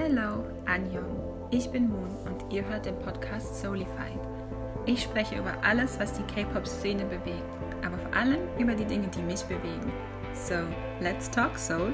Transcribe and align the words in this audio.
Hello, 0.00 0.44
Anjong. 0.64 1.48
Ich 1.50 1.68
bin 1.70 1.88
Moon 1.88 2.16
und 2.24 2.52
ihr 2.52 2.64
hört 2.68 2.86
den 2.86 2.96
Podcast 3.00 3.60
Soulified. 3.60 4.20
Ich 4.86 5.02
spreche 5.02 5.36
über 5.36 5.52
alles, 5.64 5.98
was 5.98 6.12
die 6.12 6.22
K-Pop-Szene 6.32 7.04
bewegt, 7.04 7.42
aber 7.84 7.98
vor 7.98 8.14
allem 8.14 8.38
über 8.60 8.76
die 8.76 8.84
Dinge, 8.84 9.08
die 9.08 9.22
mich 9.22 9.42
bewegen. 9.42 9.92
So, 10.34 10.54
let's 11.00 11.28
talk 11.28 11.58
Soul. 11.58 11.92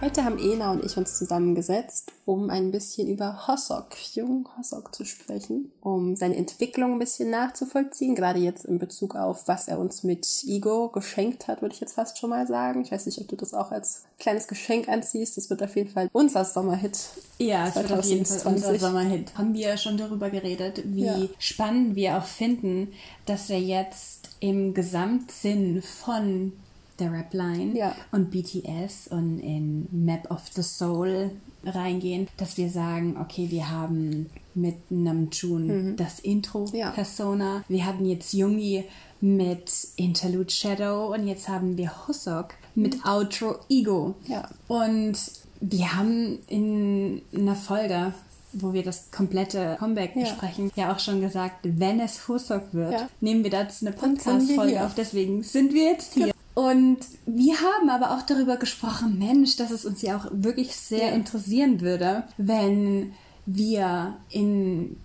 Heute 0.00 0.24
haben 0.24 0.38
Ena 0.40 0.72
und 0.72 0.84
ich 0.84 0.96
uns 0.96 1.16
zusammengesetzt, 1.16 2.10
um 2.26 2.50
ein 2.50 2.72
bisschen 2.72 3.08
über 3.08 3.46
Hossok, 3.46 3.96
Jung 4.14 4.48
Hossok 4.58 4.92
zu 4.92 5.04
sprechen, 5.04 5.70
um 5.80 6.16
seine 6.16 6.34
Entwicklung 6.34 6.94
ein 6.94 6.98
bisschen 6.98 7.30
nachzuvollziehen, 7.30 8.16
gerade 8.16 8.40
jetzt 8.40 8.64
in 8.64 8.80
Bezug 8.80 9.14
auf, 9.14 9.46
was 9.46 9.68
er 9.68 9.78
uns 9.78 10.02
mit 10.02 10.26
Ego 10.44 10.88
geschenkt 10.88 11.46
hat, 11.46 11.62
würde 11.62 11.76
ich 11.76 11.80
jetzt 11.80 11.94
fast 11.94 12.18
schon 12.18 12.30
mal 12.30 12.48
sagen. 12.48 12.82
Ich 12.82 12.90
weiß 12.90 13.06
nicht, 13.06 13.20
ob 13.20 13.28
du 13.28 13.36
das 13.36 13.54
auch 13.54 13.70
als 13.70 14.02
kleines 14.18 14.48
Geschenk 14.48 14.88
anziehst. 14.88 15.36
Das 15.36 15.50
wird 15.50 15.62
auf 15.62 15.76
jeden 15.76 15.88
Fall 15.88 16.10
unser 16.12 16.44
Sommerhit. 16.44 16.98
Ja, 17.38 17.68
es 17.68 17.76
wird 17.76 17.92
auf 17.92 18.04
jeden 18.04 18.26
Fall 18.26 18.40
unser 18.44 18.76
Sommerhit. 18.76 19.38
Haben 19.38 19.54
wir 19.54 19.76
schon 19.76 19.96
darüber 19.96 20.28
geredet, 20.28 20.82
wie 20.84 21.04
ja. 21.04 21.18
spannend 21.38 21.94
wir 21.94 22.18
auch 22.18 22.26
finden, 22.26 22.92
dass 23.26 23.48
er 23.50 23.60
jetzt 23.60 24.30
im 24.40 24.74
Gesamtsinn 24.74 25.80
von 25.80 26.54
der 26.98 27.12
Rap-Line 27.12 27.76
ja. 27.76 27.94
und 28.10 28.30
BTS 28.30 29.08
und 29.08 29.38
in 29.38 29.86
Map 29.92 30.30
of 30.30 30.42
the 30.54 30.62
Soul 30.62 31.30
reingehen, 31.66 32.28
dass 32.36 32.56
wir 32.56 32.70
sagen, 32.70 33.16
okay, 33.20 33.50
wir 33.50 33.70
haben 33.70 34.30
mit 34.54 34.90
Namjoon 34.90 35.66
mhm. 35.66 35.96
das 35.96 36.20
Intro-Persona, 36.20 37.56
ja. 37.56 37.64
wir 37.68 37.86
haben 37.86 38.06
jetzt 38.06 38.32
Jungi 38.32 38.84
mit 39.20 39.70
Interlude 39.96 40.50
Shadow 40.50 41.12
und 41.12 41.26
jetzt 41.26 41.48
haben 41.48 41.76
wir 41.76 41.90
Husok 42.06 42.54
mit 42.74 42.96
mhm. 42.96 43.04
Outro 43.04 43.56
Ego. 43.68 44.14
Ja. 44.26 44.48
Und 44.68 45.16
wir 45.60 45.96
haben 45.96 46.38
in 46.48 47.22
einer 47.34 47.56
Folge 47.56 48.12
wo 48.58 48.72
wir 48.72 48.82
das 48.82 49.10
komplette 49.10 49.76
Comeback 49.78 50.14
ja. 50.14 50.22
besprechen, 50.22 50.70
ja 50.76 50.92
auch 50.92 50.98
schon 50.98 51.20
gesagt, 51.20 51.58
wenn 51.62 52.00
es 52.00 52.26
Husok 52.28 52.72
wird, 52.72 52.92
ja. 52.92 53.08
nehmen 53.20 53.44
wir 53.44 53.50
dazu 53.50 53.86
eine 53.86 53.94
Podcast-Folge 53.94 54.84
auf. 54.84 54.94
Deswegen 54.94 55.42
sind 55.42 55.74
wir 55.74 55.84
jetzt 55.92 56.14
hier. 56.14 56.32
Und 56.56 57.00
wir 57.26 57.60
haben 57.60 57.90
aber 57.90 58.12
auch 58.12 58.22
darüber 58.22 58.56
gesprochen, 58.56 59.18
Mensch, 59.18 59.56
dass 59.56 59.70
es 59.70 59.84
uns 59.84 60.00
ja 60.00 60.16
auch 60.16 60.24
wirklich 60.32 60.74
sehr 60.74 61.08
ja. 61.08 61.14
interessieren 61.14 61.82
würde, 61.82 62.24
wenn 62.38 63.12
wir 63.44 64.16
in, 64.30 64.96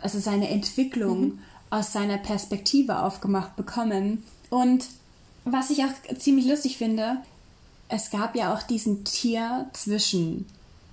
also 0.00 0.20
seine 0.20 0.48
Entwicklung 0.50 1.20
mhm. 1.20 1.38
aus 1.68 1.92
seiner 1.92 2.16
Perspektive 2.16 3.00
aufgemacht 3.00 3.56
bekommen. 3.56 4.22
Und 4.50 4.86
was 5.44 5.70
ich 5.70 5.82
auch 5.82 6.16
ziemlich 6.16 6.46
lustig 6.46 6.78
finde, 6.78 7.16
es 7.88 8.10
gab 8.10 8.36
ja 8.36 8.54
auch 8.54 8.62
diesen 8.62 9.02
Tier 9.02 9.68
zwischen 9.72 10.46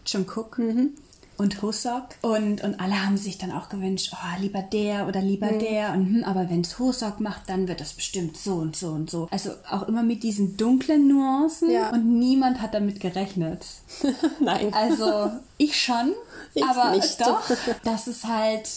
Jungkook 0.08 0.58
mhm 0.58 0.94
und 1.38 1.62
Hosok. 1.62 2.10
Und, 2.22 2.64
und 2.64 2.80
alle 2.80 3.06
haben 3.06 3.18
sich 3.18 3.38
dann 3.38 3.52
auch 3.52 3.70
gewünscht, 3.70 4.12
oh, 4.14 4.42
lieber 4.42 4.62
der 4.62 5.08
oder 5.08 5.22
lieber 5.22 5.52
mhm. 5.52 5.60
der. 5.60 5.94
Und, 5.94 6.08
hm, 6.08 6.24
aber 6.24 6.50
wenn 6.50 6.62
es 6.62 6.80
Hosok 6.80 7.20
macht, 7.20 7.50
dann 7.50 7.68
wird 7.68 7.80
das 7.80 7.94
bestimmt 7.94 8.38
so 8.38 8.56
und 8.56 8.76
so 8.76 8.90
und 8.90 9.10
so. 9.10 9.28
Also 9.32 9.52
auch 9.70 9.88
immer 9.88 10.04
mit 10.04 10.24
diesen 10.24 10.58
dunklen 10.58 11.08
Nuancen. 11.08 11.70
Ja. 11.70 11.92
Und 11.92 12.20
niemand 12.20 12.62
hat 12.62 12.74
damit 12.74 13.00
gerechnet. 13.00 13.66
Nein. 14.40 14.74
Also 14.74 15.32
ich 15.58 15.80
schon, 15.80 16.14
ich 16.54 16.64
aber 16.64 16.96
nicht. 16.96 17.22
doch, 17.22 17.44
dass 17.84 18.08
es 18.08 18.24
halt 18.26 18.68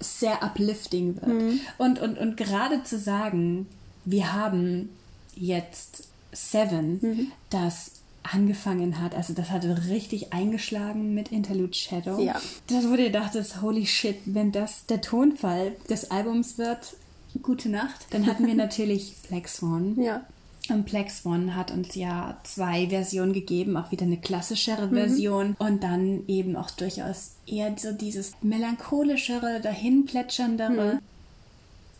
sehr 0.00 0.42
uplifting 0.42 1.16
wird. 1.16 1.26
Mhm. 1.26 1.60
Und, 1.78 2.00
und, 2.00 2.18
und 2.18 2.36
gerade 2.36 2.84
zu 2.84 2.98
sagen, 2.98 3.66
wir 4.04 4.32
haben 4.32 4.90
jetzt 5.34 6.08
Seven, 6.32 6.98
mhm. 7.00 7.32
das 7.50 7.92
angefangen 8.24 9.00
hat. 9.00 9.14
Also 9.14 9.32
das 9.32 9.50
hatte 9.50 9.88
richtig 9.88 10.32
eingeschlagen 10.32 11.14
mit 11.14 11.30
Interlude 11.30 11.74
Shadow. 11.74 12.20
Ja. 12.20 12.40
Das 12.68 12.88
wurde 12.88 13.04
gedacht, 13.04 13.32
holy 13.62 13.86
shit, 13.86 14.16
wenn 14.24 14.52
das 14.52 14.86
der 14.86 15.00
Tonfall 15.00 15.72
des 15.88 16.10
Albums 16.10 16.58
wird, 16.58 16.96
gute 17.42 17.68
Nacht. 17.68 18.06
Dann 18.10 18.26
hatten 18.26 18.46
wir 18.46 18.54
natürlich 18.56 19.14
Black 19.28 19.48
Swan. 19.48 20.00
Ja. 20.00 20.24
Und 20.70 20.86
Black 20.86 21.10
Swan 21.10 21.54
hat 21.54 21.70
uns 21.70 21.94
ja 21.94 22.38
zwei 22.42 22.88
Versionen 22.88 23.34
gegeben, 23.34 23.76
auch 23.76 23.92
wieder 23.92 24.06
eine 24.06 24.16
klassischere 24.16 24.86
mhm. 24.86 24.94
Version 24.94 25.48
mhm. 25.48 25.56
und 25.58 25.82
dann 25.82 26.26
eben 26.26 26.56
auch 26.56 26.70
durchaus 26.70 27.32
eher 27.46 27.74
so 27.76 27.92
dieses 27.92 28.32
melancholischere, 28.40 29.60
dahinplätschernde. 29.60 30.70
Mhm 30.70 30.98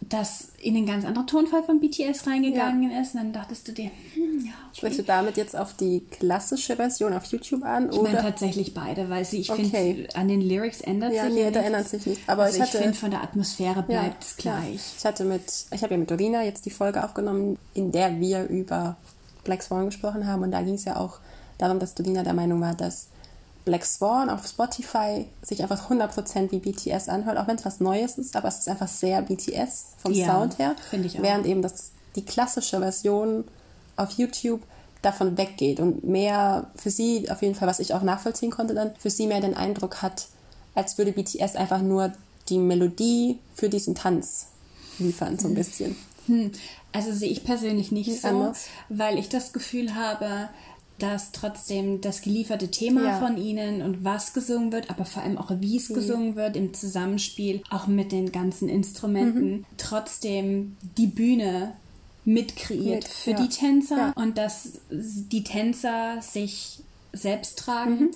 das 0.08 0.52
in 0.60 0.76
einen 0.76 0.86
ganz 0.86 1.04
anderen 1.04 1.26
Tonfall 1.26 1.62
von 1.62 1.80
BTS 1.80 2.26
reingegangen 2.26 2.90
ja. 2.90 3.00
ist. 3.00 3.14
Und 3.14 3.20
dann 3.20 3.32
dachtest 3.32 3.68
du 3.68 3.72
dir, 3.72 3.90
hm, 4.14 4.44
ja. 4.44 4.52
Okay. 4.52 4.76
Sprichst 4.76 4.98
du 4.98 5.02
damit 5.02 5.36
jetzt 5.36 5.56
auf 5.56 5.74
die 5.74 6.04
klassische 6.10 6.76
Version 6.76 7.12
auf 7.12 7.24
YouTube 7.26 7.64
an? 7.64 7.90
Ich 7.92 8.00
meine 8.00 8.20
tatsächlich 8.20 8.74
beide, 8.74 9.08
weil 9.08 9.24
sie, 9.24 9.40
ich 9.40 9.50
okay. 9.50 9.64
finde, 9.64 10.16
an 10.16 10.28
den 10.28 10.40
Lyrics 10.40 10.80
ändert 10.80 11.12
ja, 11.12 11.24
sich 11.24 11.34
nee, 11.34 11.50
da 11.50 11.60
ändert 11.60 11.88
sich 11.88 12.06
nichts. 12.06 12.28
Aber 12.28 12.44
also 12.44 12.62
ich, 12.62 12.64
ich 12.64 12.70
finde, 12.70 12.94
von 12.94 13.10
der 13.10 13.22
Atmosphäre 13.22 13.82
bleibt 13.82 14.22
es 14.22 14.36
gleich. 14.36 14.74
Ja. 14.74 14.94
Ich 14.98 15.04
hatte 15.04 15.24
mit, 15.24 15.66
ich 15.72 15.82
habe 15.82 15.94
ja 15.94 15.98
mit 15.98 16.10
Dorina 16.10 16.42
jetzt 16.42 16.66
die 16.66 16.70
Folge 16.70 17.04
aufgenommen, 17.04 17.58
in 17.74 17.92
der 17.92 18.20
wir 18.20 18.48
über 18.48 18.96
Black 19.44 19.62
Swan 19.62 19.86
gesprochen 19.86 20.26
haben. 20.26 20.42
Und 20.42 20.50
da 20.50 20.62
ging 20.62 20.74
es 20.74 20.84
ja 20.84 20.96
auch 20.96 21.18
darum, 21.58 21.78
dass 21.78 21.94
Dorina 21.94 22.22
der 22.22 22.34
Meinung 22.34 22.60
war, 22.60 22.74
dass 22.74 23.08
Black 23.64 23.84
Swan 23.84 24.28
auf 24.28 24.46
Spotify 24.46 25.26
sich 25.42 25.62
einfach 25.62 25.90
100% 25.90 26.50
wie 26.50 26.58
BTS 26.58 27.08
anhört, 27.08 27.38
auch 27.38 27.46
wenn 27.46 27.56
es 27.56 27.64
was 27.64 27.80
Neues 27.80 28.18
ist, 28.18 28.36
aber 28.36 28.48
es 28.48 28.58
ist 28.58 28.68
einfach 28.68 28.88
sehr 28.88 29.22
BTS 29.22 29.94
vom 29.98 30.12
ja, 30.12 30.26
Sound 30.26 30.58
her. 30.58 30.76
Finde 30.90 31.06
ich 31.06 31.18
auch. 31.18 31.22
Während 31.22 31.46
eben 31.46 31.62
das, 31.62 31.92
die 32.14 32.24
klassische 32.24 32.78
Version 32.78 33.44
auf 33.96 34.12
YouTube 34.12 34.60
davon 35.00 35.36
weggeht 35.36 35.80
und 35.80 36.04
mehr 36.04 36.70
für 36.76 36.90
sie, 36.90 37.30
auf 37.30 37.42
jeden 37.42 37.54
Fall, 37.54 37.68
was 37.68 37.80
ich 37.80 37.94
auch 37.94 38.02
nachvollziehen 38.02 38.50
konnte 38.50 38.74
dann, 38.74 38.92
für 38.98 39.10
sie 39.10 39.26
mehr 39.26 39.40
den 39.40 39.54
Eindruck 39.54 40.02
hat, 40.02 40.28
als 40.74 40.98
würde 40.98 41.12
BTS 41.12 41.56
einfach 41.56 41.80
nur 41.80 42.12
die 42.48 42.58
Melodie 42.58 43.38
für 43.54 43.68
diesen 43.68 43.94
Tanz 43.94 44.48
liefern, 44.98 45.38
so 45.38 45.48
ein 45.48 45.54
bisschen. 45.54 45.96
Hm. 46.26 46.52
Also 46.92 47.12
sehe 47.12 47.30
ich 47.30 47.44
persönlich 47.44 47.92
nicht 47.92 48.20
so, 48.20 48.28
anders. 48.28 48.66
weil 48.88 49.18
ich 49.18 49.28
das 49.28 49.52
Gefühl 49.52 49.94
habe, 49.94 50.48
dass 50.98 51.32
trotzdem 51.32 52.00
das 52.00 52.22
gelieferte 52.22 52.70
Thema 52.70 53.04
ja. 53.04 53.18
von 53.18 53.36
ihnen 53.36 53.82
und 53.82 54.04
was 54.04 54.32
gesungen 54.32 54.70
wird, 54.72 54.90
aber 54.90 55.04
vor 55.04 55.22
allem 55.22 55.38
auch 55.38 55.50
wie 55.58 55.76
es 55.76 55.88
mhm. 55.88 55.94
gesungen 55.94 56.36
wird 56.36 56.56
im 56.56 56.72
Zusammenspiel, 56.72 57.62
auch 57.70 57.86
mit 57.86 58.12
den 58.12 58.30
ganzen 58.30 58.68
Instrumenten, 58.68 59.50
mhm. 59.50 59.64
trotzdem 59.76 60.76
die 60.96 61.08
Bühne 61.08 61.72
mitkreiert 62.24 63.04
mit, 63.04 63.08
für 63.08 63.32
ja. 63.32 63.42
die 63.42 63.48
Tänzer 63.48 63.96
ja. 63.96 64.12
und 64.14 64.38
dass 64.38 64.80
die 64.90 65.44
Tänzer 65.44 66.22
sich 66.22 66.82
selbst 67.12 67.58
tragen. 67.58 68.00
Mhm. 68.00 68.10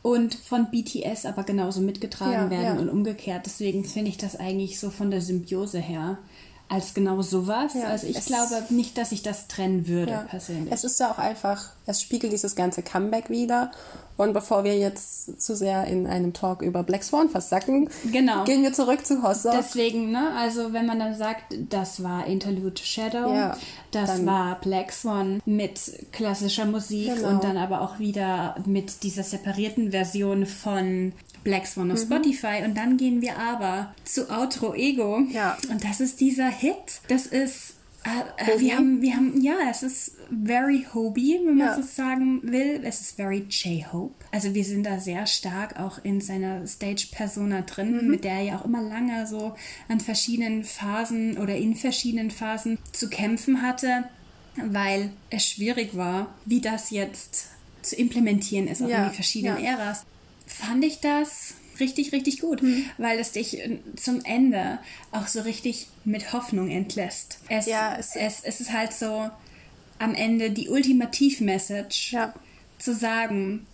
Und 0.00 0.36
von 0.36 0.70
BTS 0.70 1.26
aber 1.26 1.42
genauso 1.42 1.80
mitgetragen 1.80 2.50
werden 2.50 2.78
und 2.78 2.88
umgekehrt. 2.88 3.44
Deswegen 3.44 3.84
finde 3.84 4.10
ich 4.10 4.16
das 4.16 4.36
eigentlich 4.36 4.78
so 4.78 4.90
von 4.90 5.10
der 5.10 5.20
Symbiose 5.20 5.80
her 5.80 6.18
als 6.68 6.94
genau 6.94 7.20
sowas. 7.20 7.74
Ja, 7.74 7.88
also 7.88 8.06
ich 8.06 8.24
glaube 8.24 8.62
nicht, 8.70 8.96
dass 8.96 9.12
ich 9.12 9.22
das 9.22 9.48
trennen 9.48 9.88
würde 9.88 10.26
persönlich. 10.28 10.72
Es 10.72 10.84
ist 10.84 11.00
ja 11.00 11.10
auch 11.10 11.18
einfach, 11.18 11.70
es 11.88 12.02
spiegelt 12.02 12.32
dieses 12.32 12.54
ganze 12.54 12.82
Comeback 12.82 13.30
wieder. 13.30 13.70
Und 14.16 14.32
bevor 14.32 14.64
wir 14.64 14.76
jetzt 14.76 15.40
zu 15.40 15.54
sehr 15.54 15.84
in 15.84 16.06
einem 16.06 16.32
Talk 16.32 16.60
über 16.60 16.82
Black 16.82 17.04
Swan 17.04 17.28
versacken, 17.30 17.88
genau. 18.12 18.44
gehen 18.44 18.62
wir 18.62 18.72
zurück 18.72 19.06
zu 19.06 19.22
Hossa. 19.22 19.52
Deswegen, 19.56 20.10
ne, 20.10 20.32
also 20.36 20.72
wenn 20.72 20.86
man 20.86 20.98
dann 20.98 21.14
sagt, 21.14 21.54
das 21.70 22.02
war 22.02 22.26
Interlude 22.26 22.82
Shadow, 22.82 23.32
ja, 23.32 23.56
das 23.92 24.26
war 24.26 24.60
Black 24.60 24.92
Swan 24.92 25.40
mit 25.46 25.80
klassischer 26.12 26.66
Musik 26.66 27.14
genau. 27.14 27.28
und 27.28 27.44
dann 27.44 27.56
aber 27.56 27.80
auch 27.80 28.00
wieder 28.00 28.56
mit 28.66 29.04
dieser 29.04 29.22
separierten 29.22 29.92
Version 29.92 30.46
von 30.46 31.12
Black 31.44 31.66
Swan 31.66 31.92
auf 31.92 32.00
mhm. 32.00 32.06
Spotify. 32.06 32.64
Und 32.64 32.76
dann 32.76 32.96
gehen 32.96 33.22
wir 33.22 33.38
aber 33.38 33.94
zu 34.04 34.28
Outro 34.30 34.74
Ego. 34.74 35.20
Ja. 35.30 35.56
Und 35.70 35.84
das 35.84 36.00
ist 36.00 36.20
dieser 36.20 36.48
Hit. 36.48 37.00
Das 37.08 37.26
ist 37.26 37.77
äh, 38.36 38.52
äh 38.52 38.60
wir 38.60 38.76
haben, 38.76 39.02
wir 39.02 39.14
haben, 39.14 39.40
ja, 39.40 39.56
es 39.70 39.82
ist 39.82 40.16
very 40.44 40.86
Hobie, 40.92 41.40
wenn 41.44 41.56
man 41.56 41.68
ja. 41.68 41.74
so 41.76 41.82
sagen 41.82 42.40
will. 42.42 42.80
Es 42.84 43.00
ist 43.00 43.16
very 43.16 43.46
J-Hope. 43.48 44.14
Also 44.30 44.54
wir 44.54 44.64
sind 44.64 44.84
da 44.84 44.98
sehr 44.98 45.26
stark 45.26 45.78
auch 45.78 45.98
in 46.02 46.20
seiner 46.20 46.66
Stage-Persona 46.66 47.62
drin, 47.62 48.04
mhm. 48.04 48.10
mit 48.10 48.24
der 48.24 48.32
er 48.32 48.42
ja 48.42 48.58
auch 48.58 48.64
immer 48.64 48.82
lange 48.82 49.26
so 49.26 49.54
an 49.88 50.00
verschiedenen 50.00 50.64
Phasen 50.64 51.38
oder 51.38 51.56
in 51.56 51.74
verschiedenen 51.74 52.30
Phasen 52.30 52.78
zu 52.92 53.08
kämpfen 53.08 53.62
hatte, 53.62 54.04
weil 54.56 55.10
es 55.30 55.46
schwierig 55.46 55.96
war, 55.96 56.34
wie 56.44 56.60
das 56.60 56.90
jetzt 56.90 57.48
zu 57.82 57.96
implementieren 57.96 58.66
ist, 58.66 58.82
auch 58.82 58.88
ja. 58.88 59.04
in 59.04 59.10
die 59.10 59.14
verschiedenen 59.14 59.62
ja. 59.62 59.72
Äras 59.72 60.04
fand 60.46 60.84
ich 60.84 61.00
das 61.00 61.54
richtig, 61.80 62.12
richtig 62.12 62.40
gut, 62.40 62.62
mhm. 62.62 62.84
weil 62.98 63.18
es 63.18 63.32
dich 63.32 63.58
äh, 63.58 63.78
zum 63.96 64.24
Ende 64.24 64.78
auch 65.12 65.26
so 65.26 65.40
richtig 65.40 65.88
mit 66.04 66.32
Hoffnung 66.32 66.70
entlässt. 66.70 67.38
Es, 67.48 67.66
ja, 67.66 67.96
es, 67.96 68.16
es, 68.16 68.40
es 68.42 68.60
ist 68.60 68.72
halt 68.72 68.92
so 68.92 69.30
am 69.98 70.14
Ende 70.14 70.50
die 70.50 70.68
Ultimativ-Message 70.68 72.12
ja. 72.12 72.34
zu 72.78 72.94
sagen, 72.94 73.66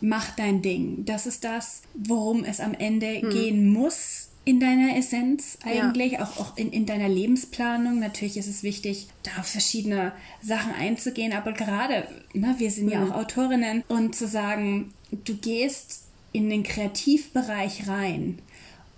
mach 0.00 0.30
dein 0.36 0.62
Ding. 0.62 1.04
Das 1.04 1.26
ist 1.26 1.44
das, 1.44 1.82
worum 1.94 2.44
es 2.44 2.60
am 2.60 2.74
Ende 2.74 3.20
mhm. 3.22 3.30
gehen 3.30 3.68
muss, 3.68 4.28
in 4.44 4.60
deiner 4.60 4.96
Essenz 4.96 5.58
eigentlich, 5.64 6.12
ja. 6.12 6.22
auch, 6.22 6.38
auch 6.38 6.56
in, 6.56 6.70
in 6.70 6.86
deiner 6.86 7.08
Lebensplanung. 7.08 7.98
Natürlich 7.98 8.36
ist 8.36 8.46
es 8.46 8.62
wichtig, 8.62 9.08
da 9.24 9.40
auf 9.40 9.46
verschiedene 9.46 10.12
Sachen 10.40 10.72
einzugehen, 10.72 11.32
aber 11.32 11.52
gerade, 11.52 12.06
ne, 12.32 12.54
wir 12.58 12.70
sind 12.70 12.86
mhm. 12.86 12.92
ja 12.92 13.04
auch 13.04 13.10
Autorinnen 13.10 13.82
und 13.88 14.14
zu 14.14 14.28
sagen, 14.28 14.94
du 15.10 15.36
gehst 15.36 16.05
in 16.36 16.50
den 16.50 16.62
Kreativbereich 16.62 17.88
rein, 17.88 18.38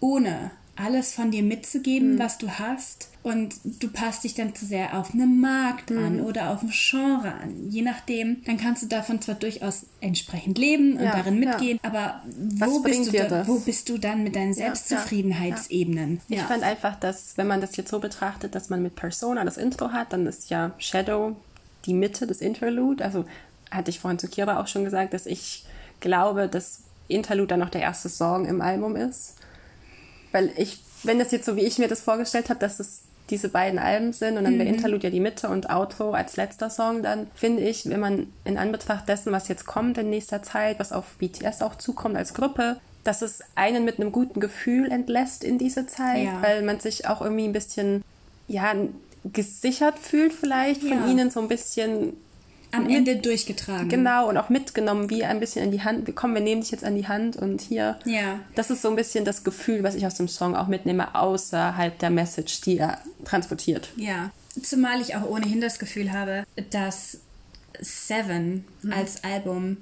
ohne 0.01 0.51
alles 0.79 1.13
von 1.13 1.31
dir 1.31 1.43
mitzugeben, 1.43 2.15
mhm. 2.15 2.19
was 2.19 2.39
du 2.39 2.49
hast. 2.49 3.09
Und 3.25 3.57
du 3.65 3.89
passt 3.89 4.25
dich 4.25 4.35
dann 4.35 4.55
zu 4.55 4.65
sehr 4.65 4.99
auf 4.99 5.13
einen 5.13 5.41
Markt 5.41 5.91
mhm. 5.91 5.99
an 5.99 6.21
oder 6.21 6.51
auf 6.51 6.63
ein 6.63 6.71
Genre 6.73 7.33
an. 7.33 7.69
Je 7.69 7.83
nachdem, 7.83 8.43
dann 8.45 8.57
kannst 8.57 8.83
du 8.83 8.87
davon 8.87 9.21
zwar 9.21 9.35
durchaus 9.35 9.87
entsprechend 10.01 10.57
leben 10.57 10.95
und 10.97 11.05
ja, 11.05 11.13
darin 11.13 11.39
mitgehen, 11.39 11.81
ja. 11.83 11.91
aber 11.91 12.23
wo 12.37 12.81
bist, 12.81 13.07
du 13.07 13.13
da, 13.13 13.47
wo 13.47 13.59
bist 13.59 13.89
du 13.89 13.99
dann 13.99 14.23
mit 14.23 14.37
deinen 14.37 14.55
Selbstzufriedenheitsebenen? 14.55 16.21
Ja, 16.29 16.37
ich 16.37 16.43
fand 16.43 16.63
einfach, 16.63 16.97
dass, 16.97 17.37
wenn 17.37 17.49
man 17.49 17.61
das 17.61 17.77
jetzt 17.77 17.91
so 17.91 17.99
betrachtet, 17.99 18.55
dass 18.55 18.71
man 18.71 18.83
mit 18.83 18.95
Persona 18.95 19.45
das 19.45 19.57
Intro 19.57 19.91
hat, 19.91 20.13
dann 20.13 20.27
ist 20.27 20.49
ja 20.49 20.73
Shadow 20.79 21.37
die 21.87 21.95
Mitte 21.95 22.27
des 22.27 22.41
Interlude. 22.41 23.05
Also 23.05 23.25
hatte 23.71 23.91
ich 23.91 23.99
vorhin 23.99 24.19
zu 24.19 24.29
Kira 24.29 24.61
auch 24.61 24.69
schon 24.69 24.85
gesagt, 24.85 25.13
dass 25.13 25.27
ich 25.27 25.65
glaube, 26.01 26.49
dass 26.49 26.83
Interlude 27.09 27.49
dann 27.49 27.61
noch 27.61 27.71
der 27.71 27.83
erste 27.83 28.09
Song 28.09 28.47
im 28.47 28.61
Album 28.61 28.97
ist. 28.97 29.35
Weil 30.33 30.53
ich, 30.57 30.83
wenn 31.03 31.19
das 31.19 31.33
jetzt 31.33 31.47
so 31.47 31.57
wie 31.57 31.65
ich 31.65 31.79
mir 31.79 31.89
das 31.89 32.01
vorgestellt 32.01 32.51
habe, 32.51 32.61
dass 32.61 32.81
es 32.81 33.03
diese 33.31 33.49
beiden 33.49 33.79
Alben 33.79 34.13
sind 34.13 34.39
und 34.39 34.45
dann 34.45 34.55
mhm. 34.55 34.59
wäre 34.61 34.69
Interlude 34.69 35.05
ja 35.05 35.11
die 35.11 35.21
Mitte 35.21 35.49
und 35.49 35.69
Outro 35.71 36.13
als 36.13 36.37
letzter 36.37 36.71
Song, 36.71 37.03
dann 37.03 37.27
finde 37.35 37.63
ich, 37.63 37.89
wenn 37.89 38.01
man 38.01 38.33
in 38.45 38.57
Anbetracht 38.57 39.09
dessen, 39.09 39.33
was 39.33 39.49
jetzt 39.49 39.67
kommt 39.67 39.99
in 39.99 40.11
nächster 40.11 40.43
Zeit, 40.43 40.79
was 40.79 40.93
auf 40.93 41.17
BTS 41.19 41.63
auch 41.63 41.77
zukommt 41.77 42.17
als 42.17 42.35
Gruppe, 42.35 42.81
dass 43.05 43.23
es 43.23 43.43
einen 43.55 43.85
mit 43.85 44.01
einem 44.01 44.13
guten 44.13 44.41
Gefühl 44.41 44.91
entlässt 44.91 45.45
in 45.45 45.59
diese 45.59 45.87
Zeit, 45.87 46.25
ja. 46.25 46.43
weil 46.43 46.63
man 46.63 46.81
sich 46.81 47.07
auch 47.07 47.21
irgendwie 47.21 47.45
ein 47.45 47.53
bisschen, 47.53 48.03
ja, 48.49 48.75
gesichert 49.25 49.99
fühlt 49.99 50.33
vielleicht 50.33 50.81
von 50.81 50.91
ja. 51.05 51.07
ihnen, 51.07 51.31
so 51.31 51.41
ein 51.41 51.49
bisschen 51.49 52.15
am 52.73 52.87
mit, 52.87 52.97
Ende 52.97 53.17
durchgetragen. 53.17 53.89
Genau, 53.89 54.29
und 54.29 54.37
auch 54.37 54.49
mitgenommen, 54.49 55.11
wie 55.11 55.25
ein 55.25 55.41
bisschen 55.41 55.65
in 55.65 55.71
die 55.71 55.83
Hand. 55.83 56.09
Komm, 56.15 56.35
wir 56.35 56.41
nehmen 56.41 56.61
dich 56.61 56.71
jetzt 56.71 56.85
an 56.85 56.95
die 56.95 57.09
Hand 57.09 57.37
und 57.37 57.61
hier. 57.61 57.99
Ja. 58.05 58.41
Das 58.55 58.71
ist 58.71 58.83
so 58.83 58.89
ein 58.89 58.97
bisschen 58.97 59.25
das 59.25 59.45
Gefühl, 59.45 59.83
was 59.83 59.95
ich 59.95 60.07
aus 60.07 60.15
dem 60.15 60.29
Song 60.29 60.57
auch 60.57 60.67
mitnehme, 60.67 61.15
außerhalb 61.15 61.99
der 61.99 62.11
Message, 62.11 62.61
die 62.63 62.79
er 62.79 62.99
transportiert. 63.25 63.91
Ja. 63.97 64.31
Zumal 64.63 65.01
ich 65.01 65.15
auch 65.15 65.29
ohnehin 65.29 65.61
das 65.61 65.79
Gefühl 65.79 66.13
habe, 66.13 66.45
dass 66.71 67.21
Seven 67.81 68.65
mhm. 68.83 68.93
als 68.93 69.25
Album 69.25 69.77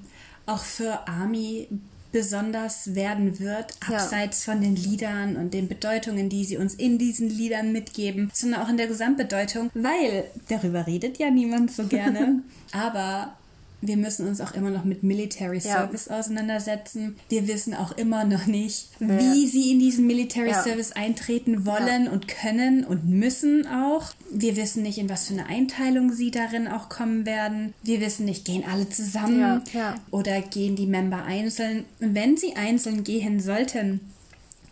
auch 0.44 0.62
für 0.62 1.08
Army 1.08 1.68
besonders 2.16 2.94
werden 2.94 3.40
wird, 3.40 3.74
abseits 3.86 4.46
ja. 4.46 4.54
von 4.54 4.62
den 4.62 4.74
Liedern 4.74 5.36
und 5.36 5.52
den 5.52 5.68
Bedeutungen, 5.68 6.30
die 6.30 6.46
sie 6.46 6.56
uns 6.56 6.72
in 6.72 6.96
diesen 6.96 7.28
Liedern 7.28 7.72
mitgeben, 7.72 8.30
sondern 8.32 8.62
auch 8.62 8.70
in 8.70 8.78
der 8.78 8.86
Gesamtbedeutung, 8.86 9.70
weil 9.74 10.24
darüber 10.48 10.86
redet 10.86 11.18
ja 11.18 11.30
niemand 11.30 11.72
so 11.72 11.84
gerne. 11.84 12.42
aber 12.72 13.36
wir 13.80 13.96
müssen 13.96 14.26
uns 14.26 14.40
auch 14.40 14.54
immer 14.54 14.70
noch 14.70 14.84
mit 14.84 15.02
Military 15.02 15.60
Service 15.60 16.06
ja. 16.06 16.18
auseinandersetzen. 16.18 17.16
Wir 17.28 17.46
wissen 17.46 17.74
auch 17.74 17.92
immer 17.92 18.24
noch 18.24 18.46
nicht, 18.46 18.88
ja. 19.00 19.08
wie 19.20 19.46
sie 19.46 19.72
in 19.72 19.78
diesen 19.78 20.06
Military 20.06 20.50
ja. 20.50 20.62
Service 20.62 20.92
eintreten 20.92 21.66
wollen 21.66 22.08
und 22.08 22.26
können 22.28 22.84
und 22.84 23.08
müssen 23.08 23.66
auch. 23.66 24.12
Wir 24.30 24.56
wissen 24.56 24.82
nicht, 24.82 24.98
in 24.98 25.08
was 25.08 25.28
für 25.28 25.34
eine 25.34 25.46
Einteilung 25.46 26.12
sie 26.12 26.30
darin 26.30 26.68
auch 26.68 26.88
kommen 26.88 27.26
werden. 27.26 27.74
Wir 27.82 28.00
wissen 28.00 28.24
nicht, 28.24 28.44
gehen 28.44 28.64
alle 28.70 28.88
zusammen 28.88 29.62
oder 30.10 30.40
gehen 30.40 30.76
die 30.76 30.86
Member 30.86 31.24
einzeln. 31.24 31.84
Wenn 31.98 32.36
sie 32.36 32.56
einzeln 32.56 33.04
gehen 33.04 33.40
sollten, 33.40 34.00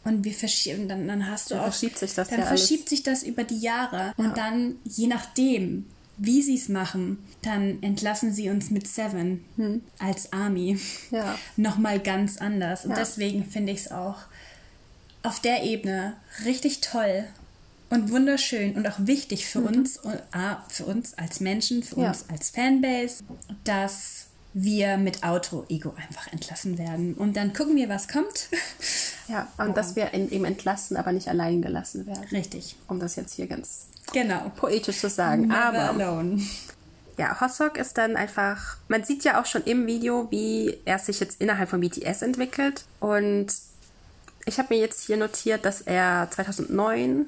und 0.05 0.23
wir 0.23 0.35
verschieben, 0.35 0.87
dann, 0.87 1.09
dann 1.09 1.31
hast 1.31 1.51
du 1.51 1.55
dann 1.55 1.65
auch. 1.65 1.69
Verschiebt 1.69 1.99
sich 1.99 2.15
das 2.15 2.29
dann 2.29 2.41
ja 2.41 2.47
verschiebt 2.47 2.83
alles. 2.83 2.91
sich 2.91 3.03
das 3.03 3.23
über 3.23 3.43
die 3.43 3.59
Jahre. 3.59 4.13
Und 4.19 4.37
dann, 4.37 4.77
je 4.85 5.07
nachdem, 5.07 5.87
wie 6.17 6.43
sie 6.43 6.57
es 6.57 6.69
machen, 6.69 7.19
dann 7.43 7.83
entlassen 7.83 8.33
sie 8.33 8.51
uns 8.51 8.71
mit 8.71 8.87
Seven 8.87 9.45
hm. 9.57 9.83
als 9.99 10.33
Army 10.33 10.79
ja. 11.11 11.39
nochmal 11.57 11.99
ganz 12.01 12.39
anders. 12.39 12.85
Und 12.85 12.93
ja. 12.93 12.99
deswegen 12.99 13.45
finde 13.45 13.73
ich 13.73 13.81
es 13.81 13.91
auch 13.91 14.17
auf 15.23 15.41
der 15.41 15.63
Ebene 15.63 16.15
richtig 16.45 16.81
toll 16.81 17.25
und 17.91 18.11
wunderschön 18.11 18.75
und 18.75 18.87
auch 18.89 18.99
wichtig 18.99 19.47
für 19.47 19.61
mhm. 19.61 19.67
uns, 19.67 20.01
ah, 20.33 20.65
für 20.69 20.85
uns 20.85 21.15
als 21.15 21.41
Menschen, 21.41 21.83
für 21.83 22.01
ja. 22.01 22.09
uns 22.09 22.27
als 22.29 22.51
Fanbase, 22.51 23.25
dass 23.65 24.27
wir 24.53 24.97
mit 24.97 25.25
Auto-Ego 25.25 25.95
einfach 25.97 26.33
entlassen 26.33 26.79
werden. 26.79 27.15
Und 27.15 27.37
dann 27.37 27.53
gucken 27.53 27.77
wir, 27.77 27.89
was 27.89 28.09
kommt. 28.09 28.49
Ja, 29.29 29.49
und 29.59 29.69
wow. 29.69 29.75
dass 29.75 29.97
wir 29.97 30.15
eben 30.15 30.45
entlassen, 30.45 30.97
aber 30.97 31.13
nicht 31.13 31.29
allein 31.29 31.61
gelassen 31.61 32.07
werden. 32.07 32.25
Richtig. 32.31 32.77
Um 32.87 33.01
das 33.01 33.17
jetzt 33.17 33.35
hier 33.35 33.47
ganz 33.47 33.87
genau. 34.13 34.53
poetisch 34.57 34.99
zu 34.99 35.09
sagen. 35.09 35.49
Never 35.49 35.65
aber 35.65 35.91
alone. 35.91 36.43
Ja, 37.17 37.41
Hosok 37.41 37.79
ist 37.79 37.97
dann 37.97 38.17
einfach, 38.17 38.77
man 38.89 39.05
sieht 39.05 39.25
ja 39.25 39.41
auch 39.41 39.47
schon 39.47 39.63
im 39.65 39.87
Video, 39.87 40.31
wie 40.31 40.77
er 40.85 40.99
sich 40.99 41.21
jetzt 41.21 41.41
innerhalb 41.41 41.69
von 41.69 41.81
BTS 41.81 42.23
entwickelt. 42.23 42.85
Und 42.99 43.47
ich 44.47 44.59
habe 44.59 44.75
mir 44.75 44.81
jetzt 44.81 45.07
hier 45.07 45.17
notiert, 45.17 45.65
dass 45.65 45.81
er 45.81 46.29
2009 46.31 47.27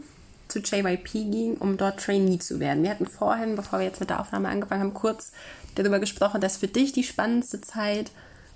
zu 0.48 0.60
JYP 0.60 1.12
ging, 1.12 1.56
um 1.56 1.76
dort 1.76 2.00
Trainee 2.00 2.38
zu 2.38 2.60
werden. 2.60 2.82
Wir 2.82 2.90
hatten 2.90 3.06
vorhin, 3.06 3.56
bevor 3.56 3.78
wir 3.78 3.86
jetzt 3.86 4.00
mit 4.00 4.10
der 4.10 4.20
Aufnahme 4.20 4.48
angefangen 4.48 4.82
haben, 4.82 4.94
kurz 4.94 5.32
darüber 5.74 5.98
gesprochen, 5.98 6.40
dass 6.40 6.56
für 6.56 6.68
dich 6.68 6.92
die 6.92 7.04
spannendste 7.04 7.60
Zeit 7.60 8.10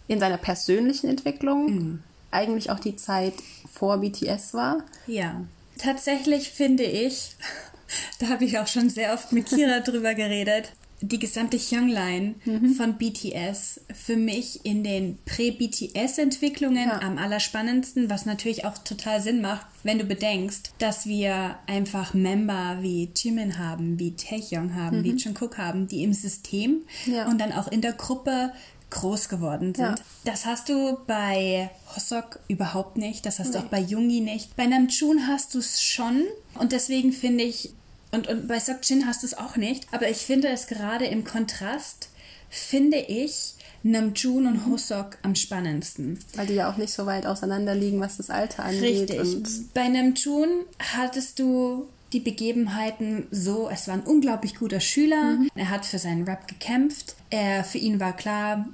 in 0.09 0.21
seiner 0.21 0.39
persönlichen 0.39 1.09
Entwicklung 1.09 1.67
mhm. 1.67 2.03
eigentlich 2.31 2.71
auch 2.71 2.81
die 2.81 2.97
Zeit 2.97 3.35
vor 3.73 3.99
BTS 3.99 4.55
war. 4.55 4.83
Ja, 5.07 5.43
tatsächlich 5.79 6.51
finde 6.51 6.85
ich, 6.85 7.37
da 8.19 8.29
habe 8.29 8.45
ich 8.45 8.59
auch 8.59 8.67
schon 8.67 8.91
sehr 8.91 9.15
oft 9.15 9.33
mit 9.33 9.47
Kira 9.47 9.81
drüber 9.85 10.15
geredet. 10.15 10.73
Die 11.03 11.19
gesamte 11.19 11.57
Youngline 11.57 12.35
mhm. 12.45 12.75
von 12.75 12.99
BTS 12.99 13.81
für 13.95 14.17
mich 14.17 14.67
in 14.67 14.85
den 14.85 15.17
Prä-BTS-Entwicklungen 15.25 16.89
ja. 16.89 17.01
am 17.01 17.17
allerspannendsten, 17.17 18.11
was 18.11 18.27
natürlich 18.27 18.67
auch 18.67 18.77
total 18.77 19.23
Sinn 19.23 19.41
macht, 19.41 19.65
wenn 19.83 19.99
du 19.99 20.05
bedenkst, 20.05 20.73
dass 20.79 21.07
wir 21.07 21.59
einfach 21.67 22.13
Member 22.13 22.79
wie 22.83 23.09
Jimin 23.17 23.57
haben, 23.57 23.99
wie 23.99 24.15
Taehyung 24.15 24.75
haben, 24.75 24.99
mhm. 24.99 25.05
wie 25.05 25.15
Jungkook 25.15 25.57
haben, 25.57 25.89
die 25.89 26.03
im 26.03 26.13
System 26.13 26.83
ja. 27.07 27.27
und 27.29 27.41
dann 27.41 27.53
auch 27.53 27.69
in 27.69 27.81
der 27.81 27.95
Gruppe 27.95 28.53
groß 28.91 29.29
geworden 29.29 29.75
sind. 29.75 29.87
Ja. 29.87 29.95
Das 30.25 30.45
hast 30.47 30.69
du 30.69 30.99
bei 31.07 31.71
Hosok 31.97 32.41
überhaupt 32.49 32.97
nicht, 32.97 33.25
das 33.25 33.39
hast 33.39 33.55
nee. 33.55 33.59
du 33.59 33.65
auch 33.65 33.69
bei 33.69 33.81
Jungi 33.81 34.21
nicht. 34.21 34.57
Bei 34.57 34.67
Namjoon 34.67 35.27
hast 35.27 35.55
du 35.55 35.59
es 35.59 35.83
schon 35.83 36.25
und 36.59 36.73
deswegen 36.73 37.13
finde 37.13 37.45
ich, 37.45 37.73
und, 38.13 38.27
und 38.29 38.49
bei 38.49 38.59
Sokjin 38.59 39.07
hast 39.07 39.23
du 39.23 39.27
es 39.27 39.37
auch 39.37 39.57
nicht. 39.57 39.87
Aber 39.93 40.09
ich 40.09 40.19
finde 40.19 40.49
es 40.49 40.67
gerade 40.67 41.07
im 41.07 41.25
Kontrast, 41.25 42.09
finde 42.49 42.99
ich 42.99 43.55
Namjoon 43.83 44.47
und 44.47 44.67
Hosok 44.67 45.19
am 45.23 45.35
spannendsten. 45.35 46.19
Weil 46.35 46.47
die 46.47 46.55
ja 46.55 46.71
auch 46.71 46.77
nicht 46.77 46.93
so 46.93 47.07
weit 47.07 47.27
auseinander 47.27 47.75
liegen, 47.75 48.01
was 48.01 48.17
das 48.17 48.31
Alter 48.31 48.65
angeht. 48.65 49.11
Richtig. 49.11 49.73
bei 49.73 49.89
Namjoon 49.89 50.49
hattest 50.79 51.39
du 51.39 51.89
die 52.13 52.21
Begebenheiten 52.21 53.27
so, 53.31 53.71
es 53.71 53.87
war 53.87 53.95
ein 53.95 54.03
unglaublich 54.03 54.57
guter 54.57 54.81
Schüler. 54.81 55.37
Mhm. 55.37 55.51
Er 55.55 55.71
hat 55.71 55.87
für 55.87 55.99
seinen 55.99 56.25
Rap 56.25 56.49
gekämpft. 56.49 57.15
Er, 57.31 57.63
für 57.65 57.79
ihn 57.79 58.01
war 58.01 58.17
klar, 58.17 58.69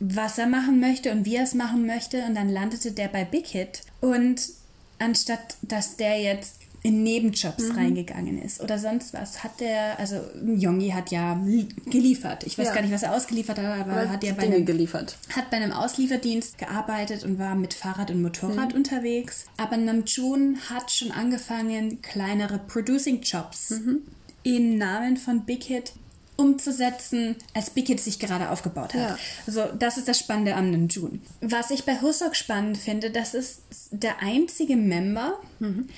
was 0.00 0.38
er 0.38 0.46
machen 0.46 0.80
möchte 0.80 1.10
und 1.10 1.24
wie 1.24 1.36
er 1.36 1.44
es 1.44 1.54
machen 1.54 1.86
möchte. 1.86 2.22
Und 2.24 2.34
dann 2.34 2.50
landete 2.50 2.92
der 2.92 3.08
bei 3.08 3.24
Big 3.24 3.46
Hit. 3.46 3.80
Und 4.00 4.50
anstatt 4.98 5.56
dass 5.62 5.96
der 5.96 6.20
jetzt 6.20 6.60
in 6.84 7.02
Nebenjobs 7.02 7.70
mhm. 7.70 7.76
reingegangen 7.76 8.42
ist 8.42 8.60
oder 8.60 8.78
sonst 8.78 9.14
was, 9.14 9.42
hat 9.42 9.58
der, 9.58 9.98
also 9.98 10.20
Jongi 10.44 10.90
hat 10.90 11.10
ja 11.10 11.40
geliefert. 11.86 12.44
Ich 12.44 12.58
weiß 12.58 12.68
ja. 12.68 12.74
gar 12.74 12.82
nicht, 12.82 12.92
was 12.92 13.02
er 13.02 13.14
ausgeliefert 13.14 13.58
hat, 13.58 13.64
aber, 13.64 13.90
aber 13.90 14.10
hat 14.10 14.22
ja 14.22 14.34
bei 14.34 14.42
einem, 14.42 14.66
geliefert. 14.66 15.16
Hat 15.34 15.48
bei 15.50 15.56
einem 15.56 15.72
Auslieferdienst 15.72 16.58
gearbeitet 16.58 17.24
und 17.24 17.38
war 17.38 17.54
mit 17.54 17.72
Fahrrad 17.72 18.10
und 18.10 18.20
Motorrad 18.20 18.72
mhm. 18.72 18.76
unterwegs. 18.76 19.46
Aber 19.56 19.78
Namjoon 19.78 20.58
hat 20.68 20.90
schon 20.90 21.10
angefangen, 21.10 22.02
kleinere 22.02 22.58
Producing-Jobs 22.58 23.70
mhm. 23.70 24.02
im 24.42 24.76
Namen 24.76 25.16
von 25.16 25.46
Big 25.46 25.64
Hit 25.64 25.92
umzusetzen, 26.36 27.36
als 27.54 27.70
Big 27.70 27.86
Hit 27.86 28.00
sich 28.00 28.18
gerade 28.18 28.50
aufgebaut 28.50 28.92
hat. 28.92 29.00
Ja. 29.00 29.18
Also 29.46 29.62
das 29.78 29.96
ist 29.96 30.06
das 30.06 30.18
Spannende 30.18 30.54
am 30.54 30.70
Namjoon. 30.70 31.22
Was 31.40 31.70
ich 31.70 31.84
bei 31.84 32.02
Husok 32.02 32.36
spannend 32.36 32.76
finde, 32.76 33.10
das 33.10 33.32
ist 33.32 33.62
der 33.90 34.20
einzige 34.20 34.76
Member, 34.76 35.38
mhm 35.60 35.88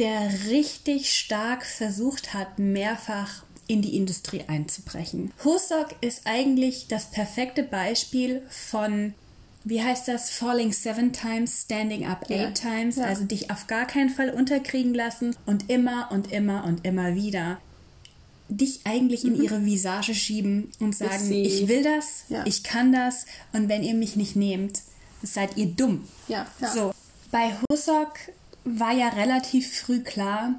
der 0.00 0.48
richtig 0.48 1.12
stark 1.12 1.64
versucht 1.64 2.34
hat, 2.34 2.58
mehrfach 2.58 3.44
in 3.66 3.82
die 3.82 3.96
Industrie 3.96 4.42
einzubrechen. 4.48 5.32
Hosok 5.44 5.94
ist 6.00 6.22
eigentlich 6.24 6.88
das 6.88 7.10
perfekte 7.10 7.62
Beispiel 7.62 8.42
von 8.48 9.14
wie 9.62 9.82
heißt 9.82 10.08
das? 10.08 10.30
Falling 10.30 10.72
seven 10.72 11.12
times, 11.12 11.64
standing 11.64 12.06
up 12.06 12.24
eight 12.30 12.30
ja. 12.30 12.50
times. 12.70 12.96
Ja. 12.96 13.04
Also 13.04 13.24
dich 13.24 13.50
auf 13.50 13.66
gar 13.66 13.86
keinen 13.86 14.08
Fall 14.08 14.30
unterkriegen 14.30 14.94
lassen 14.94 15.36
und 15.44 15.68
immer 15.68 16.08
und 16.10 16.32
immer 16.32 16.64
und 16.64 16.86
immer 16.86 17.14
wieder 17.14 17.60
dich 18.48 18.80
eigentlich 18.84 19.24
mhm. 19.24 19.34
in 19.34 19.42
ihre 19.42 19.64
Visage 19.64 20.14
schieben 20.14 20.72
und 20.80 20.96
sagen, 20.96 21.30
ich 21.30 21.68
will 21.68 21.84
das, 21.84 22.24
ja. 22.28 22.44
ich 22.46 22.64
kann 22.64 22.92
das 22.92 23.26
und 23.52 23.68
wenn 23.68 23.82
ihr 23.82 23.94
mich 23.94 24.16
nicht 24.16 24.34
nehmt, 24.34 24.80
seid 25.22 25.56
ihr 25.56 25.66
dumm. 25.66 26.08
Ja, 26.26 26.46
So, 26.74 26.92
bei 27.30 27.52
Husok 27.70 28.14
war 28.64 28.92
ja 28.92 29.08
relativ 29.08 29.78
früh 29.80 30.00
klar, 30.00 30.54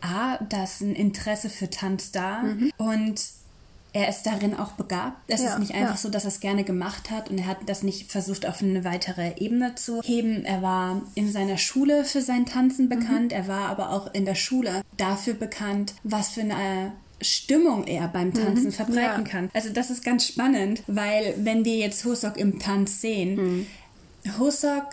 A, 0.00 0.38
dass 0.38 0.80
ein 0.80 0.94
Interesse 0.94 1.50
für 1.50 1.68
Tanz 1.68 2.10
da 2.12 2.42
mhm. 2.42 2.72
und 2.78 3.20
er 3.92 4.08
ist 4.08 4.22
darin 4.22 4.54
auch 4.54 4.72
begabt. 4.72 5.18
Es 5.26 5.42
ja, 5.42 5.50
ist 5.50 5.58
nicht 5.58 5.74
einfach 5.74 5.96
ja. 5.96 6.00
so, 6.00 6.10
dass 6.10 6.24
er 6.24 6.28
es 6.28 6.40
gerne 6.40 6.62
gemacht 6.64 7.10
hat 7.10 7.28
und 7.28 7.38
er 7.38 7.46
hat 7.46 7.58
das 7.66 7.82
nicht 7.82 8.10
versucht, 8.10 8.46
auf 8.46 8.62
eine 8.62 8.84
weitere 8.84 9.32
Ebene 9.36 9.74
zu 9.74 10.00
heben. 10.02 10.44
Er 10.44 10.62
war 10.62 11.02
in 11.14 11.30
seiner 11.30 11.58
Schule 11.58 12.04
für 12.04 12.22
sein 12.22 12.46
Tanzen 12.46 12.84
mhm. 12.84 12.90
bekannt. 12.90 13.32
Mhm. 13.32 13.38
Er 13.38 13.48
war 13.48 13.68
aber 13.68 13.90
auch 13.90 14.14
in 14.14 14.24
der 14.24 14.36
Schule 14.36 14.82
dafür 14.96 15.34
bekannt, 15.34 15.94
was 16.04 16.30
für 16.30 16.42
eine 16.42 16.92
Stimmung 17.20 17.86
er 17.86 18.08
beim 18.08 18.32
Tanzen 18.32 18.66
mhm. 18.66 18.72
verbreiten 18.72 19.24
ja. 19.24 19.30
kann. 19.30 19.50
Also 19.52 19.70
das 19.70 19.90
ist 19.90 20.04
ganz 20.04 20.26
spannend, 20.26 20.82
weil 20.86 21.34
wenn 21.38 21.64
wir 21.64 21.76
jetzt 21.76 22.04
Hosok 22.04 22.36
im 22.36 22.58
Tanz 22.60 23.00
sehen, 23.00 23.34
mhm. 23.34 23.66
Hosok, 24.38 24.86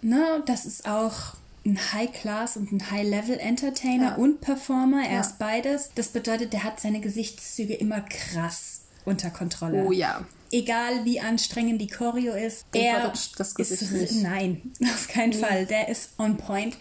ne, 0.00 0.42
das 0.46 0.64
ist 0.64 0.88
auch 0.88 1.34
ein 1.64 1.78
High-Class 1.92 2.56
und 2.56 2.72
ein 2.72 2.90
High-Level-Entertainer 2.90 4.10
ja. 4.10 4.14
und 4.16 4.40
Performer. 4.40 5.04
Er 5.06 5.14
ja. 5.14 5.20
ist 5.20 5.38
beides. 5.38 5.90
Das 5.94 6.08
bedeutet, 6.08 6.52
der 6.52 6.64
hat 6.64 6.80
seine 6.80 7.00
Gesichtszüge 7.00 7.74
immer 7.74 8.00
krass 8.02 8.82
unter 9.04 9.30
Kontrolle. 9.30 9.84
Oh 9.84 9.92
ja. 9.92 10.24
Egal 10.50 11.04
wie 11.04 11.20
anstrengend 11.20 11.80
die 11.80 11.88
Choreo 11.88 12.34
ist, 12.34 12.64
Und 12.74 12.80
er 12.80 13.12
das 13.36 13.54
Gesicht 13.54 13.82
ist, 13.82 13.92
nicht. 13.92 14.22
nein, 14.22 14.72
auf 14.84 15.08
keinen 15.08 15.30
nee. 15.30 15.36
Fall. 15.36 15.66
Der 15.66 15.88
ist 15.88 16.10
on 16.18 16.36
point. 16.36 16.76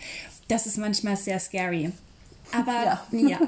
Das 0.48 0.68
ist 0.68 0.78
manchmal 0.78 1.18
sehr 1.18 1.40
scary. 1.40 1.92
Aber 2.54 2.72
ja. 2.72 3.06
ja. 3.12 3.40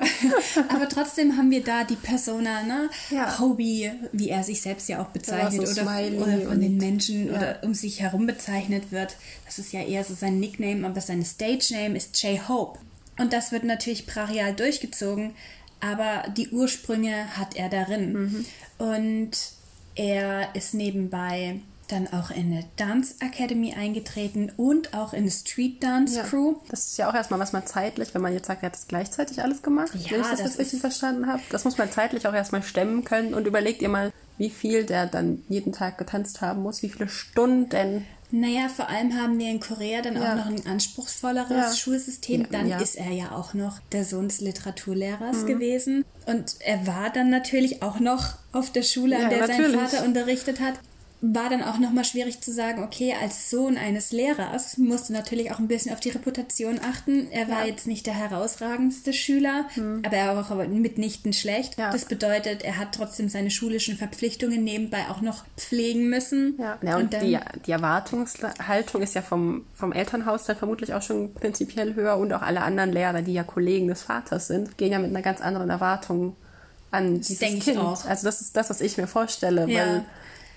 Aber 0.69 0.89
trotzdem 0.89 1.37
haben 1.37 1.51
wir 1.51 1.63
da 1.63 1.83
die 1.83 1.95
Persona, 1.95 2.63
ne? 2.63 2.89
Ja. 3.09 3.39
Hobie, 3.39 3.91
wie 4.11 4.29
er 4.29 4.43
sich 4.43 4.61
selbst 4.61 4.89
ja 4.89 5.01
auch 5.01 5.09
bezeichnet 5.09 5.67
so 5.67 5.81
oder, 5.81 5.91
oder, 5.91 6.49
von 6.49 6.59
den 6.59 6.77
Menschen 6.77 7.27
ja. 7.27 7.37
oder 7.37 7.59
um 7.63 7.73
sich 7.73 8.01
herum 8.01 8.25
bezeichnet 8.25 8.91
wird. 8.91 9.15
Das 9.45 9.59
ist 9.59 9.73
ja 9.73 9.81
eher 9.81 10.03
so 10.03 10.13
sein 10.13 10.39
Nickname, 10.39 10.85
aber 10.85 11.01
seine 11.01 11.25
Stage 11.25 11.67
Name 11.71 11.97
ist 11.97 12.21
Jay 12.21 12.41
Hope. 12.47 12.79
Und 13.17 13.31
das 13.31 13.51
wird 13.51 13.63
natürlich 13.63 14.05
brachial 14.05 14.53
durchgezogen, 14.53 15.35
aber 15.79 16.27
die 16.35 16.49
Ursprünge 16.49 17.37
hat 17.37 17.55
er 17.55 17.69
darin. 17.69 18.13
Mhm. 18.13 18.45
Und 18.77 19.31
er 19.95 20.53
ist 20.55 20.73
nebenbei 20.73 21.59
dann 21.87 22.07
auch 22.07 22.31
in 22.31 22.51
eine 22.51 22.65
Dance 22.75 23.15
Academy 23.19 23.73
eingetreten 23.73 24.51
und 24.57 24.93
auch 24.93 25.13
in 25.13 25.19
eine 25.19 25.31
Street 25.31 25.83
Dance 25.83 26.21
Crew. 26.23 26.51
Ja, 26.51 26.69
das 26.69 26.87
ist 26.87 26.97
ja 26.97 27.09
auch 27.09 27.13
erstmal 27.13 27.39
was 27.39 27.53
man 27.53 27.65
zeitlich, 27.65 28.13
wenn 28.13 28.21
man 28.21 28.33
jetzt 28.33 28.47
sagt, 28.47 28.63
er 28.63 28.67
hat 28.67 28.75
das 28.75 28.87
gleichzeitig 28.87 29.41
alles 29.41 29.61
gemacht, 29.61 29.91
ja, 29.93 30.11
wenn 30.11 30.21
ich 30.21 30.27
das, 30.27 30.39
das 30.39 30.41
jetzt 30.41 30.59
richtig 30.59 30.81
verstanden 30.81 31.27
habe. 31.27 31.41
Das 31.49 31.65
muss 31.65 31.77
man 31.77 31.91
zeitlich 31.91 32.27
auch 32.27 32.33
erstmal 32.33 32.63
stemmen 32.63 33.03
können 33.03 33.33
und 33.33 33.47
überlegt 33.47 33.81
ihr 33.81 33.89
mal, 33.89 34.11
wie 34.37 34.49
viel 34.49 34.83
der 34.83 35.07
dann 35.07 35.43
jeden 35.47 35.71
Tag 35.71 35.97
getanzt 35.97 36.41
haben 36.41 36.61
muss, 36.61 36.83
wie 36.83 36.89
viele 36.89 37.07
Stunden. 37.07 38.05
Naja, 38.31 38.67
vor 38.69 38.89
allem 38.89 39.15
haben 39.15 39.37
wir 39.39 39.49
in 39.49 39.59
Korea 39.59 40.01
dann 40.01 40.15
ja. 40.15 40.31
auch 40.31 40.35
noch 40.35 40.47
ein 40.47 40.65
anspruchsvolleres 40.65 41.49
ja. 41.49 41.73
Schulsystem. 41.73 42.47
Dann 42.51 42.67
ja. 42.67 42.79
ist 42.79 42.95
er 42.95 43.11
ja 43.11 43.31
auch 43.31 43.53
noch 43.53 43.79
der 43.91 44.03
Sohn 44.03 44.27
des 44.27 44.41
Literaturlehrers 44.41 45.43
mhm. 45.43 45.47
gewesen. 45.47 46.05
Und 46.25 46.55
er 46.59 46.85
war 46.87 47.11
dann 47.11 47.29
natürlich 47.29 47.81
auch 47.81 47.99
noch 47.99 48.33
auf 48.51 48.71
der 48.71 48.81
Schule, 48.81 49.17
an 49.17 49.29
der 49.29 49.47
natürlich. 49.47 49.71
sein 49.71 49.87
Vater 49.87 50.05
unterrichtet 50.05 50.59
hat 50.59 50.73
war 51.21 51.49
dann 51.49 51.63
auch 51.63 51.79
nochmal 51.79 52.03
schwierig 52.03 52.41
zu 52.41 52.51
sagen, 52.51 52.83
okay, 52.83 53.15
als 53.19 53.49
Sohn 53.49 53.77
eines 53.77 54.11
Lehrers 54.11 54.77
musst 54.77 55.09
du 55.09 55.13
natürlich 55.13 55.51
auch 55.51 55.59
ein 55.59 55.67
bisschen 55.67 55.93
auf 55.93 55.99
die 55.99 56.09
Reputation 56.09 56.79
achten. 56.83 57.31
Er 57.31 57.47
war 57.49 57.61
ja. 57.61 57.67
jetzt 57.67 57.87
nicht 57.87 58.05
der 58.05 58.13
herausragendste 58.13 59.13
Schüler, 59.13 59.65
hm. 59.73 60.03
aber 60.05 60.15
er 60.15 60.35
war 60.35 60.51
auch 60.51 60.67
mitnichten 60.67 61.33
schlecht. 61.33 61.77
Ja. 61.77 61.91
Das 61.91 62.05
bedeutet, 62.05 62.63
er 62.63 62.77
hat 62.77 62.93
trotzdem 62.93 63.29
seine 63.29 63.49
schulischen 63.49 63.97
Verpflichtungen 63.97 64.63
nebenbei 64.63 65.05
auch 65.09 65.21
noch 65.21 65.45
pflegen 65.57 66.09
müssen. 66.09 66.55
Ja, 66.59 66.77
ja 66.81 66.95
und, 66.97 67.03
und 67.03 67.13
dann, 67.13 67.21
die, 67.21 67.39
die 67.65 67.71
Erwartungshaltung 67.71 69.01
ist 69.01 69.15
ja 69.15 69.21
vom, 69.21 69.65
vom 69.73 69.93
Elternhaus 69.93 70.45
dann 70.45 70.57
vermutlich 70.57 70.93
auch 70.93 71.01
schon 71.01 71.33
prinzipiell 71.33 71.95
höher 71.95 72.17
und 72.17 72.33
auch 72.33 72.41
alle 72.41 72.61
anderen 72.61 72.91
Lehrer, 72.91 73.21
die 73.21 73.33
ja 73.33 73.43
Kollegen 73.43 73.87
des 73.87 74.03
Vaters 74.03 74.47
sind, 74.47 74.77
gehen 74.77 74.91
ja 74.91 74.99
mit 74.99 75.09
einer 75.09 75.21
ganz 75.21 75.41
anderen 75.41 75.69
Erwartung 75.69 76.35
an 76.91 77.15
dieses 77.15 77.39
Kind. 77.39 77.77
Also 77.77 78.25
das 78.25 78.41
ist 78.41 78.55
das, 78.55 78.69
was 78.69 78.81
ich 78.81 78.97
mir 78.97 79.07
vorstelle, 79.07 79.67
weil 79.67 80.05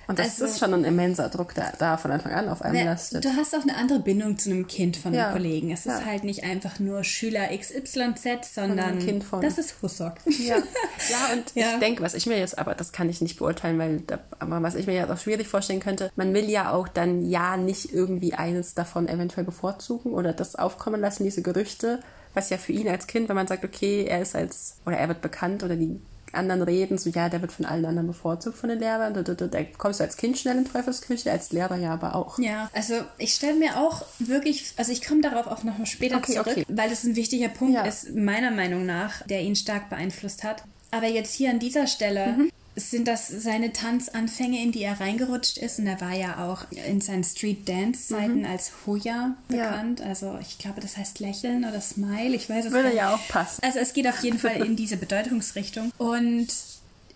und 0.08 0.18
das 0.18 0.40
also, 0.40 0.46
ist 0.46 0.58
schon 0.58 0.72
ein 0.72 0.84
immenser 0.84 1.28
Druck, 1.28 1.54
der 1.54 1.74
da 1.78 1.98
von 1.98 2.10
Anfang 2.10 2.32
an 2.32 2.48
auf 2.48 2.62
einem 2.62 2.86
lastet. 2.86 3.26
Du 3.26 3.28
hast 3.36 3.54
auch 3.54 3.60
eine 3.60 3.76
andere 3.76 4.00
Bindung 4.00 4.38
zu 4.38 4.50
einem 4.50 4.66
Kind 4.66 4.96
von 4.96 5.12
einem 5.12 5.20
ja. 5.20 5.32
Kollegen. 5.32 5.70
Es 5.70 5.84
ja. 5.84 5.98
ist 5.98 6.06
halt 6.06 6.24
nicht 6.24 6.44
einfach 6.44 6.78
nur 6.78 7.04
Schüler 7.04 7.48
XYZ, 7.54 8.54
sondern 8.54 9.00
kind 9.00 9.22
von. 9.22 9.42
das 9.42 9.58
ist 9.58 9.82
Hussok. 9.82 10.14
Ja, 10.24 10.56
ja 10.56 11.34
und 11.34 11.44
ja. 11.54 11.74
ich 11.74 11.80
denke, 11.80 12.02
was 12.02 12.14
ich 12.14 12.24
mir 12.24 12.38
jetzt, 12.38 12.58
aber 12.58 12.74
das 12.74 12.92
kann 12.92 13.10
ich 13.10 13.20
nicht 13.20 13.38
beurteilen, 13.38 13.78
weil, 13.78 14.00
da, 14.00 14.18
aber 14.38 14.62
was 14.62 14.76
ich 14.76 14.86
mir 14.86 14.94
jetzt 14.94 15.10
auch 15.10 15.18
schwierig 15.18 15.46
vorstellen 15.46 15.80
könnte, 15.80 16.10
man 16.16 16.32
will 16.32 16.48
ja 16.48 16.72
auch 16.72 16.88
dann 16.88 17.28
ja 17.28 17.58
nicht 17.58 17.92
irgendwie 17.92 18.32
eines 18.32 18.72
davon 18.72 19.08
eventuell 19.08 19.44
bevorzugen 19.44 20.14
oder 20.14 20.32
das 20.32 20.56
aufkommen 20.56 21.02
lassen, 21.02 21.24
diese 21.24 21.42
Gerüchte, 21.42 22.00
was 22.32 22.48
ja 22.48 22.56
für 22.56 22.72
ihn 22.72 22.88
als 22.88 23.08
Kind, 23.08 23.28
wenn 23.28 23.36
man 23.36 23.46
sagt, 23.46 23.62
okay, 23.62 24.06
er 24.08 24.22
ist 24.22 24.34
als, 24.34 24.76
oder 24.86 24.96
er 24.96 25.08
wird 25.08 25.20
bekannt 25.20 25.62
oder 25.62 25.76
die 25.76 26.00
anderen 26.32 26.62
reden, 26.62 26.98
so 26.98 27.10
ja, 27.10 27.28
der 27.28 27.40
wird 27.40 27.52
von 27.52 27.64
allen 27.64 27.84
anderen 27.84 28.06
bevorzugt 28.06 28.56
von 28.56 28.68
den 28.68 28.78
Lehrern. 28.78 29.14
Da, 29.14 29.22
da, 29.22 29.34
da 29.34 29.64
kommst 29.76 30.00
du 30.00 30.04
als 30.04 30.16
Kind 30.16 30.38
schnell 30.38 30.58
in 30.58 30.64
Teufelsküche, 30.64 31.30
als 31.30 31.52
Lehrer 31.52 31.76
ja 31.76 31.92
aber 31.92 32.14
auch. 32.14 32.38
Ja, 32.38 32.70
also 32.72 32.94
ich 33.18 33.34
stelle 33.34 33.58
mir 33.58 33.78
auch 33.78 34.04
wirklich, 34.18 34.72
also 34.76 34.92
ich 34.92 35.06
komme 35.06 35.20
darauf 35.20 35.46
auch 35.46 35.62
noch 35.64 35.78
mal 35.78 35.86
später 35.86 36.16
okay, 36.16 36.32
zurück, 36.32 36.48
okay. 36.48 36.66
weil 36.68 36.90
das 36.90 37.04
ein 37.04 37.16
wichtiger 37.16 37.48
Punkt 37.48 37.74
ja. 37.74 37.82
ist, 37.82 38.14
meiner 38.14 38.50
Meinung 38.50 38.86
nach, 38.86 39.22
der 39.26 39.40
ihn 39.40 39.56
stark 39.56 39.90
beeinflusst 39.90 40.44
hat. 40.44 40.62
Aber 40.90 41.06
jetzt 41.06 41.34
hier 41.34 41.50
an 41.50 41.58
dieser 41.58 41.86
Stelle 41.86 42.28
mhm 42.28 42.50
sind 42.78 43.08
das 43.08 43.28
seine 43.28 43.72
Tanzanfänge, 43.72 44.62
in 44.62 44.72
die 44.72 44.82
er 44.82 45.00
reingerutscht 45.00 45.58
ist. 45.58 45.78
Und 45.78 45.86
er 45.86 46.00
war 46.00 46.14
ja 46.14 46.46
auch 46.46 46.70
in 46.70 47.00
seinen 47.00 47.24
Street 47.24 47.68
Dance-Zeiten 47.68 48.40
mhm. 48.40 48.46
als 48.46 48.72
Hoya 48.86 49.36
bekannt. 49.48 50.00
Ja. 50.00 50.06
Also 50.06 50.38
ich 50.40 50.58
glaube, 50.58 50.80
das 50.80 50.96
heißt 50.96 51.20
Lächeln 51.20 51.64
oder 51.64 51.80
Smile. 51.80 52.34
Ich 52.34 52.48
weiß 52.48 52.66
es 52.66 52.72
Würde 52.72 52.94
ja 52.94 53.14
auch 53.14 53.28
passen. 53.28 53.62
Also 53.64 53.78
es 53.78 53.92
geht 53.92 54.06
auf 54.06 54.22
jeden 54.22 54.38
Fall 54.38 54.64
in 54.64 54.76
diese 54.76 54.96
Bedeutungsrichtung. 54.96 55.92
Und 55.98 56.48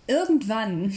irgendwann 0.06 0.92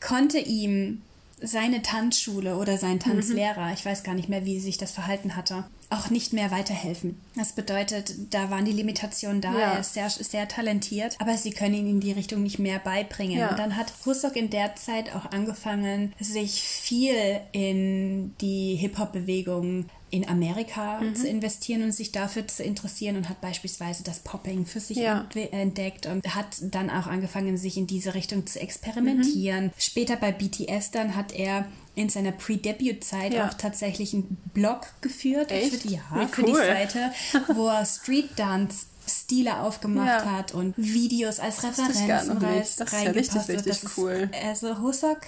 konnte 0.00 0.38
ihm 0.38 1.02
seine 1.42 1.82
Tanzschule 1.82 2.56
oder 2.56 2.78
sein 2.78 2.96
mhm. 2.96 3.00
Tanzlehrer, 3.00 3.66
mhm. 3.66 3.74
ich 3.74 3.84
weiß 3.84 4.02
gar 4.02 4.14
nicht 4.14 4.28
mehr, 4.28 4.44
wie 4.44 4.60
sich 4.60 4.78
das 4.78 4.92
verhalten 4.92 5.36
hatte, 5.36 5.64
auch 5.90 6.08
nicht 6.08 6.32
mehr 6.32 6.50
weiterhelfen. 6.50 7.20
Das 7.34 7.52
bedeutet, 7.52 8.14
da 8.32 8.48
waren 8.48 8.64
die 8.64 8.72
Limitationen 8.72 9.40
da. 9.40 9.52
Ja. 9.52 9.72
Er 9.72 9.80
ist 9.80 9.94
sehr, 9.94 10.08
sehr 10.08 10.46
talentiert, 10.46 11.16
aber 11.18 11.36
sie 11.36 11.50
können 11.50 11.74
ihn 11.74 11.88
in 11.88 12.00
die 12.00 12.12
Richtung 12.12 12.42
nicht 12.42 12.60
mehr 12.60 12.78
beibringen. 12.78 13.38
Ja. 13.38 13.50
Und 13.50 13.58
dann 13.58 13.76
hat 13.76 13.92
Husok 14.06 14.36
in 14.36 14.50
der 14.50 14.76
Zeit 14.76 15.14
auch 15.14 15.32
angefangen, 15.32 16.12
sich 16.20 16.62
viel 16.62 17.40
in 17.52 18.34
die 18.40 18.76
Hip-Hop-Bewegung 18.76 19.86
in 20.10 20.28
Amerika 20.28 21.00
mhm. 21.00 21.14
zu 21.14 21.28
investieren 21.28 21.82
und 21.82 21.92
sich 21.92 22.12
dafür 22.12 22.46
zu 22.46 22.62
interessieren 22.62 23.16
und 23.16 23.28
hat 23.28 23.40
beispielsweise 23.40 24.02
das 24.02 24.20
Popping 24.20 24.66
für 24.66 24.80
sich 24.80 24.98
ja. 24.98 25.26
entdeckt 25.52 26.06
und 26.06 26.34
hat 26.34 26.56
dann 26.60 26.90
auch 26.90 27.06
angefangen, 27.06 27.56
sich 27.56 27.76
in 27.76 27.86
diese 27.86 28.14
Richtung 28.14 28.46
zu 28.46 28.60
experimentieren. 28.60 29.66
Mhm. 29.66 29.72
Später 29.78 30.16
bei 30.16 30.32
BTS 30.32 30.90
dann 30.90 31.16
hat 31.16 31.32
er 31.32 31.66
in 31.94 32.08
seiner 32.08 32.32
Pre-Debut-Zeit 32.32 33.34
ja. 33.34 33.48
auch 33.48 33.54
tatsächlich 33.54 34.14
einen 34.14 34.38
Blog 34.54 34.86
geführt 35.00 35.50
Echt? 35.50 35.74
für 35.74 35.88
die, 35.88 35.94
ja, 35.94 36.02
cool. 36.14 36.28
für 36.28 36.42
die 36.44 36.54
Seite, 36.54 37.12
wo 37.54 37.68
er 37.68 37.84
Street 37.84 38.30
Dance 38.36 38.86
Stile 39.06 39.60
aufgemacht 39.60 40.24
ja. 40.24 40.32
hat 40.32 40.54
und 40.54 40.74
Videos 40.76 41.40
als 41.40 41.64
Referenzen 41.64 42.10
rein, 42.10 42.64
das 42.78 42.92
ist 42.92 42.92
ja 42.92 43.10
richtig, 43.10 43.48
richtig 43.48 43.96
cool. 43.96 44.30
Ist, 44.30 44.44
also 44.44 44.80
Husok 44.80 45.20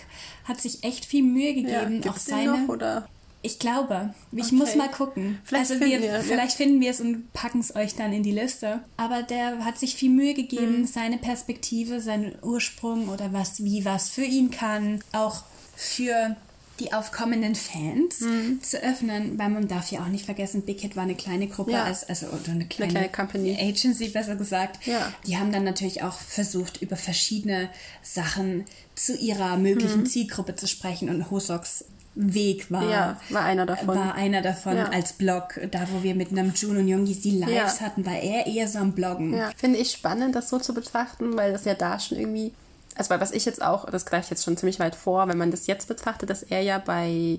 hat 0.44 0.60
sich 0.60 0.84
echt 0.84 1.04
viel 1.04 1.24
Mühe 1.24 1.54
gegeben, 1.54 2.00
ja, 2.04 2.10
auch 2.10 2.16
seine. 2.16 2.62
Noch, 2.62 2.68
oder? 2.68 3.08
Ich 3.44 3.58
glaube, 3.58 4.14
ich 4.30 4.46
okay. 4.46 4.54
muss 4.54 4.76
mal 4.76 4.88
gucken. 4.88 5.40
Vielleicht 5.44 5.72
also 5.72 5.84
wir, 5.84 6.00
wir 6.00 6.20
vielleicht 6.20 6.56
finden 6.56 6.80
wir 6.80 6.90
es 6.90 7.00
und 7.00 7.32
packen 7.32 7.58
es 7.58 7.74
euch 7.74 7.96
dann 7.96 8.12
in 8.12 8.22
die 8.22 8.32
Liste. 8.32 8.84
Aber 8.96 9.22
der 9.22 9.64
hat 9.64 9.78
sich 9.78 9.96
viel 9.96 10.10
Mühe 10.10 10.34
gegeben, 10.34 10.80
mhm. 10.80 10.86
seine 10.86 11.18
Perspektive, 11.18 12.00
seinen 12.00 12.36
Ursprung 12.42 13.08
oder 13.08 13.32
was, 13.32 13.64
wie 13.64 13.84
was 13.84 14.10
für 14.10 14.24
ihn 14.24 14.52
kann, 14.52 15.02
auch 15.12 15.42
für 15.74 16.36
die 16.80 16.92
aufkommenden 16.92 17.54
Fans 17.54 18.20
mhm. 18.20 18.60
zu 18.62 18.82
öffnen, 18.82 19.38
weil 19.38 19.50
man 19.50 19.68
darf 19.68 19.90
ja 19.90 20.00
auch 20.00 20.08
nicht 20.08 20.24
vergessen, 20.24 20.62
Big 20.62 20.80
Hit 20.80 20.96
war 20.96 21.02
eine 21.02 21.14
kleine 21.14 21.46
Gruppe, 21.46 21.72
ja. 21.72 21.84
also, 21.84 22.06
also 22.08 22.26
oder 22.26 22.52
eine 22.52 22.66
kleine, 22.66 22.98
eine 22.98 23.08
kleine 23.08 23.08
Company. 23.08 23.56
Agency 23.60 24.08
besser 24.08 24.36
gesagt. 24.36 24.84
Ja. 24.86 25.12
Die 25.26 25.36
haben 25.36 25.52
dann 25.52 25.64
natürlich 25.64 26.02
auch 26.02 26.18
versucht, 26.18 26.82
über 26.82 26.96
verschiedene 26.96 27.68
Sachen 28.02 28.64
zu 28.94 29.16
ihrer 29.16 29.56
möglichen 29.58 30.00
mhm. 30.00 30.06
Zielgruppe 30.06 30.56
zu 30.56 30.66
sprechen 30.66 31.08
und 31.08 31.30
Hosoks 31.30 31.84
Weg 32.14 32.70
war. 32.70 32.90
Ja, 32.90 33.20
war 33.30 33.44
einer 33.44 33.64
davon. 33.64 33.88
War 33.88 34.14
einer 34.14 34.42
davon 34.42 34.76
ja. 34.76 34.90
als 34.90 35.14
Blog, 35.14 35.58
da 35.70 35.86
wo 35.90 36.02
wir 36.02 36.14
mit 36.14 36.30
einem 36.30 36.52
Jun 36.54 36.76
und 36.76 36.88
Jungi 36.88 37.14
die 37.14 37.38
Lives 37.38 37.78
ja. 37.78 37.86
hatten, 37.86 38.04
war 38.04 38.18
er 38.18 38.46
eher 38.46 38.68
so 38.68 38.78
am 38.80 38.92
Bloggen. 38.92 39.34
Ja, 39.34 39.50
finde 39.56 39.78
ich 39.78 39.92
spannend, 39.92 40.34
das 40.34 40.50
so 40.50 40.58
zu 40.58 40.74
betrachten, 40.74 41.36
weil 41.36 41.52
das 41.52 41.64
ja 41.64 41.74
da 41.74 41.98
schon 41.98 42.18
irgendwie, 42.18 42.52
also 42.96 43.10
weil 43.10 43.20
was 43.20 43.32
ich 43.32 43.46
jetzt 43.46 43.62
auch, 43.62 43.88
das 43.88 44.04
greift 44.04 44.30
jetzt 44.30 44.44
schon 44.44 44.56
ziemlich 44.56 44.78
weit 44.78 44.94
vor, 44.94 45.26
wenn 45.28 45.38
man 45.38 45.50
das 45.50 45.66
jetzt 45.66 45.88
betrachtet, 45.88 46.28
dass 46.28 46.42
er 46.42 46.60
ja 46.60 46.78
bei 46.78 47.38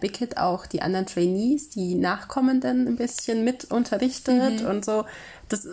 Big 0.00 0.16
Hit 0.18 0.36
auch 0.36 0.66
die 0.66 0.82
anderen 0.82 1.06
Trainees, 1.06 1.70
die 1.70 1.94
Nachkommenden 1.94 2.86
ein 2.86 2.96
bisschen 2.96 3.44
mit 3.44 3.64
unterrichtet 3.70 4.62
mhm. 4.62 4.68
und 4.68 4.84
so. 4.84 5.04
Das 5.48 5.66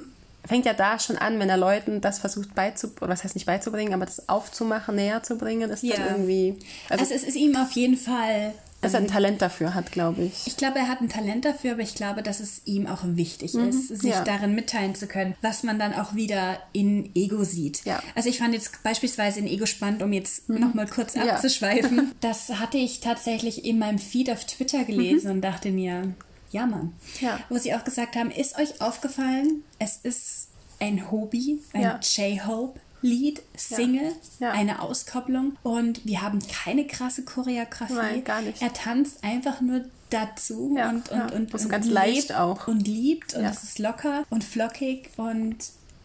fängt 0.50 0.66
ja 0.66 0.74
da 0.74 0.98
schon 1.00 1.16
an, 1.16 1.40
wenn 1.40 1.48
er 1.48 1.58
Leuten 1.58 2.02
das 2.02 2.18
versucht 2.20 2.56
beizubringen, 2.56 3.04
oder 3.04 3.12
was 3.12 3.24
heißt 3.24 3.36
nicht 3.36 3.46
beizubringen, 3.46 3.94
aber 3.94 4.06
das 4.06 4.28
aufzumachen, 4.28 4.96
näher 4.96 5.22
zu 5.22 5.38
bringen, 5.38 5.70
ist 5.70 5.84
ja. 5.84 5.96
dann 5.96 6.08
irgendwie. 6.08 6.58
Also, 6.90 7.04
also 7.04 7.14
es 7.14 7.24
ist 7.24 7.36
ihm 7.36 7.56
auf 7.56 7.72
jeden 7.74 7.98
Fall 7.98 8.54
dass 8.82 8.94
er 8.94 9.02
ein 9.02 9.08
Talent 9.08 9.42
dafür 9.42 9.76
hat, 9.76 9.92
glaube 9.92 10.24
ich. 10.24 10.48
Ich 10.48 10.56
glaube, 10.56 10.80
er 10.80 10.88
hat 10.88 11.02
ein 11.02 11.10
Talent 11.10 11.44
dafür, 11.44 11.74
aber 11.74 11.82
ich 11.82 11.96
glaube, 11.96 12.24
dass 12.24 12.40
es 12.40 12.62
ihm 12.64 12.88
auch 12.88 13.02
wichtig 13.04 13.54
mhm, 13.54 13.68
ist, 13.68 13.90
sich 13.90 14.12
ja. 14.12 14.24
darin 14.24 14.56
mitteilen 14.56 14.96
zu 14.96 15.06
können, 15.06 15.36
was 15.42 15.64
man 15.64 15.78
dann 15.80 15.94
auch 15.94 16.16
wieder 16.16 16.60
in 16.72 17.14
Ego 17.14 17.44
sieht. 17.44 17.84
Ja. 17.84 18.02
Also 18.16 18.30
ich 18.30 18.40
fand 18.40 18.54
jetzt 18.54 18.82
beispielsweise 18.82 19.40
in 19.40 19.48
Ego 19.48 19.66
spannend, 19.66 20.02
um 20.02 20.14
jetzt 20.14 20.48
mhm. 20.48 20.62
nochmal 20.62 20.88
kurz 20.88 21.16
ja. 21.16 21.24
abzuschweifen. 21.24 22.14
das 22.22 22.50
hatte 22.54 22.78
ich 22.78 23.02
tatsächlich 23.02 23.66
in 23.66 23.80
meinem 23.80 24.00
Feed 24.00 24.32
auf 24.32 24.46
Twitter 24.46 24.86
gelesen 24.86 25.28
mhm. 25.28 25.36
und 25.36 25.42
dachte 25.42 25.72
mir, 25.72 26.14
ja 26.50 26.66
Mann. 26.66 26.94
Ja. 27.20 27.40
Wo 27.50 27.58
sie 27.58 27.74
auch 27.74 27.84
gesagt 27.84 28.16
haben, 28.16 28.32
ist 28.32 28.58
euch 28.58 28.82
aufgefallen, 28.82 29.64
es 29.78 29.98
ist 29.98 30.50
ein 30.80 31.12
Hobby, 31.12 31.62
ein 31.74 31.82
ja. 31.82 32.00
J-Hope 32.02 32.80
Lied, 33.02 33.42
Single, 33.56 34.12
ja. 34.40 34.48
Ja. 34.48 34.52
eine 34.52 34.82
Auskopplung 34.82 35.56
und 35.64 36.06
wir 36.06 36.22
haben 36.22 36.40
keine 36.48 36.86
krasse 36.86 37.24
Choreografie. 37.24 37.94
Nein, 37.94 38.24
gar 38.24 38.42
nicht. 38.42 38.62
Er 38.62 38.74
tanzt 38.74 39.24
einfach 39.24 39.62
nur 39.62 39.86
dazu 40.10 40.76
ja, 40.78 40.90
und, 40.90 41.10
und, 41.10 41.32
und, 41.32 41.54
und, 41.54 41.70
ganz 41.70 41.86
leicht 41.86 42.34
auch. 42.34 42.68
Und 42.68 42.88
liebt 42.88 43.36
und 43.36 43.46
es 43.46 43.64
ist 43.64 43.80
locker 43.80 44.26
und 44.30 44.44
flockig 44.44 45.12
und 45.18 45.56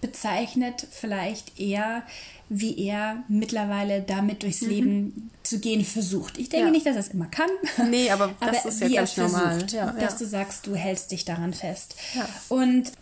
bezeichnet 0.04 0.86
vielleicht 0.90 1.58
eher, 1.58 2.02
wie 2.50 2.86
er 2.86 3.22
mittlerweile 3.28 4.02
damit 4.02 4.42
durchs 4.42 4.60
mhm. 4.60 4.68
Leben 4.68 5.30
zu 5.42 5.60
gehen 5.60 5.82
versucht. 5.82 6.36
Ich 6.36 6.50
denke 6.50 6.70
nicht, 6.70 6.84
dass 6.84 6.94
er 6.94 7.00
es 7.00 7.08
immer 7.08 7.26
kann. 7.26 7.48
Nee, 7.88 8.10
aber, 8.10 8.24
aber 8.40 8.52
das 8.52 8.66
ist 8.66 8.82
ja 8.82 8.88
ganz 8.88 9.16
normal. 9.16 9.60
Versucht, 9.60 10.02
dass 10.02 10.18
du 10.18 10.26
sagst, 10.26 10.66
du 10.66 10.74
hältst 10.74 11.10
dich 11.10 11.24
daran 11.24 11.54
fest. 11.54 11.96
Und 12.50 12.92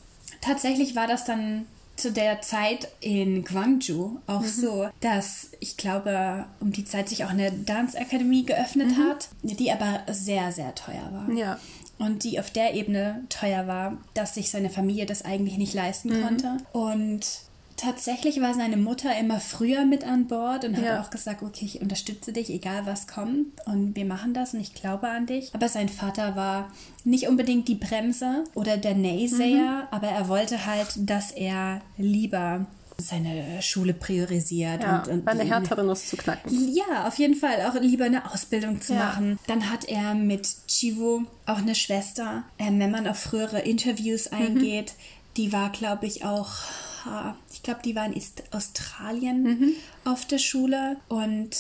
tatsächlich 0.41 0.95
war 0.95 1.09
das 1.09 1.25
dann 1.25 1.67
zu 1.97 2.13
der 2.13 2.41
Zeit 2.41 2.89
in 3.01 3.45
Gwangju 3.45 4.19
auch 4.29 4.43
mhm. 4.43 4.47
so, 4.47 4.89
dass 5.01 5.51
ich 5.59 5.77
glaube, 5.77 6.47
um 6.61 6.73
die 6.73 6.85
Zeit 6.85 7.09
sich 7.09 7.25
auch 7.25 7.31
eine 7.31 7.51
Dance 7.51 7.99
Akademie 7.99 8.45
geöffnet 8.45 8.97
mhm. 8.97 9.09
hat, 9.09 9.29
die 9.43 9.73
aber 9.73 10.03
sehr, 10.09 10.53
sehr 10.53 10.73
teuer 10.77 11.11
war. 11.13 11.37
Ja. 11.37 11.59
Und 12.03 12.25
die 12.25 12.41
auf 12.41 12.51
der 12.51 12.75
Ebene 12.75 13.23
teuer 13.29 13.69
war, 13.69 13.97
dass 14.15 14.35
sich 14.35 14.51
seine 14.51 14.71
Familie 14.71 15.07
das 15.07 15.25
eigentlich 15.25 15.57
nicht 15.57 15.73
leisten 15.73 16.09
mhm. 16.09 16.23
konnte. 16.23 16.57
Und 16.73 17.21
tatsächlich 17.77 18.41
war 18.41 18.55
seine 18.55 18.77
Mutter 18.77 19.17
immer 19.19 19.39
früher 19.39 19.85
mit 19.85 20.05
an 20.05 20.27
Bord 20.27 20.65
und 20.65 20.77
ja. 20.79 20.97
hat 20.97 21.07
auch 21.07 21.11
gesagt, 21.11 21.43
okay, 21.43 21.65
ich 21.65 21.81
unterstütze 21.81 22.33
dich, 22.33 22.51
egal 22.51 22.87
was 22.87 23.07
kommt 23.07 23.47
und 23.67 23.95
wir 23.97 24.05
machen 24.05 24.35
das 24.35 24.55
und 24.55 24.61
ich 24.61 24.75
glaube 24.75 25.09
an 25.09 25.27
dich. 25.27 25.55
Aber 25.55 25.69
sein 25.69 25.89
Vater 25.89 26.35
war 26.35 26.73
nicht 27.05 27.29
unbedingt 27.29 27.69
die 27.69 27.75
Bremse 27.77 28.45
oder 28.55 28.77
der 28.77 28.95
Naysayer, 28.95 29.83
mhm. 29.83 29.89
aber 29.91 30.09
er 30.09 30.29
wollte 30.29 30.67
halt, 30.67 30.89
dass 30.97 31.31
er 31.31 31.81
lieber 31.97 32.67
seine 32.99 33.61
Schule 33.63 33.95
priorisiert 33.95 34.83
ja, 34.83 35.03
und, 35.03 35.09
und 35.09 35.29
eine 35.29 35.45
härtere 35.45 35.85
Nuss 35.85 36.07
zu 36.07 36.17
knacken. 36.17 36.73
Ja, 36.73 37.07
auf 37.07 37.19
jeden 37.19 37.35
Fall 37.35 37.63
auch 37.69 37.81
lieber 37.81 38.05
eine 38.05 38.33
Ausbildung 38.33 38.81
zu 38.81 38.95
ja. 38.95 39.07
machen. 39.07 39.39
Dann 39.47 39.71
hat 39.71 39.85
er 39.87 40.15
mit 40.15 40.49
Chivo 40.69 41.23
auch 41.47 41.59
eine 41.59 41.75
Schwester. 41.75 42.45
Ähm, 42.59 42.79
wenn 42.79 42.91
man 42.91 43.07
auf 43.07 43.19
frühere 43.19 43.61
Interviews 43.61 44.31
mhm. 44.31 44.39
eingeht, 44.39 44.93
mhm. 44.93 45.35
die 45.37 45.53
war, 45.53 45.71
glaube 45.71 46.07
ich, 46.07 46.25
auch 46.25 46.51
ich 47.53 47.63
glaube, 47.63 47.81
die 47.85 47.95
war 47.95 48.07
in 48.07 48.15
Australien 48.51 49.43
mhm. 49.43 49.73
auf 50.05 50.25
der 50.27 50.39
Schule 50.39 50.97
und 51.09 51.51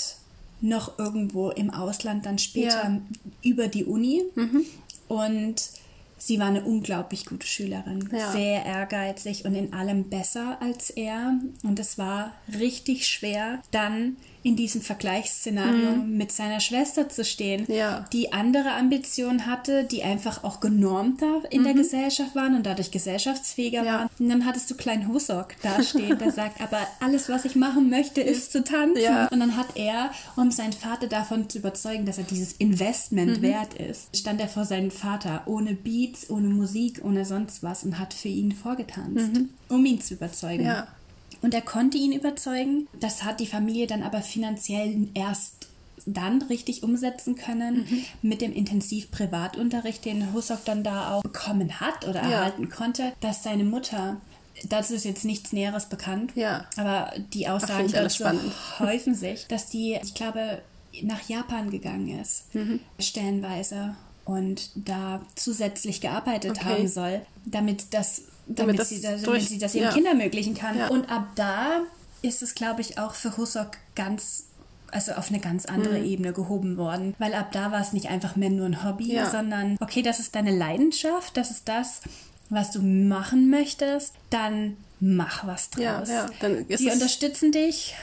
noch 0.60 0.98
irgendwo 0.98 1.50
im 1.50 1.70
Ausland 1.70 2.26
dann 2.26 2.38
später 2.38 2.82
ja. 2.84 3.00
über 3.42 3.68
die 3.68 3.84
Uni. 3.84 4.22
Mhm. 4.34 4.64
Und 5.08 5.70
sie 6.24 6.38
war 6.38 6.46
eine 6.46 6.64
unglaublich 6.64 7.26
gute 7.26 7.46
Schülerin, 7.46 8.08
ja. 8.12 8.30
sehr 8.30 8.64
ehrgeizig 8.64 9.44
und 9.44 9.54
in 9.54 9.72
allem 9.72 10.08
besser 10.08 10.58
als 10.60 10.90
er. 10.90 11.38
Und 11.64 11.80
es 11.80 11.98
war 11.98 12.32
richtig 12.58 13.08
schwer, 13.08 13.60
dann 13.72 14.16
in 14.42 14.56
diesem 14.56 14.80
Vergleichsszenario 14.80 15.92
mhm. 15.92 16.16
mit 16.16 16.32
seiner 16.32 16.61
Schwester 16.61 17.08
zu 17.08 17.25
stehen, 17.25 17.64
ja. 17.68 18.04
die 18.12 18.32
andere 18.32 18.72
Ambitionen 18.72 19.46
hatte, 19.46 19.84
die 19.84 20.02
einfach 20.02 20.42
auch 20.42 20.61
genormter 20.61 21.42
in 21.50 21.61
mhm. 21.61 21.64
der 21.64 21.75
Gesellschaft 21.75 22.34
waren 22.34 22.56
und 22.56 22.66
dadurch 22.66 22.90
gesellschaftsfähiger 22.90 23.84
ja. 23.84 23.92
waren. 23.92 24.08
Und 24.18 24.28
dann 24.28 24.44
hattest 24.44 24.70
du 24.70 24.75
kleinen 24.75 25.08
Husok 25.08 25.49
dastehen, 25.62 26.18
der 26.18 26.32
sagt, 26.32 26.61
aber 26.61 26.78
alles, 27.00 27.28
was 27.28 27.44
ich 27.44 27.54
machen 27.54 27.88
möchte, 27.88 28.20
ist 28.20 28.52
zu 28.52 28.64
tanzen. 28.64 29.02
Ja. 29.02 29.28
Und 29.28 29.40
dann 29.40 29.56
hat 29.56 29.76
er, 29.76 30.11
um 30.37 30.50
seinen 30.50 30.72
Vater 30.72 31.07
davon 31.07 31.48
zu 31.48 31.59
überzeugen, 31.59 32.05
dass 32.05 32.18
er 32.18 32.24
dieses 32.24 32.52
Investment 32.55 33.38
mhm. 33.38 33.42
wert 33.42 33.74
ist, 33.74 34.16
stand 34.16 34.40
er 34.40 34.48
vor 34.48 34.64
seinem 34.64 34.90
Vater 34.90 35.42
ohne 35.46 35.74
Beats, 35.74 36.28
ohne 36.31 36.48
Musik, 36.48 37.00
ohne 37.05 37.24
sonst 37.24 37.62
was 37.62 37.85
und 37.85 37.98
hat 37.98 38.12
für 38.12 38.28
ihn 38.28 38.52
vorgetanzt, 38.52 39.35
mhm. 39.35 39.50
um 39.68 39.85
ihn 39.87 40.00
zu 40.00 40.14
überzeugen. 40.14 40.64
Ja. 40.64 40.88
Und 41.42 41.55
er 41.55 41.62
konnte 41.62 41.98
ihn 41.98 42.12
überzeugen. 42.12 42.88
Das 42.98 43.24
hat 43.24 43.40
die 43.40 43.46
Familie 43.46 43.87
dann 43.87 44.02
aber 44.02 44.22
finanziell 44.22 45.09
erst 45.14 45.68
dann 46.07 46.42
richtig 46.42 46.83
umsetzen 46.83 47.37
können 47.37 47.87
mhm. 47.88 48.05
mit 48.22 48.40
dem 48.40 48.52
Intensiv-Privatunterricht, 48.52 50.05
den 50.05 50.33
Husok 50.33 50.64
dann 50.64 50.83
da 50.83 51.14
auch 51.14 51.22
bekommen 51.22 51.81
hat 51.81 52.09
oder 52.09 52.22
ja. 52.22 52.31
erhalten 52.31 52.68
konnte, 52.70 53.12
dass 53.20 53.42
seine 53.42 53.64
Mutter 53.64 54.20
Dazu 54.64 54.94
ist 54.94 55.05
jetzt 55.05 55.24
nichts 55.24 55.52
Näheres 55.52 55.87
bekannt. 55.87 56.33
Ja. 56.35 56.66
Aber 56.76 57.12
die 57.33 57.48
Aussagen 57.48 57.90
dazu 57.90 58.24
häufen 58.78 59.14
sich, 59.14 59.46
dass 59.48 59.68
die, 59.70 59.98
ich 60.02 60.14
glaube, 60.14 60.61
nach 61.02 61.28
Japan 61.28 61.70
gegangen 61.70 62.20
ist, 62.20 62.55
mhm. 62.55 62.81
stellenweise 62.98 63.96
und 64.24 64.70
da 64.74 65.22
zusätzlich 65.35 66.00
gearbeitet 66.00 66.52
okay. 66.52 66.64
haben 66.64 66.88
soll, 66.88 67.22
damit 67.44 67.92
das 67.94 68.22
damit, 68.46 68.78
damit, 68.78 68.87
sie, 68.87 69.00
das, 69.00 69.22
durch, 69.22 69.48
sie 69.48 69.59
das 69.59 69.74
ihren 69.74 69.85
ja. 69.85 69.92
Kindern 69.92 70.18
ermöglichen 70.18 70.55
kann. 70.55 70.78
Ja. 70.78 70.88
Und 70.88 71.11
ab 71.11 71.28
da 71.35 71.81
ist 72.22 72.42
es, 72.42 72.55
glaube 72.55 72.81
ich, 72.81 72.98
auch 72.98 73.14
für 73.14 73.37
Husok 73.37 73.72
ganz 73.94 74.44
also 74.92 75.12
auf 75.12 75.31
eine 75.31 75.40
ganz 75.40 75.64
andere 75.64 75.98
mhm. 75.98 76.05
Ebene 76.05 76.33
gehoben 76.33 76.76
worden. 76.76 77.14
Weil 77.18 77.35
ab 77.35 77.50
da 77.52 77.72
war 77.72 77.81
es 77.81 77.92
nicht 77.92 78.11
einfach 78.11 78.37
mehr 78.37 78.50
nur 78.50 78.66
ein 78.66 78.85
Hobby, 78.85 79.14
ja. 79.14 79.31
sondern 79.31 79.76
okay, 79.81 80.02
das 80.02 80.20
ist 80.20 80.35
deine 80.35 80.55
Leidenschaft, 80.55 81.37
das 81.37 81.50
ist 81.50 81.66
das, 81.66 82.02
was 82.50 82.70
du 82.70 82.83
machen 82.83 83.48
möchtest, 83.48 84.12
dann 84.28 84.76
mach 85.00 85.46
was 85.46 85.70
draus. 85.70 86.09
Ja, 86.09 86.28
ja. 86.40 86.48
die 86.62 86.90
unterstützen 86.90 87.50
dich 87.50 87.94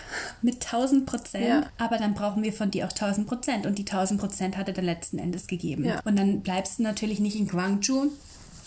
mit 0.41 0.56
1000 0.65 1.06
Prozent, 1.06 1.45
ja. 1.45 1.63
aber 1.78 1.97
dann 1.97 2.13
brauchen 2.13 2.43
wir 2.43 2.52
von 2.52 2.71
dir 2.71 2.86
auch 2.86 2.91
1000 2.91 3.25
Prozent 3.25 3.65
und 3.65 3.78
die 3.78 3.86
1000 3.86 4.19
Prozent 4.19 4.58
hat 4.58 4.67
er 4.67 4.73
dann 4.73 4.84
letzten 4.84 5.17
Endes 5.17 5.47
gegeben. 5.47 5.89
Und 6.04 6.19
dann 6.19 6.41
bleibst 6.41 6.80
du 6.80 6.84
natürlich 6.84 7.19
nicht 7.19 7.38
in 7.38 7.47
Gwangju, 7.47 8.12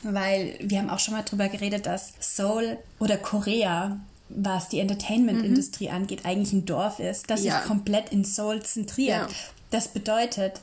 weil 0.02 0.56
wir 0.60 0.78
haben 0.78 0.90
auch 0.90 0.98
schon 0.98 1.14
mal 1.14 1.22
drüber 1.22 1.48
geredet, 1.48 1.86
dass 1.86 2.12
Seoul 2.20 2.78
oder 2.98 3.16
Korea 3.16 3.98
was 4.34 4.68
die 4.68 4.80
Entertainment-Industrie 4.80 5.88
mhm. 5.88 5.94
angeht, 5.94 6.24
eigentlich 6.24 6.52
ein 6.52 6.64
Dorf 6.64 7.00
ist, 7.00 7.30
das 7.30 7.44
ja. 7.44 7.58
sich 7.58 7.68
komplett 7.68 8.10
in 8.10 8.24
Seoul 8.24 8.62
zentriert. 8.62 9.20
Ja. 9.20 9.28
Das 9.70 9.88
bedeutet, 9.88 10.60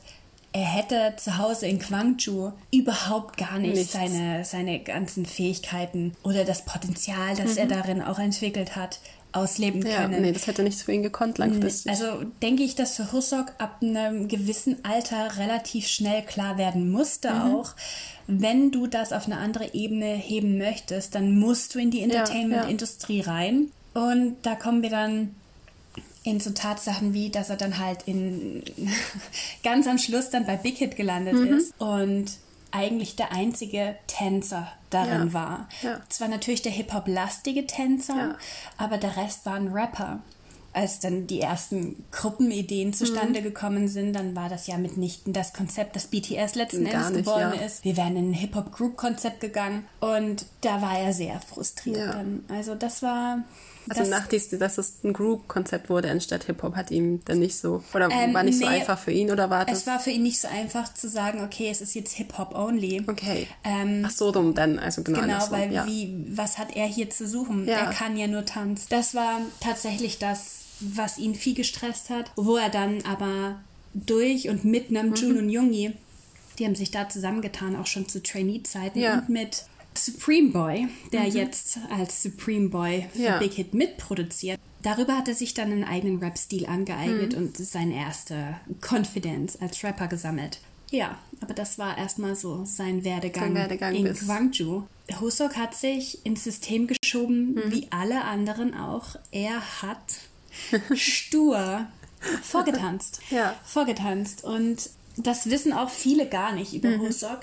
er 0.52 0.64
hätte 0.64 1.14
zu 1.16 1.38
Hause 1.38 1.66
in 1.66 1.78
Gwangju 1.78 2.52
überhaupt 2.72 3.36
gar 3.36 3.58
nicht 3.58 3.90
seine, 3.90 4.44
seine 4.44 4.80
ganzen 4.80 5.26
Fähigkeiten 5.26 6.14
oder 6.22 6.44
das 6.44 6.64
Potenzial, 6.64 7.36
das 7.36 7.52
mhm. 7.52 7.58
er 7.58 7.66
darin 7.66 8.02
auch 8.02 8.18
entwickelt 8.18 8.74
hat, 8.74 8.98
ausleben 9.32 9.82
können. 9.82 10.12
Ja, 10.12 10.20
nee, 10.20 10.32
das 10.32 10.48
hätte 10.48 10.64
nicht 10.64 10.78
so 10.78 10.86
für 10.86 10.92
ihn 10.92 11.04
gekonnt 11.04 11.38
langfristig. 11.38 11.90
Also 11.90 12.24
denke 12.42 12.64
ich, 12.64 12.74
dass 12.74 12.96
für 12.96 13.12
Husok 13.12 13.52
ab 13.58 13.76
einem 13.80 14.26
gewissen 14.26 14.84
Alter 14.84 15.36
relativ 15.38 15.86
schnell 15.86 16.22
klar 16.22 16.58
werden 16.58 16.90
musste 16.90 17.30
mhm. 17.30 17.54
auch, 17.54 17.74
wenn 18.30 18.70
du 18.70 18.86
das 18.86 19.12
auf 19.12 19.26
eine 19.26 19.38
andere 19.38 19.74
Ebene 19.74 20.14
heben 20.14 20.58
möchtest, 20.58 21.14
dann 21.14 21.38
musst 21.38 21.74
du 21.74 21.78
in 21.78 21.90
die 21.90 22.02
Entertainment-Industrie 22.02 23.18
ja, 23.18 23.24
ja. 23.24 23.32
rein. 23.32 23.70
Und 23.94 24.36
da 24.42 24.54
kommen 24.54 24.82
wir 24.82 24.90
dann 24.90 25.34
in 26.22 26.38
so 26.38 26.50
Tatsachen 26.50 27.14
wie, 27.14 27.30
dass 27.30 27.50
er 27.50 27.56
dann 27.56 27.78
halt 27.78 28.02
in 28.06 28.62
ganz 29.64 29.86
am 29.86 29.98
Schluss 29.98 30.30
dann 30.30 30.46
bei 30.46 30.56
Big 30.56 30.76
Hit 30.76 30.96
gelandet 30.96 31.34
mhm. 31.34 31.54
ist 31.54 31.74
und 31.78 32.26
eigentlich 32.72 33.16
der 33.16 33.32
einzige 33.32 33.96
Tänzer 34.06 34.68
darin 34.90 35.28
ja. 35.28 35.32
war. 35.32 35.68
Ja. 35.82 36.00
Zwar 36.08 36.28
natürlich 36.28 36.62
der 36.62 36.72
Hip-Hop-lastige 36.72 37.66
Tänzer, 37.66 38.16
ja. 38.16 38.38
aber 38.76 38.98
der 38.98 39.16
Rest 39.16 39.46
waren 39.46 39.72
Rapper. 39.72 40.20
Als 40.72 41.00
dann 41.00 41.26
die 41.26 41.40
ersten 41.40 42.04
Gruppenideen 42.12 42.92
zustande 42.92 43.40
mhm. 43.40 43.44
gekommen 43.44 43.88
sind, 43.88 44.12
dann 44.12 44.36
war 44.36 44.48
das 44.48 44.66
ja 44.66 44.78
mitnichten 44.78 45.32
das 45.32 45.52
Konzept, 45.52 45.96
das 45.96 46.06
BTS 46.06 46.54
letzten 46.54 46.84
Gar 46.84 47.08
Endes 47.08 47.24
geworden 47.24 47.58
ist. 47.60 47.84
Wir 47.84 47.96
wären 47.96 48.16
in 48.16 48.30
ein 48.30 48.34
Hip-Hop-Group-Konzept 48.34 49.40
gegangen 49.40 49.84
und 49.98 50.46
da 50.60 50.80
war 50.80 50.98
er 50.98 51.12
sehr 51.12 51.40
frustriert. 51.40 52.14
Dann. 52.14 52.44
Also 52.48 52.74
das 52.74 53.02
war 53.02 53.42
also 53.90 54.02
das, 54.02 54.10
nach 54.10 54.26
dies, 54.26 54.48
dass 54.50 54.78
es 54.78 55.04
ein 55.04 55.12
Group-Konzept 55.12 55.90
wurde 55.90 56.10
anstatt 56.10 56.44
Hip-Hop, 56.44 56.76
hat 56.76 56.90
ihm 56.90 57.24
dann 57.24 57.38
nicht 57.40 57.56
so, 57.56 57.82
oder 57.92 58.08
ähm, 58.10 58.32
war 58.32 58.42
nicht 58.42 58.58
nee, 58.58 58.64
so 58.64 58.70
einfach 58.70 58.98
für 58.98 59.10
ihn, 59.10 59.30
oder 59.30 59.50
war 59.50 59.64
das? 59.64 59.80
Es 59.80 59.86
war 59.86 60.00
für 60.00 60.10
ihn 60.10 60.22
nicht 60.22 60.40
so 60.40 60.48
einfach 60.48 60.92
zu 60.94 61.08
sagen, 61.08 61.42
okay, 61.42 61.68
es 61.70 61.80
ist 61.80 61.94
jetzt 61.94 62.12
Hip-Hop 62.14 62.54
only. 62.54 63.02
Okay. 63.06 63.46
Ähm, 63.64 64.04
Ach 64.06 64.10
so, 64.10 64.30
dumm 64.32 64.54
dann, 64.54 64.78
also 64.78 65.02
genau. 65.02 65.20
Genau, 65.20 65.40
so, 65.40 65.50
weil 65.50 65.72
ja. 65.72 65.86
wie, 65.86 66.24
was 66.30 66.58
hat 66.58 66.76
er 66.76 66.86
hier 66.86 67.10
zu 67.10 67.26
suchen? 67.26 67.66
Ja. 67.66 67.78
Er 67.78 67.90
kann 67.90 68.16
ja 68.16 68.26
nur 68.26 68.44
tanzen. 68.44 68.86
Das 68.90 69.14
war 69.14 69.40
tatsächlich 69.60 70.18
das, 70.18 70.60
was 70.80 71.18
ihn 71.18 71.34
viel 71.34 71.54
gestresst 71.54 72.10
hat, 72.10 72.30
wo 72.36 72.56
er 72.56 72.70
dann 72.70 73.02
aber 73.04 73.60
durch 73.92 74.48
und 74.48 74.64
mit 74.64 74.90
Namjoon 74.90 75.32
mhm. 75.32 75.38
und 75.38 75.50
Jungi 75.50 75.92
die 76.60 76.66
haben 76.66 76.74
sich 76.74 76.90
da 76.90 77.08
zusammengetan, 77.08 77.74
auch 77.74 77.86
schon 77.86 78.06
zu 78.06 78.22
Trainee-Zeiten 78.22 79.00
ja. 79.00 79.14
und 79.14 79.30
mit 79.30 79.64
Supreme 79.94 80.50
Boy, 80.50 80.88
der 81.12 81.22
mhm. 81.22 81.30
jetzt 81.30 81.78
als 81.90 82.22
Supreme 82.22 82.68
Boy 82.68 83.08
für 83.12 83.22
ja. 83.22 83.38
Big 83.38 83.54
Hit 83.54 83.74
mitproduziert. 83.74 84.58
Darüber 84.82 85.16
hat 85.16 85.28
er 85.28 85.34
sich 85.34 85.52
dann 85.52 85.72
einen 85.72 85.84
eigenen 85.84 86.18
Rap-Stil 86.18 86.66
angeeignet 86.66 87.32
mhm. 87.32 87.38
und 87.38 87.56
seine 87.56 87.94
erste 87.94 88.56
Confidence 88.80 89.60
als 89.60 89.82
Rapper 89.84 90.08
gesammelt. 90.08 90.60
Ja, 90.90 91.18
aber 91.40 91.54
das 91.54 91.78
war 91.78 91.96
erstmal 91.96 92.34
so 92.34 92.64
sein 92.64 93.04
Werdegang, 93.04 93.44
sein 93.44 93.54
Werdegang 93.54 93.94
in 93.94 94.12
Gwangju. 94.12 94.84
Husok 95.20 95.56
hat 95.56 95.74
sich 95.74 96.24
ins 96.24 96.44
System 96.44 96.88
geschoben, 96.88 97.54
mhm. 97.54 97.72
wie 97.72 97.88
alle 97.90 98.24
anderen 98.24 98.74
auch. 98.74 99.16
Er 99.30 99.82
hat 99.82 100.16
stur 100.94 101.86
vorgetanzt. 102.42 103.20
ja. 103.30 103.54
Vorgetanzt. 103.64 104.44
Und 104.44 104.90
das 105.16 105.50
wissen 105.50 105.72
auch 105.72 105.90
viele 105.90 106.26
gar 106.26 106.52
nicht 106.52 106.74
über 106.74 106.88
mhm. 106.88 107.02
Husok. 107.02 107.40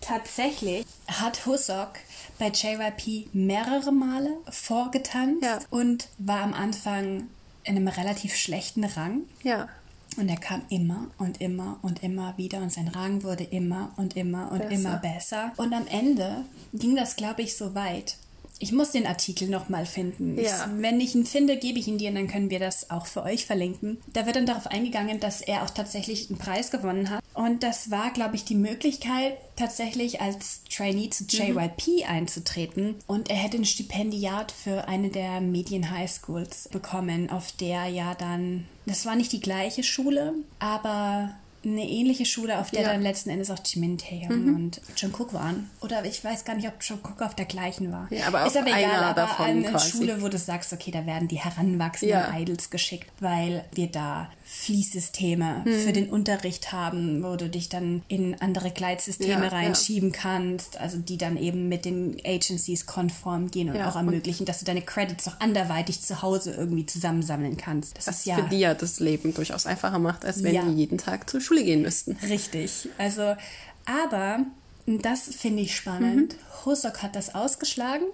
Tatsächlich 0.00 0.86
hat 1.06 1.46
Husok 1.46 1.90
bei 2.38 2.48
JYP 2.48 3.28
mehrere 3.34 3.92
Male 3.92 4.30
vorgetanzt 4.48 5.42
ja. 5.42 5.58
und 5.70 6.08
war 6.18 6.40
am 6.40 6.54
Anfang 6.54 7.28
in 7.64 7.76
einem 7.76 7.88
relativ 7.88 8.34
schlechten 8.34 8.84
Rang. 8.84 9.22
Ja. 9.42 9.68
Und 10.16 10.28
er 10.28 10.38
kam 10.38 10.62
immer 10.70 11.06
und 11.18 11.40
immer 11.40 11.78
und 11.82 12.02
immer 12.02 12.36
wieder 12.36 12.58
und 12.58 12.72
sein 12.72 12.88
Rang 12.88 13.22
wurde 13.22 13.44
immer 13.44 13.92
und 13.96 14.16
immer 14.16 14.50
und 14.50 14.60
besser. 14.60 14.74
immer 14.74 14.96
besser. 14.96 15.52
Und 15.56 15.72
am 15.72 15.86
Ende 15.86 16.44
ging 16.72 16.96
das, 16.96 17.14
glaube 17.16 17.42
ich, 17.42 17.56
so 17.56 17.74
weit. 17.74 18.16
Ich 18.62 18.72
muss 18.72 18.92
den 18.92 19.06
Artikel 19.06 19.48
nochmal 19.48 19.86
finden. 19.86 20.38
Ja. 20.38 20.42
Ich, 20.42 20.82
wenn 20.82 21.00
ich 21.00 21.14
ihn 21.14 21.26
finde, 21.26 21.56
gebe 21.56 21.78
ich 21.78 21.88
ihn 21.88 21.98
dir 21.98 22.10
und 22.10 22.14
dann 22.14 22.28
können 22.28 22.50
wir 22.50 22.60
das 22.60 22.90
auch 22.90 23.06
für 23.06 23.22
euch 23.22 23.46
verlinken. 23.46 23.98
Da 24.12 24.26
wird 24.26 24.36
dann 24.36 24.46
darauf 24.46 24.66
eingegangen, 24.66 25.18
dass 25.18 25.40
er 25.40 25.64
auch 25.64 25.70
tatsächlich 25.70 26.28
einen 26.28 26.38
Preis 26.38 26.70
gewonnen 26.70 27.10
hat. 27.10 27.24
Und 27.32 27.62
das 27.62 27.90
war, 27.90 28.12
glaube 28.12 28.36
ich, 28.36 28.44
die 28.44 28.54
Möglichkeit, 28.54 29.38
tatsächlich 29.56 30.20
als 30.20 30.62
Trainee 30.64 31.08
zu 31.08 31.24
JYP 31.24 31.86
mhm. 31.86 32.04
einzutreten. 32.06 32.96
Und 33.06 33.30
er 33.30 33.36
hätte 33.36 33.56
ein 33.56 33.64
Stipendiat 33.64 34.52
für 34.52 34.88
eine 34.88 35.08
der 35.08 35.40
Medien-Highschools 35.40 36.68
bekommen, 36.70 37.30
auf 37.30 37.52
der 37.52 37.86
ja 37.86 38.14
dann 38.14 38.66
das 38.90 39.06
war 39.06 39.14
nicht 39.14 39.32
die 39.32 39.40
gleiche 39.40 39.84
Schule, 39.84 40.34
aber 40.58 41.30
eine 41.64 41.86
ähnliche 41.86 42.24
Schule, 42.24 42.58
auf 42.58 42.70
der 42.70 42.82
ja. 42.82 42.92
dann 42.92 43.02
letzten 43.02 43.28
Endes 43.28 43.50
auch 43.50 43.58
Jimin 43.64 43.98
Taehyung 43.98 44.44
mhm. 44.44 44.56
und 44.56 44.80
Jungkook 44.96 45.34
waren. 45.34 45.68
Oder 45.80 46.04
ich 46.04 46.24
weiß 46.24 46.44
gar 46.44 46.56
nicht, 46.56 46.66
ob 46.66 46.82
Jungkook 46.82 47.20
auf 47.20 47.34
der 47.34 47.44
gleichen 47.44 47.92
war. 47.92 48.08
Ja, 48.10 48.28
aber 48.28 48.46
ist 48.46 48.56
aber 48.56 48.68
egal, 48.68 49.04
aber 49.04 49.40
eine 49.40 49.62
quasi. 49.70 49.90
Schule, 49.90 50.22
wo 50.22 50.28
du 50.28 50.38
sagst, 50.38 50.72
okay, 50.72 50.90
da 50.90 51.04
werden 51.04 51.28
die 51.28 51.38
heranwachsenden 51.38 52.18
ja. 52.18 52.38
Idols 52.38 52.70
geschickt, 52.70 53.10
weil 53.20 53.64
wir 53.72 53.88
da 53.88 54.30
Fließsysteme 54.44 55.62
mhm. 55.64 55.72
für 55.80 55.92
den 55.92 56.08
Unterricht 56.08 56.72
haben, 56.72 57.22
wo 57.22 57.36
du 57.36 57.48
dich 57.48 57.68
dann 57.68 58.02
in 58.08 58.40
andere 58.40 58.70
Gleitsysteme 58.70 59.44
ja, 59.44 59.48
reinschieben 59.48 60.12
kannst, 60.12 60.80
also 60.80 60.98
die 60.98 61.18
dann 61.18 61.36
eben 61.36 61.68
mit 61.68 61.84
den 61.84 62.16
Agencies 62.24 62.86
konform 62.86 63.50
gehen 63.50 63.70
und 63.70 63.80
auch 63.80 63.96
ermöglichen, 63.96 64.46
dass 64.46 64.58
du 64.58 64.64
deine 64.64 64.82
Credits 64.82 65.28
auch 65.28 65.38
anderweitig 65.40 66.00
zu 66.00 66.22
Hause 66.22 66.52
irgendwie 66.52 66.86
zusammensammeln 66.86 67.56
kannst. 67.56 67.98
Das, 67.98 68.06
das 68.06 68.18
ist 68.18 68.26
ja 68.26 68.36
für 68.36 68.48
die 68.48 68.58
ja 68.58 68.74
das 68.74 68.98
Leben 68.98 69.34
durchaus 69.34 69.66
einfacher 69.66 69.98
macht, 69.98 70.24
als 70.24 70.42
wenn 70.42 70.68
die 70.68 70.80
jeden 70.80 70.98
Tag 70.98 71.28
zur 71.28 71.40
Schule 71.40 71.49
Schule 71.50 71.64
gehen 71.64 71.82
müssten. 71.82 72.16
Richtig. 72.28 72.88
Also, 72.96 73.36
aber 73.84 74.46
das 74.86 75.34
finde 75.34 75.62
ich 75.62 75.74
spannend. 75.74 76.34
Mhm. 76.34 76.64
Hosok 76.64 77.02
hat 77.02 77.16
das 77.16 77.34
ausgeschlagen. 77.34 78.04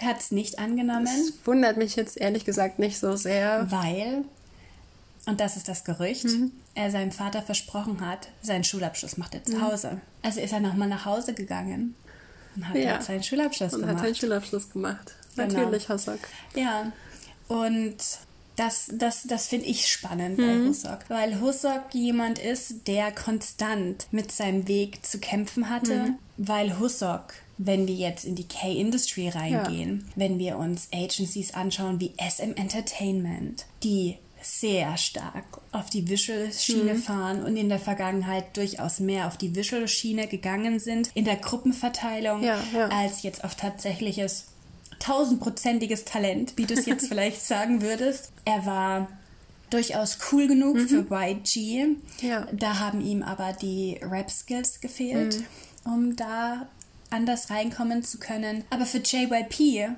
Er 0.00 0.08
hat 0.08 0.20
es 0.20 0.32
nicht 0.32 0.58
angenommen. 0.58 1.04
Das 1.04 1.46
wundert 1.46 1.76
mich 1.76 1.94
jetzt 1.94 2.16
ehrlich 2.16 2.44
gesagt 2.44 2.80
nicht 2.80 2.98
so 2.98 3.14
sehr. 3.14 3.70
Weil, 3.70 4.24
und 5.26 5.38
das 5.38 5.56
ist 5.56 5.68
das 5.68 5.84
Gerücht, 5.84 6.24
mhm. 6.24 6.50
er 6.74 6.90
seinem 6.90 7.12
Vater 7.12 7.42
versprochen 7.42 8.04
hat, 8.04 8.28
seinen 8.42 8.64
Schulabschluss 8.64 9.16
macht 9.16 9.34
er 9.34 9.44
zu 9.44 9.56
mhm. 9.56 9.62
Hause. 9.62 10.00
Also 10.22 10.40
ist 10.40 10.52
er 10.52 10.60
nochmal 10.60 10.88
nach 10.88 11.04
Hause 11.04 11.34
gegangen 11.34 11.94
und 12.56 12.68
hat 12.68 12.76
ja. 12.76 13.00
seinen 13.00 13.22
Schulabschluss 13.22 13.74
und 13.74 13.82
gemacht. 13.82 13.92
Und 13.92 13.98
hat 14.00 14.06
seinen 14.06 14.16
Schulabschluss 14.16 14.70
gemacht. 14.70 15.14
Genau. 15.36 15.46
Natürlich. 15.46 15.86
Ja. 16.56 16.90
Und 17.46 17.96
das, 18.56 18.90
das, 18.92 19.22
das 19.24 19.48
finde 19.48 19.66
ich 19.66 19.88
spannend 19.88 20.38
mhm. 20.38 20.42
bei 20.42 20.68
Husok, 20.68 20.98
weil 21.08 21.40
Husok 21.40 21.82
jemand 21.92 22.38
ist, 22.38 22.86
der 22.86 23.12
konstant 23.12 24.06
mit 24.10 24.30
seinem 24.30 24.68
Weg 24.68 25.04
zu 25.04 25.18
kämpfen 25.18 25.70
hatte, 25.70 25.94
mhm. 25.94 26.18
weil 26.36 26.78
Husok 26.78 27.34
wenn 27.58 27.86
wir 27.86 27.94
jetzt 27.94 28.24
in 28.24 28.34
die 28.34 28.48
K-Industry 28.48 29.28
reingehen, 29.28 30.04
ja. 30.06 30.12
wenn 30.16 30.38
wir 30.38 30.58
uns 30.58 30.88
Agencies 30.92 31.54
anschauen 31.54 32.00
wie 32.00 32.12
SM 32.18 32.54
Entertainment, 32.56 33.66
die 33.82 34.16
sehr 34.40 34.96
stark 34.96 35.44
auf 35.70 35.88
die 35.88 36.08
Visual-Schiene 36.08 36.94
mhm. 36.94 36.98
fahren 36.98 37.44
und 37.44 37.56
in 37.56 37.68
der 37.68 37.78
Vergangenheit 37.78 38.56
durchaus 38.56 38.98
mehr 38.98 39.28
auf 39.28 39.36
die 39.36 39.54
Visual-Schiene 39.54 40.26
gegangen 40.26 40.80
sind 40.80 41.10
in 41.14 41.24
der 41.24 41.36
Gruppenverteilung 41.36 42.42
ja, 42.42 42.58
ja. 42.74 42.88
als 42.88 43.22
jetzt 43.22 43.44
auf 43.44 43.54
tatsächliches 43.54 44.46
tausendprozentiges 45.02 46.04
Talent, 46.04 46.54
wie 46.56 46.66
du 46.66 46.74
es 46.74 46.86
jetzt 46.86 47.08
vielleicht 47.08 47.42
sagen 47.46 47.82
würdest. 47.82 48.32
Er 48.44 48.64
war 48.66 49.08
durchaus 49.70 50.18
cool 50.30 50.46
genug 50.46 50.76
mhm. 50.76 50.88
für 50.88 51.06
YG. 51.10 51.96
Ja. 52.20 52.46
Da 52.52 52.78
haben 52.78 53.00
ihm 53.00 53.22
aber 53.22 53.52
die 53.52 53.98
Rap-Skills 54.02 54.80
gefehlt, 54.80 55.38
mhm. 55.84 55.92
um 55.92 56.16
da 56.16 56.66
anders 57.10 57.50
reinkommen 57.50 58.02
zu 58.02 58.18
können. 58.18 58.64
Aber 58.70 58.86
für 58.86 58.98
JYP 58.98 59.90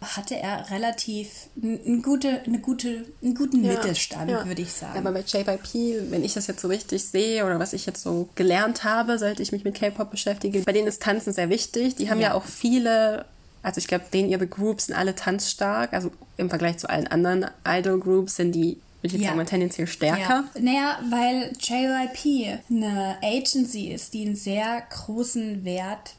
hatte 0.00 0.36
er 0.36 0.70
relativ 0.70 1.48
eine 1.60 2.00
gute, 2.02 2.40
eine 2.42 2.60
gute, 2.60 3.04
einen 3.22 3.34
guten 3.34 3.64
ja, 3.64 3.72
Mittelstand, 3.72 4.30
ja. 4.30 4.46
würde 4.46 4.62
ich 4.62 4.72
sagen. 4.72 4.98
Aber 4.98 5.12
bei 5.12 5.24
JYP, 5.26 6.10
wenn 6.10 6.22
ich 6.22 6.34
das 6.34 6.46
jetzt 6.46 6.60
so 6.60 6.68
richtig 6.68 7.04
sehe 7.04 7.44
oder 7.44 7.58
was 7.58 7.72
ich 7.72 7.84
jetzt 7.84 8.02
so 8.02 8.28
gelernt 8.36 8.84
habe, 8.84 9.18
seit 9.18 9.40
ich 9.40 9.50
mich 9.50 9.64
mit 9.64 9.74
K-Pop 9.74 10.10
beschäftige, 10.10 10.60
bei 10.60 10.72
denen 10.72 10.86
ist 10.86 11.02
Tanzen 11.02 11.32
sehr 11.32 11.50
wichtig. 11.50 11.96
Die 11.96 12.10
haben 12.10 12.20
ja, 12.20 12.28
ja 12.28 12.34
auch 12.34 12.44
viele 12.44 13.24
also 13.62 13.78
ich 13.78 13.86
glaube, 13.86 14.04
denen 14.12 14.28
ihre 14.28 14.46
Groups 14.46 14.86
sind 14.86 14.96
alle 14.96 15.14
tanzstark. 15.14 15.92
Also 15.92 16.10
im 16.36 16.48
Vergleich 16.48 16.78
zu 16.78 16.88
allen 16.88 17.06
anderen 17.06 17.46
Idol-Groups 17.66 18.36
sind 18.36 18.52
die, 18.52 18.78
würde 19.00 19.06
ich 19.08 19.12
jetzt 19.14 19.22
ja. 19.22 19.30
sagen, 19.30 19.46
tendenziell 19.46 19.86
stärker. 19.86 20.44
Ja. 20.54 20.60
Naja, 20.60 20.98
weil 21.10 21.52
JYP 21.58 22.60
eine 22.70 23.16
Agency 23.22 23.88
ist, 23.88 24.14
die 24.14 24.26
einen 24.26 24.36
sehr 24.36 24.82
großen 24.90 25.64
Wert 25.64 26.14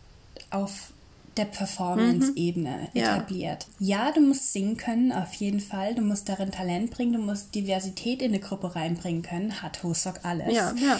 auf 0.52 0.92
der 1.38 1.46
Performance-Ebene 1.46 2.90
mhm. 2.94 3.00
etabliert. 3.00 3.68
Ja. 3.80 4.06
ja, 4.08 4.12
du 4.12 4.20
musst 4.20 4.52
singen 4.52 4.76
können, 4.76 5.14
auf 5.14 5.34
jeden 5.36 5.62
Fall. 5.62 5.96
Du 5.96 6.02
musst 6.02 6.28
darin 6.28 6.52
Talent 6.52 6.92
bringen, 6.92 7.14
du 7.14 7.20
musst 7.20 7.56
Diversität 7.56 8.22
in 8.22 8.34
eine 8.34 8.40
Gruppe 8.40 8.76
reinbringen 8.76 9.22
können. 9.22 9.62
Hat 9.62 9.82
Hosok 9.84 10.20
alles. 10.24 10.54
Ja, 10.54 10.74
ja. 10.76 11.00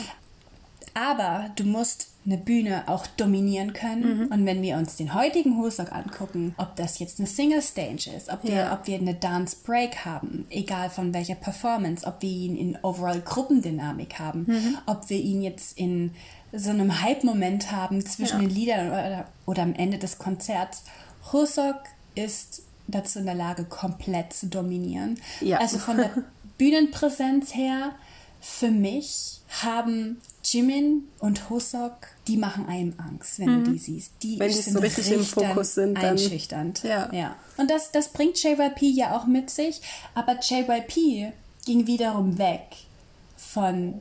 Aber 0.94 1.50
du 1.56 1.64
musst 1.64 2.10
eine 2.26 2.38
Bühne 2.38 2.84
auch 2.88 3.08
dominieren 3.08 3.74
können. 3.74 4.26
Mhm. 4.26 4.28
Und 4.28 4.46
wenn 4.46 4.62
wir 4.62 4.78
uns 4.78 4.98
den 4.98 5.14
heutigen 5.14 5.58
Hosok 5.58 5.92
angucken, 5.92 6.54
ob 6.58 6.76
das 6.76 7.00
jetzt 7.00 7.20
eine 7.20 7.28
Single 7.28 7.62
Stage 7.62 8.12
ist, 8.16 8.30
ob 8.30 8.44
wir, 8.44 8.56
ja. 8.56 8.74
ob 8.74 8.88
wir 8.88 8.98
eine 8.98 9.16
Dance 9.16 9.56
Break 9.66 10.06
haben, 10.06 10.46
egal 10.50 10.90
von 10.90 11.14
welcher 11.14 11.36
Performance, 11.36 12.06
ob 12.06 12.22
wir 12.22 12.30
ihn 12.30 12.56
in 12.56 12.78
overall 12.84 13.22
Gruppendynamik 13.22 14.20
haben, 14.20 14.46
mhm. 14.48 14.78
ob 14.86 15.10
wir 15.10 15.20
ihn 15.20 15.42
jetzt 15.42 15.78
in 15.78 16.12
so 16.52 16.72
einem 16.72 17.02
Hype-Moment 17.02 17.72
haben 17.72 18.06
zwischen 18.06 18.42
ja. 18.42 18.48
den 18.48 18.56
Liedern 18.56 18.88
oder, 18.88 19.26
oder 19.46 19.64
am 19.64 19.74
Ende 19.74 19.98
des 19.98 20.18
Konzerts. 20.18 20.84
Hosok 21.32 21.78
ist 22.16 22.64
dazu 22.88 23.20
in 23.20 23.26
der 23.26 23.36
Lage, 23.36 23.66
komplett 23.66 24.34
zu 24.34 24.48
dominieren. 24.48 25.20
Ja. 25.42 25.60
Also 25.60 25.78
von 25.78 25.98
der 25.98 26.12
Bühnenpräsenz 26.58 27.56
her, 27.56 27.94
für 28.42 28.72
mich 28.72 29.42
haben 29.62 30.22
Jimin 30.52 31.08
und 31.20 31.50
Hosok, 31.50 32.08
die 32.28 32.38
machen 32.38 32.68
einem 32.68 32.94
Angst, 32.98 33.40
wenn 33.40 33.60
mhm. 33.60 33.66
du 33.66 33.72
die 33.72 33.78
siehst. 33.78 34.14
Die 34.24 34.40
wenn 34.40 34.52
die 34.52 34.58
so 34.58 34.80
richtig 34.80 35.12
im 35.12 35.24
Fokus 35.24 35.76
sind, 35.76 35.96
dann 35.96 36.12
einschüchternd. 36.12 36.84
Ja. 36.84 37.10
ja. 37.14 37.36
Und 37.58 37.70
das, 37.70 37.92
das 37.92 38.10
bringt 38.10 38.42
JYP 38.42 38.82
ja 38.82 39.18
auch 39.18 39.26
mit 39.26 39.50
sich, 39.50 39.82
aber 40.16 40.40
JYP 40.40 41.34
ging 41.66 41.88
wiederum 41.88 42.38
weg 42.38 42.64
von 43.38 43.96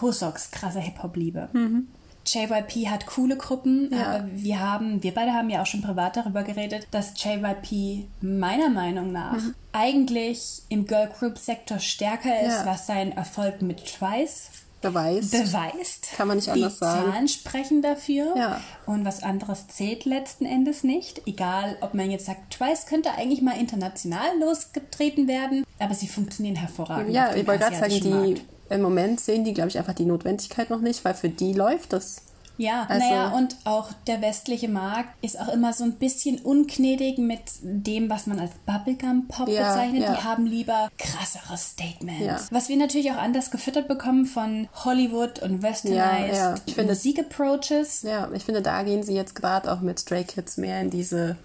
Hosoks 0.00 0.50
krasser 0.50 0.80
Hip-Hop-Liebe. 0.80 1.48
Mhm. 1.52 1.88
JYP 2.26 2.88
hat 2.88 3.06
coole 3.06 3.36
Gruppen, 3.36 3.90
ja. 3.92 4.06
aber 4.06 4.28
wir 4.32 4.60
haben, 4.60 5.02
wir 5.02 5.12
beide 5.12 5.32
haben 5.32 5.50
ja 5.50 5.62
auch 5.62 5.66
schon 5.66 5.82
privat 5.82 6.16
darüber 6.16 6.42
geredet, 6.42 6.86
dass 6.90 7.12
JYP 7.22 8.06
meiner 8.20 8.68
Meinung 8.68 9.10
nach 9.10 9.36
mhm. 9.36 9.54
eigentlich 9.72 10.62
im 10.68 10.86
Girl 10.86 11.10
Group 11.18 11.38
Sektor 11.38 11.78
stärker 11.78 12.40
ist, 12.40 12.58
ja. 12.58 12.66
was 12.66 12.86
seinen 12.86 13.12
Erfolg 13.12 13.62
mit 13.62 13.84
Twice 13.84 14.50
beweist. 14.80 15.32
beweist. 15.32 16.08
Kann 16.16 16.28
man 16.28 16.36
nicht 16.36 16.48
anders 16.48 16.74
Die 16.74 16.78
sagen. 16.78 17.12
Zahlen 17.12 17.28
sprechen 17.28 17.82
dafür. 17.82 18.34
Ja. 18.36 18.60
Und 18.86 19.04
was 19.04 19.22
anderes 19.22 19.68
zählt 19.68 20.04
letzten 20.04 20.46
Endes 20.46 20.84
nicht. 20.84 21.26
Egal, 21.26 21.76
ob 21.80 21.94
man 21.94 22.10
jetzt 22.10 22.26
sagt, 22.26 22.54
Twice 22.54 22.86
könnte 22.86 23.12
eigentlich 23.12 23.42
mal 23.42 23.58
international 23.58 24.38
losgetreten 24.40 25.28
werden, 25.28 25.64
aber 25.78 25.94
sie 25.94 26.08
funktionieren 26.08 26.56
hervorragend. 26.56 27.14
Ja, 27.14 27.34
ich 27.34 27.46
wollte 27.46 27.64
gerade 27.64 27.76
sagen, 27.76 28.00
die 28.00 28.40
im 28.70 28.82
Moment 28.82 29.20
sehen 29.20 29.44
die, 29.44 29.52
glaube 29.52 29.68
ich, 29.68 29.78
einfach 29.78 29.94
die 29.94 30.04
Notwendigkeit 30.04 30.70
noch 30.70 30.80
nicht, 30.80 31.04
weil 31.04 31.14
für 31.14 31.28
die 31.28 31.52
läuft 31.52 31.92
das. 31.92 32.22
Ja, 32.60 32.84
also, 32.90 33.08
naja, 33.08 33.28
und 33.30 33.56
auch 33.64 33.90
der 34.06 34.20
westliche 34.20 34.68
Markt 34.68 35.08
ist 35.24 35.40
auch 35.40 35.48
immer 35.48 35.72
so 35.72 35.82
ein 35.82 35.94
bisschen 35.94 36.38
ungnädig 36.40 37.16
mit 37.16 37.40
dem, 37.62 38.10
was 38.10 38.26
man 38.26 38.38
als 38.38 38.50
Bubblegum-Pop 38.66 39.48
ja, 39.48 39.62
bezeichnet. 39.62 40.02
Ja. 40.02 40.14
Die 40.14 40.24
haben 40.24 40.44
lieber 40.44 40.90
krassere 40.98 41.56
Statements. 41.56 42.20
Ja. 42.22 42.38
Was 42.50 42.68
wir 42.68 42.76
natürlich 42.76 43.12
auch 43.12 43.16
anders 43.16 43.50
gefüttert 43.50 43.88
bekommen 43.88 44.26
von 44.26 44.68
Hollywood 44.84 45.38
und 45.38 45.62
Westernized 45.62 46.62
ja, 46.76 46.84
Musik-Approaches. 46.84 48.02
Ja, 48.02 48.28
ich 48.34 48.44
finde, 48.44 48.60
da 48.60 48.82
gehen 48.82 49.02
sie 49.04 49.14
jetzt 49.14 49.34
gerade 49.34 49.72
auch 49.72 49.80
mit 49.80 49.98
Stray 49.98 50.24
Kids 50.24 50.58
mehr 50.58 50.82
in 50.82 50.90
diese, 50.90 51.36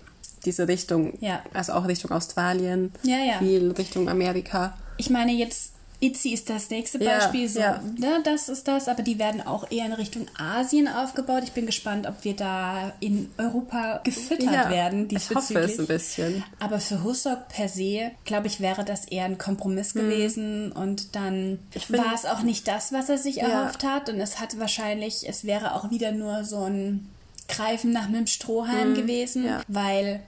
diese 0.44 0.68
Richtung. 0.68 1.14
Ja. 1.22 1.42
Also 1.54 1.72
auch 1.74 1.88
Richtung 1.88 2.12
Australien, 2.12 2.92
ja, 3.04 3.20
ja. 3.20 3.38
viel 3.38 3.72
Richtung 3.72 4.10
Amerika. 4.10 4.76
Ich 4.98 5.10
meine, 5.10 5.32
jetzt 5.32 5.75
Itzy 6.00 6.30
ist 6.34 6.50
das 6.50 6.70
nächste 6.70 7.00
Beispiel. 7.00 7.44
Ja, 7.44 7.48
so, 7.48 7.60
ja. 7.60 7.82
Ne, 7.98 8.22
das 8.24 8.50
ist 8.50 8.68
das, 8.68 8.88
aber 8.88 9.04
die 9.04 9.18
werden 9.18 9.42
auch 9.42 9.70
eher 9.72 9.86
in 9.86 9.94
Richtung 9.94 10.28
Asien 10.38 10.88
aufgebaut. 10.88 11.44
Ich 11.44 11.54
bin 11.54 11.66
gespannt, 11.66 12.08
ob 12.08 12.24
wir 12.24 12.36
da 12.36 12.94
in 13.00 13.32
Europa 13.38 14.02
gefüttert 14.04 14.54
ja, 14.54 14.70
werden. 14.70 15.08
Ich 15.10 15.30
hoffe 15.34 15.60
es 15.60 15.80
ein 15.80 15.88
bisschen. 15.88 16.44
Aber 16.60 16.80
für 16.80 17.04
Husok 17.04 17.48
per 17.48 17.70
se, 17.70 18.12
glaube 18.26 18.48
ich, 18.48 18.60
wäre 18.60 18.84
das 18.84 19.06
eher 19.06 19.26
ein 19.26 19.38
Kompromiss 19.38 19.94
hm. 19.94 20.02
gewesen 20.02 20.72
und 20.72 21.16
dann 21.16 21.60
war 21.90 22.14
es 22.14 22.26
auch 22.26 22.42
nicht 22.42 22.68
das, 22.68 22.92
was 22.92 23.10
er 23.10 23.18
sich 23.18 23.42
erhofft 23.42 23.84
hat 23.84 24.10
und 24.10 24.20
es 24.20 24.40
hat 24.40 24.60
wahrscheinlich, 24.60 25.28
es 25.28 25.46
wäre 25.46 25.76
auch 25.76 25.90
wieder 25.90 26.12
nur 26.12 26.44
so 26.44 26.64
ein 26.64 27.10
Greifen 27.48 27.92
nach 27.92 28.08
einem 28.08 28.28
Strohhalm 28.28 28.90
hm. 28.90 28.96
gewesen, 28.96 29.46
weil 29.68 30.22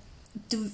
du 0.49 0.69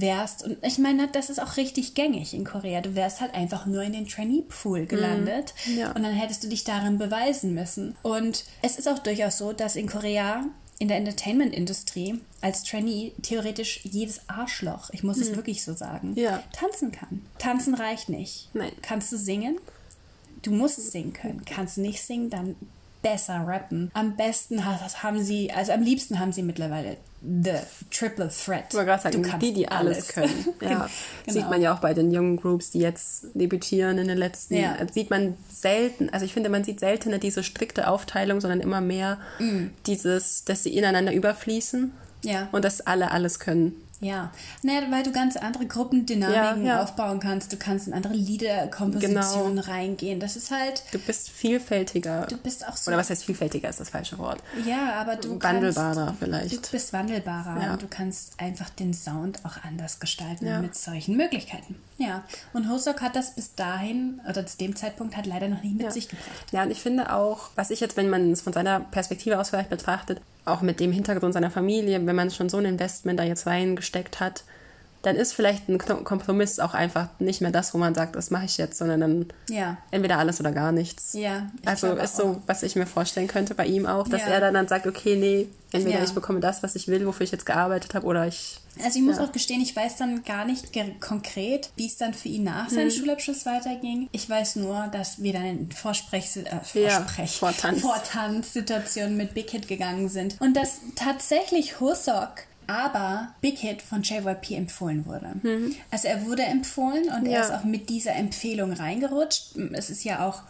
wärst, 0.00 0.44
und 0.44 0.58
ich 0.62 0.78
meine, 0.78 1.08
das 1.08 1.30
ist 1.30 1.40
auch 1.40 1.56
richtig 1.56 1.94
gängig 1.94 2.34
in 2.34 2.44
Korea, 2.44 2.80
du 2.80 2.94
wärst 2.94 3.20
halt 3.20 3.34
einfach 3.34 3.66
nur 3.66 3.82
in 3.82 3.92
den 3.92 4.06
Trainee-Pool 4.06 4.86
gelandet 4.86 5.54
mhm. 5.66 5.78
ja. 5.78 5.92
und 5.92 6.02
dann 6.02 6.12
hättest 6.12 6.44
du 6.44 6.48
dich 6.48 6.64
darin 6.64 6.98
beweisen 6.98 7.54
müssen. 7.54 7.96
Und 8.02 8.44
es 8.62 8.78
ist 8.78 8.88
auch 8.88 8.98
durchaus 8.98 9.38
so, 9.38 9.52
dass 9.52 9.76
in 9.76 9.88
Korea 9.88 10.44
in 10.78 10.88
der 10.88 10.98
Entertainment-Industrie 10.98 12.20
als 12.42 12.62
Trainee 12.62 13.12
theoretisch 13.22 13.80
jedes 13.84 14.28
Arschloch, 14.28 14.90
ich 14.92 15.02
muss 15.02 15.16
mhm. 15.16 15.22
es 15.22 15.36
wirklich 15.36 15.64
so 15.64 15.72
sagen, 15.72 16.12
ja. 16.16 16.42
tanzen 16.52 16.92
kann. 16.92 17.22
Tanzen 17.38 17.74
reicht 17.74 18.08
nicht. 18.08 18.50
Nein. 18.52 18.72
Kannst 18.82 19.10
du 19.10 19.16
singen? 19.16 19.58
Du 20.42 20.50
musst 20.50 20.92
singen 20.92 21.14
können. 21.14 21.44
Kannst 21.46 21.78
du 21.78 21.80
nicht 21.80 22.02
singen, 22.02 22.28
dann 22.28 22.56
besser 23.06 23.46
rappen. 23.46 23.90
Am 23.94 24.16
besten 24.16 24.64
haben 24.64 25.22
sie, 25.22 25.52
also 25.52 25.72
am 25.72 25.82
liebsten 25.82 26.18
haben 26.18 26.32
sie 26.32 26.42
mittlerweile 26.42 26.96
the 27.22 27.54
triple 27.90 28.28
threat. 28.28 28.66
Ich 28.70 28.74
wollte 28.74 28.98
sagen, 28.98 29.40
die, 29.40 29.52
die 29.52 29.68
alles, 29.68 29.96
alles 29.96 30.08
können. 30.08 30.44
ja. 30.60 30.68
genau. 30.68 30.86
Sieht 31.26 31.50
man 31.50 31.60
ja 31.60 31.74
auch 31.74 31.80
bei 31.80 31.94
den 31.94 32.10
jungen 32.10 32.36
Groups, 32.36 32.70
die 32.70 32.80
jetzt 32.80 33.26
debütieren 33.34 33.98
in 33.98 34.08
den 34.08 34.18
letzten, 34.18 34.54
ja. 34.54 34.76
Äh, 34.76 34.86
sieht 34.92 35.10
man 35.10 35.34
selten, 35.50 36.10
also 36.10 36.24
ich 36.24 36.32
finde, 36.32 36.48
man 36.50 36.64
sieht 36.64 36.80
seltener 36.80 37.18
diese 37.18 37.42
strikte 37.42 37.88
Aufteilung, 37.88 38.40
sondern 38.40 38.60
immer 38.60 38.80
mehr 38.80 39.18
mm. 39.38 39.68
dieses, 39.86 40.44
dass 40.44 40.62
sie 40.62 40.76
ineinander 40.76 41.12
überfließen. 41.12 41.92
Ja. 42.24 42.48
Und 42.50 42.64
dass 42.64 42.80
alle 42.80 43.10
alles 43.12 43.38
können. 43.38 43.74
Ja, 44.00 44.30
naja, 44.62 44.82
weil 44.90 45.02
du 45.02 45.12
ganz 45.12 45.36
andere 45.36 45.66
Gruppendynamiken 45.66 46.66
ja, 46.66 46.76
ja. 46.76 46.82
aufbauen 46.82 47.18
kannst. 47.18 47.52
Du 47.52 47.56
kannst 47.56 47.86
in 47.86 47.94
andere 47.94 48.12
Liederkompositionen 48.12 49.56
genau. 49.56 49.66
reingehen. 49.66 50.20
Das 50.20 50.36
ist 50.36 50.50
halt. 50.50 50.82
Du 50.92 50.98
bist 50.98 51.30
vielfältiger. 51.30 52.26
Du 52.26 52.36
bist 52.36 52.66
auch 52.68 52.76
so. 52.76 52.90
Oder 52.90 52.98
was 52.98 53.08
heißt 53.08 53.24
vielfältiger 53.24 53.68
ist 53.70 53.80
das 53.80 53.88
falsche 53.88 54.18
Wort? 54.18 54.42
Ja, 54.66 54.94
aber 55.00 55.16
du 55.16 55.40
Wandelbarer 55.42 56.06
kannst, 56.06 56.18
vielleicht. 56.18 56.66
Du 56.66 56.70
bist 56.70 56.92
wandelbarer 56.92 57.62
ja. 57.62 57.72
und 57.72 57.82
du 57.82 57.88
kannst 57.88 58.38
einfach 58.38 58.68
den 58.70 58.92
Sound 58.92 59.44
auch 59.44 59.64
anders 59.64 59.98
gestalten 59.98 60.60
mit 60.60 60.74
solchen 60.74 61.16
Möglichkeiten. 61.16 61.76
Ja, 61.98 62.24
und 62.52 62.68
Hosok 62.68 63.00
hat 63.00 63.16
das 63.16 63.34
bis 63.34 63.54
dahin 63.54 64.20
oder 64.28 64.44
zu 64.46 64.58
dem 64.58 64.76
Zeitpunkt 64.76 65.16
hat 65.16 65.24
leider 65.24 65.48
noch 65.48 65.62
nicht 65.62 65.76
mit 65.76 65.92
sich 65.92 66.08
gebracht. 66.08 66.52
Ja, 66.52 66.62
und 66.62 66.70
ich 66.70 66.80
finde 66.80 67.12
auch, 67.12 67.48
was 67.54 67.70
ich 67.70 67.80
jetzt, 67.80 67.96
wenn 67.96 68.10
man 68.10 68.32
es 68.32 68.42
von 68.42 68.52
seiner 68.52 68.80
Perspektive 68.80 69.40
aus 69.40 69.50
vielleicht 69.50 69.70
betrachtet, 69.70 70.20
auch 70.46 70.62
mit 70.62 70.80
dem 70.80 70.92
Hintergrund 70.92 71.34
seiner 71.34 71.50
Familie, 71.50 72.04
wenn 72.06 72.16
man 72.16 72.30
schon 72.30 72.48
so 72.48 72.56
ein 72.56 72.64
Investment 72.64 73.18
da 73.18 73.24
jetzt 73.24 73.46
reingesteckt 73.46 74.20
hat, 74.20 74.44
dann 75.06 75.14
ist 75.14 75.34
vielleicht 75.34 75.68
ein 75.68 75.78
Kompromiss 75.78 76.58
auch 76.58 76.74
einfach 76.74 77.08
nicht 77.20 77.40
mehr 77.40 77.52
das, 77.52 77.72
wo 77.72 77.78
man 77.78 77.94
sagt, 77.94 78.16
das 78.16 78.32
mache 78.32 78.46
ich 78.46 78.58
jetzt, 78.58 78.76
sondern 78.76 79.00
dann 79.00 79.26
ja. 79.48 79.76
entweder 79.92 80.18
alles 80.18 80.40
oder 80.40 80.50
gar 80.50 80.72
nichts. 80.72 81.12
Ja. 81.12 81.48
Also 81.64 81.92
ist 81.92 82.16
so, 82.16 82.42
was 82.46 82.64
ich 82.64 82.74
mir 82.74 82.86
vorstellen 82.86 83.28
könnte 83.28 83.54
bei 83.54 83.66
ihm 83.66 83.86
auch, 83.86 84.08
dass 84.08 84.22
ja. 84.22 84.30
er 84.30 84.40
dann, 84.40 84.54
dann 84.54 84.66
sagt, 84.66 84.84
okay, 84.84 85.14
nee, 85.14 85.46
entweder 85.70 86.02
ich 86.02 86.12
bekomme 86.12 86.40
das, 86.40 86.64
was 86.64 86.74
ich 86.74 86.88
will, 86.88 87.06
wofür 87.06 87.22
ich 87.22 87.30
jetzt 87.30 87.46
gearbeitet 87.46 87.94
habe, 87.94 88.04
oder 88.04 88.26
ich. 88.26 88.58
Also 88.82 88.98
ich 88.98 89.04
muss 89.04 89.18
auch 89.18 89.30
gestehen, 89.30 89.60
ich 89.60 89.76
weiß 89.76 89.96
dann 89.96 90.24
gar 90.24 90.44
nicht 90.44 90.72
konkret, 91.00 91.70
wie 91.76 91.86
es 91.86 91.96
dann 91.98 92.12
für 92.12 92.28
ihn 92.28 92.42
nach 92.42 92.68
seinem 92.68 92.86
mhm. 92.88 92.90
Schulabschluss 92.90 93.46
weiterging. 93.46 94.08
Ich 94.10 94.28
weiß 94.28 94.56
nur, 94.56 94.88
dass 94.88 95.22
wir 95.22 95.32
dann 95.32 95.44
in 95.44 95.70
Vorsprech, 95.70 96.36
äh, 96.36 96.60
Vorsprech 96.64 97.38
Vortanz. 97.38 97.80
Vortanzsituationen 97.80 99.16
mit 99.16 99.34
Big 99.34 99.50
Hit 99.50 99.68
gegangen 99.68 100.08
sind. 100.08 100.36
Und 100.40 100.56
dass 100.56 100.80
tatsächlich 100.96 101.78
Husok 101.78 102.32
aber 102.66 103.34
Big 103.40 103.58
Hit 103.58 103.82
von 103.82 104.02
JYP 104.02 104.52
empfohlen 104.52 105.06
wurde. 105.06 105.32
Mhm. 105.42 105.74
Also 105.90 106.08
er 106.08 106.26
wurde 106.26 106.42
empfohlen 106.42 107.04
und 107.08 107.26
ja. 107.26 107.38
er 107.38 107.40
ist 107.42 107.52
auch 107.52 107.64
mit 107.64 107.88
dieser 107.88 108.14
Empfehlung 108.14 108.72
reingerutscht. 108.72 109.56
Es 109.72 109.90
ist 109.90 110.04
ja 110.04 110.26
auch 110.26 110.42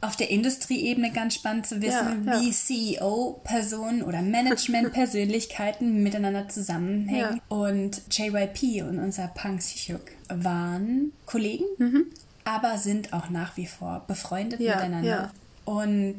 auf 0.00 0.16
der 0.16 0.30
Industrieebene 0.30 1.10
ganz 1.10 1.34
spannend 1.34 1.66
zu 1.66 1.80
wissen, 1.82 2.26
ja, 2.26 2.34
ja. 2.34 2.40
wie 2.40 2.50
CEO-Personen 2.50 4.02
oder 4.02 4.22
Management-Persönlichkeiten 4.22 6.02
miteinander 6.02 6.48
zusammenhängen. 6.48 7.40
Und 7.48 8.02
JYP 8.10 8.82
und 8.82 8.98
unser 8.98 9.28
Pang 9.28 9.60
Sihyuk 9.60 10.02
waren 10.28 11.12
Kollegen, 11.24 11.64
mhm. 11.78 12.06
aber 12.44 12.78
sind 12.78 13.12
auch 13.12 13.30
nach 13.30 13.56
wie 13.56 13.66
vor 13.66 14.04
befreundet 14.06 14.60
miteinander. 14.60 15.32
Und 15.64 16.18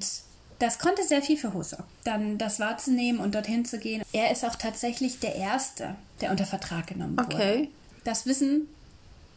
das 0.60 0.80
konnte 0.80 1.04
sehr 1.04 1.22
viel 1.22 1.38
für 1.38 1.54
Husok, 1.54 1.84
dann 2.04 2.38
das 2.38 2.60
wahrzunehmen 2.60 3.22
und 3.22 3.36
dorthin 3.36 3.66
zu 3.66 3.78
gehen. 3.78 4.04
Er 4.12 4.32
ist 4.32 4.44
auch 4.44 4.56
tatsächlich 4.56 5.20
der 5.20 5.36
Erste, 5.36 5.96
der 6.22 6.32
unter 6.32 6.46
Vertrag 6.46 6.88
genommen 6.88 7.18
okay. 7.20 7.34
wurde. 7.34 7.68
Das 8.04 8.26
wissen 8.26 8.68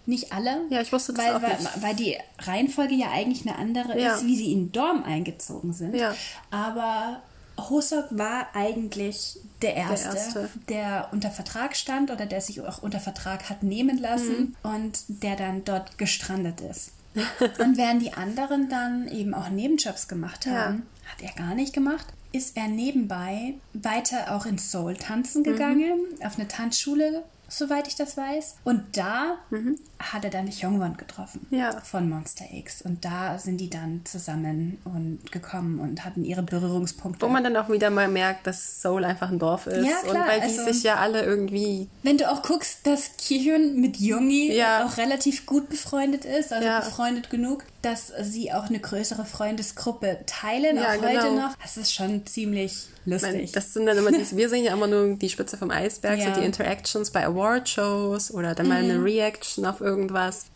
nicht 0.06 0.32
alle. 0.32 0.62
Ja, 0.70 0.80
ich 0.80 0.92
wusste 0.92 1.12
das 1.12 1.24
weil, 1.24 1.34
auch 1.34 1.40
nicht. 1.40 1.74
Weil, 1.74 1.82
weil 1.82 1.94
die 1.94 2.16
Reihenfolge 2.38 2.94
ja 2.94 3.10
eigentlich 3.10 3.46
eine 3.46 3.58
andere 3.58 4.00
ja. 4.00 4.14
ist, 4.14 4.26
wie 4.26 4.36
sie 4.36 4.52
in 4.52 4.72
Dorm 4.72 5.04
eingezogen 5.04 5.72
sind. 5.72 5.94
Ja. 5.94 6.14
Aber 6.50 7.22
Hosok 7.58 8.06
war 8.10 8.48
eigentlich 8.54 9.38
der 9.60 9.76
Erste, 9.76 10.08
der 10.08 10.18
Erste, 10.18 10.50
der, 10.68 11.08
unter 11.12 11.30
Vertrag 11.30 11.76
stand 11.76 12.10
oder 12.10 12.26
der 12.26 12.40
sich 12.40 12.60
auch 12.62 12.82
unter 12.82 13.00
Vertrag 13.00 13.50
hat 13.50 13.62
nehmen 13.62 13.98
lassen 13.98 14.56
mhm. 14.62 14.70
und 14.70 14.98
der 15.08 15.36
dann 15.36 15.64
dort 15.64 15.98
gestrandet 15.98 16.60
ist. 16.60 16.92
und 17.58 17.76
während 17.76 18.02
die 18.02 18.12
anderen 18.12 18.68
dann 18.68 19.08
eben 19.08 19.34
auch 19.34 19.48
Nebenjobs 19.48 20.06
gemacht 20.06 20.46
haben, 20.46 20.86
hat 21.12 21.22
er 21.22 21.32
gar 21.32 21.54
nicht 21.54 21.72
gemacht, 21.72 22.06
ist 22.32 22.56
er 22.56 22.68
nebenbei 22.68 23.54
weiter 23.72 24.34
auch 24.34 24.46
ins 24.46 24.70
Seoul 24.70 24.96
tanzen 24.96 25.42
gegangen, 25.42 25.98
mhm. 26.18 26.26
auf 26.26 26.38
eine 26.38 26.48
Tanzschule 26.48 27.24
soweit 27.50 27.86
ich 27.88 27.96
das 27.96 28.16
weiß. 28.16 28.56
Und 28.64 28.96
da 28.96 29.38
mhm. 29.50 29.78
Hat 30.00 30.24
er 30.24 30.30
dann 30.30 30.46
die 30.46 30.52
Hyungwon 30.52 30.96
getroffen 30.96 31.46
ja. 31.50 31.78
von 31.82 32.08
Monster 32.08 32.46
X. 32.50 32.80
Und 32.80 33.04
da 33.04 33.38
sind 33.38 33.58
die 33.60 33.68
dann 33.68 34.00
zusammen 34.04 34.78
und 34.84 35.30
gekommen 35.30 35.78
und 35.78 36.04
hatten 36.04 36.24
ihre 36.24 36.42
Berührungspunkte. 36.42 37.24
Wo 37.24 37.30
man 37.30 37.44
dann 37.44 37.56
auch 37.56 37.68
wieder 37.68 37.90
mal 37.90 38.08
merkt, 38.08 38.46
dass 38.46 38.80
Seoul 38.80 39.04
einfach 39.04 39.30
ein 39.30 39.38
Dorf 39.38 39.66
ist. 39.66 39.86
Ja, 39.86 39.98
klar. 40.02 40.14
Und 40.14 40.28
weil 40.28 40.40
die 40.40 40.58
also, 40.58 40.72
sich 40.72 40.82
ja 40.82 40.96
alle 40.96 41.22
irgendwie... 41.22 41.88
Wenn 42.02 42.16
du 42.16 42.30
auch 42.30 42.42
guckst, 42.42 42.86
dass 42.86 43.16
Kihyun 43.18 43.78
mit 43.80 43.98
Jungi 43.98 44.52
ja. 44.52 44.86
auch 44.86 44.96
relativ 44.96 45.44
gut 45.44 45.68
befreundet 45.68 46.24
ist, 46.24 46.52
also 46.52 46.66
ja. 46.66 46.80
befreundet 46.80 47.28
genug, 47.28 47.64
dass 47.82 48.12
sie 48.22 48.52
auch 48.52 48.64
eine 48.64 48.78
größere 48.78 49.24
Freundesgruppe 49.24 50.20
teilen, 50.26 50.76
ja, 50.76 50.88
auch 50.88 51.02
heute 51.02 51.28
genau. 51.28 51.48
noch. 51.48 51.56
Das 51.62 51.76
ist 51.76 51.94
schon 51.94 52.26
ziemlich 52.26 52.88
lustig. 53.06 53.32
Meine, 53.32 53.46
das 53.46 53.72
sind 53.72 53.86
dann 53.86 53.96
immer 53.96 54.12
diese, 54.18 54.36
wir 54.36 54.48
sehen 54.48 54.64
ja 54.64 54.72
immer 54.72 54.86
nur 54.86 55.16
die 55.16 55.28
Spitze 55.28 55.56
vom 55.56 55.70
Eisberg, 55.70 56.20
so 56.20 56.40
die 56.40 56.44
Interactions 56.44 57.10
bei 57.10 57.24
Award-Shows 57.24 58.32
oder 58.32 58.54
dann 58.54 58.68
mal 58.68 58.82
mhm. 58.82 58.90
eine 58.90 59.04
Reaction 59.04 59.64
auf 59.64 59.80
irgendwas. 59.80 59.89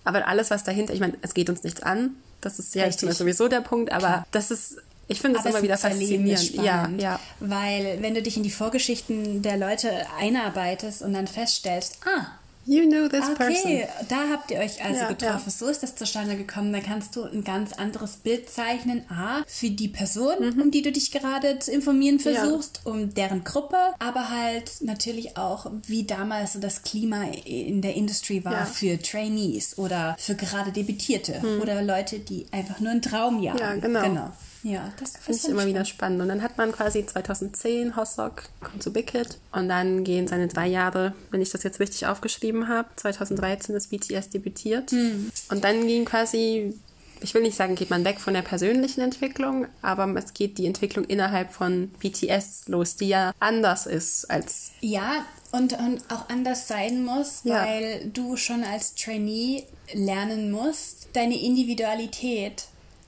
Aber 0.05 0.27
alles, 0.27 0.51
was 0.51 0.64
dahinter, 0.64 0.94
ich 0.94 1.01
meine, 1.01 1.14
es 1.23 1.35
geht 1.35 1.49
uns 1.51 1.62
nichts 1.62 1.83
an. 1.83 2.11
Das 2.40 2.59
ist 2.59 2.75
ja 2.75 2.90
sowieso 2.92 3.49
der 3.49 3.61
Punkt, 3.61 3.90
aber 3.90 4.07
Klar. 4.07 4.27
das 4.33 4.51
ist 4.51 4.77
ich 5.07 5.20
finde 5.20 5.38
es 5.38 5.44
immer 5.44 5.62
wieder 5.62 5.77
faszinierend. 5.77 6.55
Ja, 6.55 6.88
ja. 6.97 7.20
Weil 7.40 7.99
wenn 8.01 8.14
du 8.14 8.23
dich 8.23 8.37
in 8.37 8.42
die 8.42 8.51
Vorgeschichten 8.51 9.42
der 9.42 9.57
Leute 9.57 9.90
einarbeitest 10.18 11.03
und 11.03 11.12
dann 11.12 11.27
feststellst, 11.27 11.99
ah, 12.07 12.27
You 12.66 12.88
know 12.88 13.09
this 13.09 13.24
okay, 13.24 13.35
person. 13.35 13.72
Okay, 13.72 13.88
da 14.09 14.29
habt 14.31 14.50
ihr 14.50 14.59
euch 14.59 14.83
also 14.83 15.00
ja, 15.00 15.09
getroffen. 15.09 15.44
Ja. 15.46 15.50
So 15.50 15.66
ist 15.66 15.83
das 15.83 15.96
zustande 15.96 16.37
gekommen. 16.37 16.72
Da 16.72 16.81
kannst 16.81 17.16
du 17.16 17.24
ein 17.24 17.44
ganz 17.44 17.72
anderes 17.72 18.16
Bild 18.16 18.48
zeichnen. 18.48 19.05
A, 19.11 19.42
für 19.46 19.70
die 19.70 19.88
Person, 19.88 20.35
mhm. 20.40 20.62
um 20.62 20.70
die 20.70 20.83
du 20.83 20.92
dich 20.92 21.11
gerade 21.11 21.59
zu 21.59 21.72
informieren 21.72 22.18
versuchst, 22.18 22.83
ja. 22.85 22.90
um 22.90 23.12
deren 23.12 23.44
Gruppe, 23.44 23.77
aber 23.98 24.31
halt 24.31 24.70
natürlich 24.81 25.37
auch, 25.37 25.70
wie 25.87 26.05
damals 26.05 26.55
so 26.55 26.61
das 26.61 26.83
Klima 26.83 27.24
in 27.44 27.83
der 27.83 27.94
Industrie 27.94 28.44
war 28.44 28.66
für 28.66 29.00
Trainees 29.00 29.79
oder 29.79 30.16
für 30.18 30.35
gerade 30.35 30.72
Debütierte 30.72 31.40
mhm. 31.40 31.61
oder 31.61 31.83
Leute, 31.83 32.18
die 32.18 32.46
einfach 32.50 32.81
nur 32.81 32.92
ein 32.92 33.03
Traumjahr. 33.03 33.59
Ja, 33.59 33.74
genau. 33.74 34.03
genau. 34.03 34.33
Ja, 34.64 34.92
das 34.98 35.18
finde 35.18 35.38
ich 35.38 35.44
immer 35.44 35.61
spannend. 35.61 35.68
wieder 35.68 35.85
spannend. 35.85 36.22
Und 36.22 36.29
dann 36.29 36.42
hat 36.42 36.57
man 36.57 36.72
quasi 36.72 37.05
2010 37.05 37.96
Hosok 37.96 38.44
kommt 38.61 38.83
zu 38.83 38.92
Big 38.92 39.11
Hit 39.11 39.37
und 39.53 39.68
dann 39.68 40.05
gehen 40.05 40.27
seine 40.27 40.48
drei 40.48 40.66
Jahre, 40.66 41.12
wenn 41.31 41.42
ich 41.42 41.50
das 41.50 41.62
jetzt 41.62 41.81
richtig 41.81 42.07
aufgeschrieben 42.07 42.66
habe, 42.66 42.88
2013 42.96 43.74
ist 43.77 43.90
BTS 43.90 44.31
debütiert 44.31 44.90
mhm. 44.92 45.31
und 45.50 45.62
dann 45.62 45.87
ging 45.87 46.07
quasi 46.07 46.74
ich 47.20 47.33
will 47.33 47.42
nicht 47.42 47.57
sagen, 47.57 47.74
geht 47.74 47.88
man 47.88 48.05
weg 48.05 48.20
von 48.20 48.35
der 48.35 48.42
persönlichen 48.42 49.00
Entwicklung, 49.00 49.66
aber 49.81 50.07
es 50.16 50.35
geht 50.35 50.59
die 50.59 50.66
Entwicklung 50.66 51.05
innerhalb 51.07 51.53
von 51.53 51.88
BTS 52.00 52.68
los, 52.68 52.96
die 52.96 53.09
ja 53.09 53.33
anders 53.40 53.87
ist 53.87 54.31
als. 54.31 54.72
Ja, 54.81 55.24
und, 55.50 55.72
und 55.72 56.03
auch 56.11 56.29
anders 56.29 56.68
sein 56.68 57.03
muss, 57.03 57.40
ja. 57.44 57.64
weil 57.64 58.11
du 58.12 58.37
schon 58.37 58.62
als 58.62 58.94
Trainee 58.94 59.64
lernen 59.94 60.50
musst, 60.50 61.09
deine 61.14 61.40
Individualität 61.40 62.64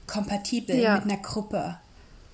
kompatibel 0.07 0.77
ja. 0.77 0.95
mit 0.95 1.05
einer 1.05 1.23
Gruppe 1.23 1.79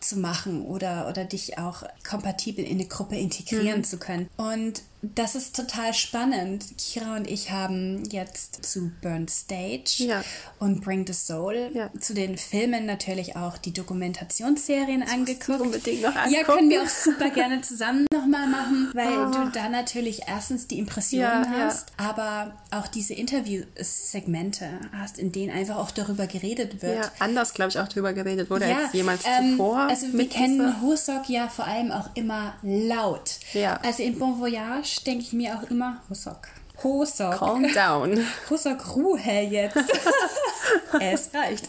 zu 0.00 0.18
machen 0.18 0.62
oder, 0.62 1.08
oder 1.08 1.24
dich 1.24 1.58
auch 1.58 1.84
kompatibel 2.08 2.64
in 2.64 2.78
eine 2.78 2.86
Gruppe 2.86 3.16
integrieren 3.16 3.78
mhm. 3.78 3.84
zu 3.84 3.98
können. 3.98 4.28
Und 4.36 4.82
das 5.02 5.34
ist 5.34 5.56
total 5.56 5.92
spannend. 5.94 6.64
Kira 6.78 7.16
und 7.16 7.28
ich 7.28 7.50
haben 7.50 8.04
jetzt 8.10 8.64
zu 8.64 8.92
Burn 9.02 9.26
Stage 9.26 10.04
ja. 10.04 10.22
und 10.60 10.80
Bring 10.84 11.04
the 11.06 11.12
Soul 11.12 11.70
ja. 11.74 11.90
zu 11.98 12.14
den 12.14 12.38
Filmen 12.38 12.86
natürlich 12.86 13.34
auch 13.34 13.58
die 13.58 13.72
Dokumentationsserien 13.72 15.00
das 15.00 15.10
angeguckt. 15.10 15.60
Unbedingt 15.60 16.02
noch 16.02 16.14
angucken. 16.14 16.34
Ja, 16.34 16.44
können 16.44 16.70
wir 16.70 16.82
auch 16.82 16.88
super 16.88 17.30
gerne 17.30 17.60
zusammen 17.62 18.06
nochmal 18.12 18.46
machen, 18.46 18.90
weil 18.94 19.26
oh. 19.26 19.30
du 19.32 19.50
da 19.50 19.68
natürlich 19.68 20.22
erstens 20.28 20.68
die 20.68 20.78
Impressionen 20.78 21.44
ja, 21.44 21.66
hast, 21.66 21.88
aber 21.96 22.52
auch 22.70 22.86
diese 22.86 23.14
Interview-Segmente 23.14 24.68
hast, 24.92 25.18
in 25.18 25.32
denen 25.32 25.52
einfach 25.52 25.76
auch 25.76 25.90
darüber 25.90 26.28
geredet 26.28 26.80
wird. 26.80 27.04
Ja, 27.04 27.12
anders, 27.18 27.54
glaube 27.54 27.70
ich, 27.70 27.78
auch 27.80 27.88
darüber 27.88 28.12
geredet 28.12 28.50
wurde 28.50 28.66
als 28.66 28.92
jemals 28.92 29.22
ähm, 29.24 29.52
zuvor. 29.52 29.78
Also 29.88 30.12
wir 30.12 30.28
kennen 30.28 30.80
Husok 30.80 31.28
ja 31.28 31.48
vor 31.48 31.66
allem 31.66 31.90
auch 31.90 32.10
immer 32.14 32.54
laut. 32.62 33.40
Ja. 33.52 33.80
Also 33.82 34.04
in 34.04 34.16
Bon 34.16 34.38
Voyage 34.38 34.91
denke 35.00 35.24
ich 35.24 35.32
mir 35.32 35.56
auch 35.56 35.70
immer 35.70 36.02
Hosok. 36.08 36.48
Hosok. 36.82 37.38
Calm 37.38 37.72
down. 37.72 38.26
Hosok, 38.50 38.96
Ruhe 38.96 39.20
jetzt. 39.20 39.76
es 41.00 41.30
reicht. 41.34 41.68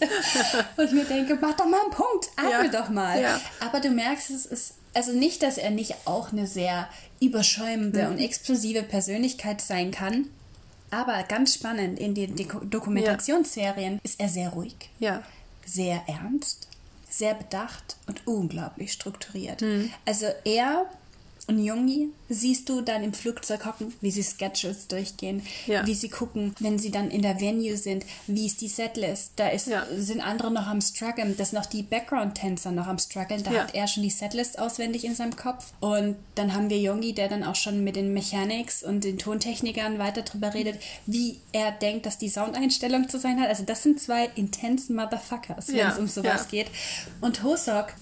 Und 0.78 0.86
ich 0.86 0.92
mir 0.92 1.06
denke, 1.06 1.38
mach 1.40 1.54
doch 1.54 1.66
mal 1.66 1.82
einen 1.82 1.92
Punkt, 1.92 2.30
atme 2.36 2.72
ja. 2.72 2.82
doch 2.82 2.90
mal. 2.90 3.22
Ja. 3.22 3.40
Aber 3.60 3.80
du 3.80 3.90
merkst, 3.90 4.30
es 4.32 4.46
ist 4.46 4.74
also 4.94 5.12
nicht, 5.12 5.44
dass 5.44 5.58
er 5.58 5.72
nicht 5.72 5.96
auch 6.06 6.32
eine 6.32 6.48
sehr 6.48 6.88
überschäumende 7.20 8.04
mhm. 8.04 8.12
und 8.12 8.20
explosive 8.20 8.84
Persönlichkeit 8.84 9.62
sein 9.62 9.92
kann. 9.92 10.28
Aber 10.92 11.24
ganz 11.24 11.56
spannend, 11.56 12.00
in 12.00 12.14
den 12.14 12.36
Dokumentationsserien 12.70 13.96
ja. 13.96 14.00
ist 14.04 14.20
er 14.20 14.30
sehr 14.30 14.50
ruhig. 14.50 14.76
Ja. 15.00 15.24
Sehr 15.66 16.04
ernst, 16.08 16.68
sehr 17.10 17.34
bedacht 17.34 17.96
und 18.06 18.28
unglaublich 18.28 18.94
strukturiert. 18.94 19.62
Mhm. 19.62 19.92
Also 20.06 20.28
er 20.46 20.86
und 21.48 21.64
Jungi 21.64 22.10
siehst 22.30 22.70
du 22.70 22.82
dann 22.82 23.04
im 23.04 23.14
Flugzeug 23.14 23.66
hocken, 23.66 23.94
wie 24.02 24.12
sie 24.12 24.24
Sketches 24.24 24.88
durchgehen, 24.88 25.42
ja. 25.68 25.86
wie 25.86 25.94
sie 25.94 26.10
gucken, 26.10 26.56
wenn 26.60 26.80
sie 26.80 26.90
dann 26.90 27.12
in 27.12 27.22
der 27.22 27.42
Venue 27.42 27.76
sind, 27.76 28.06
wie 28.28 28.46
ist 28.46 28.62
die 28.62 28.70
Setlist. 28.70 29.34
Da 29.36 29.50
ist, 29.50 29.68
ja. 29.68 29.86
sind 29.96 30.22
andere 30.22 30.52
noch 30.52 30.68
am 30.68 30.80
struggeln, 30.80 31.36
das 31.38 31.50
sind 31.50 31.60
noch 31.60 31.66
die 31.66 31.84
Background-Tänzer 31.84 32.72
noch 32.72 32.88
am 32.88 32.98
struggeln. 32.98 33.44
Da 33.44 33.52
ja. 33.52 33.64
hat 33.64 33.76
er 33.76 33.88
schon 33.88 34.04
die 34.04 34.10
Setlist 34.10 34.58
auswendig 34.58 35.04
in 35.04 35.16
seinem 35.16 35.36
Kopf. 35.36 35.74
Und 35.82 36.16
dann 36.36 36.54
haben 36.54 36.70
wir 36.70 36.80
Jungi, 36.80 37.14
der 37.14 37.28
dann 37.28 37.44
auch 37.44 37.56
schon 37.56 37.84
mit 37.84 37.98
den 37.98 38.14
Mechanics 38.14 38.82
und 38.82 39.04
den 39.04 39.18
Tontechnikern 39.18 40.00
weiter 40.00 40.22
drüber 40.22 40.54
redet, 40.54 40.80
wie 41.06 41.40
er 41.52 41.72
denkt, 41.72 42.06
dass 42.06 42.18
die 42.18 42.30
Soundeinstellung 42.30 43.10
zu 43.10 43.20
sein 43.20 43.40
hat. 43.42 43.50
Also 43.50 43.64
das 43.64 43.84
sind 43.84 44.00
zwei 44.00 44.30
intense 44.36 44.94
Motherfuckers, 44.94 45.68
wenn 45.68 45.88
es 45.88 45.98
um 45.98 46.08
sowas 46.08 46.48
geht. 46.48 46.68
Und 47.20 47.44
Hosok 47.44 47.94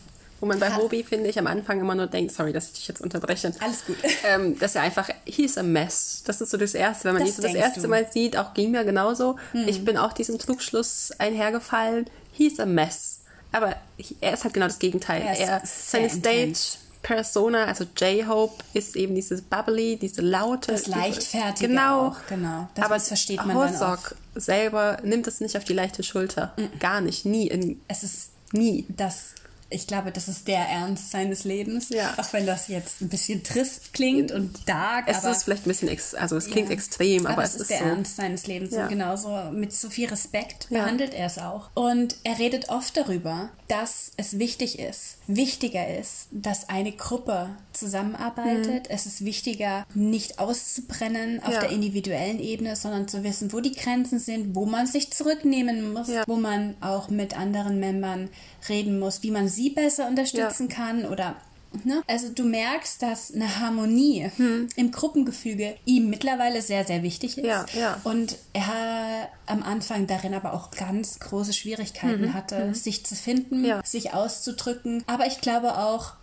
wo 0.41 0.47
man 0.47 0.60
bei 0.60 0.75
Hobie, 0.75 1.04
finde 1.04 1.30
ich, 1.30 1.39
am 1.39 1.47
Anfang 1.47 1.80
immer 1.80 1.95
nur 1.95 2.08
denkt, 2.08 2.34
sorry, 2.34 2.51
dass 2.51 2.67
ich 2.67 2.73
dich 2.73 2.88
jetzt 2.88 2.99
unterbreche. 2.99 3.54
Alles 3.60 3.86
gut. 3.86 3.97
Ähm, 4.25 4.58
dass 4.60 4.75
er 4.75 4.82
einfach, 4.82 5.10
he's 5.25 5.58
a 5.58 5.63
mess. 5.63 6.23
Das 6.25 6.41
ist 6.41 6.49
so 6.49 6.58
das 6.58 6.73
Erste. 6.73 7.06
Wenn 7.06 7.13
man 7.13 7.23
das 7.23 7.30
ihn 7.30 7.36
so 7.36 7.41
das 7.43 7.54
erste 7.54 7.82
du. 7.82 7.88
Mal 7.88 8.12
sieht, 8.12 8.36
auch 8.36 8.54
ging 8.54 8.71
mir 8.71 8.84
genauso. 8.84 9.38
Mhm. 9.54 9.67
Ich 9.67 9.86
bin 9.86 9.97
auch 9.97 10.13
diesem 10.13 10.39
Trugschluss 10.39 11.12
einhergefallen. 11.19 12.08
He's 12.34 12.60
a 12.60 12.65
mess. 12.65 13.21
Aber 13.51 13.75
er 14.19 14.34
ist 14.34 14.43
halt 14.43 14.54
genau 14.54 14.67
das 14.67 14.80
Gegenteil. 14.80 15.21
Er, 15.21 15.38
er 15.38 15.62
seine 15.63 16.10
Stage 16.10 16.77
Persona, 17.04 17.65
also 17.65 17.86
J-Hope, 17.97 18.63
ist 18.73 18.95
eben 18.95 19.15
dieses 19.15 19.41
bubbly, 19.41 19.97
diese 19.97 20.21
laute. 20.21 20.71
Das 20.71 20.88
leichtfertige 20.88 21.69
genau, 21.69 22.10
auch, 22.10 22.17
genau. 22.27 22.69
Das 22.75 22.86
aber 22.86 22.99
versteht 22.99 23.45
man 23.45 23.56
Hosok 23.56 23.80
dann 23.80 23.89
auch. 23.89 24.12
selber 24.36 24.97
nimmt 25.04 25.27
es 25.27 25.41
nicht 25.41 25.58
auf 25.58 25.63
die 25.63 25.73
leichte 25.73 26.04
Schulter. 26.04 26.54
Mhm. 26.58 26.80
Gar 26.80 27.01
nicht, 27.01 27.25
nie. 27.25 27.47
In, 27.47 27.82
es 27.88 28.04
ist 28.04 28.30
nie. 28.51 28.86
Das 28.89 29.34
ich 29.71 29.88
glaube, 29.88 30.12
das 30.12 30.27
ist 30.27 30.47
der 30.47 30.60
Ernst 30.60 31.12
seines 31.12 31.43
Lebens. 31.43 31.89
Ja. 31.89 32.13
Auch 32.17 32.31
wenn 32.34 32.45
das 32.45 32.67
jetzt 32.67 33.01
ein 33.01 33.10
bisschen 33.10 33.43
trist 33.43 33.93
klingt 33.93 34.31
und 34.31 34.67
dark. 34.67 35.05
Es 35.07 35.23
aber, 35.23 35.31
ist 35.31 35.43
vielleicht 35.43 35.65
ein 35.65 35.69
bisschen, 35.69 35.88
ex 35.88 36.13
also 36.13 36.36
es 36.36 36.49
klingt 36.49 36.69
ja, 36.69 36.73
extrem, 36.73 37.25
aber, 37.25 37.34
aber 37.34 37.43
es 37.43 37.55
ist, 37.55 37.62
ist 37.62 37.71
der 37.71 37.79
so. 37.79 37.86
Ernst 37.86 38.15
seines 38.17 38.47
Lebens. 38.47 38.73
Ja. 38.73 38.84
Und 38.84 38.89
genauso 38.89 39.51
mit 39.51 39.73
so 39.73 39.89
viel 39.89 40.10
Respekt 40.10 40.69
behandelt 40.69 41.13
er 41.13 41.25
es 41.25 41.38
auch. 41.38 41.69
Und 41.73 42.17
er 42.23 42.38
redet 42.38 42.69
oft 42.69 42.95
darüber, 42.97 43.49
dass 43.71 44.12
es 44.17 44.38
wichtig 44.38 44.79
ist, 44.79 45.15
wichtiger 45.27 45.97
ist, 45.97 46.27
dass 46.31 46.67
eine 46.67 46.91
Gruppe 46.91 47.51
zusammenarbeitet. 47.71 48.89
Mhm. 48.89 48.89
Es 48.89 49.05
ist 49.05 49.23
wichtiger, 49.23 49.86
nicht 49.93 50.39
auszubrennen 50.39 51.41
auf 51.41 51.57
der 51.57 51.69
individuellen 51.69 52.39
Ebene, 52.39 52.75
sondern 52.75 53.07
zu 53.07 53.23
wissen, 53.23 53.53
wo 53.53 53.62
die 53.62 53.71
Grenzen 53.71 54.19
sind, 54.19 54.55
wo 54.55 54.65
man 54.65 54.88
sich 54.88 55.13
zurücknehmen 55.13 55.93
muss, 55.93 56.10
wo 56.27 56.36
man 56.36 56.75
auch 56.81 57.10
mit 57.10 57.38
anderen 57.38 57.79
Membern 57.79 58.27
reden 58.67 58.99
muss, 58.99 59.23
wie 59.23 59.31
man 59.31 59.47
sie 59.47 59.69
besser 59.69 60.05
unterstützen 60.10 60.67
ja. 60.69 60.75
kann 60.75 61.05
oder 61.05 61.38
Ne? 61.86 62.03
Also 62.07 62.29
du 62.29 62.43
merkst, 62.43 63.01
dass 63.01 63.34
eine 63.34 63.60
Harmonie 63.60 64.29
hm. 64.36 64.67
im 64.75 64.91
Gruppengefüge 64.91 65.75
ihm 65.86 66.10
mittlerweile 66.10 66.62
sehr, 66.62 66.86
sehr 66.86 67.01
wichtig 67.01 67.38
ist. 67.38 67.45
Ja, 67.45 67.65
ja. 67.77 68.01
Und 68.03 68.38
er 68.53 69.29
am 69.45 69.63
Anfang 69.63 70.07
darin 70.07 70.34
aber 70.34 70.53
auch 70.53 70.71
ganz 70.71 71.19
große 71.19 71.53
Schwierigkeiten 71.53 72.27
mhm. 72.27 72.34
hatte, 72.34 72.65
mhm. 72.65 72.73
sich 72.73 73.05
zu 73.05 73.15
finden, 73.15 73.65
ja. 73.65 73.81
sich 73.86 74.13
auszudrücken. 74.13 75.03
Aber 75.07 75.27
ich 75.27 75.41
glaube 75.41 75.77
auch, 75.77 76.13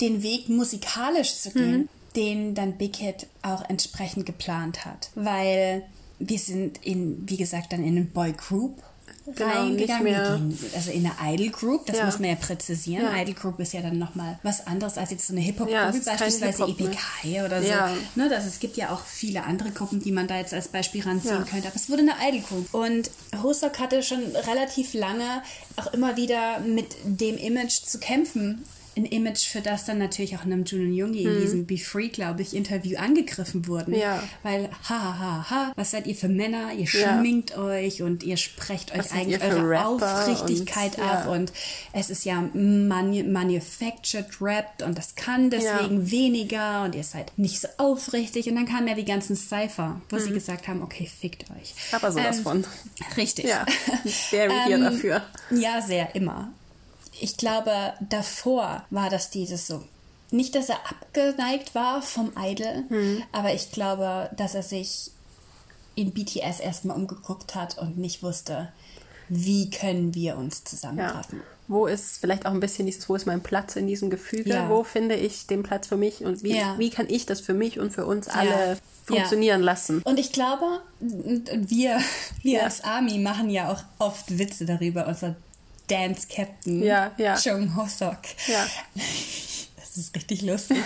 den 0.00 0.22
Weg 0.22 0.48
musikalisch 0.48 1.36
zu 1.36 1.50
gehen, 1.50 1.78
mhm. 1.78 1.88
den 2.16 2.54
dann 2.54 2.78
Big 2.78 2.96
Hit 2.96 3.26
auch 3.42 3.68
entsprechend 3.68 4.26
geplant 4.26 4.84
hat. 4.84 5.10
Weil 5.14 5.84
wir 6.18 6.38
sind 6.38 6.84
in, 6.84 7.28
wie 7.28 7.36
gesagt, 7.36 7.72
dann 7.72 7.82
in 7.82 7.96
einem 7.96 8.10
Boy 8.10 8.32
Group 8.32 8.82
genau, 9.24 9.50
reingegangen. 9.50 10.58
also 10.74 10.90
in 10.90 11.06
eine 11.06 11.34
Idol 11.34 11.50
Group, 11.50 11.86
das 11.86 11.98
ja. 11.98 12.04
muss 12.04 12.18
man 12.18 12.30
ja 12.30 12.36
präzisieren. 12.36 13.04
Ja. 13.04 13.20
Idol 13.20 13.34
Group 13.34 13.60
ist 13.60 13.72
ja 13.72 13.82
dann 13.82 13.98
nochmal 13.98 14.38
was 14.42 14.66
anderes 14.66 14.98
als 14.98 15.10
jetzt 15.10 15.26
so 15.26 15.32
eine 15.32 15.40
Hip-Hop-Group, 15.42 15.72
ja, 15.72 15.90
beispielsweise 15.90 16.66
Hip 16.66 16.80
EPK 16.80 17.44
oder 17.44 17.62
so. 17.62 17.68
Ja. 17.68 17.90
Ne, 18.14 18.28
das, 18.28 18.46
es 18.46 18.58
gibt 18.58 18.76
ja 18.76 18.90
auch 18.90 19.04
viele 19.04 19.44
andere 19.44 19.70
Gruppen, 19.70 20.00
die 20.00 20.12
man 20.12 20.26
da 20.26 20.36
jetzt 20.36 20.54
als 20.54 20.68
Beispiel 20.68 21.02
ranziehen 21.02 21.44
könnte. 21.44 21.68
Aber 21.68 21.76
es 21.76 21.88
wurde 21.88 22.02
eine 22.02 22.14
Idol 22.28 22.40
Group. 22.42 22.74
Und 22.74 23.10
Hosok 23.42 23.78
hatte 23.78 24.02
schon 24.02 24.22
relativ 24.48 24.94
lange 24.94 25.42
auch 25.76 25.92
immer 25.92 26.16
wieder 26.16 26.60
mit 26.60 26.96
dem 27.04 27.36
Image 27.36 27.82
zu 27.82 27.98
kämpfen 27.98 28.64
ein 28.96 29.04
Image, 29.04 29.46
für 29.46 29.60
das 29.60 29.84
dann 29.84 29.98
natürlich 29.98 30.36
auch 30.36 30.44
Namjoon 30.44 30.86
und 30.86 30.94
Jungi 30.94 31.24
hm. 31.24 31.32
in 31.32 31.40
diesem 31.40 31.66
Be 31.66 31.78
Free, 31.78 32.08
glaube 32.08 32.42
ich, 32.42 32.54
Interview 32.54 32.98
angegriffen 32.98 33.66
wurden. 33.66 33.94
Ja. 33.94 34.22
Weil, 34.42 34.68
ha, 34.88 35.00
ha, 35.00 35.18
ha, 35.18 35.50
ha, 35.50 35.72
was 35.76 35.92
seid 35.92 36.06
ihr 36.06 36.14
für 36.14 36.28
Männer? 36.28 36.72
Ihr 36.72 36.86
schminkt 36.86 37.50
ja. 37.50 37.58
euch 37.58 38.02
und 38.02 38.22
ihr 38.22 38.36
sprecht 38.36 38.96
was 38.96 39.12
euch 39.12 39.18
eigentlich 39.18 39.42
eure 39.42 39.68
Rapper 39.68 40.22
Aufrichtigkeit 40.22 40.98
und, 40.98 41.04
ab 41.04 41.24
ja. 41.26 41.32
und 41.32 41.52
es 41.92 42.10
ist 42.10 42.24
ja 42.24 42.42
manu 42.54 43.22
manufactured 43.24 44.26
rapped 44.40 44.82
und 44.82 44.98
das 44.98 45.14
kann 45.14 45.50
deswegen 45.50 46.10
weniger 46.10 46.84
und 46.84 46.94
ihr 46.94 47.04
seid 47.04 47.36
nicht 47.38 47.60
so 47.60 47.68
aufrichtig 47.78 48.48
und 48.48 48.56
dann 48.56 48.66
kamen 48.66 48.88
ja 48.88 48.94
die 48.94 49.04
ganzen 49.04 49.36
Cypher, 49.36 50.00
wo 50.08 50.16
hm. 50.16 50.24
sie 50.24 50.32
gesagt 50.32 50.68
haben, 50.68 50.82
okay, 50.82 51.06
fickt 51.06 51.44
euch. 51.50 51.74
Aber 51.92 52.12
sowas 52.12 52.38
ähm, 52.38 52.42
von. 52.42 52.64
Richtig. 53.16 53.46
Ja, 53.46 53.66
wäre 54.30 54.52
ähm, 54.68 54.82
dafür. 54.82 55.22
Ja, 55.50 55.80
sehr, 55.80 56.14
immer 56.14 56.52
ich 57.20 57.36
glaube, 57.36 57.94
davor 58.08 58.84
war 58.90 59.10
das 59.10 59.30
dieses 59.30 59.66
so. 59.66 59.84
Nicht, 60.30 60.54
dass 60.54 60.68
er 60.68 60.78
abgeneigt 60.88 61.74
war 61.74 62.02
vom 62.02 62.32
Idol, 62.38 62.84
mhm. 62.88 63.22
aber 63.32 63.52
ich 63.52 63.72
glaube, 63.72 64.30
dass 64.36 64.54
er 64.54 64.62
sich 64.62 65.10
in 65.96 66.12
BTS 66.12 66.60
erstmal 66.60 66.96
umgeguckt 66.96 67.54
hat 67.54 67.78
und 67.78 67.98
nicht 67.98 68.22
wusste, 68.22 68.72
wie 69.28 69.70
können 69.70 70.14
wir 70.14 70.36
uns 70.36 70.64
zusammentreffen. 70.64 71.38
Ja. 71.38 71.44
Wo 71.68 71.86
ist 71.86 72.18
vielleicht 72.18 72.46
auch 72.46 72.50
ein 72.50 72.60
bisschen 72.60 72.86
dieses, 72.86 73.08
wo 73.08 73.14
ist 73.14 73.26
mein 73.26 73.42
Platz 73.42 73.76
in 73.76 73.86
diesem 73.86 74.10
Gefüge? 74.10 74.50
Ja. 74.50 74.68
Wo 74.68 74.82
finde 74.82 75.14
ich 75.14 75.46
den 75.46 75.62
Platz 75.62 75.86
für 75.86 75.96
mich 75.96 76.24
und 76.24 76.42
wie, 76.42 76.56
ja. 76.56 76.76
wie 76.78 76.90
kann 76.90 77.06
ich 77.08 77.26
das 77.26 77.40
für 77.40 77.54
mich 77.54 77.78
und 77.78 77.92
für 77.92 78.06
uns 78.06 78.28
alle 78.28 78.76
funktionieren 79.04 79.62
lassen? 79.62 80.02
Und 80.02 80.18
ich 80.18 80.32
glaube, 80.32 80.80
wir, 81.00 82.00
wir 82.42 82.64
als 82.64 82.82
Army 82.82 83.18
machen 83.18 83.50
ja 83.50 83.72
auch 83.72 83.82
oft 83.98 84.38
Witze 84.38 84.64
darüber, 84.64 85.06
unser 85.06 85.36
Dance 85.90 86.28
Captain 86.28 86.82
ja, 86.82 87.12
ja. 87.18 87.36
Chung 87.36 87.76
Hosok. 87.76 88.18
Ja. 88.46 88.66
Das 89.90 90.04
ist 90.04 90.14
richtig 90.14 90.42
lustig. 90.42 90.78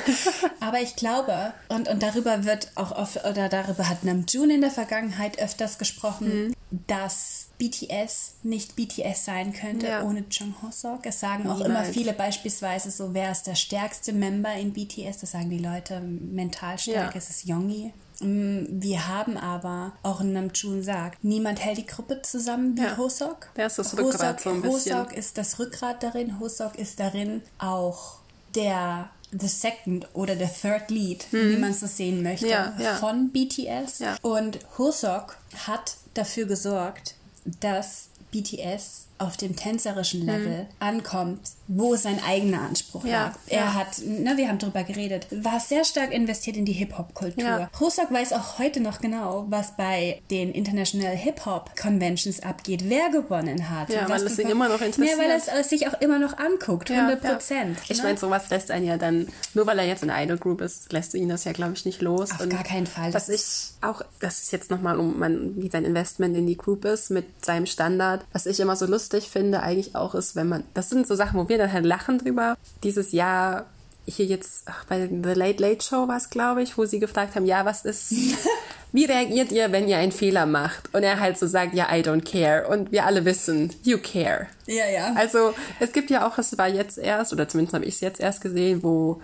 Aber 0.61 0.81
ich 0.81 0.97
glaube, 0.97 1.53
und, 1.69 1.89
und 1.89 2.03
darüber 2.03 2.47
wird 2.47 2.71
auch 2.75 2.91
oft, 2.91 3.23
oder 3.27 3.51
darüber 3.51 3.87
hat 3.87 4.03
Namjoon 4.03 4.49
in 4.49 4.63
der 4.63 4.71
Vergangenheit 4.71 5.39
öfters 5.39 5.77
gesprochen, 5.77 6.49
mhm. 6.49 6.55
dass 6.87 7.49
BTS 7.59 8.37
nicht 8.45 8.77
BTS 8.77 9.27
sein 9.27 9.53
könnte 9.53 9.89
ja. 9.89 10.03
ohne 10.05 10.27
Chung 10.31 10.55
Hosok. 10.63 11.05
Es 11.05 11.21
sagen 11.21 11.47
auch 11.51 11.61
immer 11.61 11.85
viele 11.85 12.15
beispielsweise 12.15 12.91
so, 12.91 13.13
wer 13.13 13.31
ist 13.31 13.47
der 13.47 13.57
stärkste 13.57 14.15
Member 14.15 14.55
in 14.55 14.73
BTS? 14.73 15.19
Das 15.19 15.33
sagen 15.33 15.51
die 15.51 15.59
Leute 15.59 16.01
mental 16.01 16.79
stark, 16.79 17.15
ja. 17.15 17.19
es 17.19 17.29
ist 17.29 17.45
Yongi. 17.45 17.93
Mm, 17.93 18.04
wir 18.21 19.09
haben 19.09 19.37
aber, 19.37 19.93
auch 20.03 20.21
in 20.21 20.33
Namjoon 20.33 20.83
sagt, 20.83 21.25
niemand 21.25 21.65
hält 21.65 21.79
die 21.79 21.87
Gruppe 21.87 22.23
zusammen 22.23 22.77
wie 22.77 22.83
ja. 22.83 22.97
Hosok. 22.97 23.49
Der 23.57 23.67
ist 23.67 23.79
das 23.79 23.97
Rückgrat 23.97 24.39
Hosok, 24.39 24.41
so 24.41 24.51
ein 24.51 24.63
bisschen. 24.63 24.99
Hosok 24.99 25.17
ist 25.17 25.39
das 25.39 25.59
Rückgrat 25.59 26.03
darin. 26.03 26.39
Hosok 26.39 26.79
ist 26.79 27.01
darin 27.01 27.43
auch 27.59 28.19
der 28.55 29.11
the 29.39 29.49
second 29.49 30.07
oder 30.15 30.37
der 30.37 30.53
third 30.53 30.91
lead, 30.91 31.27
mhm. 31.33 31.51
wie 31.51 31.57
man 31.57 31.71
es 31.73 31.81
so 31.81 31.87
sehen 31.87 32.23
möchte, 32.23 32.49
ja, 32.49 32.75
ja. 32.79 32.95
von 32.97 33.31
BTS. 33.31 34.03
Und 34.23 34.61
Hosok 34.79 35.37
hat 35.67 35.97
dafür 36.15 36.47
gesorgt, 36.47 37.17
dass 37.61 38.09
BTS 38.31 39.09
auf 39.25 39.37
dem 39.37 39.57
tänzerischen 39.57 40.25
Level 40.27 40.63
mhm. 40.63 40.67
ankommt, 40.79 41.41
wo 41.67 41.97
sein 41.97 42.21
eigener 42.27 42.61
Anspruch 42.63 43.05
ja, 43.05 43.25
lag. 43.25 43.33
Er 43.47 43.59
ja. 43.59 43.75
hat, 43.75 43.99
ne, 44.05 44.37
wir 44.37 44.49
haben 44.49 44.59
darüber 44.59 44.85
geredet, 44.85 45.27
war 45.31 45.61
sehr 45.61 45.85
stark 45.85 46.13
investiert 46.13 46.57
in 46.57 46.65
die 46.65 46.73
Hip-Hop-Kultur. 46.73 47.43
Ja. 47.43 47.71
Rosak 47.81 48.13
weiß 48.13 48.33
auch 48.33 48.59
heute 48.59 48.81
noch 48.81 49.01
genau, 49.01 49.47
was 49.49 49.77
bei 49.77 50.23
den 50.31 50.53
International 50.53 51.15
Hip-Hop-Conventions 51.17 52.43
abgeht, 52.43 52.89
wer 52.89 53.11
gewonnen 53.11 53.71
hat. 53.71 53.91
Ja, 53.91 54.09
weil 54.09 54.23
es 54.23 54.39
ihn 54.39 54.49
immer 54.49 54.69
noch 54.69 54.81
interessiert. 54.81 55.19
Ja, 55.19 55.25
weil 55.25 55.31
es, 55.31 55.49
es 55.49 55.71
sich 55.71 55.89
auch 55.89 56.01
immer 56.01 56.19
noch 56.19 56.37
anguckt, 56.39 56.91
100 56.91 57.23
Prozent. 57.23 57.79
Ich 57.89 57.99
ne? 57.99 58.05
meine, 58.05 58.19
sowas 58.19 58.51
lässt 58.51 58.71
einen 58.71 58.87
ja 58.87 58.97
dann, 58.97 59.29
nur 59.55 59.67
weil 59.67 59.79
er 59.79 59.87
jetzt 59.87 60.03
in 60.03 60.11
Idol 60.11 60.37
Group 60.37 60.61
ist, 60.61 60.93
lässt 60.93 61.15
ihn 61.15 61.29
das 61.29 61.45
ja, 61.45 61.53
glaube 61.53 61.73
ich, 61.75 61.85
nicht 61.85 62.03
los. 62.03 62.31
Auf 62.33 62.41
Und 62.41 62.51
gar 62.51 62.65
keinen 62.65 62.87
Fall. 62.87 63.15
Was 63.15 63.29
ich 63.29 63.75
auch, 63.81 64.03
das 64.21 64.43
ist 64.43 64.53
jetzt 64.53 64.71
nochmal, 64.71 64.99
um 64.99 65.19
man, 65.19 65.57
wie 65.57 65.71
sein 65.71 65.85
Investment 65.85 66.37
in 66.37 66.47
die 66.47 66.57
Group 66.57 66.85
ist, 66.85 67.11
mit 67.11 67.45
seinem 67.45 67.67
Standard, 67.67 68.25
was 68.33 68.47
ich 68.47 68.61
immer 68.61 68.77
so 68.77 68.87
lustig 68.87 69.14
finde, 69.23 69.63
eigentlich 69.63 69.95
auch 69.95 70.15
ist, 70.15 70.37
wenn 70.37 70.49
man, 70.49 70.65
das 70.75 70.91
sind 70.91 71.07
so 71.07 71.15
Sachen, 71.15 71.39
wo 71.39 71.49
wir 71.49 71.59
dann 71.59 71.73
halt 71.73 71.85
lachen 71.85 72.19
drüber. 72.19 72.57
Dieses 72.83 73.13
Jahr 73.13 73.67
hier 74.07 74.27
jetzt 74.27 74.65
ach, 74.67 74.85
bei 74.85 75.07
The 75.07 75.33
Late 75.33 75.63
Late 75.63 75.85
Show 75.85 76.09
war 76.09 76.17
es, 76.17 76.31
glaube 76.31 76.63
ich, 76.63 76.77
wo 76.77 76.85
sie 76.85 76.99
gefragt 76.99 77.35
haben, 77.37 77.47
ja, 77.47 77.65
was 77.65 77.85
ist, 77.85 78.13
wie 78.93 79.05
reagiert 79.05 79.51
ihr, 79.51 79.73
wenn 79.73 79.89
ihr 79.89 79.97
einen 79.97 80.13
Fehler 80.13 80.47
macht? 80.47 80.95
Und 80.95 81.03
er 81.03 81.21
halt 81.21 81.39
so 81.39 81.47
sagt, 81.47 81.75
ja, 81.75 81.89
I 81.91 82.01
don't 82.01 82.25
care. 82.25 82.69
Und 82.69 82.93
wir 82.93 83.07
alle 83.07 83.25
wissen, 83.25 83.75
you 83.83 83.99
care. 83.99 84.47
Ja, 84.67 84.89
ja. 84.89 85.15
Also 85.17 85.55
es 85.81 85.93
gibt 85.93 86.11
ja 86.11 86.27
auch, 86.27 86.37
es 86.39 86.57
war 86.59 86.69
jetzt 86.69 86.99
erst, 86.99 87.33
oder 87.33 87.49
zumindest 87.49 87.75
habe 87.75 87.85
ich 87.87 87.95
es 87.95 88.01
jetzt 88.01 88.21
erst 88.21 88.41
gesehen, 88.43 88.83
wo, 88.83 89.23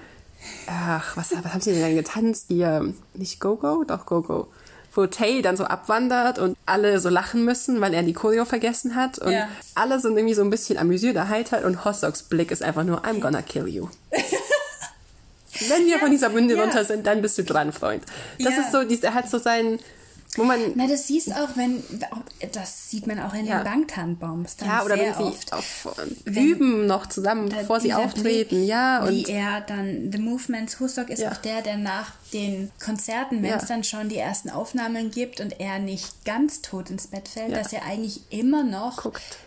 ach, 0.66 1.16
was, 1.16 1.32
was 1.32 1.53
haben 1.53 1.61
sie 1.61 1.72
denn 1.72 1.82
dann 1.82 1.97
getanzt? 1.97 2.51
Ihr, 2.51 2.95
nicht 3.14 3.41
Go-Go? 3.41 3.84
Doch, 3.84 4.07
Go-Go 4.07 4.49
wo 4.93 5.07
Tay 5.07 5.43
dann 5.43 5.57
so 5.57 5.64
abwandert 5.64 6.38
und 6.38 6.57
alle 6.66 7.01
so 7.01 7.09
lachen 7.09 7.45
müssen, 7.45 7.80
weil 7.80 7.95
er 7.95 8.03
die 8.03 8.12
Choreo 8.12 8.45
vergessen 8.45 8.95
hat. 8.95 9.18
Und 9.18 9.32
ja. 9.32 9.49
alle 9.74 10.01
sind 10.01 10.16
irgendwie 10.16 10.34
so 10.34 10.43
ein 10.43 10.51
bisschen 10.51 10.78
amüsiert, 10.78 11.16
erheitert 11.16 11.64
und 11.64 11.84
Hossoks 11.84 12.24
Blick 12.24 12.51
ist 12.51 12.62
einfach 12.62 12.84
nur, 12.84 13.05
I'm 13.05 13.20
gonna 13.20 13.43
kill 13.43 13.68
you. 13.68 13.88
Wenn 15.68 15.84
wir 15.84 15.97
ja, 15.97 15.99
von 15.99 16.11
dieser 16.11 16.30
Bünde 16.30 16.59
runter 16.59 16.84
sind, 16.84 17.07
dann 17.07 17.20
bist 17.22 17.36
du 17.36 17.45
dran, 17.45 17.72
Freund. 17.72 18.03
Das 18.38 18.57
ist 18.57 18.72
so, 18.72 18.80
er 18.80 19.14
hat 19.14 19.28
so 19.28 19.38
seinen 19.38 19.78
wo 20.41 20.45
man 20.45 20.72
Na, 20.74 20.86
das 20.86 21.07
siehst 21.07 21.32
auch, 21.32 21.51
wenn, 21.57 21.82
das 22.53 22.91
sieht 22.91 23.07
man 23.07 23.20
auch 23.20 23.34
in 23.34 23.47
ja. 23.47 23.59
den 23.59 23.64
Bangtan-Bombs. 23.64 24.57
Ja, 24.64 24.84
oder 24.84 24.97
wenn 24.97 25.14
sie 25.14 25.22
oft, 25.22 25.53
auf, 25.53 25.88
üben 26.24 26.86
noch 26.86 27.07
zusammen, 27.07 27.51
bevor 27.51 27.80
sie 27.80 27.93
auftreten. 27.93 28.57
Blick, 28.57 28.68
ja, 28.68 29.03
und 29.03 29.11
wie 29.11 29.24
er 29.24 29.61
dann, 29.61 30.11
The 30.11 30.18
Movements, 30.18 30.80
Husok 30.80 31.11
ist 31.11 31.20
ja. 31.20 31.30
auch 31.30 31.36
der, 31.36 31.62
der 31.62 31.76
nach 31.76 32.12
den 32.32 32.70
Konzerten, 32.82 33.43
wenn 33.43 33.51
ja. 33.51 33.57
es 33.57 33.66
dann 33.66 33.84
schon 33.84 34.09
die 34.09 34.16
ersten 34.16 34.51
Aufnahmen 34.51 35.11
gibt 35.11 35.41
und 35.41 35.61
er 35.61 35.78
nicht 35.78 36.24
ganz 36.24 36.62
tot 36.62 36.91
ins 36.91 37.09
Bett 37.09 37.28
fällt, 37.28 37.55
dass 37.55 37.72
er 37.72 37.84
eigentlich 37.84 38.22
immer 38.30 38.64
noch 38.64 39.03
Guckt 39.03 39.38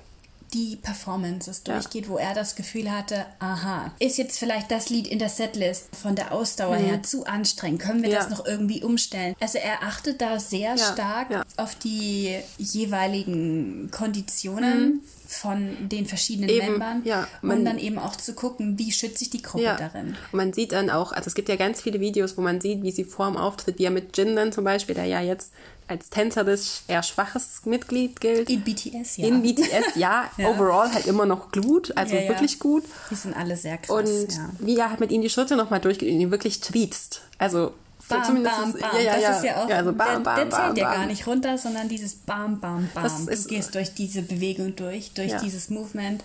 die 0.53 0.75
Performances 0.75 1.63
durchgeht, 1.63 2.05
ja. 2.05 2.11
wo 2.11 2.17
er 2.17 2.33
das 2.33 2.55
Gefühl 2.55 2.91
hatte, 2.91 3.25
aha, 3.39 3.91
ist 3.99 4.17
jetzt 4.17 4.37
vielleicht 4.37 4.71
das 4.71 4.89
Lied 4.89 5.07
in 5.07 5.19
der 5.19 5.29
Setlist 5.29 5.95
von 5.95 6.15
der 6.15 6.31
Ausdauer 6.31 6.77
mhm. 6.77 6.85
her 6.85 7.03
zu 7.03 7.25
anstrengend? 7.25 7.81
Können 7.81 8.03
wir 8.03 8.09
ja. 8.09 8.19
das 8.19 8.29
noch 8.29 8.45
irgendwie 8.45 8.83
umstellen? 8.83 9.35
Also 9.39 9.57
er 9.57 9.83
achtet 9.83 10.21
da 10.21 10.39
sehr 10.39 10.75
ja. 10.75 10.93
stark 10.93 11.45
auf 11.57 11.75
die 11.75 12.37
jeweiligen 12.57 13.89
Konditionen. 13.91 14.79
Mhm 14.79 15.01
von 15.33 15.89
den 15.89 16.05
verschiedenen 16.05 16.49
eben, 16.49 16.73
Membern 16.73 17.01
ja, 17.05 17.27
man, 17.41 17.59
und 17.59 17.65
dann 17.65 17.79
eben 17.79 17.97
auch 17.97 18.15
zu 18.15 18.33
gucken, 18.33 18.77
wie 18.77 18.91
schütze 18.91 19.23
ich 19.23 19.29
die 19.29 19.41
Gruppe 19.41 19.63
ja. 19.63 19.75
darin. 19.75 20.15
Und 20.31 20.37
man 20.37 20.53
sieht 20.53 20.71
dann 20.71 20.89
auch, 20.89 21.11
also 21.11 21.27
es 21.27 21.33
gibt 21.33 21.49
ja 21.49 21.55
ganz 21.55 21.81
viele 21.81 21.99
Videos, 21.99 22.37
wo 22.37 22.41
man 22.41 22.61
sieht, 22.61 22.83
wie 22.83 22.91
sie 22.91 23.03
vor 23.03 23.27
dem 23.27 23.37
Auftritt, 23.37 23.79
wie 23.79 23.85
er 23.85 23.91
mit 23.91 24.15
Jin 24.15 24.35
dann 24.35 24.51
zum 24.51 24.63
Beispiel, 24.63 24.95
der 24.95 25.05
ja 25.05 25.21
jetzt 25.21 25.53
als 25.87 26.09
tänzerisch 26.09 26.81
eher 26.87 27.03
schwaches 27.03 27.61
Mitglied 27.65 28.19
gilt. 28.19 28.49
In 28.49 28.61
BTS, 28.61 29.17
ja. 29.17 29.27
In 29.27 29.41
BTS, 29.41 29.95
ja. 29.95 30.29
ja. 30.37 30.49
Overall 30.49 30.93
halt 30.93 31.05
immer 31.05 31.25
noch 31.25 31.51
gut, 31.51 31.95
also 31.97 32.15
ja, 32.15 32.27
wirklich 32.27 32.59
gut. 32.59 32.83
Die 33.11 33.15
sind 33.15 33.35
alle 33.35 33.57
sehr 33.57 33.77
krass. 33.77 33.95
Und 33.95 34.39
wie 34.59 34.77
er 34.77 34.89
halt 34.89 34.99
mit 34.99 35.11
ihm 35.11 35.21
die 35.21 35.29
Schritte 35.29 35.55
nochmal 35.55 35.79
durchgeht 35.79 36.11
und 36.11 36.19
ihn 36.19 36.31
wirklich 36.31 36.61
triezt. 36.61 37.21
Also 37.37 37.73
Bam, 38.09 38.23
zumindest 38.23 38.55
bam, 38.55 38.73
bam. 38.73 38.81
Ja, 38.95 38.99
ja, 38.99 39.29
das 39.29 39.37
ist 39.37 39.43
ja 39.45 39.63
auch, 39.63 39.69
ja, 39.69 39.77
also 39.77 39.93
bam, 39.93 40.23
bam, 40.23 40.35
der, 40.35 40.45
der 40.45 40.51
zählt 40.51 40.77
ja 40.77 40.93
gar 40.93 41.05
nicht 41.05 41.25
runter, 41.25 41.57
sondern 41.57 41.87
dieses 41.87 42.15
Bam, 42.15 42.59
Bam, 42.59 42.89
Bam. 42.93 43.03
Das 43.03 43.25
du 43.25 43.49
gehst 43.49 43.75
durch 43.75 43.93
diese 43.93 44.21
Bewegung 44.21 44.75
durch, 44.75 45.13
durch 45.13 45.33
dieses 45.37 45.69
Movement. 45.69 46.23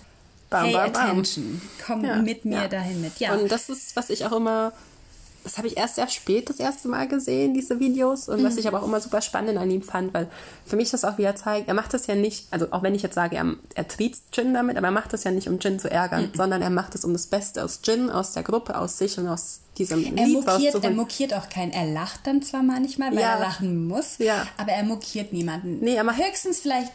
Bam, 0.49 0.65
hey, 0.65 0.73
bam, 0.73 0.89
attention, 0.89 1.61
komm 1.85 2.23
mit 2.23 2.43
mir 2.43 2.67
dahin 2.67 3.01
mit. 3.01 3.19
Ja. 3.19 3.33
Und 3.33 3.51
das 3.51 3.69
ist, 3.69 3.95
was 3.95 4.09
ich 4.09 4.25
auch 4.25 4.33
immer 4.33 4.73
das 5.49 5.57
habe 5.57 5.67
ich 5.67 5.77
erst 5.77 5.95
sehr 5.95 6.07
spät 6.07 6.47
das 6.47 6.59
erste 6.59 6.87
Mal 6.87 7.07
gesehen, 7.07 7.55
diese 7.55 7.79
Videos. 7.79 8.29
Und 8.29 8.41
mhm. 8.41 8.45
was 8.45 8.57
ich 8.57 8.67
aber 8.67 8.81
auch 8.81 8.85
immer 8.85 9.01
super 9.01 9.19
spannend 9.21 9.57
an 9.57 9.71
ihm 9.71 9.81
fand, 9.81 10.13
weil 10.13 10.27
für 10.63 10.75
mich 10.75 10.91
das 10.91 11.03
auch 11.03 11.17
wieder 11.17 11.35
zeigt, 11.35 11.67
er 11.67 11.73
macht 11.73 11.91
das 11.93 12.05
ja 12.05 12.13
nicht, 12.13 12.45
also 12.51 12.67
auch 12.69 12.83
wenn 12.83 12.93
ich 12.93 13.01
jetzt 13.01 13.15
sage, 13.15 13.35
er, 13.35 13.55
er 13.73 13.87
triezt 13.87 14.25
Jin 14.33 14.53
damit, 14.53 14.77
aber 14.77 14.87
er 14.87 14.91
macht 14.91 15.11
das 15.11 15.23
ja 15.23 15.31
nicht, 15.31 15.49
um 15.49 15.57
Jin 15.57 15.79
zu 15.79 15.89
ärgern, 15.89 16.25
mhm. 16.25 16.37
sondern 16.37 16.61
er 16.61 16.69
macht 16.69 16.93
es 16.93 17.03
um 17.03 17.13
das 17.13 17.25
Beste 17.25 17.63
aus 17.63 17.79
Jin, 17.83 18.11
aus 18.11 18.33
der 18.33 18.43
Gruppe, 18.43 18.77
aus 18.77 18.99
sich 18.99 19.17
und 19.17 19.27
aus 19.27 19.61
diesem 19.79 20.05
er 20.15 20.25
Lied 20.27 20.45
mokiert, 20.45 20.83
Er 20.83 20.91
mokiert 20.91 21.33
auch 21.33 21.49
keinen. 21.49 21.71
Er 21.71 21.87
lacht 21.87 22.27
dann 22.27 22.43
zwar 22.43 22.61
manchmal, 22.61 23.11
weil 23.11 23.21
ja. 23.21 23.33
er 23.33 23.39
lachen 23.39 23.87
muss, 23.87 24.19
ja. 24.19 24.45
aber 24.57 24.73
er 24.73 24.83
mokiert 24.83 25.33
niemanden. 25.33 25.79
Nee, 25.81 25.95
er 25.95 26.03
macht 26.03 26.23
höchstens 26.23 26.59
vielleicht 26.59 26.91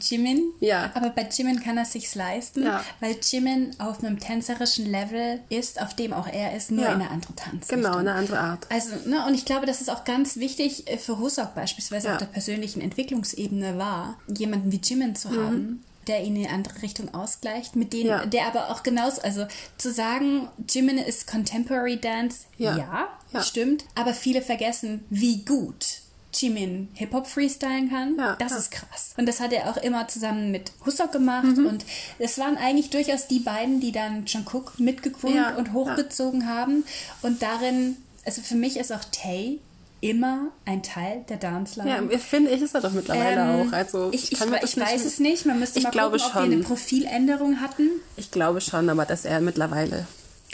Jimin. 0.00 0.52
Ja. 0.60 0.90
Aber 0.94 1.10
bei 1.10 1.28
Jimin 1.30 1.60
kann 1.60 1.76
er 1.76 1.84
sich's 1.84 2.14
leisten, 2.14 2.64
ja. 2.64 2.84
weil 3.00 3.16
Jimin 3.20 3.74
auf 3.78 4.02
einem 4.02 4.18
tänzerischen 4.18 4.90
Level 4.90 5.40
ist, 5.48 5.80
auf 5.80 5.94
dem 5.94 6.12
auch 6.12 6.26
er 6.26 6.56
ist, 6.56 6.70
nur 6.70 6.84
ja. 6.84 6.92
in 6.92 7.00
einer 7.00 7.10
anderen 7.10 7.36
Tanz. 7.36 7.68
Genau, 7.68 7.94
in 7.94 8.08
einer 8.08 8.14
anderen 8.14 8.38
Art. 8.38 8.66
Also, 8.70 9.08
ne, 9.08 9.24
und 9.26 9.34
ich 9.34 9.44
glaube, 9.44 9.66
das 9.66 9.80
ist 9.80 9.90
auch 9.90 10.04
ganz 10.04 10.36
wichtig 10.36 10.88
äh, 10.88 10.98
für 10.98 11.18
Husok 11.18 11.54
beispielsweise 11.54 12.08
ja. 12.08 12.12
auf 12.14 12.18
der 12.18 12.26
persönlichen 12.26 12.80
Entwicklungsebene 12.80 13.78
war, 13.78 14.18
jemanden 14.28 14.72
wie 14.72 14.80
Jimin 14.82 15.14
zu 15.16 15.28
mhm. 15.28 15.36
haben, 15.36 15.84
der 16.06 16.22
ihn 16.22 16.36
in 16.36 16.46
eine 16.46 16.54
andere 16.54 16.82
Richtung 16.82 17.14
ausgleicht, 17.14 17.76
mit 17.76 17.92
denen, 17.92 18.08
ja. 18.08 18.26
der 18.26 18.46
aber 18.46 18.70
auch 18.70 18.82
genauso, 18.82 19.22
also 19.22 19.46
zu 19.76 19.92
sagen, 19.92 20.48
Jimin 20.68 20.98
ist 20.98 21.26
Contemporary 21.26 21.98
Dance. 21.98 22.46
Ja, 22.56 23.08
ja, 23.32 23.42
stimmt, 23.42 23.84
aber 23.94 24.14
viele 24.14 24.42
vergessen, 24.42 25.04
wie 25.10 25.44
gut 25.44 26.02
Jimin 26.32 26.88
Hip-Hop 26.94 27.26
freestylen 27.26 27.90
kann. 27.90 28.16
Ja, 28.16 28.36
das 28.38 28.52
ja. 28.52 28.58
ist 28.58 28.70
krass. 28.70 29.14
Und 29.16 29.26
das 29.26 29.40
hat 29.40 29.52
er 29.52 29.70
auch 29.70 29.76
immer 29.76 30.08
zusammen 30.08 30.50
mit 30.50 30.72
Husok 30.86 31.12
gemacht. 31.12 31.56
Mhm. 31.56 31.66
Und 31.66 31.84
es 32.18 32.38
waren 32.38 32.56
eigentlich 32.56 32.90
durchaus 32.90 33.26
die 33.26 33.40
beiden, 33.40 33.80
die 33.80 33.92
dann 33.92 34.26
Jungkook 34.26 34.78
mitgegründet 34.78 35.40
ja, 35.50 35.56
und 35.56 35.72
hochgezogen 35.72 36.48
haben. 36.48 36.84
Und 37.22 37.42
darin, 37.42 37.96
also 38.24 38.42
für 38.42 38.54
mich 38.54 38.76
ist 38.76 38.92
auch 38.92 39.04
Tay 39.10 39.58
immer 40.00 40.48
ein 40.64 40.82
Teil 40.82 41.24
der 41.28 41.36
Dance-Line. 41.36 42.08
Ja, 42.10 42.18
finde 42.18 42.50
ich, 42.50 42.62
ist 42.62 42.74
er 42.74 42.80
doch 42.80 42.92
mittlerweile 42.92 43.40
ähm, 43.40 43.68
auch. 43.68 43.72
Also 43.72 44.08
ich, 44.12 44.32
ich, 44.32 44.40
ich, 44.40 44.62
ich 44.62 44.76
weiß 44.78 45.04
es 45.04 45.18
nicht. 45.18 45.44
Man 45.46 45.58
müsste 45.58 45.78
ich 45.78 45.84
mal 45.84 45.90
glaube 45.90 46.16
gucken, 46.16 46.32
schon. 46.32 46.42
ob 46.42 46.48
wir 46.48 46.56
eine 46.56 46.64
Profiländerung 46.64 47.60
hatten. 47.60 47.90
Ich 48.16 48.30
glaube 48.30 48.60
schon, 48.60 48.88
aber 48.88 49.04
dass 49.04 49.24
er 49.24 49.40
mittlerweile 49.40 50.06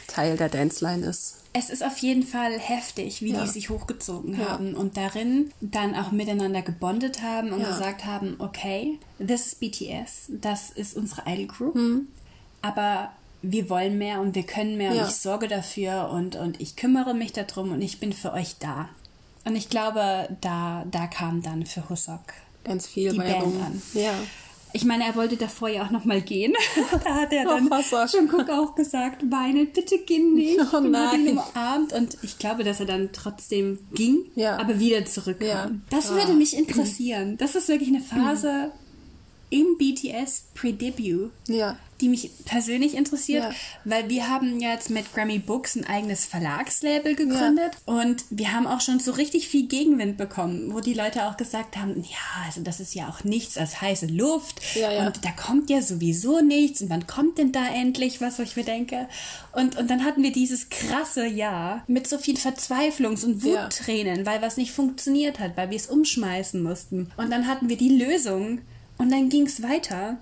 Teil 0.09 0.37
der 0.37 0.49
Dance-Line 0.49 1.07
ist 1.07 1.36
es 1.59 1.71
ist 1.71 1.83
auf 1.83 1.97
jeden 1.99 2.23
Fall 2.23 2.59
heftig, 2.59 3.23
wie 3.23 3.33
ja. 3.33 3.43
die 3.43 3.49
sich 3.49 3.71
hochgezogen 3.71 4.39
ja. 4.39 4.51
haben 4.51 4.75
und 4.75 4.97
darin 4.97 5.51
dann 5.61 5.95
auch 5.95 6.13
miteinander 6.13 6.61
gebondet 6.61 7.23
haben 7.23 7.53
und 7.53 7.61
ja. 7.61 7.69
gesagt 7.69 8.05
haben, 8.05 8.37
okay, 8.39 8.99
this 9.19 9.47
is 9.47 9.55
BTS, 9.55 10.27
das 10.29 10.71
ist 10.71 10.97
unsere 10.97 11.23
Idol 11.27 11.47
Group, 11.47 11.75
hm. 11.75 12.09
aber 12.61 13.11
wir 13.41 13.71
wollen 13.71 13.97
mehr 13.97 14.21
und 14.21 14.35
wir 14.35 14.43
können 14.43 14.77
mehr 14.77 14.91
und 14.91 15.09
ich 15.09 15.15
sorge 15.15 15.49
dafür 15.49 16.11
und, 16.11 16.37
und 16.37 16.61
ich 16.61 16.77
kümmere 16.77 17.15
mich 17.15 17.33
darum 17.33 17.73
und 17.73 17.81
ich 17.81 18.01
bin 18.01 18.13
für 18.13 18.33
euch 18.33 18.57
da. 18.59 18.89
Und 19.45 19.55
ich 19.55 19.69
glaube, 19.69 20.29
da, 20.41 20.85
da 20.91 21.07
kam 21.07 21.41
dann 21.41 21.65
für 21.65 21.89
Husok 21.89 22.23
ganz 22.65 22.87
viel 22.87 23.13
die 23.13 23.19
Band 23.19 23.63
an. 23.63 23.83
Ja. 23.95 24.13
Ich 24.73 24.85
meine, 24.85 25.05
er 25.05 25.17
wollte 25.17 25.37
davor 25.37 25.69
ja 25.69 25.85
auch 25.85 25.91
noch 25.91 26.05
mal 26.05 26.21
gehen. 26.21 26.55
da 27.05 27.15
hat 27.15 27.33
er 27.33 27.45
dann 27.45 27.71
oh, 27.71 28.07
schon 28.07 28.29
Guck 28.29 28.51
auch 28.51 28.75
gesagt, 28.75 29.23
weine, 29.31 29.65
bitte 29.65 29.99
geh 29.99 30.19
nicht. 30.19 30.59
Oh 30.73 30.81
nein. 30.81 31.27
Ihn 31.27 31.39
umarmt 31.39 31.93
und 31.93 32.19
ich 32.23 32.39
glaube, 32.39 32.65
dass 32.65 32.81
er 32.81 32.87
dann 32.87 33.11
trotzdem 33.13 33.79
ging, 33.95 34.27
ja. 34.35 34.59
aber 34.59 34.79
wieder 34.79 35.05
zurückkam. 35.07 35.49
Ja. 35.49 35.71
Das 35.91 36.11
würde 36.11 36.33
oh. 36.33 36.35
mich 36.35 36.57
interessieren. 36.57 37.37
Das 37.39 37.55
ist 37.55 37.69
wirklich 37.69 37.89
eine 37.89 38.01
Phase 38.01 38.71
im 39.51 39.77
BTS 39.79 40.49
Pre-Debut. 40.55 41.31
Ja 41.49 41.77
die 42.01 42.09
mich 42.09 42.31
persönlich 42.45 42.95
interessiert, 42.95 43.45
ja. 43.45 43.51
weil 43.85 44.09
wir 44.09 44.29
haben 44.29 44.61
jetzt 44.61 44.91
mit 44.91 45.13
Grammy 45.15 45.39
Books 45.39 45.77
ein 45.77 45.87
eigenes 45.87 46.27
Verlagslabel 46.27 47.15
gegründet 47.15 47.73
ja. 47.87 47.95
und 47.95 48.25
wir 48.31 48.53
haben 48.53 48.67
auch 48.67 48.81
schon 48.81 49.01
so 49.01 49.13
richtig 49.13 49.49
viel 49.49 49.67
Gegenwind 49.67 50.17
bekommen, 50.17 50.75
wo 50.75 50.81
die 50.81 50.95
Leute 50.95 51.27
auch 51.27 51.37
gesagt 51.37 51.77
haben, 51.77 52.03
ja, 52.03 52.45
also 52.45 52.63
das 52.63 52.81
ist 52.81 52.95
ja 52.95 53.09
auch 53.09 53.25
nichts 53.25 53.57
als 53.57 53.81
heiße 53.81 54.07
Luft 54.07 54.61
und 54.77 55.25
da 55.25 55.31
kommt 55.31 55.71
ja 55.71 55.81
sowieso 55.81 56.41
nichts 56.41 56.83
und 56.83 56.91
wann 56.91 57.07
kommt 57.07 57.39
denn 57.39 57.53
da 57.53 57.67
endlich 57.67 58.21
was, 58.21 58.39
wo 58.39 58.43
ich 58.43 58.57
mir 58.57 58.65
denke? 58.65 59.09
Und, 59.53 59.77
und 59.77 59.89
dann 59.89 60.05
hatten 60.05 60.23
wir 60.23 60.33
dieses 60.33 60.69
krasse 60.69 61.27
Jahr 61.27 61.83
mit 61.87 62.07
so 62.07 62.19
viel 62.19 62.37
Verzweiflungs- 62.37 63.25
und 63.25 63.43
Wuttränen, 63.43 64.27
weil 64.27 64.43
was 64.43 64.59
nicht 64.59 64.73
funktioniert 64.73 65.39
hat, 65.39 65.57
weil 65.57 65.71
wir 65.71 65.77
es 65.77 65.87
umschmeißen 65.87 66.63
mussten. 66.63 67.11
Und 67.17 67.31
dann 67.31 67.47
hatten 67.47 67.69
wir 67.69 67.77
die 67.77 67.97
Lösung 67.97 68.61
und 68.99 69.11
dann 69.11 69.29
ging 69.29 69.47
es 69.47 69.63
weiter. 69.63 70.17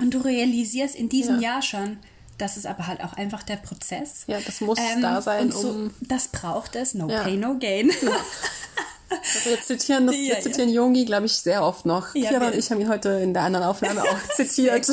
Und 0.00 0.12
du 0.12 0.18
realisierst 0.18 0.94
in 0.94 1.08
diesem 1.08 1.40
ja. 1.40 1.52
Jahr 1.52 1.62
schon, 1.62 1.98
das 2.38 2.56
ist 2.56 2.66
aber 2.66 2.86
halt 2.86 3.02
auch 3.02 3.14
einfach 3.14 3.42
der 3.42 3.56
Prozess. 3.56 4.24
Ja, 4.26 4.38
das 4.44 4.60
muss 4.60 4.78
ähm, 4.78 5.00
da 5.00 5.22
sein. 5.22 5.46
Und 5.46 5.54
so, 5.54 5.70
um 5.70 5.94
das 6.00 6.28
braucht 6.28 6.76
es. 6.76 6.94
No 6.94 7.08
ja. 7.08 7.22
pay, 7.22 7.36
no 7.36 7.58
gain. 7.58 7.88
Ja. 7.88 8.10
Also 9.10 9.50
wir 9.50 9.60
zitieren, 9.62 10.06
das, 10.06 10.16
ja, 10.16 10.34
wir 10.34 10.40
zitieren. 10.40 10.70
Yogi, 10.70 11.06
glaube 11.06 11.26
ich, 11.26 11.32
sehr 11.32 11.62
oft 11.62 11.86
noch. 11.86 12.14
Ja, 12.14 12.30
Kira 12.30 12.48
und 12.48 12.54
ich 12.54 12.70
haben 12.70 12.80
ihn 12.80 12.88
heute 12.88 13.08
in 13.08 13.32
der 13.32 13.44
anderen 13.44 13.64
Aufnahme 13.64 14.02
auch 14.02 14.18
zitiert. 14.34 14.86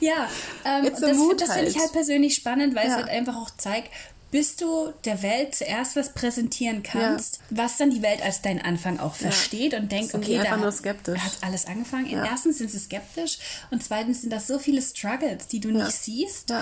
ja, 0.00 0.28
ähm, 0.64 0.86
das, 0.90 1.00
das 1.00 1.10
finde 1.10 1.48
halt. 1.48 1.68
ich 1.68 1.78
halt 1.78 1.92
persönlich 1.92 2.34
spannend, 2.34 2.74
weil 2.74 2.88
es 2.88 2.94
halt 2.94 3.08
einfach 3.08 3.36
auch 3.36 3.50
zeigt, 3.56 3.90
bis 4.36 4.54
du 4.54 4.92
der 5.06 5.22
Welt 5.22 5.54
zuerst 5.54 5.96
was 5.96 6.12
präsentieren 6.12 6.82
kannst, 6.82 7.36
ja. 7.48 7.56
was 7.56 7.78
dann 7.78 7.88
die 7.88 8.02
Welt 8.02 8.22
als 8.22 8.42
deinen 8.42 8.60
Anfang 8.60 9.00
auch 9.00 9.14
versteht 9.14 9.72
ja. 9.72 9.78
und 9.78 9.90
denkt, 9.90 10.10
sind 10.10 10.22
okay, 10.22 10.36
da 10.36 10.50
hat 10.50 11.38
alles 11.40 11.64
angefangen. 11.64 12.10
Ja. 12.10 12.22
Erstens 12.22 12.58
sind 12.58 12.70
sie 12.70 12.78
skeptisch 12.78 13.38
und 13.70 13.82
zweitens 13.82 14.20
sind 14.20 14.30
das 14.30 14.46
so 14.46 14.58
viele 14.58 14.82
Struggles, 14.82 15.46
die 15.46 15.58
du 15.58 15.70
nicht 15.70 15.90
siehst, 15.90 16.52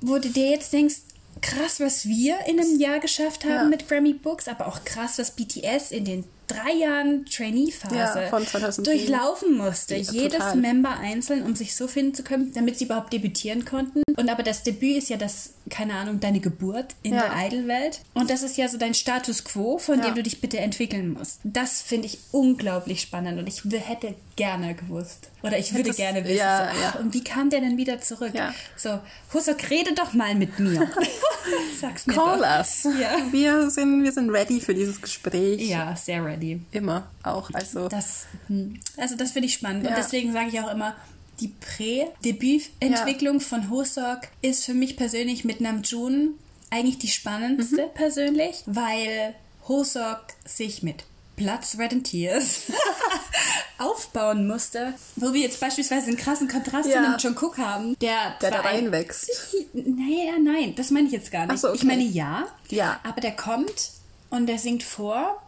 wo 0.00 0.18
du 0.18 0.30
dir 0.30 0.50
jetzt 0.50 0.72
denkst, 0.72 0.96
krass, 1.40 1.78
was 1.78 2.06
wir 2.06 2.40
in 2.48 2.58
einem 2.58 2.80
Jahr 2.80 2.98
geschafft 2.98 3.44
haben 3.44 3.70
mit 3.70 3.86
Grammy 3.86 4.14
Books, 4.14 4.48
aber 4.48 4.66
auch 4.66 4.82
krass, 4.84 5.20
was 5.20 5.30
BTS 5.30 5.92
in 5.92 6.04
den 6.04 6.24
drei 6.52 6.72
Jahren 6.72 7.24
Trainee-Phase 7.26 8.28
ja, 8.30 8.70
durchlaufen 8.82 9.56
musste. 9.56 9.96
Ja, 9.96 10.12
Jedes 10.12 10.38
total. 10.38 10.56
Member 10.56 10.98
einzeln, 10.98 11.42
um 11.44 11.56
sich 11.56 11.74
so 11.74 11.86
finden 11.86 12.14
zu 12.14 12.22
können, 12.22 12.52
damit 12.52 12.78
sie 12.78 12.86
überhaupt 12.86 13.12
debütieren 13.12 13.64
konnten. 13.64 14.02
Und 14.16 14.28
aber 14.28 14.42
das 14.42 14.62
Debüt 14.62 14.98
ist 14.98 15.08
ja 15.08 15.16
das, 15.16 15.54
keine 15.70 15.94
Ahnung, 15.94 16.20
deine 16.20 16.40
Geburt 16.40 16.94
in 17.02 17.14
ja. 17.14 17.28
der 17.28 17.46
Idol-Welt. 17.46 18.00
Und 18.14 18.30
das 18.30 18.42
ist 18.42 18.56
ja 18.56 18.68
so 18.68 18.78
dein 18.78 18.94
Status 18.94 19.44
quo, 19.44 19.78
von 19.78 20.00
dem 20.00 20.14
du 20.14 20.22
dich 20.22 20.40
bitte 20.40 20.58
entwickeln 20.58 21.12
musst. 21.12 21.40
Das 21.44 21.82
finde 21.82 22.06
ich 22.06 22.18
unglaublich 22.30 23.00
spannend 23.00 23.38
und 23.38 23.46
ich 23.46 23.62
hätte 23.64 24.14
gerne 24.36 24.74
gewusst. 24.74 25.30
Oder 25.42 25.58
ich 25.58 25.74
würde 25.74 25.90
gerne 25.90 26.24
wissen. 26.24 26.36
Ja, 26.36 26.72
so, 26.72 26.80
ach, 26.84 27.00
und 27.00 27.14
wie 27.14 27.22
kam 27.22 27.50
der 27.50 27.60
denn 27.60 27.76
wieder 27.76 28.00
zurück? 28.00 28.32
So, 28.76 29.00
Husok, 29.32 29.70
rede 29.70 29.94
doch 29.94 30.12
mal 30.12 30.34
mit 30.34 30.58
mir. 30.58 30.88
Sag's 31.80 32.06
mir 32.06 32.14
Call 32.14 32.38
doch. 32.38 32.58
us. 32.58 32.86
Wir, 33.30 33.70
sind, 33.70 34.02
wir 34.02 34.12
sind 34.12 34.30
ready 34.30 34.60
für 34.60 34.74
dieses 34.74 35.00
Gespräch. 35.00 35.60
Ja, 35.68 35.94
sehr 35.96 36.24
ready. 36.24 36.60
immer 36.72 37.10
auch. 37.22 37.50
Also 37.52 37.88
das, 37.88 38.26
hm. 38.48 38.78
also 38.96 39.16
das 39.16 39.32
finde 39.32 39.46
ich 39.46 39.54
spannend. 39.54 39.84
Ja. 39.84 39.90
Und 39.90 39.98
deswegen 39.98 40.32
sage 40.32 40.48
ich 40.48 40.60
auch 40.60 40.70
immer, 40.70 40.96
die 41.40 41.48
Prä-Debütentwicklung 41.48 43.38
ja. 43.38 43.44
von 43.44 43.70
Hosok 43.70 44.20
ist 44.42 44.64
für 44.64 44.74
mich 44.74 44.96
persönlich 44.96 45.44
mit 45.44 45.60
Namjoon 45.60 46.34
eigentlich 46.70 46.98
die 46.98 47.08
spannendste 47.08 47.86
mhm. 47.86 47.94
persönlich, 47.94 48.62
weil 48.66 49.34
Hosok 49.68 50.24
sich 50.44 50.82
mit 50.82 51.04
Blood, 51.36 51.64
Sweat 51.64 51.92
and 51.92 52.04
Tears 52.04 52.70
aufbauen 53.78 54.46
musste, 54.46 54.94
wo 55.16 55.32
wir 55.32 55.40
jetzt 55.40 55.60
beispielsweise 55.60 56.08
einen 56.08 56.16
krassen 56.16 56.48
Kontrast 56.48 56.88
ja. 56.88 56.92
zu 56.92 56.98
einem 56.98 57.16
John 57.18 57.36
Cook 57.36 57.58
haben, 57.58 57.96
der, 58.00 58.36
der 58.40 58.50
da 58.50 58.60
reinwächst. 58.60 59.30
Naja, 59.72 60.34
nein, 60.42 60.74
das 60.76 60.90
meine 60.90 61.06
ich 61.06 61.12
jetzt 61.12 61.30
gar 61.32 61.46
nicht. 61.46 61.58
So, 61.58 61.68
okay. 61.68 61.78
Ich 61.78 61.84
meine 61.84 62.02
ja, 62.02 62.46
ja, 62.68 63.00
aber 63.02 63.20
der 63.20 63.32
kommt 63.32 63.92
und 64.30 64.46
der 64.46 64.58
singt 64.58 64.82
vor 64.82 65.42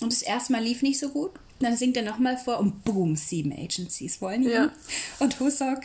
und 0.00 0.12
das 0.12 0.22
erste 0.22 0.52
Mal 0.52 0.62
lief 0.62 0.82
nicht 0.82 0.98
so 0.98 1.08
gut. 1.08 1.32
Dann 1.60 1.76
singt 1.76 1.96
er 1.96 2.02
nochmal 2.02 2.36
vor 2.36 2.58
und 2.58 2.84
boom, 2.84 3.14
sieben 3.16 3.52
Agencies 3.52 4.20
wollen 4.20 4.42
ihn. 4.42 4.50
Ja. 4.50 4.70
Und 5.20 5.38
Husok 5.38 5.80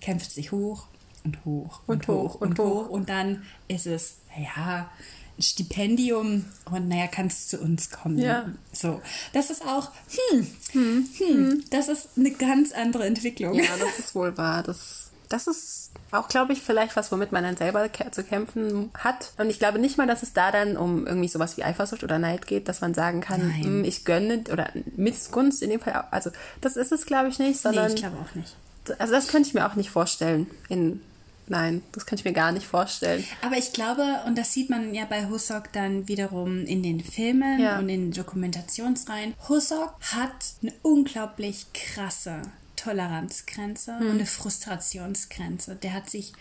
kämpft 0.00 0.30
sich 0.30 0.52
hoch 0.52 0.86
und 1.24 1.44
hoch 1.44 1.80
und, 1.86 2.08
und 2.08 2.08
hoch, 2.08 2.34
hoch 2.34 2.40
und, 2.40 2.58
hoch. 2.58 2.64
hoch. 2.64 2.88
Und 2.90 3.08
dann 3.08 3.44
ist 3.68 3.86
es, 3.86 4.16
ja, 4.36 4.80
ein 4.80 5.21
Stipendium 5.42 6.44
und 6.70 6.88
naja, 6.88 7.06
kannst 7.06 7.50
zu 7.50 7.58
uns 7.58 7.90
kommen. 7.90 8.18
Ja. 8.18 8.46
So, 8.72 9.00
das 9.32 9.50
ist 9.50 9.62
auch, 9.62 9.90
hm, 10.30 10.46
hm, 10.72 11.08
hm, 11.18 11.28
hm, 11.28 11.64
das 11.70 11.88
ist 11.88 12.10
eine 12.16 12.30
ganz 12.30 12.72
andere 12.72 13.06
Entwicklung. 13.06 13.54
Ja, 13.54 13.76
das 13.78 13.98
ist 13.98 14.14
wohl 14.14 14.36
wahr. 14.38 14.62
Das, 14.62 15.10
das 15.28 15.46
ist 15.46 15.90
auch, 16.10 16.28
glaube 16.28 16.52
ich, 16.52 16.60
vielleicht 16.60 16.94
was, 16.94 17.10
womit 17.10 17.32
man 17.32 17.42
dann 17.42 17.56
selber 17.56 17.88
zu 18.10 18.22
kämpfen 18.22 18.90
hat. 18.94 19.32
Und 19.38 19.50
ich 19.50 19.58
glaube 19.58 19.78
nicht 19.78 19.98
mal, 19.98 20.06
dass 20.06 20.22
es 20.22 20.32
da 20.32 20.50
dann 20.52 20.76
um 20.76 21.06
irgendwie 21.06 21.28
sowas 21.28 21.56
wie 21.56 21.64
Eifersucht 21.64 22.04
oder 22.04 22.18
Neid 22.18 22.46
geht, 22.46 22.68
dass 22.68 22.80
man 22.80 22.94
sagen 22.94 23.20
kann, 23.20 23.40
hm, 23.40 23.84
ich 23.84 24.04
gönne 24.04 24.44
oder 24.52 24.70
Missgunst 24.96 25.62
in 25.62 25.70
dem 25.70 25.80
Fall. 25.80 26.04
Also 26.10 26.30
das 26.60 26.76
ist 26.76 26.92
es, 26.92 27.06
glaube 27.06 27.28
ich, 27.28 27.38
nicht, 27.38 27.60
sondern. 27.60 27.86
Nee, 27.86 27.94
ich 27.94 28.00
glaube 28.00 28.16
auch 28.18 28.34
nicht. 28.34 28.56
Also 28.98 29.12
das 29.12 29.28
könnte 29.28 29.48
ich 29.48 29.54
mir 29.54 29.66
auch 29.66 29.74
nicht 29.74 29.90
vorstellen. 29.90 30.48
In, 30.68 31.00
nein, 31.48 31.82
das 31.92 32.06
kann 32.06 32.18
ich 32.18 32.24
mir 32.24 32.32
gar 32.32 32.52
nicht 32.52 32.66
vorstellen. 32.66 33.24
Aber 33.42 33.56
ich 33.56 33.72
glaube, 33.72 34.20
und 34.26 34.36
das 34.36 34.52
sieht 34.52 34.70
man 34.70 34.94
ja 34.94 35.04
bei 35.04 35.28
Husok 35.28 35.72
dann 35.72 36.08
wiederum 36.08 36.64
in 36.64 36.82
den 36.82 37.00
Filmen 37.00 37.60
ja. 37.60 37.78
und 37.78 37.88
in 37.88 38.12
Dokumentationsreihen, 38.12 39.34
Husok 39.48 39.94
hat 40.12 40.54
eine 40.62 40.72
unglaublich 40.82 41.66
krasse 41.72 42.42
Toleranzgrenze 42.76 43.98
hm. 43.98 44.06
und 44.06 44.12
eine 44.12 44.26
Frustrationsgrenze. 44.26 45.76
Der 45.76 45.92
hat 45.92 46.10
sich 46.10 46.32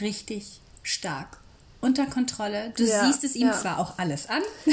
richtig 0.00 0.60
stark 0.82 1.38
unter 1.86 2.06
Kontrolle. 2.06 2.72
Du 2.76 2.84
ja, 2.84 3.06
siehst 3.06 3.24
es 3.24 3.36
ihm 3.36 3.48
ja. 3.48 3.52
zwar 3.52 3.78
auch 3.78 3.98
alles 3.98 4.28
an. 4.28 4.42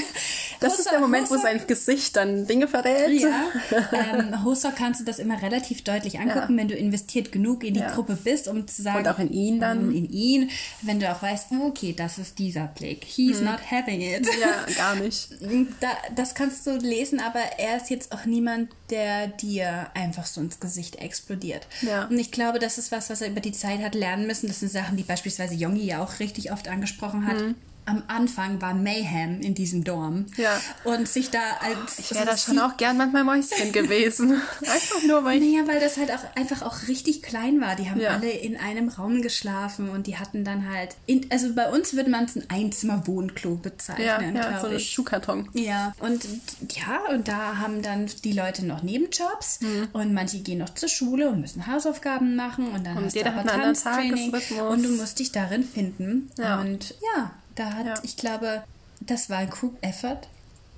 Das 0.59 0.79
ist 0.79 0.89
der 0.89 1.01
Moment, 1.01 1.29
wo 1.29 1.35
sein 1.35 1.61
Gesicht 1.67 2.15
dann 2.15 2.47
Dinge 2.47 2.69
verrät. 2.69 3.21
Ja. 3.21 3.47
Ähm, 3.91 4.43
Hoser 4.43 4.71
kannst 4.71 5.01
du 5.01 5.05
das 5.05 5.19
immer 5.19 5.41
relativ 5.41 5.83
deutlich 5.83 6.19
angucken, 6.19 6.53
ja. 6.53 6.57
wenn 6.57 6.67
du 6.67 6.75
investiert 6.75 7.31
genug 7.31 7.63
in 7.63 7.73
die 7.73 7.81
Gruppe 7.81 8.17
bist, 8.21 8.47
um 8.47 8.67
zu 8.67 8.81
sagen. 8.81 8.99
Und 8.99 9.07
auch 9.07 9.19
in 9.19 9.31
ihn 9.31 9.59
dann. 9.59 9.93
In 9.93 10.09
ihn. 10.09 10.49
Wenn 10.81 10.99
du 10.99 11.11
auch 11.11 11.21
weißt, 11.21 11.47
okay, 11.61 11.93
das 11.93 12.17
ist 12.17 12.39
dieser 12.39 12.67
Blick. 12.67 13.03
He's 13.03 13.39
hm. 13.39 13.45
not 13.45 13.59
having 13.69 14.01
it. 14.01 14.27
Ja, 14.39 14.65
gar 14.75 14.95
nicht. 14.95 15.29
Da, 15.79 15.89
das 16.15 16.33
kannst 16.35 16.65
du 16.65 16.77
lesen, 16.77 17.19
aber 17.19 17.39
er 17.57 17.77
ist 17.77 17.89
jetzt 17.89 18.11
auch 18.11 18.25
niemand, 18.25 18.69
der 18.89 19.27
dir 19.27 19.87
einfach 19.93 20.25
so 20.25 20.39
ins 20.39 20.59
Gesicht 20.59 20.97
explodiert. 20.97 21.67
Ja. 21.81 22.05
Und 22.05 22.17
ich 22.19 22.31
glaube, 22.31 22.59
das 22.59 22.77
ist 22.77 22.91
was, 22.91 23.09
was 23.09 23.21
er 23.21 23.29
über 23.29 23.41
die 23.41 23.51
Zeit 23.51 23.81
hat 23.81 23.95
lernen 23.95 24.27
müssen. 24.27 24.47
Das 24.47 24.59
sind 24.59 24.71
Sachen, 24.71 24.97
die 24.97 25.03
beispielsweise 25.03 25.55
Jongi 25.55 25.83
ja 25.83 26.01
auch 26.01 26.19
richtig 26.19 26.51
oft 26.51 26.67
angesprochen 26.67 27.02
hat. 27.11 27.41
Mhm 27.41 27.72
am 27.85 28.03
Anfang 28.07 28.61
war 28.61 28.73
Mayhem 28.73 29.41
in 29.41 29.55
diesem 29.55 29.83
Dorm. 29.83 30.25
Ja. 30.37 30.59
Und 30.83 31.07
sich 31.07 31.29
da 31.29 31.39
als. 31.61 31.99
Ich 31.99 32.13
wäre 32.13 32.25
da 32.25 32.37
schon 32.37 32.59
auch 32.59 32.77
gern 32.77 32.97
manchmal 32.97 33.23
Mäuschen 33.23 33.71
gewesen. 33.71 34.41
einfach 34.61 35.03
nur, 35.07 35.23
weil. 35.23 35.39
Naja, 35.39 35.67
weil 35.67 35.79
das 35.79 35.97
halt 35.97 36.11
auch 36.11 36.23
einfach 36.35 36.61
auch 36.61 36.87
richtig 36.87 37.21
klein 37.23 37.59
war. 37.61 37.75
Die 37.75 37.89
haben 37.89 37.99
ja. 37.99 38.11
alle 38.11 38.29
in 38.29 38.57
einem 38.57 38.89
Raum 38.89 39.21
geschlafen 39.21 39.89
und 39.89 40.07
die 40.07 40.17
hatten 40.17 40.43
dann 40.43 40.69
halt. 40.69 40.95
In, 41.05 41.29
also 41.31 41.53
bei 41.53 41.69
uns 41.69 41.93
würde 41.93 42.09
man 42.09 42.25
es 42.25 42.35
ein 42.35 42.49
Einzimmer-Wohnklo 42.49 43.55
bezeichnen. 43.55 44.35
Ja, 44.35 44.51
ja 44.51 44.61
so 44.61 44.67
ein 44.67 44.79
Schuhkarton. 44.79 45.49
Ja. 45.53 45.93
Und 45.99 46.25
ja, 46.71 47.01
und 47.11 47.27
da 47.27 47.57
haben 47.57 47.81
dann 47.81 48.09
die 48.23 48.33
Leute 48.33 48.65
noch 48.65 48.83
Nebenjobs 48.83 49.61
mhm. 49.61 49.89
und 49.93 50.13
manche 50.13 50.39
gehen 50.39 50.59
noch 50.59 50.73
zur 50.73 50.89
Schule 50.89 51.29
und 51.29 51.41
müssen 51.41 51.67
Hausaufgaben 51.67 52.35
machen 52.35 52.67
und 52.71 52.85
dann 52.85 52.97
und 52.97 53.05
hast 53.05 53.15
du 53.15 53.25
aber 53.25 53.45
Tanztraining 53.45 54.33
und 54.69 54.83
du 54.83 54.89
musst 54.89 55.19
dich 55.19 55.31
darin 55.31 55.63
finden. 55.63 56.29
Ja. 56.37 56.61
Und 56.61 56.95
ja, 57.15 57.31
da 57.55 57.73
hat, 57.73 57.85
ja. 57.85 57.93
ich 58.03 58.17
glaube, 58.17 58.63
das 58.99 59.29
war 59.29 59.37
ein 59.39 59.49
Group-Effort, 59.49 60.27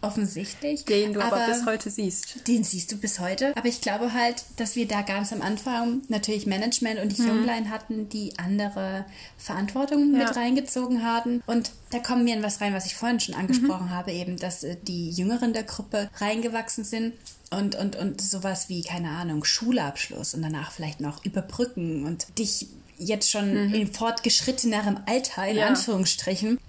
offensichtlich. 0.06 0.86
Den 0.86 1.14
du 1.14 1.22
aber, 1.22 1.38
aber, 1.38 1.54
bis 1.54 1.66
heute 1.66 1.90
siehst. 1.90 2.48
Den 2.48 2.64
siehst 2.64 2.92
du 2.92 2.98
bis 2.98 3.20
heute. 3.20 3.56
Aber 3.58 3.68
ich 3.68 3.82
glaube 3.82 4.14
halt, 4.14 4.44
dass 4.58 4.76
wir 4.76 4.88
da 4.88 5.02
ganz 5.02 5.34
am 5.34 5.42
Anfang 5.42 6.02
natürlich 6.08 6.46
Management 6.46 7.00
und 7.00 7.18
die 7.18 7.22
mhm. 7.22 7.28
Junglein 7.28 7.70
hatten, 7.70 8.10
die 8.10 8.38
andere 8.38 9.06
Verantwortung 9.38 10.14
ja. 10.14 10.20
mit 10.20 10.36
reingezogen 10.36 11.04
haben. 11.04 11.42
Und 11.46 11.72
da 11.92 12.00
kommen 12.00 12.26
wir 12.26 12.36
in 12.36 12.44
was 12.44 12.62
rein, 12.62 12.74
was 12.74 12.86
ich 12.86 12.96
vorhin 12.96 13.20
schon 13.20 13.36
angesprochen 13.36 13.88
mhm. 13.88 13.92
habe, 13.92 14.12
eben, 14.12 14.38
dass 14.38 14.64
äh, 14.64 14.78
die 14.82 15.10
Jüngeren 15.10 15.54
der 15.54 15.64
Gruppe 15.64 16.10
reingewachsen 16.18 16.84
sind 16.84 17.14
und, 17.52 17.76
und, 17.76 17.96
und 17.96 18.22
sowas 18.22 18.70
wie, 18.70 18.84
keine 18.84 19.10
Ahnung, 19.10 19.44
Schulabschluss 19.44 20.34
und 20.34 20.42
danach 20.42 20.72
vielleicht 20.72 21.02
noch 21.02 21.26
überbrücken 21.26 22.06
und 22.06 22.28
dich 22.38 22.68
jetzt 22.98 23.30
schon 23.30 23.68
mhm. 23.68 23.74
in 23.74 23.94
fortgeschrittenerem 23.94 25.00
Alter, 25.06 25.48
in 25.48 25.58
ja. 25.58 25.68
Anführungsstrichen, 25.68 26.60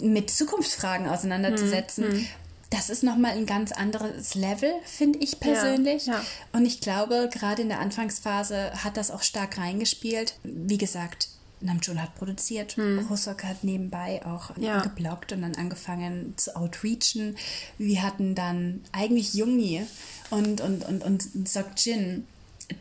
mit 0.00 0.30
Zukunftsfragen 0.30 1.08
auseinanderzusetzen. 1.08 2.08
Mhm. 2.08 2.26
Das 2.70 2.90
ist 2.90 3.04
nochmal 3.04 3.32
ein 3.32 3.46
ganz 3.46 3.70
anderes 3.70 4.34
Level, 4.34 4.72
finde 4.84 5.20
ich 5.20 5.38
persönlich. 5.38 6.06
Ja, 6.06 6.14
ja. 6.14 6.22
Und 6.52 6.66
ich 6.66 6.80
glaube, 6.80 7.30
gerade 7.32 7.62
in 7.62 7.68
der 7.68 7.78
Anfangsphase 7.78 8.72
hat 8.82 8.96
das 8.96 9.10
auch 9.10 9.22
stark 9.22 9.58
reingespielt. 9.58 10.34
Wie 10.42 10.78
gesagt, 10.78 11.28
Namjoon 11.60 12.02
hat 12.02 12.14
produziert, 12.16 12.76
hm. 12.76 13.08
Hosok 13.08 13.44
hat 13.44 13.64
nebenbei 13.64 14.24
auch 14.26 14.56
ja. 14.58 14.80
gebloggt 14.82 15.32
und 15.32 15.42
dann 15.42 15.54
angefangen 15.54 16.34
zu 16.36 16.56
outreachen. 16.56 17.36
Wir 17.78 18.02
hatten 18.02 18.34
dann 18.34 18.82
eigentlich 18.92 19.34
Jungi 19.34 19.86
und, 20.30 20.60
und, 20.60 20.84
und, 20.84 21.02
und 21.02 21.28
Jin, 21.76 22.26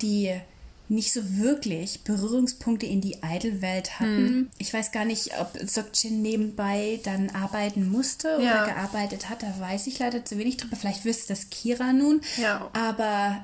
die 0.01 0.39
nicht 0.87 1.11
so 1.11 1.21
wirklich 1.37 2.03
Berührungspunkte 2.03 2.85
in 2.85 3.01
die 3.01 3.17
Idol-Welt 3.23 3.99
hatten. 3.99 4.27
Hm. 4.27 4.49
Ich 4.57 4.73
weiß 4.73 4.91
gar 4.91 5.05
nicht, 5.05 5.31
ob 5.39 5.57
Sokjin 5.67 6.21
nebenbei 6.21 6.99
dann 7.03 7.29
arbeiten 7.31 7.89
musste 7.89 8.37
ja. 8.41 8.63
oder 8.63 8.65
gearbeitet 8.73 9.29
hat. 9.29 9.43
Da 9.43 9.53
weiß 9.59 9.87
ich 9.87 9.99
leider 9.99 10.23
zu 10.23 10.37
wenig 10.37 10.57
drüber. 10.57 10.75
Vielleicht 10.75 11.05
wüsste 11.05 11.29
das 11.29 11.49
Kira 11.49 11.93
nun. 11.93 12.21
Ja. 12.37 12.69
Aber 12.73 13.43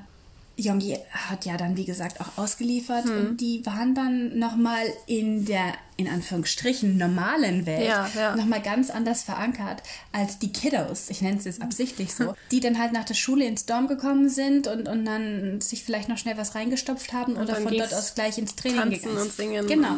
Yongi 0.56 0.98
hat 1.10 1.44
ja 1.44 1.56
dann, 1.56 1.76
wie 1.76 1.84
gesagt, 1.84 2.20
auch 2.20 2.38
ausgeliefert 2.38 3.06
mhm. 3.06 3.16
und 3.16 3.40
die 3.40 3.64
waren 3.66 3.94
dann 3.94 4.38
nochmal 4.38 4.84
in 5.06 5.44
der 5.44 5.74
in 5.96 6.08
Anführungsstrichen 6.08 6.96
normalen 6.96 7.66
Welt 7.66 7.86
ja, 7.86 8.08
ja. 8.14 8.36
nochmal 8.36 8.62
ganz 8.62 8.90
anders 8.90 9.22
verankert 9.22 9.82
als 10.12 10.38
die 10.38 10.52
Kiddos, 10.52 11.10
ich 11.10 11.22
nenne 11.22 11.38
es 11.38 11.44
jetzt 11.44 11.62
absichtlich 11.62 12.14
so, 12.14 12.34
die 12.50 12.60
dann 12.60 12.78
halt 12.78 12.92
nach 12.92 13.04
der 13.04 13.14
Schule 13.14 13.44
ins 13.44 13.66
Dorm 13.66 13.88
gekommen 13.88 14.28
sind 14.28 14.66
und, 14.66 14.88
und 14.88 15.04
dann 15.04 15.60
sich 15.60 15.84
vielleicht 15.84 16.08
noch 16.08 16.18
schnell 16.18 16.36
was 16.36 16.54
reingestopft 16.54 17.12
haben 17.12 17.34
und 17.34 17.44
oder 17.44 17.56
von 17.56 17.76
dort 17.76 17.94
aus 17.94 18.14
gleich 18.14 18.38
ins 18.38 18.54
Training 18.56 18.90
gegangen 18.90 19.18
und 19.18 19.32
singen. 19.32 19.66
Genau. 19.66 19.96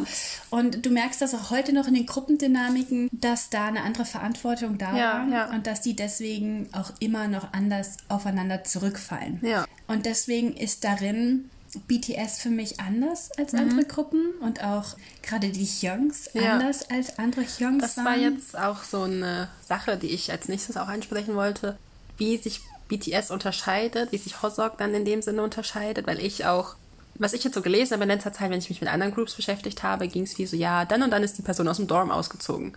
Und 0.49 0.85
du 0.85 0.89
merkst 0.89 1.21
das 1.21 1.33
auch 1.33 1.49
heute 1.49 1.73
noch 1.73 1.87
in 1.87 1.93
den 1.93 2.05
Gruppendynamiken, 2.05 3.09
dass 3.11 3.49
da 3.49 3.67
eine 3.67 3.83
andere 3.83 4.05
Verantwortung 4.05 4.77
da 4.77 4.95
ja, 4.97 5.27
war 5.29 5.49
und 5.51 5.67
dass 5.67 5.81
die 5.81 5.95
deswegen 5.95 6.69
auch 6.73 6.91
immer 6.99 7.27
noch 7.27 7.53
anders 7.53 7.97
aufeinander 8.09 8.63
zurückfallen. 8.63 9.39
Ja. 9.41 9.65
Und 9.87 10.05
deswegen 10.05 10.55
ist 10.55 10.83
darin 10.83 11.49
BTS 11.87 12.39
für 12.39 12.49
mich 12.49 12.79
anders 12.79 13.31
als 13.37 13.53
mhm. 13.53 13.59
andere 13.59 13.85
Gruppen 13.85 14.33
und 14.41 14.63
auch 14.63 14.95
gerade 15.21 15.49
die 15.49 15.65
Hyungs 15.65 16.29
ja. 16.33 16.53
anders 16.53 16.89
als 16.89 17.17
andere 17.19 17.41
Hyungs 17.41 17.81
Das 17.81 17.97
war 17.97 18.17
jetzt 18.17 18.57
auch 18.57 18.83
so 18.83 19.03
eine 19.03 19.47
Sache, 19.61 19.97
die 19.97 20.07
ich 20.07 20.31
als 20.31 20.47
nächstes 20.47 20.77
auch 20.77 20.87
ansprechen 20.87 21.35
wollte, 21.35 21.77
wie 22.17 22.37
sich 22.37 22.61
BTS 22.87 23.31
unterscheidet, 23.31 24.11
wie 24.11 24.17
sich 24.17 24.41
Hosok 24.41 24.77
dann 24.77 24.93
in 24.93 25.05
dem 25.05 25.21
Sinne 25.21 25.43
unterscheidet, 25.43 26.07
weil 26.07 26.19
ich 26.19 26.45
auch, 26.45 26.75
was 27.15 27.33
ich 27.33 27.43
jetzt 27.43 27.55
so 27.55 27.61
gelesen 27.61 27.93
habe 27.93 28.03
in 28.03 28.09
letzter 28.09 28.33
Zeit, 28.33 28.51
wenn 28.51 28.59
ich 28.59 28.69
mich 28.69 28.81
mit 28.81 28.89
anderen 28.89 29.13
Groups 29.13 29.33
beschäftigt 29.33 29.83
habe, 29.83 30.07
ging 30.07 30.23
es 30.23 30.37
wie 30.37 30.45
so, 30.45 30.55
ja, 30.55 30.85
dann 30.85 31.01
und 31.03 31.11
dann 31.11 31.23
ist 31.23 31.37
die 31.37 31.41
Person 31.41 31.67
aus 31.67 31.77
dem 31.77 31.87
Dorm 31.87 32.11
ausgezogen. 32.11 32.75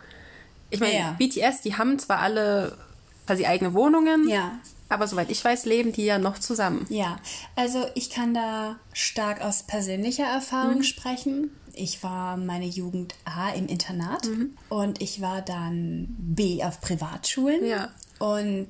Ich 0.71 0.81
meine, 0.81 0.95
ja. 0.95 1.17
BTS, 1.19 1.63
die 1.63 1.77
haben 1.77 1.99
zwar 1.99 2.19
alle 2.19 2.77
quasi 3.29 3.45
eigene 3.45 3.75
Wohnungen, 3.75 4.27
ja. 4.27 4.59
Aber 4.89 5.07
soweit 5.07 5.31
ich 5.31 5.45
weiß, 5.45 5.67
leben 5.67 5.93
die 5.93 6.07
ja 6.07 6.19
noch 6.19 6.39
zusammen. 6.39 6.87
Ja, 6.89 7.19
also 7.57 7.85
ich 7.95 8.09
kann 8.09 8.33
da 8.33 8.77
stark 8.95 9.43
aus 9.43 9.65
persönlicher 9.65 10.25
Erfahrung 10.25 10.79
mhm. 10.79 10.83
sprechen. 10.83 11.51
Ich 11.75 12.03
war 12.03 12.39
meine 12.39 12.65
Jugend 12.65 13.15
A 13.27 13.51
im 13.51 13.67
Internat 13.67 14.27
mhm. 14.27 14.57
und 14.71 15.03
ich 15.03 15.21
war 15.21 15.43
dann 15.43 16.07
B 16.19 16.65
auf 16.65 16.81
Privatschulen. 16.81 17.67
Ja. 17.67 17.91
Und 18.19 18.69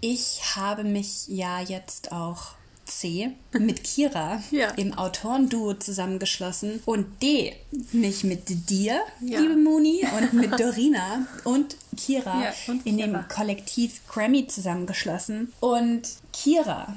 ich 0.00 0.42
habe 0.56 0.82
mich 0.82 1.28
ja 1.28 1.60
jetzt 1.60 2.10
auch 2.10 2.56
C 2.86 3.32
mit 3.52 3.84
Kira 3.84 4.42
ja. 4.50 4.70
im 4.70 4.94
Autorenduo 4.94 5.74
zusammengeschlossen 5.74 6.80
und 6.84 7.22
D 7.22 7.54
mich 7.92 8.24
mit 8.24 8.70
dir, 8.70 9.00
ja. 9.20 9.40
liebe 9.40 9.56
Moni, 9.56 10.06
und 10.18 10.32
mit 10.32 10.58
Dorina 10.58 11.26
und 11.44 11.76
Kira 11.96 12.44
ja, 12.44 12.54
und 12.68 12.86
in 12.86 12.98
dem 12.98 13.16
Kollektiv 13.28 14.00
Grammy 14.08 14.46
zusammengeschlossen. 14.46 15.52
Und 15.60 16.08
Kira 16.32 16.94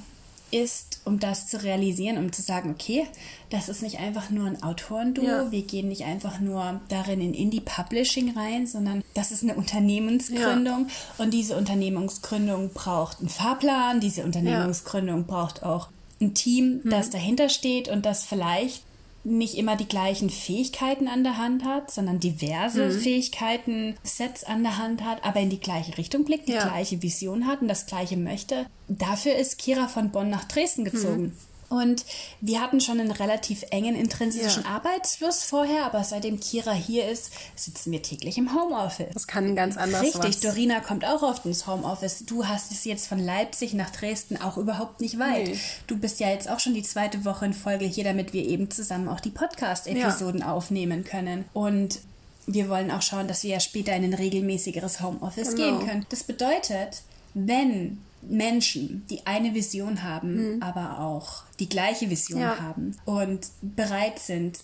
ist, 0.51 1.01
um 1.05 1.19
das 1.19 1.47
zu 1.47 1.61
realisieren, 1.63 2.17
um 2.17 2.31
zu 2.31 2.41
sagen, 2.41 2.71
okay, 2.71 3.05
das 3.49 3.69
ist 3.69 3.81
nicht 3.81 3.99
einfach 3.99 4.29
nur 4.29 4.47
ein 4.47 4.63
Autorenduo, 4.63 5.25
ja. 5.25 5.51
wir 5.51 5.61
gehen 5.61 5.87
nicht 5.89 6.03
einfach 6.05 6.39
nur 6.39 6.81
darin 6.89 7.21
in 7.21 7.33
Indie-Publishing 7.33 8.37
rein, 8.37 8.67
sondern 8.67 9.03
das 9.13 9.31
ist 9.31 9.43
eine 9.43 9.55
Unternehmensgründung 9.55 10.87
ja. 10.87 11.23
und 11.23 11.33
diese 11.33 11.57
Unternehmensgründung 11.57 12.71
braucht 12.73 13.19
einen 13.19 13.29
Fahrplan, 13.29 13.99
diese 13.99 14.23
Unternehmensgründung 14.23 15.19
ja. 15.19 15.25
braucht 15.27 15.63
auch 15.63 15.89
ein 16.19 16.33
Team, 16.33 16.81
das 16.85 17.07
mhm. 17.07 17.11
dahinter 17.11 17.49
steht 17.49 17.89
und 17.89 18.05
das 18.05 18.25
vielleicht 18.25 18.83
nicht 19.27 19.57
immer 19.57 19.75
die 19.75 19.87
gleichen 19.87 20.29
Fähigkeiten 20.29 21.07
an 21.07 21.23
der 21.23 21.37
Hand 21.37 21.65
hat, 21.65 21.91
sondern 21.91 22.19
diverse 22.19 22.85
mhm. 22.85 22.99
Fähigkeiten, 22.99 23.95
Sets 24.03 24.43
an 24.43 24.63
der 24.63 24.77
Hand 24.77 25.03
hat, 25.03 25.23
aber 25.25 25.39
in 25.39 25.49
die 25.49 25.59
gleiche 25.59 25.97
Richtung 25.97 26.23
blickt, 26.23 26.47
die 26.47 26.53
ja. 26.53 26.63
gleiche 26.63 27.01
Vision 27.01 27.45
hat 27.45 27.61
und 27.61 27.67
das 27.67 27.85
gleiche 27.85 28.17
möchte. 28.17 28.65
Dafür 28.87 29.35
ist 29.35 29.57
Kira 29.59 29.87
von 29.87 30.11
Bonn 30.11 30.29
nach 30.29 30.45
Dresden 30.45 30.85
gezogen. 30.85 31.23
Mhm. 31.23 31.33
Und 31.69 32.05
wir 32.39 32.61
hatten 32.61 32.79
schon 32.79 32.99
einen 32.99 33.11
relativ 33.11 33.63
engen 33.71 33.95
intrinsischen 33.95 34.63
ja. 34.63 34.69
Arbeitsfluss 34.69 35.43
vorher, 35.43 35.85
aber 35.85 36.03
seitdem 36.03 36.39
Kira 36.39 36.71
hier 36.71 37.09
ist, 37.09 37.31
sitzen 37.55 37.91
wir 37.91 38.01
täglich 38.01 38.37
im 38.37 38.53
Homeoffice. 38.53 39.13
Das 39.13 39.27
kann 39.27 39.55
ganz 39.55 39.75
anders 39.75 40.01
Richtig, 40.01 40.23
was. 40.23 40.39
Dorina 40.39 40.79
kommt 40.79 41.03
auch 41.03 41.23
oft 41.23 41.45
ins 41.45 41.67
Homeoffice. 41.67 42.23
Du 42.25 42.47
hast 42.47 42.71
es 42.71 42.85
jetzt 42.85 43.07
von 43.07 43.19
Leipzig 43.19 43.73
nach 43.73 43.89
Dresden 43.89 44.37
auch 44.37 44.57
überhaupt 44.57 45.01
nicht 45.01 45.19
weit. 45.19 45.47
Nee. 45.47 45.59
Du 45.87 45.97
bist 45.97 46.21
ja 46.21 46.29
jetzt 46.29 46.49
auch 46.49 46.59
schon 46.59 46.73
die 46.73 46.83
zweite 46.83 47.25
Woche 47.25 47.45
in 47.45 47.53
Folge 47.53 47.85
hier, 47.85 48.05
damit 48.05 48.31
wir 48.31 48.45
eben 48.45 48.71
zusammen 48.71 49.09
auch 49.09 49.19
die 49.19 49.31
Podcast-Episoden 49.31 50.41
ja. 50.41 50.53
aufnehmen 50.53 51.03
können. 51.03 51.45
Und 51.53 51.99
wir 52.45 52.69
wollen 52.69 52.91
auch 52.91 53.01
schauen, 53.01 53.27
dass 53.27 53.43
wir 53.43 53.51
ja 53.51 53.59
später 53.59 53.93
in 53.93 54.05
ein 54.05 54.13
regelmäßigeres 54.13 55.01
Homeoffice 55.01 55.55
genau. 55.55 55.79
gehen 55.79 55.87
können. 55.87 56.05
Das 56.09 56.23
bedeutet, 56.23 57.01
wenn 57.33 58.01
Menschen, 58.21 59.05
die 59.09 59.25
eine 59.25 59.53
Vision 59.53 60.03
haben, 60.03 60.55
mhm. 60.55 60.63
aber 60.63 60.99
auch 60.99 61.43
die 61.59 61.69
gleiche 61.69 62.09
Vision 62.09 62.41
ja. 62.41 62.59
haben 62.59 62.95
und 63.05 63.47
bereit 63.61 64.19
sind, 64.19 64.59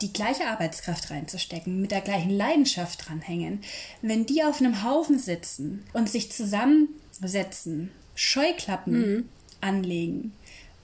die 0.00 0.12
gleiche 0.12 0.46
Arbeitskraft 0.46 1.10
reinzustecken, 1.10 1.80
mit 1.80 1.92
der 1.92 2.00
gleichen 2.00 2.30
Leidenschaft 2.30 3.08
dranhängen, 3.08 3.60
wenn 4.00 4.26
die 4.26 4.42
auf 4.42 4.60
einem 4.60 4.82
Haufen 4.82 5.18
sitzen 5.18 5.84
und 5.92 6.10
sich 6.10 6.32
zusammensetzen, 6.32 7.90
Scheuklappen 8.14 9.14
mhm. 9.14 9.28
anlegen 9.60 10.32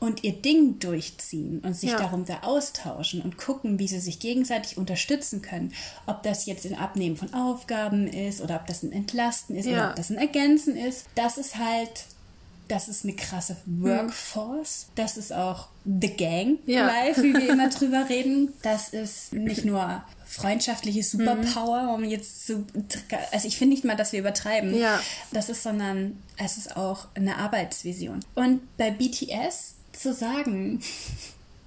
und 0.01 0.23
ihr 0.23 0.33
Ding 0.33 0.79
durchziehen 0.79 1.61
und 1.61 1.75
sich 1.75 1.91
ja. 1.91 1.99
darunter 1.99 2.45
austauschen 2.45 3.21
und 3.21 3.37
gucken, 3.37 3.79
wie 3.79 3.89
sie 3.89 4.01
sich 4.01 4.21
gegenseitig 4.21 4.79
unterstützen 4.79 5.43
können. 5.43 5.73
Ob 6.07 6.23
das 6.23 6.47
jetzt 6.47 6.67
ein 6.67 6.77
Abnehmen 6.77 7.17
von 7.17 7.35
Aufgaben 7.35 8.07
ist 8.07 8.41
oder 8.41 8.57
ob 8.57 8.67
das 8.67 8.83
ein 8.83 8.93
Entlasten 8.93 9.57
ist 9.57 9.67
ja. 9.67 9.73
oder 9.73 9.91
ob 9.91 9.97
das 9.97 10.11
ein 10.11 10.19
Ergänzen 10.19 10.77
ist. 10.77 11.07
Das 11.17 11.37
ist 11.37 11.57
halt, 11.57 12.05
das 12.69 12.89
ist 12.89 13.05
eine 13.05 13.15
krasse 13.15 13.57
Workforce. 13.67 14.87
Das 14.95 15.17
ist 15.17 15.33
auch 15.33 15.69
The 15.85 16.11
Gang 16.11 16.59
ja. 16.67 16.87
live, 16.87 17.19
wie 17.19 17.35
wir 17.35 17.49
immer 17.53 17.69
drüber 17.69 18.09
reden. 18.09 18.53
Das 18.63 18.91
ist 18.91 19.33
nicht 19.33 19.65
nur 19.65 20.03
freundschaftliche 20.27 21.03
Superpower, 21.03 21.85
mhm. 21.85 21.89
um 21.89 22.05
jetzt 22.05 22.47
zu. 22.47 22.67
Also 23.33 23.49
ich 23.49 23.57
finde 23.57 23.75
nicht 23.75 23.85
mal, 23.85 23.97
dass 23.97 24.13
wir 24.13 24.21
übertreiben. 24.21 24.79
Ja. 24.79 25.01
Das 25.33 25.49
ist, 25.49 25.65
sondern 25.65 26.23
es 26.37 26.57
ist 26.57 26.77
auch 26.77 27.09
eine 27.15 27.37
Arbeitsvision. 27.37 28.21
Und 28.35 28.61
bei 28.77 28.91
BTS 28.91 29.78
zu 29.99 30.15
sagen 30.15 30.81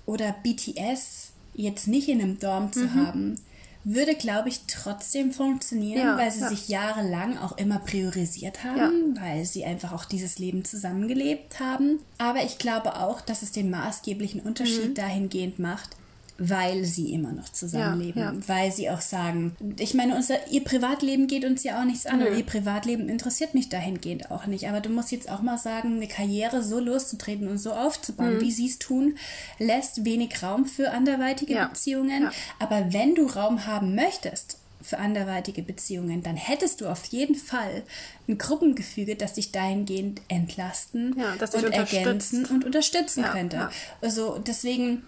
oder 0.06 0.36
BTS 0.44 1.32
jetzt 1.54 1.88
nicht 1.88 2.10
in 2.10 2.22
einem 2.22 2.40
Dorm 2.40 2.72
zu 2.72 2.86
mhm. 2.86 3.06
haben, 3.06 3.36
würde, 3.84 4.14
glaube 4.14 4.50
ich, 4.50 4.62
trotzdem 4.68 5.32
funktionieren, 5.32 6.06
ja, 6.06 6.18
weil 6.18 6.32
sie 6.32 6.42
ja. 6.42 6.50
sich 6.50 6.70
jahrelang 6.70 7.38
auch 7.40 7.58
immer 7.58 7.80
priorisiert 7.80 8.64
haben, 8.64 9.16
ja. 9.16 9.22
weil 9.22 9.46
sie 9.46 9.66
einfach 9.66 9.92
auch 9.92 10.06
dieses 10.06 10.38
Leben 10.38 10.64
zusammengelebt 10.64 11.60
haben. 11.60 12.00
Aber 12.20 12.44
ich 12.44 12.60
glaube 12.60 12.98
auch, 12.98 13.22
dass 13.22 13.42
es 13.42 13.52
den 13.52 13.72
maßgeblichen 13.72 14.42
Unterschied 14.42 14.90
mhm. 14.90 14.96
dahingehend 14.96 15.58
macht, 15.58 15.96
weil 16.44 16.86
sie 16.86 17.14
immer 17.14 17.32
noch 17.34 17.50
zusammenleben, 17.50 18.20
ja, 18.20 18.32
ja. 18.34 18.40
weil 18.48 18.72
sie 18.72 18.90
auch 18.90 19.02
sagen, 19.02 19.56
ich 19.78 19.94
meine, 19.94 20.16
unser, 20.16 20.48
ihr 20.48 20.64
Privatleben 20.64 21.28
geht 21.28 21.46
uns 21.46 21.64
ja 21.64 21.80
auch 21.80 21.86
nichts 21.86 22.08
an 22.08 22.18
Nö. 22.18 22.30
und 22.30 22.38
ihr 22.38 22.44
Privatleben 22.44 23.10
interessiert 23.10 23.54
mich 23.54 23.70
dahingehend 23.70 24.32
auch 24.32 24.48
nicht. 24.48 24.68
Aber 24.68 24.82
du 24.82 24.90
musst 24.90 25.12
jetzt 25.12 25.30
auch 25.30 25.44
mal 25.44 25.60
sagen, 25.60 25.98
eine 25.98 26.08
Karriere 26.08 26.64
so 26.64 26.80
loszutreten 26.80 27.48
und 27.48 27.60
so 27.60 27.74
aufzubauen, 27.74 28.38
mhm. 28.38 28.42
wie 28.42 28.52
sie 28.52 28.66
es 28.66 28.80
tun, 28.80 29.18
lässt 29.60 30.04
wenig 30.04 30.42
Raum 30.42 30.66
für 30.66 30.90
anderweitige 30.90 31.54
ja. 31.54 31.68
Beziehungen. 31.68 32.30
Aber 32.58 32.92
wenn 32.92 33.14
du 33.14 33.28
Raum 33.28 33.68
haben 33.68 33.94
möchtest, 33.94 34.58
für 34.82 34.98
anderweitige 34.98 35.62
Beziehungen, 35.62 36.24
dann 36.24 36.36
hättest 36.36 36.82
du 36.82 36.88
auf 36.88 37.06
jeden 37.06 37.36
Fall 37.36 37.84
ein 38.28 38.40
Gruppengefüge, 38.40 39.16
das 39.16 39.34
dich 39.34 39.52
dahingehend 39.52 40.22
entlasten 40.28 41.16
ja, 41.20 41.34
und 41.34 41.72
ergänzen 41.72 42.46
und 42.48 42.66
unterstützen 42.66 43.22
ja, 43.22 43.32
könnte. 43.32 43.58
Ja. 43.58 43.72
Also 44.02 44.40
deswegen 44.40 45.04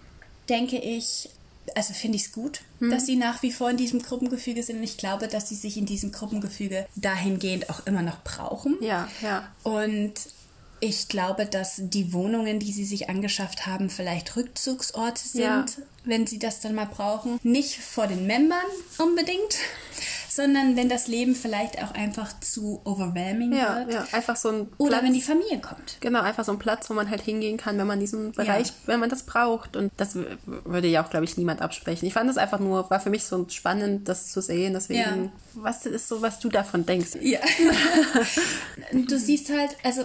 denke 0.48 0.78
ich, 0.78 1.28
also 1.74 1.94
finde 1.94 2.16
ich 2.16 2.24
es 2.26 2.32
gut, 2.32 2.60
mhm. 2.80 2.90
dass 2.90 3.06
sie 3.06 3.16
nach 3.16 3.42
wie 3.42 3.52
vor 3.52 3.70
in 3.70 3.76
diesem 3.76 4.02
Gruppengefüge 4.02 4.62
sind. 4.62 4.78
Und 4.78 4.82
ich 4.82 4.96
glaube, 4.96 5.28
dass 5.28 5.48
sie 5.48 5.54
sich 5.54 5.76
in 5.76 5.86
diesem 5.86 6.12
Gruppengefüge 6.12 6.86
dahingehend 6.96 7.70
auch 7.70 7.86
immer 7.86 8.02
noch 8.02 8.22
brauchen. 8.22 8.76
Ja, 8.80 9.08
ja. 9.22 9.48
Und 9.62 10.14
ich 10.80 11.08
glaube, 11.08 11.46
dass 11.46 11.76
die 11.78 12.12
Wohnungen, 12.12 12.58
die 12.58 12.72
sie 12.72 12.84
sich 12.84 13.08
angeschafft 13.08 13.66
haben, 13.66 13.88
vielleicht 13.88 14.36
Rückzugsorte 14.36 15.26
sind, 15.26 15.42
ja. 15.42 15.66
wenn 16.04 16.26
sie 16.26 16.38
das 16.38 16.60
dann 16.60 16.74
mal 16.74 16.86
brauchen. 16.86 17.38
Nicht 17.42 17.76
vor 17.76 18.06
den 18.06 18.26
Membern 18.26 18.66
unbedingt, 18.98 19.56
sondern 20.34 20.76
wenn 20.76 20.88
das 20.88 21.06
Leben 21.06 21.34
vielleicht 21.34 21.82
auch 21.82 21.92
einfach 21.92 22.38
zu 22.40 22.80
overwhelming 22.84 23.52
ja, 23.52 23.76
wird. 23.76 23.92
Ja, 23.92 24.06
einfach 24.12 24.36
so 24.36 24.48
ein 24.48 24.66
Platz, 24.66 24.74
Oder 24.78 25.02
wenn 25.02 25.12
die 25.12 25.22
Familie 25.22 25.60
kommt. 25.60 25.98
Genau, 26.00 26.22
einfach 26.22 26.44
so 26.44 26.52
ein 26.52 26.58
Platz, 26.58 26.90
wo 26.90 26.94
man 26.94 27.08
halt 27.08 27.22
hingehen 27.22 27.56
kann, 27.56 27.78
wenn 27.78 27.86
man 27.86 28.00
diesen 28.00 28.32
Bereich, 28.32 28.68
ja. 28.68 28.74
wenn 28.86 29.00
man 29.00 29.10
das 29.10 29.22
braucht. 29.22 29.76
Und 29.76 29.92
das 29.96 30.16
würde 30.46 30.88
ja 30.88 31.04
auch, 31.04 31.10
glaube 31.10 31.24
ich, 31.24 31.36
niemand 31.36 31.62
absprechen. 31.62 32.06
Ich 32.08 32.14
fand 32.14 32.28
es 32.28 32.36
einfach 32.36 32.58
nur, 32.58 32.90
war 32.90 32.98
für 32.98 33.10
mich 33.10 33.24
so 33.24 33.46
spannend, 33.48 34.08
das 34.08 34.32
zu 34.32 34.40
sehen. 34.40 34.72
Deswegen, 34.72 35.24
ja. 35.24 35.32
was 35.54 35.86
ist 35.86 36.08
so, 36.08 36.20
was 36.20 36.40
du 36.40 36.48
davon 36.48 36.84
denkst? 36.84 37.12
Ja. 37.20 37.38
du 38.92 39.18
siehst 39.18 39.50
halt, 39.50 39.76
also, 39.84 40.02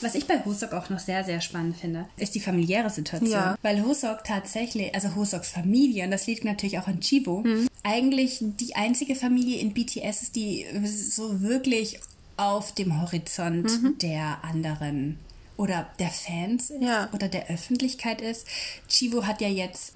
was 0.00 0.14
ich 0.14 0.26
bei 0.26 0.44
Husok 0.44 0.72
auch 0.72 0.88
noch 0.88 1.00
sehr, 1.00 1.24
sehr 1.24 1.40
spannend 1.40 1.78
finde, 1.78 2.06
ist 2.16 2.34
die 2.36 2.40
familiäre 2.40 2.90
Situation. 2.90 3.30
Ja. 3.30 3.58
Weil 3.62 3.84
Husok 3.84 4.22
tatsächlich, 4.22 4.94
also 4.94 5.16
Husoks 5.16 5.50
Familie, 5.50 6.04
und 6.04 6.12
das 6.12 6.28
liegt 6.28 6.44
natürlich 6.44 6.78
auch 6.78 6.86
an 6.86 7.00
Chivo, 7.00 7.40
mhm. 7.40 7.66
eigentlich 7.82 8.38
die 8.40 8.76
einzige 8.76 9.16
Familie 9.16 9.63
in 9.64 9.72
BTS 9.72 10.22
ist, 10.22 10.36
die 10.36 10.66
so 10.84 11.40
wirklich 11.40 11.98
auf 12.36 12.72
dem 12.72 13.00
Horizont 13.00 13.82
mhm. 13.82 13.98
der 13.98 14.44
anderen 14.44 15.18
oder 15.56 15.88
der 15.98 16.10
Fans 16.10 16.70
ist 16.70 16.82
ja. 16.82 17.08
oder 17.12 17.28
der 17.28 17.48
Öffentlichkeit 17.48 18.20
ist. 18.20 18.46
Chivo 18.88 19.24
hat 19.24 19.40
ja 19.40 19.48
jetzt 19.48 19.94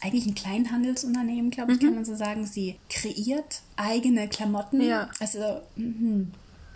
eigentlich 0.00 0.26
ein 0.26 0.34
Kleinhandelsunternehmen, 0.34 1.50
glaube 1.50 1.72
ich, 1.72 1.80
mhm. 1.80 1.86
kann 1.86 1.94
man 1.96 2.04
so 2.04 2.14
sagen. 2.14 2.46
Sie 2.46 2.76
kreiert 2.88 3.60
eigene 3.76 4.28
Klamotten. 4.28 4.80
Ja. 4.80 5.10
Also, 5.18 5.60
mh. 5.76 6.26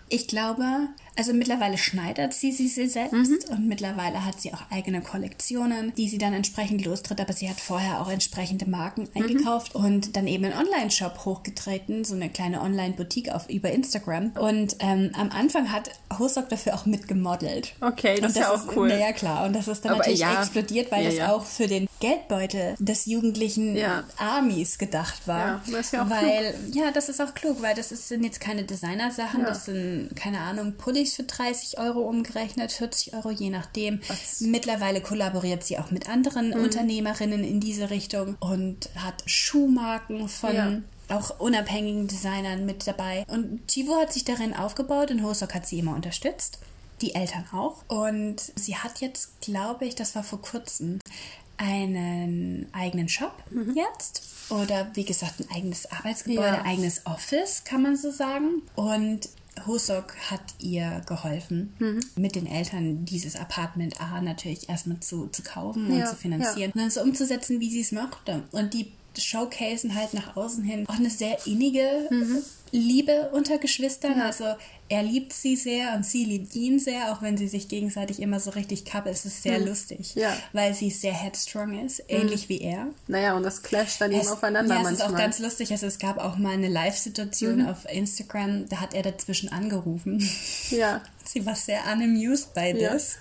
ich 0.09 0.27
glaube, 0.27 0.89
also 1.15 1.33
mittlerweile 1.33 1.77
schneidert 1.77 2.33
sie 2.33 2.51
sie, 2.51 2.67
sie 2.67 2.87
selbst 2.87 3.13
mhm. 3.13 3.39
und 3.49 3.67
mittlerweile 3.67 4.25
hat 4.25 4.41
sie 4.41 4.53
auch 4.53 4.63
eigene 4.71 5.01
Kollektionen, 5.01 5.93
die 5.95 6.09
sie 6.09 6.17
dann 6.17 6.33
entsprechend 6.33 6.85
lostritt. 6.85 7.21
Aber 7.21 7.33
sie 7.33 7.49
hat 7.49 7.59
vorher 7.59 8.01
auch 8.01 8.09
entsprechende 8.09 8.69
Marken 8.69 9.07
mhm. 9.13 9.21
eingekauft 9.21 9.75
und 9.75 10.15
dann 10.15 10.27
eben 10.27 10.45
einen 10.45 10.53
Online-Shop 10.53 11.25
hochgetreten, 11.25 12.03
so 12.03 12.15
eine 12.15 12.29
kleine 12.29 12.61
Online-Boutique 12.61 13.29
auf 13.29 13.49
über 13.49 13.71
Instagram. 13.71 14.31
Und 14.39 14.77
ähm, 14.79 15.11
am 15.13 15.29
Anfang 15.29 15.71
hat 15.71 15.91
Hosok 16.17 16.49
dafür 16.49 16.75
auch 16.75 16.85
mitgemodelt. 16.85 17.73
Okay, 17.81 18.19
das, 18.19 18.21
das 18.21 18.31
ist 18.31 18.37
ja 18.37 18.51
auch 18.51 18.67
ist, 18.67 18.75
cool. 18.75 18.91
Ja, 18.91 19.11
klar. 19.11 19.45
Und 19.45 19.53
das 19.53 19.67
ist 19.67 19.85
dann 19.85 19.91
Aber 19.91 19.99
natürlich 19.99 20.19
ja. 20.19 20.41
explodiert, 20.41 20.91
weil 20.91 21.03
ja, 21.03 21.09
das 21.09 21.17
ja. 21.17 21.31
auch 21.33 21.45
für 21.45 21.67
den 21.67 21.87
Geldbeutel 21.99 22.75
des 22.79 23.05
jugendlichen 23.05 23.77
Armies 24.17 24.77
gedacht 24.77 25.27
war. 25.27 25.47
Ja, 25.47 25.61
das 25.71 25.85
ist 25.87 25.93
ja 25.93 26.03
auch 26.03 26.09
weil, 26.09 26.53
klug. 26.53 26.75
Ja, 26.75 26.91
das 26.91 27.09
ist 27.09 27.21
auch 27.21 27.33
klug, 27.33 27.61
weil 27.61 27.75
das 27.75 27.91
ist, 27.91 28.07
sind 28.07 28.23
jetzt 28.23 28.39
keine 28.39 28.63
Designersachen, 28.63 29.43
das 29.43 29.65
sind, 29.65 30.09
keine 30.15 30.39
Ahnung, 30.39 30.73
Pullis 31.03 31.13
Pullis 31.13 31.15
für 31.15 31.23
30 31.23 31.77
Euro 31.79 32.01
umgerechnet, 32.01 32.71
40 32.71 33.13
Euro 33.13 33.31
je 33.31 33.49
nachdem. 33.49 33.99
Was? 34.07 34.41
Mittlerweile 34.41 35.01
kollaboriert 35.01 35.63
sie 35.63 35.77
auch 35.77 35.91
mit 35.91 36.09
anderen 36.09 36.49
mhm. 36.49 36.63
Unternehmerinnen 36.63 37.43
in 37.43 37.59
diese 37.59 37.89
Richtung 37.89 38.37
und 38.39 38.89
hat 38.95 39.23
Schuhmarken 39.25 40.29
von 40.29 40.55
ja 40.55 40.81
auch 41.09 41.37
unabhängigen 41.41 42.07
Designern 42.07 42.65
mit 42.65 42.87
dabei. 42.87 43.25
Und 43.27 43.67
Chivo 43.67 43.97
hat 43.97 44.13
sich 44.13 44.23
darin 44.23 44.55
aufgebaut 44.55 45.11
und 45.11 45.21
Hosok 45.21 45.53
hat 45.53 45.67
sie 45.67 45.79
immer 45.79 45.93
unterstützt. 45.93 46.59
Die 47.01 47.13
Eltern 47.13 47.45
auch. 47.51 47.83
Und 47.87 48.37
sie 48.55 48.77
hat 48.77 49.01
jetzt, 49.01 49.41
glaube 49.41 49.85
ich, 49.85 49.95
das 49.95 50.15
war 50.15 50.23
vor 50.23 50.41
kurzem, 50.41 50.99
einen 51.57 52.67
eigenen 52.71 53.09
Shop 53.09 53.33
mhm. 53.51 53.75
jetzt. 53.75 54.23
Oder 54.49 54.87
wie 54.93 55.03
gesagt, 55.03 55.41
ein 55.41 55.51
eigenes 55.53 55.91
Arbeitsgebäude, 55.91 56.47
ja. 56.47 56.61
ein 56.61 56.65
eigenes 56.65 57.05
Office, 57.05 57.63
kann 57.65 57.83
man 57.83 57.97
so 57.97 58.09
sagen. 58.09 58.61
Und 58.75 59.29
Hosok 59.65 60.15
hat 60.29 60.41
ihr 60.59 61.01
geholfen, 61.05 61.73
mhm. 61.79 61.99
mit 62.15 62.35
den 62.35 62.47
Eltern 62.47 63.05
dieses 63.05 63.35
Apartment 63.35 64.01
A 64.01 64.21
natürlich 64.21 64.69
erstmal 64.69 64.99
zu, 64.99 65.27
zu 65.27 65.43
kaufen 65.43 65.93
ja, 65.93 66.03
und 66.03 66.09
zu 66.09 66.15
finanzieren 66.15 66.71
ja. 66.73 66.73
und 66.73 66.81
dann 66.81 66.89
so 66.89 67.01
umzusetzen, 67.01 67.59
wie 67.59 67.69
sie 67.69 67.81
es 67.81 67.91
möchte. 67.91 68.43
Und 68.51 68.73
die 68.73 68.91
showcasen 69.17 69.95
halt 69.95 70.13
nach 70.13 70.35
außen 70.35 70.63
hin 70.63 70.85
auch 70.87 70.97
eine 70.97 71.09
sehr 71.09 71.45
innige 71.45 72.07
mhm. 72.09 72.43
Liebe 72.71 73.29
unter 73.33 73.59
Geschwistern. 73.59 74.17
Ja. 74.17 74.25
Also 74.25 74.45
er 74.89 75.03
liebt 75.03 75.31
sie 75.31 75.55
sehr 75.55 75.93
und 75.93 76.05
sie 76.05 76.25
liebt 76.25 76.55
ihn 76.55 76.79
sehr, 76.79 77.11
auch 77.11 77.21
wenn 77.21 77.37
sie 77.37 77.47
sich 77.47 77.67
gegenseitig 77.67 78.19
immer 78.19 78.39
so 78.39 78.49
richtig 78.49 78.83
kappelt. 78.83 79.15
Es 79.15 79.25
ist 79.25 79.43
sehr 79.43 79.59
mhm. 79.59 79.67
lustig, 79.67 80.15
ja. 80.15 80.35
weil 80.53 80.73
sie 80.73 80.89
sehr 80.89 81.13
headstrong 81.13 81.85
ist, 81.85 82.03
ähnlich 82.07 82.45
mhm. 82.45 82.49
wie 82.49 82.61
er. 82.61 82.87
Naja, 83.07 83.35
und 83.35 83.43
das 83.43 83.61
clasht 83.61 84.01
dann 84.01 84.11
eben 84.11 84.27
aufeinander 84.27 84.75
ja, 84.75 84.81
manchmal. 84.81 84.93
es 84.93 84.99
ist 84.99 85.05
auch 85.05 85.17
ganz 85.17 85.39
lustig. 85.39 85.71
Also 85.71 85.85
es 85.85 85.99
gab 85.99 86.17
auch 86.17 86.37
mal 86.37 86.53
eine 86.53 86.67
Live-Situation 86.67 87.63
mhm. 87.63 87.67
auf 87.67 87.85
Instagram, 87.91 88.67
da 88.69 88.81
hat 88.81 88.93
er 88.93 89.03
dazwischen 89.03 89.51
angerufen. 89.51 90.27
Ja. 90.71 91.01
sie 91.25 91.45
war 91.45 91.55
sehr 91.55 91.81
unamused 91.91 92.53
by 92.53 92.73
this. 92.73 93.17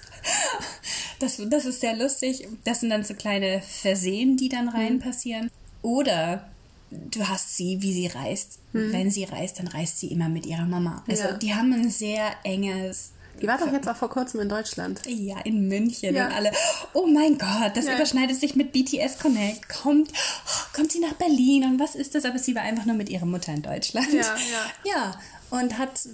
Das, 1.18 1.40
das 1.44 1.66
ist 1.66 1.80
sehr 1.80 1.96
lustig. 1.96 2.48
Das 2.64 2.80
sind 2.80 2.90
dann 2.90 3.04
so 3.04 3.14
kleine 3.14 3.62
Versehen, 3.62 4.36
die 4.36 4.48
dann 4.48 4.68
rein 4.68 4.94
mhm. 4.94 5.00
passieren. 5.00 5.50
Oder 5.82 6.48
du 6.90 7.28
hast 7.28 7.56
sie, 7.56 7.82
wie 7.82 7.92
sie 7.92 8.06
reist. 8.06 8.58
Hm. 8.72 8.92
Wenn 8.92 9.10
sie 9.10 9.24
reist, 9.24 9.58
dann 9.58 9.66
reist 9.66 9.98
sie 10.00 10.08
immer 10.08 10.28
mit 10.28 10.46
ihrer 10.46 10.66
Mama. 10.66 11.02
Also 11.08 11.24
ja. 11.24 11.32
die 11.32 11.54
haben 11.54 11.72
ein 11.72 11.90
sehr 11.90 12.30
enges. 12.44 13.12
Die 13.40 13.46
war 13.48 13.58
doch 13.58 13.72
jetzt 13.72 13.88
auch 13.88 13.96
vor 13.96 14.10
kurzem 14.10 14.40
in 14.40 14.48
Deutschland. 14.48 15.00
Ja, 15.06 15.40
in 15.40 15.66
München 15.66 16.14
ja. 16.14 16.26
und 16.26 16.32
alle. 16.34 16.52
Oh 16.92 17.06
mein 17.06 17.38
Gott, 17.38 17.76
das 17.76 17.86
ja. 17.86 17.94
überschneidet 17.94 18.38
sich 18.38 18.54
mit 18.54 18.72
BTS 18.72 19.18
Connect. 19.18 19.68
Kommt, 19.68 20.12
kommt 20.74 20.92
sie 20.92 21.00
nach 21.00 21.14
Berlin 21.14 21.64
und 21.64 21.80
was 21.80 21.94
ist 21.94 22.14
das? 22.14 22.24
Aber 22.24 22.38
sie 22.38 22.54
war 22.54 22.62
einfach 22.62 22.84
nur 22.84 22.94
mit 22.94 23.08
ihrer 23.08 23.26
Mutter 23.26 23.52
in 23.52 23.62
Deutschland. 23.62 24.12
Ja, 24.12 24.20
ja. 24.20 24.92
ja 24.94 25.20
und 25.50 25.76
hat 25.76 26.08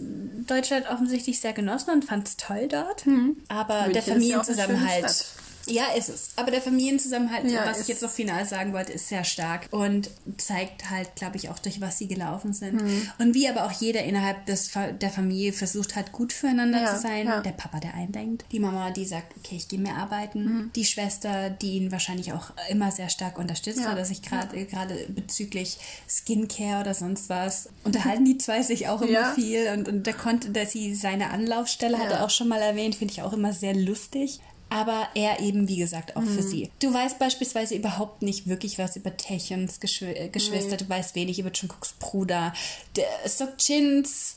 Deutschland 0.48 0.90
offensichtlich 0.90 1.38
sehr 1.38 1.52
genossen 1.52 1.90
und 1.90 2.04
fand 2.04 2.26
es 2.26 2.36
toll 2.36 2.66
dort. 2.68 3.04
Hm. 3.04 3.36
Aber 3.48 3.82
München 3.82 3.92
der 3.92 4.02
Familienzusammenhalt 4.02 5.26
ja, 5.70 5.92
ist 5.96 6.08
es. 6.08 6.30
Aber 6.36 6.50
der 6.50 6.60
Familienzusammenhalt, 6.60 7.50
ja, 7.50 7.66
was 7.66 7.80
ich 7.80 7.88
jetzt 7.88 8.02
noch 8.02 8.10
final 8.10 8.44
sagen 8.46 8.72
wollte, 8.72 8.92
ist 8.92 9.08
sehr 9.08 9.24
stark 9.24 9.68
und 9.70 10.10
zeigt 10.36 10.90
halt, 10.90 11.14
glaube 11.16 11.36
ich, 11.36 11.48
auch 11.50 11.58
durch 11.58 11.80
was 11.80 11.98
sie 11.98 12.08
gelaufen 12.08 12.52
sind. 12.52 12.82
Mhm. 12.82 13.10
Und 13.18 13.34
wie 13.34 13.48
aber 13.48 13.66
auch 13.66 13.72
jeder 13.72 14.04
innerhalb 14.04 14.46
des, 14.46 14.70
der 15.00 15.10
Familie 15.10 15.52
versucht 15.52 15.96
hat, 15.96 16.12
gut 16.12 16.32
füreinander 16.32 16.82
ja, 16.82 16.94
zu 16.94 17.00
sein. 17.00 17.26
Ja. 17.26 17.40
Der 17.40 17.52
Papa, 17.52 17.80
der 17.80 17.94
eindenkt. 17.94 18.44
Die 18.52 18.60
Mama, 18.60 18.90
die 18.90 19.04
sagt, 19.04 19.36
okay, 19.36 19.56
ich 19.56 19.68
gehe 19.68 19.78
mehr 19.78 19.96
arbeiten. 19.96 20.44
Mhm. 20.44 20.70
Die 20.74 20.84
Schwester, 20.84 21.50
die 21.50 21.76
ihn 21.76 21.92
wahrscheinlich 21.92 22.32
auch 22.32 22.52
immer 22.68 22.90
sehr 22.90 23.08
stark 23.08 23.38
unterstützt 23.38 23.80
ja. 23.80 23.94
dass 23.94 24.10
ich 24.10 24.22
gerade 24.22 24.64
gerade 24.66 24.94
bezüglich 25.08 25.78
Skincare 26.08 26.80
oder 26.80 26.94
sonst 26.94 27.28
was 27.28 27.68
unterhalten 27.84 28.24
die 28.24 28.38
zwei 28.38 28.62
sich 28.62 28.88
auch 28.88 29.02
immer 29.02 29.34
viel 29.34 29.68
und, 29.68 29.88
und 29.88 30.06
der 30.06 30.14
konnte, 30.14 30.50
dass 30.50 30.72
sie 30.72 30.94
seine 30.94 31.30
Anlaufstelle 31.30 31.98
hat 31.98 32.10
er 32.10 32.24
auch 32.24 32.30
schon 32.30 32.48
mal 32.48 32.60
erwähnt, 32.60 32.94
finde 32.94 33.12
ich 33.12 33.22
auch 33.22 33.32
immer 33.32 33.52
sehr 33.52 33.74
lustig 33.74 34.40
aber 34.70 35.08
er 35.14 35.40
eben, 35.40 35.68
wie 35.68 35.76
gesagt, 35.76 36.16
auch 36.16 36.22
mhm. 36.22 36.34
für 36.34 36.42
sie. 36.42 36.70
Du 36.80 36.92
weißt 36.92 37.18
beispielsweise 37.18 37.74
überhaupt 37.74 38.22
nicht 38.22 38.46
wirklich 38.46 38.78
was 38.78 38.96
über 38.96 39.16
Techens 39.16 39.80
Geschw 39.80 40.12
äh, 40.12 40.28
Geschwister, 40.28 40.72
nee. 40.72 40.76
du 40.76 40.88
weißt 40.88 41.14
wenig 41.14 41.38
über 41.38 41.50
Jungkooks 41.50 41.94
Bruder, 41.94 42.52
der 42.96 43.06
Sokjins, 43.26 44.36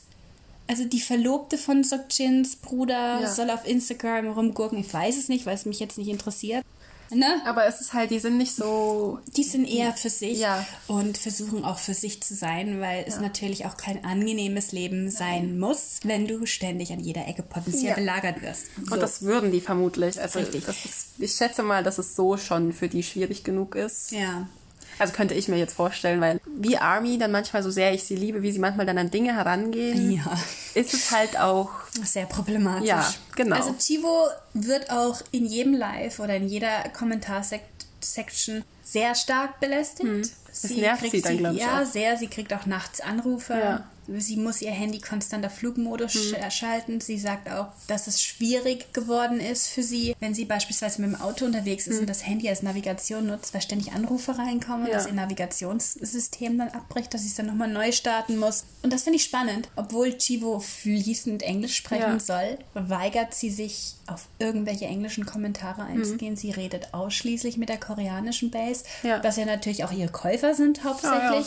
also 0.66 0.84
die 0.84 1.00
Verlobte 1.00 1.58
von 1.58 1.84
Sokjins 1.84 2.56
Bruder 2.56 3.20
ja. 3.20 3.30
soll 3.30 3.50
auf 3.50 3.66
Instagram 3.66 4.28
rumgurken. 4.28 4.78
Ich 4.78 4.92
weiß 4.92 5.18
es 5.18 5.28
nicht, 5.28 5.44
weil 5.44 5.54
es 5.54 5.66
mich 5.66 5.80
jetzt 5.80 5.98
nicht 5.98 6.08
interessiert. 6.08 6.64
Ne? 7.14 7.42
Aber 7.44 7.66
es 7.66 7.80
ist 7.80 7.92
halt, 7.92 8.10
die 8.10 8.18
sind 8.18 8.38
nicht 8.38 8.54
so. 8.54 9.18
Die 9.36 9.44
sind 9.44 9.66
eher 9.66 9.92
für 9.92 10.10
sich 10.10 10.38
ja. 10.38 10.66
und 10.86 11.18
versuchen 11.18 11.64
auch 11.64 11.78
für 11.78 11.94
sich 11.94 12.22
zu 12.22 12.34
sein, 12.34 12.80
weil 12.80 13.00
ja. 13.00 13.06
es 13.06 13.20
natürlich 13.20 13.66
auch 13.66 13.76
kein 13.76 14.04
angenehmes 14.04 14.72
Leben 14.72 15.10
sein 15.10 15.58
muss, 15.58 16.00
wenn 16.04 16.26
du 16.26 16.46
ständig 16.46 16.92
an 16.92 17.00
jeder 17.00 17.26
Ecke 17.28 17.42
potenziell 17.42 17.90
ja. 17.90 17.94
belagert 17.94 18.42
wirst. 18.42 18.66
So. 18.86 18.94
Und 18.94 19.02
das 19.02 19.22
würden 19.22 19.52
die 19.52 19.60
vermutlich. 19.60 20.20
Also 20.20 20.38
Richtig. 20.38 20.66
Ist, 20.66 21.08
ich 21.18 21.32
schätze 21.32 21.62
mal, 21.62 21.82
dass 21.82 21.98
es 21.98 22.16
so 22.16 22.36
schon 22.36 22.72
für 22.72 22.88
die 22.88 23.02
schwierig 23.02 23.44
genug 23.44 23.74
ist. 23.74 24.12
Ja. 24.12 24.48
Also 24.98 25.12
könnte 25.12 25.34
ich 25.34 25.48
mir 25.48 25.56
jetzt 25.56 25.74
vorstellen, 25.74 26.20
weil 26.20 26.40
wie 26.46 26.76
Army 26.76 27.18
dann 27.18 27.32
manchmal 27.32 27.62
so 27.62 27.70
sehr 27.70 27.92
ich 27.92 28.04
sie 28.04 28.16
liebe, 28.16 28.42
wie 28.42 28.52
sie 28.52 28.58
manchmal 28.58 28.86
dann 28.86 28.98
an 28.98 29.10
Dinge 29.10 29.34
herangehen, 29.34 30.12
ja. 30.12 30.38
ist 30.74 30.94
es 30.94 31.10
halt 31.10 31.38
auch 31.38 31.70
sehr 32.02 32.26
problematisch. 32.26 32.88
Ja, 32.88 33.12
genau. 33.34 33.56
Also 33.56 33.74
Chivo 33.78 34.28
wird 34.54 34.90
auch 34.90 35.20
in 35.30 35.46
jedem 35.46 35.74
Live 35.74 36.20
oder 36.20 36.36
in 36.36 36.48
jeder 36.48 36.88
Kommentarsection 36.90 38.64
sehr 38.82 39.14
stark 39.14 39.60
belästigt. 39.60 40.08
Hm. 40.08 40.30
Das 40.46 40.62
sie 40.62 40.80
nervt 40.80 41.10
sie 41.10 41.22
dann, 41.22 41.38
glaube 41.38 41.54
ich. 41.56 41.62
Ja, 41.62 41.82
auch. 41.82 41.86
sehr. 41.86 42.16
Sie 42.18 42.26
kriegt 42.26 42.52
auch 42.52 42.66
nachts 42.66 43.00
Anrufe. 43.00 43.54
Ja. 43.54 43.84
Sie 44.08 44.36
muss 44.36 44.62
ihr 44.62 44.70
Handy 44.70 45.00
konstant 45.00 45.44
auf 45.46 45.52
Flugmodus 45.52 46.14
hm. 46.14 46.50
schalten. 46.50 47.00
Sie 47.00 47.18
sagt 47.18 47.50
auch, 47.50 47.68
dass 47.86 48.06
es 48.06 48.22
schwierig 48.22 48.92
geworden 48.92 49.40
ist 49.40 49.68
für 49.68 49.82
sie, 49.82 50.14
wenn 50.20 50.34
sie 50.34 50.44
beispielsweise 50.44 51.00
mit 51.00 51.10
dem 51.10 51.20
Auto 51.20 51.44
unterwegs 51.44 51.86
ist 51.86 51.94
hm. 51.94 52.00
und 52.02 52.10
das 52.10 52.26
Handy 52.26 52.48
als 52.48 52.62
Navigation 52.62 53.26
nutzt, 53.26 53.54
weil 53.54 53.62
ständig 53.62 53.92
Anrufe 53.92 54.36
reinkommen, 54.36 54.86
ja. 54.86 54.94
dass 54.94 55.06
ihr 55.06 55.12
Navigationssystem 55.12 56.58
dann 56.58 56.68
abbricht, 56.68 57.14
dass 57.14 57.22
sie 57.22 57.28
es 57.28 57.34
dann 57.34 57.46
nochmal 57.46 57.68
neu 57.68 57.92
starten 57.92 58.38
muss. 58.38 58.64
Und 58.82 58.92
das 58.92 59.04
finde 59.04 59.16
ich 59.16 59.24
spannend. 59.24 59.68
Obwohl 59.76 60.16
Chivo 60.18 60.58
fließend 60.60 61.42
Englisch 61.42 61.76
sprechen 61.76 62.02
ja. 62.02 62.20
soll, 62.20 62.58
weigert 62.74 63.34
sie 63.34 63.50
sich, 63.50 63.94
auf 64.06 64.26
irgendwelche 64.38 64.86
englischen 64.86 65.24
Kommentare 65.24 65.86
hm. 65.86 65.98
einzugehen. 65.98 66.34
Mhm. 66.34 66.36
Sie 66.36 66.50
redet 66.50 66.92
ausschließlich 66.92 67.56
mit 67.56 67.68
der 67.68 67.78
koreanischen 67.78 68.50
Base, 68.50 68.84
ja. 69.02 69.22
was 69.22 69.36
ja 69.36 69.44
natürlich 69.44 69.84
auch 69.84 69.92
ihre 69.92 70.10
Käufer 70.10 70.54
sind 70.54 70.84
hauptsächlich. 70.84 71.46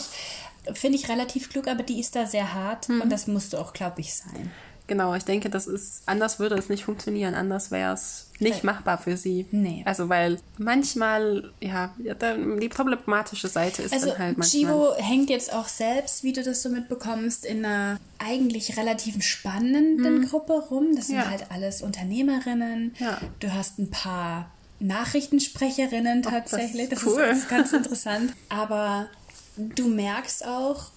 finde 0.74 0.98
ich 0.98 1.08
relativ 1.08 1.50
klug, 1.50 1.68
aber 1.68 1.82
die 1.82 2.00
ist 2.00 2.16
da 2.16 2.26
sehr 2.26 2.54
hart 2.54 2.88
mhm. 2.88 3.02
und 3.02 3.10
das 3.10 3.26
musste 3.26 3.60
auch, 3.60 3.72
glaube 3.72 4.00
ich, 4.00 4.14
sein. 4.14 4.50
Genau, 4.88 5.14
ich 5.14 5.24
denke, 5.24 5.50
das 5.50 5.66
ist, 5.66 6.02
anders 6.06 6.38
würde 6.38 6.54
es 6.56 6.68
nicht 6.68 6.84
funktionieren, 6.84 7.34
anders 7.34 7.72
wäre 7.72 7.92
es 7.92 8.30
nicht 8.38 8.62
machbar 8.62 8.98
für 8.98 9.16
sie. 9.16 9.46
Nee. 9.50 9.82
Also, 9.84 10.08
weil 10.08 10.38
manchmal, 10.58 11.50
ja, 11.60 11.92
die 11.98 12.68
problematische 12.68 13.48
Seite 13.48 13.82
ist 13.82 13.92
also, 13.92 14.10
dann 14.10 14.18
halt 14.18 14.38
manchmal. 14.38 14.62
Chivo 14.62 14.94
hängt 14.96 15.28
jetzt 15.28 15.52
auch 15.52 15.66
selbst, 15.66 16.22
wie 16.22 16.32
du 16.32 16.44
das 16.44 16.62
so 16.62 16.68
mitbekommst, 16.68 17.44
in 17.44 17.64
einer 17.64 17.98
eigentlich 18.18 18.76
relativ 18.76 19.22
spannenden 19.24 20.22
hm. 20.22 20.28
Gruppe 20.28 20.52
rum. 20.70 20.94
Das 20.94 21.08
sind 21.08 21.16
ja. 21.16 21.28
halt 21.28 21.50
alles 21.50 21.82
Unternehmerinnen. 21.82 22.94
Ja. 22.98 23.20
Du 23.40 23.52
hast 23.52 23.80
ein 23.80 23.90
paar 23.90 24.50
Nachrichtensprecherinnen 24.78 26.22
tatsächlich. 26.22 26.86
Oh, 26.86 26.90
das, 26.90 27.02
ist 27.02 27.08
cool. 27.08 27.26
das 27.26 27.38
ist 27.38 27.48
ganz 27.48 27.72
interessant. 27.72 28.34
Aber 28.48 29.08
du 29.56 29.88
merkst 29.88 30.46
auch 30.46 30.90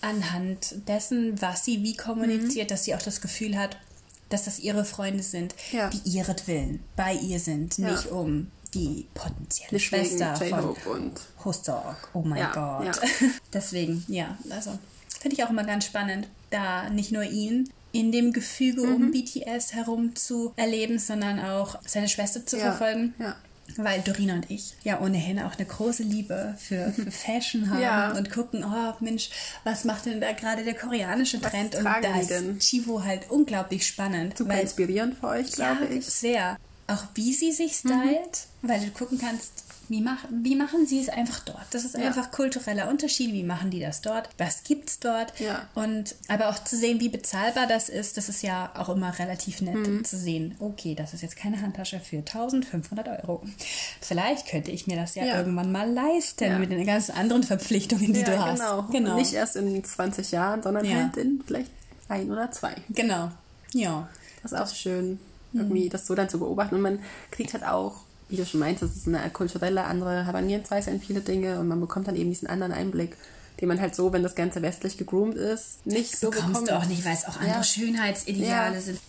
anhand 0.00 0.86
dessen, 0.86 1.40
was 1.40 1.64
sie 1.64 1.82
wie 1.82 1.96
kommuniziert, 1.96 2.66
mhm. 2.66 2.74
dass 2.74 2.84
sie 2.84 2.94
auch 2.94 3.02
das 3.02 3.20
Gefühl 3.20 3.58
hat, 3.58 3.76
dass 4.28 4.44
das 4.44 4.58
ihre 4.58 4.84
Freunde 4.84 5.22
sind, 5.22 5.54
ja. 5.72 5.90
die 5.90 6.16
ihretwillen 6.16 6.80
bei 6.96 7.14
ihr 7.14 7.40
sind, 7.40 7.78
ja. 7.78 7.92
nicht 7.92 8.06
um 8.06 8.50
die 8.74 9.06
potenzielle 9.14 9.70
Deswegen 9.70 10.04
Schwester 10.08 10.36
von 10.36 10.76
und 10.92 11.20
Hostok. 11.44 12.10
Oh 12.12 12.22
mein 12.22 12.40
ja, 12.40 12.52
Gott. 12.52 13.00
Deswegen, 13.52 14.04
ja, 14.08 14.36
also 14.50 14.78
finde 15.20 15.36
ich 15.36 15.44
auch 15.44 15.50
immer 15.50 15.64
ganz 15.64 15.86
spannend, 15.86 16.28
da 16.50 16.90
nicht 16.90 17.12
nur 17.12 17.22
ihn 17.22 17.70
in 17.92 18.10
dem 18.10 18.32
Gefüge 18.32 18.82
mhm. 18.82 18.94
um 18.94 19.10
BTS 19.12 19.72
herum 19.72 20.16
zu 20.16 20.52
erleben, 20.56 20.98
sondern 20.98 21.38
auch 21.38 21.78
seine 21.86 22.08
Schwester 22.08 22.44
zu 22.44 22.58
verfolgen. 22.58 23.14
Ja. 23.18 23.36
Weil 23.76 24.02
Dorina 24.02 24.34
und 24.34 24.50
ich 24.50 24.74
ja 24.84 25.00
ohnehin 25.00 25.40
auch 25.40 25.56
eine 25.56 25.66
große 25.66 26.02
Liebe 26.02 26.54
für, 26.58 26.92
für 26.96 27.10
Fashion 27.10 27.70
haben 27.70 27.80
ja. 27.80 28.12
und 28.12 28.30
gucken, 28.30 28.64
oh 28.64 28.92
Mensch, 29.00 29.30
was 29.64 29.84
macht 29.84 30.06
denn 30.06 30.20
da 30.20 30.32
gerade 30.32 30.64
der 30.64 30.74
koreanische 30.74 31.40
Trend? 31.40 31.74
und 31.74 31.84
da 31.84 32.20
ist 32.20 32.60
Chivo 32.60 33.02
halt 33.02 33.30
unglaublich 33.30 33.86
spannend. 33.86 34.38
Super 34.38 34.54
weil, 34.54 34.60
inspirierend 34.60 35.16
für 35.18 35.28
euch, 35.28 35.52
glaube 35.52 35.86
ich. 35.86 36.06
Sehr. 36.06 36.56
Auch 36.86 37.04
wie 37.14 37.32
sie 37.32 37.52
sich 37.52 37.76
stylt, 37.76 37.94
mhm. 38.62 38.68
weil 38.68 38.80
du 38.80 38.90
gucken 38.90 39.18
kannst, 39.18 39.64
wie, 39.88 40.00
mach, 40.00 40.24
wie 40.30 40.56
machen 40.56 40.86
sie 40.86 41.00
es 41.00 41.08
einfach 41.08 41.40
dort? 41.40 41.66
Das 41.70 41.84
ist 41.84 41.96
ja. 41.96 42.06
einfach 42.06 42.30
kultureller 42.30 42.88
Unterschied. 42.88 43.32
Wie 43.32 43.42
machen 43.42 43.70
die 43.70 43.80
das 43.80 44.00
dort? 44.00 44.28
Was 44.38 44.64
gibt 44.64 44.88
es 44.88 45.00
dort? 45.00 45.38
Ja. 45.38 45.68
Und 45.74 46.14
aber 46.28 46.48
auch 46.48 46.62
zu 46.62 46.76
sehen, 46.76 47.00
wie 47.00 47.08
bezahlbar 47.08 47.66
das 47.66 47.88
ist, 47.88 48.16
das 48.16 48.28
ist 48.28 48.42
ja 48.42 48.72
auch 48.76 48.88
immer 48.88 49.18
relativ 49.18 49.60
nett 49.60 49.74
mhm. 49.74 50.04
zu 50.04 50.16
sehen. 50.16 50.54
Okay, 50.58 50.94
das 50.94 51.14
ist 51.14 51.22
jetzt 51.22 51.36
keine 51.36 51.60
Handtasche 51.60 52.00
für 52.00 52.18
1500 52.18 53.08
Euro. 53.08 53.42
Vielleicht 54.00 54.48
könnte 54.48 54.70
ich 54.70 54.86
mir 54.86 54.96
das 54.96 55.14
ja, 55.14 55.24
ja. 55.24 55.38
irgendwann 55.38 55.72
mal 55.72 55.90
leisten 55.90 56.60
mit 56.60 56.70
den 56.70 56.86
ganzen 56.86 57.12
anderen 57.12 57.42
Verpflichtungen, 57.42 58.12
die 58.12 58.22
du 58.22 58.38
hast. 58.38 58.60
Genau. 58.60 58.82
genau. 58.90 59.16
Nicht 59.16 59.32
erst 59.32 59.56
in 59.56 59.82
20 59.84 60.30
Jahren, 60.30 60.62
sondern 60.62 60.88
halt 60.88 61.16
in 61.16 61.42
vielleicht 61.46 61.70
ein 62.08 62.30
oder 62.30 62.50
zwei. 62.50 62.74
Genau. 62.90 63.30
Ja. 63.72 64.08
Das 64.42 64.52
ist 64.52 64.58
auch 64.58 64.74
schön, 64.74 65.18
irgendwie 65.52 65.86
mhm. 65.86 65.90
das 65.90 66.06
so 66.06 66.14
dann 66.14 66.28
zu 66.28 66.38
beobachten. 66.38 66.74
Und 66.74 66.82
man 66.82 66.98
kriegt 67.30 67.52
halt 67.54 67.64
auch 67.64 68.03
wie 68.28 68.36
du 68.36 68.46
schon 68.46 68.60
meinst, 68.60 68.82
das 68.82 68.96
ist 68.96 69.06
eine 69.08 69.28
kulturelle 69.30 69.84
andere 69.84 70.26
Herangehensweise 70.26 70.90
in 70.90 71.00
viele 71.00 71.20
Dinge 71.20 71.58
und 71.60 71.68
man 71.68 71.80
bekommt 71.80 72.08
dann 72.08 72.16
eben 72.16 72.30
diesen 72.30 72.48
anderen 72.48 72.72
Einblick, 72.72 73.16
den 73.60 73.68
man 73.68 73.80
halt 73.80 73.94
so, 73.94 74.12
wenn 74.12 74.22
das 74.22 74.34
Ganze 74.34 74.62
westlich 74.62 74.96
gegroomt 74.96 75.36
ist, 75.36 75.86
nicht 75.86 76.18
so 76.18 76.30
bekommt. 76.30 76.48
bekommt. 76.48 76.68
du 76.70 76.76
auch 76.76 76.86
nicht, 76.86 77.04
weil 77.04 77.14
es 77.14 77.24
auch 77.24 77.36
andere 77.36 77.58
ja. 77.58 77.64
Schönheitsideale 77.64 78.74
ja. 78.74 78.80
sind. 78.80 79.00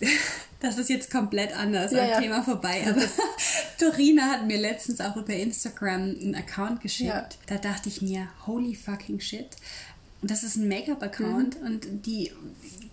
Das 0.58 0.78
ist 0.78 0.88
jetzt 0.88 1.10
komplett 1.10 1.54
anders, 1.54 1.92
ja, 1.92 2.16
am 2.16 2.22
Thema 2.22 2.42
vorbei. 2.42 2.82
Aber 2.88 3.02
Dorina 3.78 4.22
hat 4.30 4.46
mir 4.46 4.58
letztens 4.58 5.02
auch 5.02 5.14
über 5.14 5.34
Instagram 5.34 6.00
einen 6.00 6.34
Account 6.34 6.80
geschickt. 6.80 7.36
Da 7.46 7.58
dachte 7.58 7.90
ich 7.90 8.00
mir, 8.00 8.26
holy 8.46 8.74
fucking 8.74 9.20
shit. 9.20 9.48
Und 10.22 10.30
das 10.30 10.42
ist 10.42 10.56
ein 10.56 10.66
Make-up-Account 10.66 11.60
mhm. 11.60 11.66
und 11.66 12.06
die 12.06 12.32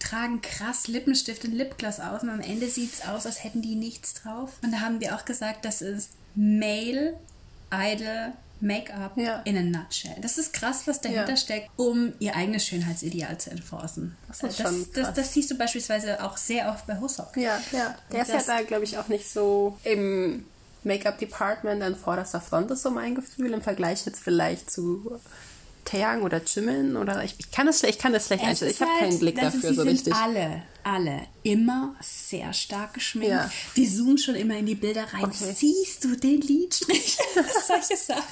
tragen 0.04 0.42
krass 0.42 0.88
Lippenstift 0.88 1.46
und 1.46 1.54
Lipgloss 1.54 2.00
aus 2.00 2.24
und 2.24 2.30
am 2.30 2.42
Ende 2.42 2.68
sieht 2.68 2.94
es 2.94 3.08
aus, 3.08 3.26
als 3.26 3.44
hätten 3.44 3.62
die 3.62 3.76
nichts 3.76 4.14
drauf. 4.16 4.52
Und 4.62 4.72
da 4.72 4.80
haben 4.82 5.00
wir 5.00 5.16
auch 5.16 5.26
gesagt, 5.26 5.66
das 5.66 5.82
ist 5.82 6.12
Male 6.36 7.18
Idol 7.72 8.34
Make-up 8.64 9.18
ja. 9.18 9.42
in 9.44 9.58
a 9.58 9.62
nutshell. 9.62 10.16
Das 10.22 10.38
ist 10.38 10.54
krass, 10.54 10.84
was 10.86 11.02
dahinter 11.02 11.32
ja. 11.32 11.38
steckt, 11.38 11.70
um 11.76 12.14
ihr 12.20 12.36
eigenes 12.36 12.66
Schönheitsideal 12.66 13.38
zu 13.38 13.52
enforcen. 13.52 14.16
Das, 14.30 14.42
ist 14.42 14.60
das, 14.60 14.68
schon 14.68 14.88
das, 14.94 15.14
das, 15.14 15.34
siehst 15.34 15.52
du 15.52 15.58
beispielsweise 15.58 16.24
auch 16.24 16.38
sehr 16.38 16.70
oft 16.70 16.88
bei 16.88 16.98
Husok. 16.98 17.36
Ja, 17.36 17.60
ja. 17.74 17.96
Der 18.12 18.22
ist 18.22 18.30
ja 18.30 18.42
da, 18.46 18.62
glaube 18.62 18.86
ich, 18.86 18.98
auch 18.98 19.10
nicht 19.10 19.30
so 19.30 19.78
im 19.84 20.46
Make-up-Department 20.84 21.84
an 21.84 21.96
vorderster 21.96 22.40
Front, 22.40 22.72
ist 22.72 22.84
so 22.84 22.92
mein 22.92 23.16
Gefühl, 23.16 23.52
im 23.54 23.62
Vergleich 23.62 24.06
jetzt 24.06 24.22
vielleicht 24.22 24.72
zu 24.72 25.20
Taeyang 25.86 26.22
oder 26.22 26.42
Jimin 26.44 26.96
oder 26.96 27.24
ich, 27.24 27.36
ich 27.38 27.52
kann 27.52 27.68
das 27.68 27.84
ich 27.84 27.98
kann 27.98 28.14
das 28.14 28.28
schlecht 28.28 28.44
einstellen. 28.44 28.72
Ich 28.72 28.82
habe 28.82 28.92
halt, 28.92 29.02
keinen 29.02 29.20
Blick 29.20 29.40
dafür 29.40 29.70
ist, 29.70 29.76
so 29.76 29.82
richtig. 29.84 30.14
Alle, 30.14 30.64
alle 30.84 31.22
immer 31.44 31.96
sehr 32.02 32.54
stark 32.54 32.94
geschminkt. 32.94 33.30
Ja. 33.30 33.52
Die 33.76 33.88
zoomen 33.88 34.18
schon 34.18 34.36
immer 34.36 34.58
in 34.58 34.66
die 34.66 34.76
Bilder 34.76 35.06
rein. 35.14 35.26
Okay. 35.26 35.54
Siehst 35.56 36.04
du 36.04 36.16
den 36.16 36.42
Lidstrich? 36.42 37.18
Solche 37.68 37.98
Sachen. 37.98 38.24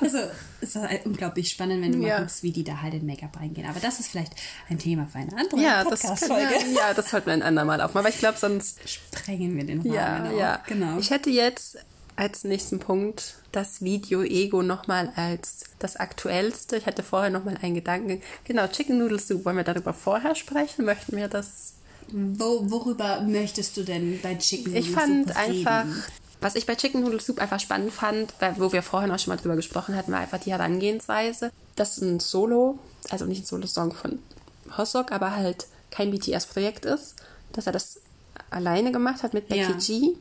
Also 0.00 0.18
es 0.60 0.74
ist 0.74 0.76
halt 0.76 1.06
unglaublich 1.06 1.50
spannend, 1.50 1.82
wenn 1.82 1.92
du 1.92 1.98
ja. 2.06 2.14
mal 2.14 2.20
guckst, 2.20 2.42
wie 2.42 2.50
die 2.50 2.64
da 2.64 2.80
halt 2.82 2.94
in 2.94 3.06
Make-up 3.06 3.38
reingehen. 3.38 3.68
Aber 3.68 3.80
das 3.80 4.00
ist 4.00 4.08
vielleicht 4.08 4.32
ein 4.68 4.78
Thema 4.78 5.06
für 5.06 5.18
eine 5.18 5.36
andere 5.36 5.60
ja, 5.60 5.84
Podcast-Folge. 5.84 6.54
Ja, 6.74 6.88
ja, 6.88 6.94
das 6.94 7.10
sollten 7.10 7.26
wir 7.26 7.34
ein 7.34 7.42
andermal 7.42 7.80
aufmachen. 7.80 8.06
Aber 8.06 8.14
ich 8.14 8.18
glaube, 8.18 8.38
sonst 8.38 8.78
sprengen 8.88 9.56
wir 9.56 9.64
den 9.64 9.80
Rahmen. 9.80 10.32
Ja, 10.32 10.38
ja, 10.38 10.62
genau. 10.66 10.98
Ich 10.98 11.10
hätte 11.10 11.30
jetzt 11.30 11.78
als 12.16 12.44
nächsten 12.44 12.78
Punkt 12.78 13.36
das 13.52 13.82
Video 13.82 14.22
Ego 14.22 14.62
nochmal 14.62 15.12
als 15.16 15.64
das 15.78 15.96
aktuellste. 15.96 16.76
Ich 16.76 16.86
hatte 16.86 17.02
vorher 17.02 17.30
nochmal 17.30 17.56
einen 17.60 17.74
Gedanken. 17.74 18.22
Genau, 18.44 18.66
Chicken 18.66 18.98
Noodle 18.98 19.18
Soup. 19.18 19.44
Wollen 19.44 19.56
wir 19.56 19.64
darüber 19.64 19.94
vorher 19.94 20.34
sprechen? 20.34 20.84
Möchten 20.84 21.16
wir 21.16 21.28
das? 21.28 21.74
Wo, 22.12 22.70
worüber 22.70 23.20
möchtest 23.22 23.76
du 23.76 23.82
denn 23.82 24.20
bei 24.22 24.34
Chicken 24.36 24.72
Noodle 24.72 24.82
Soup 24.82 24.90
Ich 24.90 24.94
fand 24.94 25.36
einfach, 25.36 25.86
was 26.40 26.54
ich 26.54 26.66
bei 26.66 26.74
Chicken 26.74 27.02
Noodle 27.02 27.20
Soup 27.20 27.38
einfach 27.40 27.60
spannend 27.60 27.92
fand, 27.92 28.34
wo 28.56 28.72
wir 28.72 28.82
vorhin 28.82 29.10
auch 29.10 29.18
schon 29.18 29.32
mal 29.34 29.40
drüber 29.40 29.56
gesprochen 29.56 29.96
hatten, 29.96 30.12
war 30.12 30.20
einfach 30.20 30.40
die 30.40 30.52
Herangehensweise. 30.52 31.50
Das 31.76 31.96
ist 31.96 32.02
ein 32.02 32.20
Solo, 32.20 32.78
also 33.10 33.24
nicht 33.24 33.42
ein 33.42 33.46
Solo-Song 33.46 33.92
von 33.92 34.18
Hosok, 34.76 35.12
aber 35.12 35.34
halt 35.36 35.66
kein 35.90 36.10
BTS-Projekt 36.10 36.84
ist, 36.84 37.16
dass 37.52 37.66
er 37.66 37.72
das 37.72 38.00
alleine 38.50 38.92
gemacht 38.92 39.22
hat 39.22 39.34
mit 39.34 39.48
Becky 39.48 39.60
ja. 39.60 39.72
G 39.72 40.16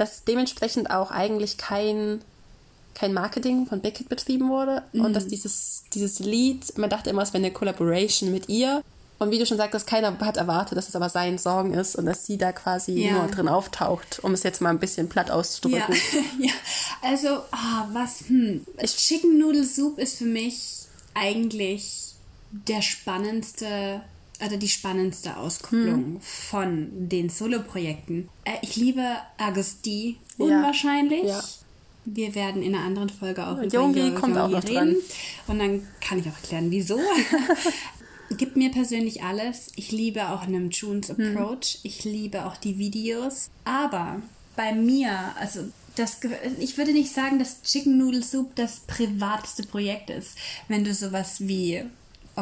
dass 0.00 0.24
dementsprechend 0.24 0.90
auch 0.90 1.10
eigentlich 1.10 1.58
kein, 1.58 2.22
kein 2.94 3.12
Marketing 3.12 3.66
von 3.66 3.80
Beckett 3.80 4.08
betrieben 4.08 4.48
wurde 4.48 4.82
mhm. 4.92 5.04
und 5.04 5.12
dass 5.12 5.26
dieses, 5.26 5.84
dieses 5.92 6.18
Lied, 6.20 6.78
man 6.78 6.88
dachte 6.88 7.10
immer, 7.10 7.22
es 7.22 7.32
wäre 7.34 7.44
eine 7.44 7.52
Collaboration 7.52 8.32
mit 8.32 8.48
ihr. 8.48 8.82
Und 9.18 9.30
wie 9.30 9.38
du 9.38 9.44
schon 9.44 9.58
sagtest, 9.58 9.86
keiner 9.86 10.18
hat 10.20 10.38
erwartet, 10.38 10.78
dass 10.78 10.88
es 10.88 10.96
aber 10.96 11.10
sein 11.10 11.38
Song 11.38 11.74
ist 11.74 11.94
und 11.94 12.06
dass 12.06 12.24
sie 12.24 12.38
da 12.38 12.52
quasi 12.52 12.92
ja. 12.92 13.12
nur 13.12 13.26
drin 13.26 13.48
auftaucht, 13.48 14.20
um 14.22 14.32
es 14.32 14.42
jetzt 14.42 14.62
mal 14.62 14.70
ein 14.70 14.78
bisschen 14.78 15.10
platt 15.10 15.30
auszudrücken. 15.30 15.94
Ja, 15.94 16.22
ja. 16.46 16.52
also, 17.02 17.28
ah, 17.50 17.86
was, 17.92 18.22
hm. 18.28 18.64
Chicken 18.82 19.38
Noodle 19.38 19.64
Soup 19.64 19.98
ist 19.98 20.16
für 20.16 20.24
mich 20.24 20.86
eigentlich 21.12 22.14
der 22.50 22.80
spannendste 22.80 24.00
oder 24.44 24.56
die 24.56 24.68
spannendste 24.68 25.36
Auskopplung 25.36 26.04
hm. 26.04 26.20
von 26.20 27.08
den 27.08 27.28
Solo-Projekten. 27.28 28.28
Äh, 28.44 28.52
ich 28.62 28.76
liebe 28.76 29.16
Agusti 29.38 30.16
unwahrscheinlich. 30.38 31.24
Ja. 31.24 31.42
Wir 32.06 32.34
werden 32.34 32.62
in 32.62 32.74
einer 32.74 32.84
anderen 32.84 33.10
Folge 33.10 33.46
auch 33.46 33.58
über 33.58 33.66
Jongi 33.66 34.12
kommt 34.14 34.36
auch 34.38 34.48
noch 34.48 34.64
reden. 34.64 34.74
Dran. 34.74 34.96
Und 35.46 35.58
dann 35.58 35.86
kann 36.00 36.18
ich 36.18 36.26
auch 36.26 36.36
erklären, 36.36 36.70
wieso. 36.70 36.98
Gibt 38.36 38.56
mir 38.56 38.70
persönlich 38.70 39.22
alles. 39.22 39.68
Ich 39.76 39.92
liebe 39.92 40.30
auch 40.30 40.46
Namjoons 40.46 41.10
hm. 41.10 41.36
Approach. 41.36 41.74
Hm. 41.74 41.80
Ich 41.82 42.04
liebe 42.04 42.46
auch 42.46 42.56
die 42.56 42.78
Videos. 42.78 43.50
Aber 43.64 44.22
bei 44.56 44.72
mir, 44.72 45.34
also 45.38 45.64
das, 45.96 46.18
ich 46.58 46.78
würde 46.78 46.92
nicht 46.92 47.12
sagen, 47.12 47.38
dass 47.38 47.62
Chicken 47.62 47.98
Noodle 47.98 48.22
Soup 48.22 48.54
das 48.54 48.80
privateste 48.80 49.64
Projekt 49.64 50.10
ist. 50.10 50.36
Wenn 50.68 50.84
du 50.84 50.94
sowas 50.94 51.36
wie 51.40 51.84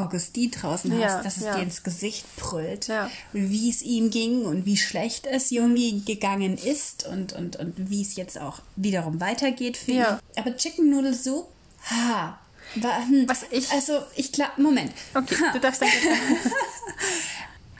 Augustin 0.04 0.50
draußen 0.50 0.92
hast, 0.92 1.00
ja, 1.00 1.22
dass 1.22 1.36
es 1.36 1.44
ja. 1.44 1.56
dir 1.56 1.62
ins 1.62 1.82
Gesicht 1.82 2.24
brüllt, 2.36 2.88
ja. 2.88 3.10
wie 3.32 3.70
es 3.70 3.82
ihm 3.82 4.10
ging 4.10 4.44
und 4.44 4.66
wie 4.66 4.76
schlecht 4.76 5.26
es 5.26 5.50
Jungi 5.50 6.02
gegangen 6.06 6.56
ist 6.56 7.06
und, 7.06 7.32
und, 7.32 7.56
und 7.56 7.74
wie 7.76 8.02
es 8.02 8.16
jetzt 8.16 8.40
auch 8.40 8.60
wiederum 8.76 9.20
weitergeht 9.20 9.76
für 9.76 9.92
ihn. 9.92 10.04
Aber 10.36 10.56
Chicken 10.56 10.90
Noodle 10.90 11.14
Soup, 11.14 11.46
ha, 11.90 12.38
war, 12.76 13.06
hm, 13.06 13.28
was 13.28 13.44
ich 13.50 13.70
also 13.72 14.02
ich 14.14 14.32
glaube 14.32 14.52
Moment 14.58 14.92
okay 15.14 15.36
ha. 15.40 15.52
du 15.52 15.60
darfst 15.60 15.80
dann 15.80 15.88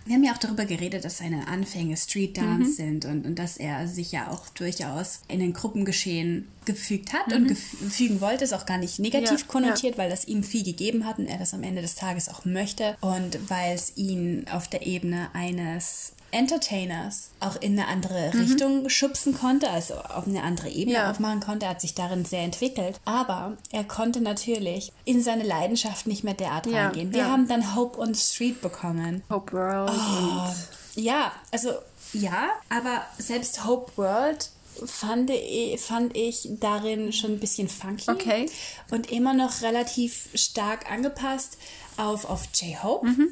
wir 0.09 0.15
haben 0.15 0.25
ja 0.25 0.33
auch 0.33 0.39
darüber 0.39 0.65
geredet, 0.65 1.05
dass 1.05 1.19
seine 1.19 1.47
Anfänge 1.49 1.97
Street 1.97 2.37
Dance 2.37 2.71
mhm. 2.71 2.75
sind 2.75 3.05
und, 3.05 3.27
und 3.27 3.39
dass 3.39 3.59
er 3.59 3.87
sich 3.87 4.11
ja 4.11 4.31
auch 4.31 4.49
durchaus 4.49 5.21
in 5.29 5.39
den 5.39 5.53
Gruppengeschehen 5.53 6.49
gefügt 6.65 7.13
hat 7.13 7.29
mhm. 7.29 7.49
und 7.49 7.55
fügen 7.57 8.21
wollte, 8.21 8.45
ist 8.45 8.55
auch 8.55 8.67
gar 8.67 8.79
nicht 8.79 8.99
negativ 8.99 9.41
ja, 9.41 9.47
konnotiert, 9.47 9.97
ja. 9.97 9.99
weil 9.99 10.11
das 10.11 10.27
ihm 10.27 10.43
viel 10.43 10.65
gegeben 10.65 11.05
hat 11.07 11.19
und 11.19 11.27
er 11.27 11.39
das 11.39 11.53
am 11.53 11.63
Ende 11.63 11.83
des 11.83 11.95
Tages 11.95 12.29
auch 12.29 12.45
möchte 12.45 12.97
und 13.01 13.39
weil 13.51 13.75
es 13.75 13.97
ihn 13.97 14.47
auf 14.51 14.69
der 14.69 14.87
Ebene 14.87 15.29
eines 15.35 16.15
Entertainers 16.31 17.31
auch 17.41 17.57
in 17.57 17.79
eine 17.79 17.89
andere 17.89 18.31
mhm. 18.33 18.41
Richtung 18.41 18.89
schubsen 18.89 19.35
konnte, 19.35 19.71
also 19.71 19.95
auf 19.95 20.27
eine 20.27 20.43
andere 20.43 20.69
Ebene 20.69 20.97
ja. 20.97 21.11
aufmachen 21.11 21.41
konnte. 21.41 21.67
Er 21.67 21.71
hat 21.71 21.81
sich 21.81 21.95
darin 21.95 22.25
sehr 22.25 22.43
entwickelt. 22.43 23.01
Aber 23.05 23.57
er 23.73 23.85
konnte 23.85 24.21
natürlich 24.21 24.93
in 25.05 25.23
seine 25.23 25.45
Leidenschaft 25.45 26.07
nicht 26.07 26.25
mehr 26.25 26.35
derart 26.35 26.67
ja, 26.67 26.87
reingehen. 26.87 27.13
Wir 27.13 27.21
ja. 27.21 27.31
haben 27.31 27.49
dann 27.49 27.75
Hope 27.75 27.99
on 27.99 28.15
the 28.15 28.21
Street 28.21 28.61
bekommen. 28.61 29.23
Hope 29.31 29.53
World. 29.53 29.93
Oh, 29.93 30.55
ja, 30.95 31.33
also 31.51 31.71
ja, 32.13 32.51
aber 32.69 33.03
selbst 33.19 33.65
Hope 33.65 33.93
World 33.97 34.51
fand 34.87 35.31
ich, 35.31 35.81
fand 35.81 36.17
ich 36.17 36.49
darin 36.61 37.13
schon 37.13 37.33
ein 37.33 37.41
bisschen 37.41 37.69
funky. 37.69 38.11
Okay. 38.11 38.51
Und 38.91 39.11
immer 39.11 39.35
noch 39.35 39.63
relativ 39.63 40.29
stark 40.35 40.91
angepasst 40.91 41.59
auf, 41.97 42.25
auf 42.29 42.49
J-Hope. 42.55 43.07
Mhm. 43.07 43.29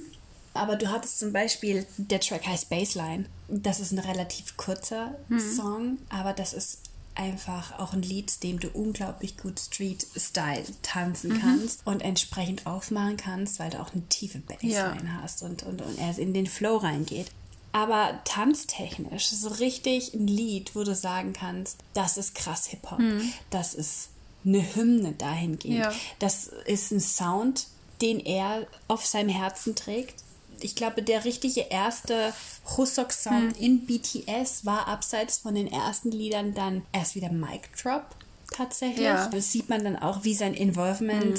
Aber 0.56 0.76
du 0.76 0.90
hattest 0.90 1.18
zum 1.18 1.32
Beispiel, 1.32 1.86
der 1.96 2.20
Track 2.20 2.46
heißt 2.46 2.68
Baseline. 2.68 3.26
Das 3.48 3.80
ist 3.80 3.92
ein 3.92 3.98
relativ 3.98 4.56
kurzer 4.56 5.14
mhm. 5.28 5.40
Song, 5.40 5.98
aber 6.08 6.32
das 6.32 6.52
ist 6.52 6.80
einfach 7.16 7.78
auch 7.78 7.92
ein 7.92 8.02
Lied, 8.02 8.42
dem 8.42 8.60
du 8.60 8.68
unglaublich 8.68 9.36
gut 9.38 9.58
Street-Style 9.58 10.64
tanzen 10.82 11.32
mhm. 11.32 11.40
kannst 11.40 11.86
und 11.86 12.02
entsprechend 12.02 12.66
aufmachen 12.66 13.16
kannst, 13.16 13.58
weil 13.58 13.70
du 13.70 13.80
auch 13.80 13.92
eine 13.92 14.06
tiefe 14.08 14.38
Bassline 14.38 14.72
ja. 14.72 15.20
hast 15.22 15.42
und, 15.42 15.62
und, 15.62 15.82
und 15.82 15.98
er 15.98 16.16
in 16.18 16.34
den 16.34 16.46
Flow 16.46 16.76
reingeht. 16.76 17.30
Aber 17.72 18.20
tanztechnisch, 18.24 19.28
so 19.28 19.48
richtig 19.48 20.14
ein 20.14 20.26
Lied, 20.26 20.74
wo 20.74 20.84
du 20.84 20.94
sagen 20.94 21.32
kannst, 21.32 21.78
das 21.94 22.16
ist 22.16 22.34
krass 22.34 22.66
Hip-Hop, 22.66 22.98
mhm. 22.98 23.32
das 23.50 23.74
ist 23.74 24.10
eine 24.44 24.62
Hymne 24.74 25.12
dahingehend, 25.12 25.78
ja. 25.78 25.92
das 26.18 26.46
ist 26.66 26.92
ein 26.92 27.00
Sound, 27.00 27.66
den 28.00 28.20
er 28.20 28.66
auf 28.88 29.04
seinem 29.04 29.30
Herzen 29.30 29.74
trägt 29.74 30.25
ich 30.60 30.74
glaube, 30.74 31.02
der 31.02 31.24
richtige 31.24 31.60
erste 31.60 32.32
Husok-Sound 32.76 33.58
mhm. 33.58 33.64
in 33.64 33.86
BTS 33.86 34.64
war 34.64 34.88
abseits 34.88 35.38
von 35.38 35.54
den 35.54 35.70
ersten 35.70 36.10
Liedern 36.10 36.54
dann 36.54 36.82
erst 36.92 37.14
wieder 37.14 37.30
Mic 37.30 37.68
Drop 37.80 38.04
tatsächlich. 38.52 39.04
Ja. 39.04 39.28
Das 39.28 39.52
sieht 39.52 39.68
man 39.68 39.84
dann 39.84 39.96
auch, 39.96 40.24
wie 40.24 40.34
sein 40.34 40.54
Involvement 40.54 41.38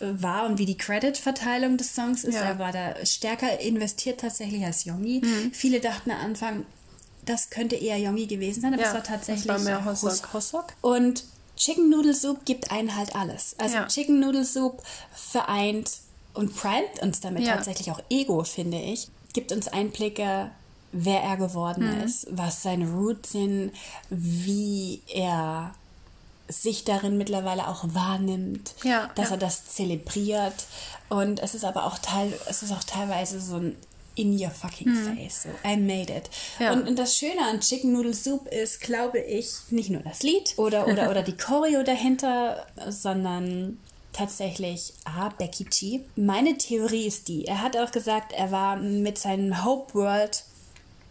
mhm. 0.00 0.22
war 0.22 0.46
und 0.46 0.58
wie 0.58 0.66
die 0.66 0.76
Credit-Verteilung 0.76 1.76
des 1.76 1.94
Songs 1.94 2.24
ist. 2.24 2.34
Ja. 2.34 2.42
Er 2.42 2.58
war 2.58 2.72
da 2.72 3.04
stärker 3.04 3.60
investiert 3.60 4.20
tatsächlich 4.20 4.64
als 4.64 4.84
Yongi. 4.84 5.22
Mhm. 5.24 5.52
Viele 5.52 5.80
dachten 5.80 6.10
am 6.10 6.20
Anfang, 6.20 6.66
das 7.24 7.50
könnte 7.50 7.76
eher 7.76 7.98
Yongi 7.98 8.26
gewesen 8.26 8.62
sein, 8.62 8.74
aber 8.74 8.82
ja, 8.82 8.88
es 8.88 8.94
war 8.94 9.04
tatsächlich 9.04 9.48
war 9.48 9.58
mehr 9.58 9.84
Hosok. 9.84 10.32
Hosok. 10.32 10.66
Und 10.80 11.24
Chicken 11.56 11.90
Noodle 11.90 12.14
Soup 12.14 12.44
gibt 12.44 12.70
einen 12.70 12.96
halt 12.96 13.14
alles. 13.14 13.56
Also. 13.58 13.78
Chicken 13.88 14.20
Noodle 14.20 14.44
Soup 14.44 14.82
vereint 15.12 15.90
und 16.38 16.54
primet 16.54 17.02
uns 17.02 17.18
damit 17.18 17.42
ja. 17.42 17.56
tatsächlich 17.56 17.90
auch 17.90 18.00
Ego, 18.08 18.44
finde 18.44 18.78
ich. 18.78 19.08
Gibt 19.32 19.50
uns 19.50 19.66
Einblicke, 19.66 20.52
wer 20.92 21.20
er 21.20 21.36
geworden 21.36 21.96
mhm. 21.96 22.04
ist, 22.04 22.28
was 22.30 22.62
seine 22.62 22.88
Roots 22.92 23.32
sind, 23.32 23.72
wie 24.08 25.02
er 25.08 25.74
sich 26.46 26.84
darin 26.84 27.18
mittlerweile 27.18 27.66
auch 27.66 27.82
wahrnimmt, 27.92 28.76
ja, 28.84 29.10
dass 29.16 29.30
ja. 29.30 29.34
er 29.34 29.38
das 29.38 29.66
zelebriert. 29.66 30.66
Und 31.08 31.40
es 31.40 31.56
ist 31.56 31.64
aber 31.64 31.86
auch 31.86 31.98
teil, 31.98 32.32
es 32.48 32.62
ist 32.62 32.72
auch 32.72 32.84
teilweise 32.84 33.40
so 33.40 33.56
ein 33.56 33.76
in 34.14 34.32
your 34.32 34.50
fucking 34.50 34.88
hm. 34.88 35.16
face. 35.16 35.42
So, 35.42 35.48
I 35.64 35.76
made 35.76 36.12
it. 36.12 36.30
Ja. 36.58 36.72
Und, 36.72 36.88
und, 36.88 36.98
das 36.98 37.16
Schöne 37.16 37.40
an 37.48 37.60
Chicken 37.60 37.92
Noodle 37.92 38.14
Soup 38.14 38.46
ist, 38.48 38.80
glaube 38.80 39.18
ich, 39.20 39.50
nicht 39.70 39.90
nur 39.90 40.02
das 40.02 40.22
Lied 40.22 40.54
oder, 40.56 40.86
oder, 40.88 41.10
oder 41.10 41.22
die 41.22 41.36
Choreo 41.36 41.82
dahinter, 41.84 42.66
sondern 42.88 43.78
tatsächlich 44.12 44.94
A, 45.04 45.28
Becky 45.30 45.64
G. 45.64 46.00
Meine 46.16 46.56
Theorie 46.58 47.06
ist 47.06 47.28
die, 47.28 47.46
er 47.46 47.62
hat 47.62 47.76
auch 47.76 47.90
gesagt, 47.90 48.32
er 48.32 48.50
war 48.50 48.76
mit 48.76 49.18
seinem 49.18 49.64
Hope 49.64 49.94
World 49.94 50.44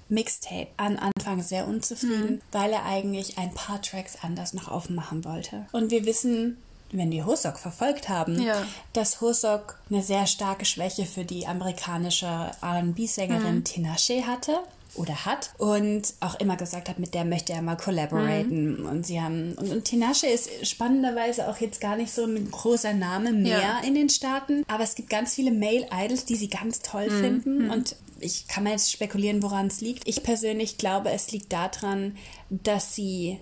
Mixtape 0.10 0.68
an 0.78 0.98
Anfang 0.98 1.44
sehr 1.44 1.68
unzufrieden, 1.68 2.36
mhm. 2.36 2.42
weil 2.52 2.72
er 2.72 2.86
eigentlich 2.86 3.38
ein 3.38 3.54
paar 3.54 3.82
Tracks 3.82 4.18
anders 4.22 4.54
noch 4.54 4.70
aufmachen 4.70 5.26
wollte. 5.26 5.66
Und 5.74 5.92
wir 5.92 6.06
wissen, 6.06 6.58
wenn 6.92 7.12
wir 7.12 7.26
Hosok 7.26 7.60
verfolgt 7.60 8.08
haben, 8.08 8.42
ja. 8.42 8.66
dass 8.94 9.20
Hosok 9.20 9.80
eine 9.90 10.02
sehr 10.02 10.26
starke 10.26 10.66
Schwäche 10.66 11.06
für 11.06 11.26
die 11.26 11.46
amerikanische 11.46 12.52
R&B-Sängerin 12.62 13.56
mhm. 13.56 13.64
Tinashe 13.66 14.26
hatte 14.26 14.60
oder 14.98 15.26
hat 15.26 15.52
und 15.58 16.14
auch 16.20 16.40
immer 16.40 16.58
gesagt 16.58 16.90
hat, 16.90 17.00
mit 17.00 17.14
der 17.14 17.26
möchte 17.26 17.54
er 17.54 17.62
mal 17.62 17.78
collaboraten. 17.78 18.82
Mhm. 18.82 18.86
Und 18.86 19.06
sie 19.06 19.22
haben, 19.22 19.54
und, 19.54 19.72
und 19.72 19.86
Tinashe 19.86 20.28
ist 20.28 20.68
spannenderweise 20.68 21.48
auch 21.50 21.58
jetzt 21.58 21.82
gar 21.82 21.96
nicht 21.96 22.12
so 22.12 22.26
ein 22.26 22.50
großer 22.50 22.94
Name 22.94 23.32
mehr 23.32 23.60
ja. 23.60 23.80
in 23.86 23.96
den 23.96 24.10
Staaten, 24.10 24.64
aber 24.68 24.84
es 24.84 24.96
gibt 24.96 25.10
ganz 25.10 25.34
viele 25.34 25.52
Male 25.52 25.88
Idols, 25.92 26.26
die 26.26 26.36
sie 26.36 26.50
ganz 26.50 26.82
toll 26.82 27.10
mhm. 27.10 27.22
finden 27.22 27.66
mhm. 27.66 27.72
und 27.72 27.96
ich 28.20 28.48
kann 28.48 28.64
mal 28.64 28.72
jetzt 28.72 28.92
spekulieren, 28.92 29.44
woran 29.44 29.68
es 29.68 29.82
liegt. 29.82 30.08
Ich 30.08 30.24
persönlich 30.24 30.78
glaube, 30.78 31.12
es 31.12 31.32
liegt 31.32 31.54
daran, 31.54 32.18
dass 32.50 32.96
sie 32.96 33.40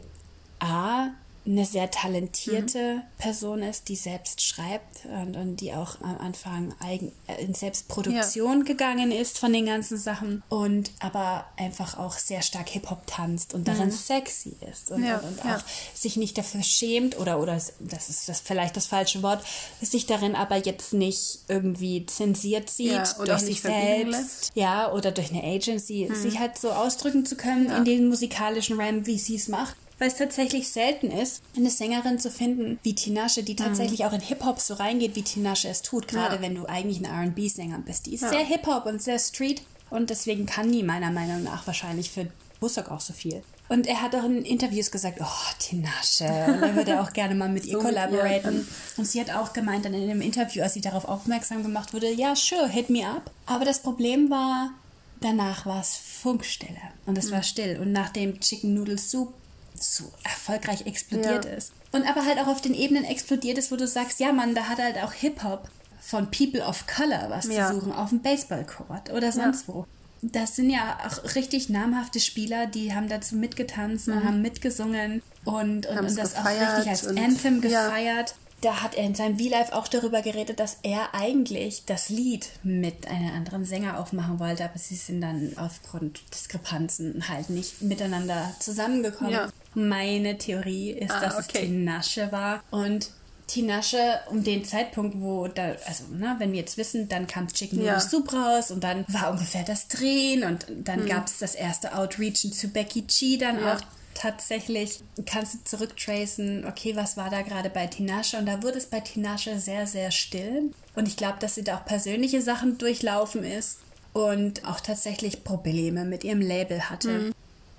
A, 0.60 1.12
eine 1.48 1.66
sehr 1.66 1.92
talentierte 1.92 2.96
mhm. 2.96 3.02
Person 3.18 3.62
ist, 3.62 3.88
die 3.88 3.96
selbst 3.96 4.42
schreibt 4.42 5.06
und, 5.06 5.36
und, 5.36 5.58
die 5.58 5.74
auch 5.74 6.02
am 6.02 6.18
Anfang 6.18 6.74
eigen, 6.80 7.12
äh, 7.28 7.44
in 7.44 7.54
Selbstproduktion 7.54 8.60
ja. 8.60 8.64
gegangen 8.64 9.12
ist 9.12 9.38
von 9.38 9.54
den 9.54 9.68
ganzen 9.68 9.98
Sachen 9.98 10.42
und 10.50 10.92
aber 11.00 11.46
einfach 11.58 12.00
auch 12.00 12.14
sehr 12.14 12.42
stark 12.42 12.70
Hip-Hop 12.70 13.06
tanzt 13.06 13.54
und 13.54 13.68
darin 13.68 13.88
mhm. 13.88 13.92
sexy 13.92 14.56
ist 14.72 14.92
und, 14.92 15.04
ja. 15.04 15.18
und, 15.18 15.30
und 15.30 15.46
ja. 15.46 15.58
auch 15.58 15.64
sich 15.94 16.18
nicht 16.18 16.38
dafür 16.38 16.64
schämt 16.64 17.20
oder, 17.20 17.40
oder 17.40 17.54
das 17.80 18.10
ist 18.10 18.28
das 18.28 18.40
vielleicht 18.40 18.76
das 18.76 18.88
falsche 18.88 19.22
Wort, 19.22 19.46
sich 19.82 20.08
darin 20.08 20.36
aber 20.36 20.58
jetzt 20.58 20.94
nicht 20.94 21.40
irgendwie 21.48 22.06
zensiert 22.08 22.70
sieht 22.70 23.16
durch 23.24 23.42
sich 23.42 23.62
selbst, 23.62 24.52
ja, 24.56 24.92
oder 24.92 25.12
durch 25.12 25.30
eine 25.30 25.44
Agency, 25.44 26.08
mhm. 26.10 26.16
sich 26.16 26.40
halt 26.40 26.58
so 26.58 26.72
ausdrücken 26.72 27.26
zu 27.26 27.36
können 27.36 27.70
in 27.70 27.86
den 27.86 28.08
musikalischen 28.10 28.80
Ram, 28.80 29.06
wie 29.06 29.20
sie 29.20 29.36
es 29.36 29.48
macht 29.48 29.76
weil 30.00 30.10
es 30.10 30.16
tatsächlich 30.16 30.70
selten 30.70 31.12
ist, 31.12 31.42
eine 31.56 31.70
Sängerin 31.70 32.20
zu 32.20 32.30
finden 32.30 32.80
wie 32.84 32.96
Tinashe, 32.96 33.44
die 33.44 33.56
tatsächlich 33.56 34.02
mhm. 34.02 34.06
auch 34.08 34.14
in 34.14 34.22
Hip-Hop 34.22 34.60
so 34.60 34.74
reingeht, 34.74 35.16
wie 35.16 35.22
Tinashe 35.22 35.70
es 35.70 35.82
tut, 35.82 36.08
gerade 36.08 36.36
ja. 36.36 36.42
wenn 36.42 36.56
du 36.56 36.66
eigentlich 36.66 37.00
ein 37.00 37.06
R&B-Sänger 37.06 37.80
bist. 37.86 38.06
Die 38.06 38.16
ist 38.16 38.22
ja. 38.22 38.30
sehr 38.30 38.46
Hip-Hop 38.46 38.86
und 38.86 39.02
sehr 39.02 39.20
Street 39.20 39.62
und 39.90 40.10
deswegen 40.10 40.46
kann 40.46 40.72
die 40.72 40.84
meiner 40.84 41.12
Meinung 41.12 41.44
nach 41.44 41.66
wahrscheinlich 41.68 42.12
für 42.12 42.28
Bussock 42.60 42.92
auch 42.92 43.02
so 43.02 43.14
viel. 43.14 43.44
Und 43.68 43.88
er 43.88 44.02
hat 44.02 44.16
auch 44.16 44.24
in 44.24 44.44
Interviews 44.44 44.92
gesagt, 44.92 45.20
oh, 45.22 45.54
Tinashe. 45.60 46.26
Und 46.26 46.62
er 46.62 46.76
würde 46.76 47.02
auch 47.02 47.14
gerne 47.14 47.34
mal 47.34 47.50
mit 47.50 47.64
so 47.66 47.72
ihr 47.72 47.80
kollaborieren. 47.80 48.68
Und 48.98 49.06
sie 49.06 49.20
hat 49.20 49.32
auch 49.32 49.54
gemeint 49.54 49.86
dann 49.86 49.94
in 49.94 50.04
einem 50.04 50.22
Interview, 50.22 50.62
als 50.62 50.74
sie 50.74 50.82
darauf 50.82 51.06
aufmerksam 51.06 51.64
gemacht 51.64 51.94
wurde, 51.94 52.12
ja, 52.12 52.36
sure, 52.36 52.68
hit 52.68 52.90
me 52.90 53.08
up. 53.08 53.32
Aber 53.48 53.66
das 53.66 53.80
Problem 53.80 54.30
war, 54.30 54.72
danach 55.20 55.66
war 55.66 55.82
es 55.82 55.96
Funkstille. 55.96 56.78
Und 57.08 57.18
es 57.18 57.30
mhm. 57.30 57.32
war 57.32 57.44
still. 57.44 57.80
Und 57.80 57.92
nach 57.92 58.10
dem 58.10 58.40
Chicken 58.40 58.76
Noodle 58.76 59.00
Soup 59.00 59.34
so 59.80 60.12
erfolgreich 60.24 60.86
explodiert 60.86 61.46
ja. 61.46 61.52
ist. 61.52 61.74
Und 61.92 62.08
aber 62.08 62.26
halt 62.26 62.40
auch 62.40 62.48
auf 62.48 62.62
den 62.62 62.74
Ebenen 62.74 63.04
explodiert 63.04 63.58
ist, 63.58 63.72
wo 63.72 63.76
du 63.76 63.88
sagst, 63.88 64.20
ja 64.20 64.32
Mann, 64.32 64.56
da 64.56 64.68
hat 64.68 64.80
halt 64.80 64.98
auch 64.98 65.14
Hip-Hop 65.14 65.70
von 66.00 66.30
People 66.30 66.64
of 66.66 66.86
Color 66.88 67.30
was 67.30 67.48
ja. 67.48 67.68
zu 67.68 67.76
suchen, 67.76 67.92
auf 67.92 68.10
dem 68.10 68.22
Baseballcourt 68.22 69.12
oder 69.12 69.32
sonst 69.32 69.68
ja. 69.68 69.74
wo. 69.74 69.86
Das 70.22 70.56
sind 70.56 70.70
ja 70.70 70.98
auch 71.06 71.36
richtig 71.36 71.70
namhafte 71.70 72.20
Spieler, 72.20 72.66
die 72.68 72.94
haben 72.94 73.10
dazu 73.10 73.36
mitgetanzt 73.36 74.08
mhm. 74.08 74.14
und 74.14 74.24
haben 74.24 74.42
mitgesungen 74.42 75.22
und, 75.44 75.86
und, 75.86 76.00
und 76.00 76.18
das 76.18 76.36
auch 76.36 76.46
richtig 76.46 76.90
als 76.90 77.08
Anthem 77.08 77.62
gefeiert 77.62 78.36
da 78.66 78.82
hat 78.82 78.96
er 78.96 79.04
in 79.04 79.14
seinem 79.14 79.38
V-Live 79.38 79.72
auch 79.74 79.88
darüber 79.88 80.22
geredet, 80.22 80.60
dass 80.60 80.80
er 80.82 81.14
eigentlich 81.14 81.86
das 81.86 82.10
Lied 82.10 82.50
mit 82.64 83.08
einem 83.08 83.36
anderen 83.36 83.64
Sänger 83.64 84.00
aufmachen 84.00 84.40
wollte, 84.40 84.64
aber 84.64 84.80
sie 84.80 84.96
sind 84.96 85.22
dann 85.22 85.54
aufgrund 85.58 86.22
Diskrepanzen 86.34 87.30
halt 87.30 87.52
nicht 87.52 87.84
miteinander 87.84 88.56
zusammengekommen. 88.60 89.52
Meine 89.76 90.38
Theorie 90.38 90.92
ist, 90.92 91.12
ah, 91.12 91.20
dass 91.20 91.36
okay. 91.36 91.60
es 91.60 91.62
Tinashe 91.62 92.32
war 92.32 92.64
und 92.72 93.12
Tinasche 93.48 94.20
um 94.32 94.44
den 94.44 94.66
Zeitpunkt, 94.66 95.22
wo 95.22 95.48
da, 95.48 95.76
also, 95.86 96.06
ne, 96.12 96.36
wenn 96.40 96.52
wir 96.52 96.60
jetzt 96.60 96.78
wissen, 96.78 97.08
dann 97.10 97.28
kam 97.28 97.48
Chicken 97.48 97.84
ja. 97.84 98.00
Soup 98.00 98.34
raus 98.34 98.72
und 98.72 98.84
dann 98.84 99.06
war 99.08 99.32
ungefähr 99.32 99.64
das 99.64 99.88
Drehen 99.88 100.44
und 100.44 100.66
dann 100.84 101.04
mhm. 101.04 101.10
gab 101.10 101.28
es 101.28 101.38
das 101.38 101.54
erste 101.54 101.96
Outreachen 101.96 102.52
zu 102.52 102.70
Becky 102.70 103.02
G 103.02 103.38
dann 103.38 103.60
ja. 103.60 103.76
auch 103.76 103.82
tatsächlich 104.16 105.02
kannst 105.26 105.54
du 105.54 105.64
zurücktracen, 105.66 106.66
okay, 106.66 106.96
was 106.96 107.18
war 107.18 107.30
da 107.30 107.42
gerade 107.42 107.70
bei 107.70 107.86
Tinashe? 107.86 108.38
Und 108.38 108.48
da 108.48 108.64
wurde 108.64 108.78
es 108.78 108.88
bei 108.88 109.02
Tinashe 109.02 109.60
sehr, 109.60 109.86
sehr 109.86 110.10
still. 110.10 110.72
Und 110.96 111.08
ich 111.08 111.18
glaube, 111.18 111.38
dass 111.40 111.56
sie 111.56 111.64
da 111.64 111.78
auch 111.78 111.86
persönliche 111.86 112.42
Sachen 112.42 112.78
durchlaufen 112.78 113.44
ist 113.44 113.80
und 114.14 114.66
auch 114.66 114.80
tatsächlich 114.80 115.44
Probleme 115.44 116.06
mit 116.06 116.24
ihrem 116.24 116.42
Label 116.42 116.90
hatte. 116.90 117.10
Mhm. 117.10 117.34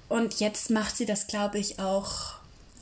Und 0.08 0.40
jetzt 0.40 0.70
macht 0.70 0.96
sie 0.96 1.06
das, 1.06 1.26
glaube 1.26 1.58
ich, 1.58 1.80
auch 1.80 2.34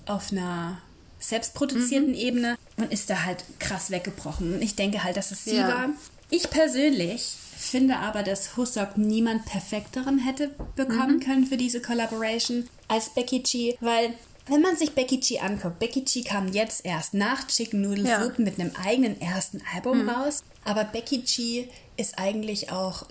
auf 0.06 0.32
einer 0.32 0.78
selbstproduzierten 1.18 2.10
mhm. 2.10 2.18
Ebene 2.18 2.58
und 2.76 2.92
ist 2.92 3.08
da 3.08 3.24
halt 3.24 3.44
krass 3.58 3.90
weggebrochen. 3.90 4.54
Und 4.54 4.62
ich 4.62 4.76
denke 4.76 5.02
halt, 5.02 5.16
dass 5.16 5.30
es 5.30 5.44
sie 5.44 5.56
ja. 5.56 5.68
war. 5.68 5.88
Ich 6.30 6.50
persönlich 6.50 7.32
finde 7.56 7.96
aber, 7.96 8.22
dass 8.22 8.56
Husok 8.56 8.98
niemand 8.98 9.46
perfekteren 9.46 10.18
hätte 10.18 10.50
bekommen 10.76 11.16
mhm. 11.16 11.20
können 11.20 11.46
für 11.46 11.56
diese 11.56 11.80
Collaboration 11.80 12.68
als 12.88 13.10
Becky 13.10 13.40
G, 13.40 13.76
weil 13.80 14.14
wenn 14.46 14.60
man 14.60 14.76
sich 14.76 14.92
Becky 14.92 15.16
G 15.18 15.38
anguckt, 15.38 15.78
Becky 15.78 16.02
G 16.02 16.22
kam 16.22 16.48
jetzt 16.48 16.84
erst 16.84 17.14
nach 17.14 17.46
Chicken 17.46 17.80
Noodle 17.80 18.06
ja. 18.06 18.22
Soup 18.22 18.38
mit 18.38 18.60
einem 18.60 18.72
eigenen 18.84 19.18
ersten 19.20 19.62
Album 19.74 20.02
mhm. 20.02 20.10
raus, 20.10 20.42
aber 20.64 20.84
Becky 20.84 21.18
G 21.18 21.68
ist 21.96 22.18
eigentlich 22.18 22.70
auch 22.70 23.06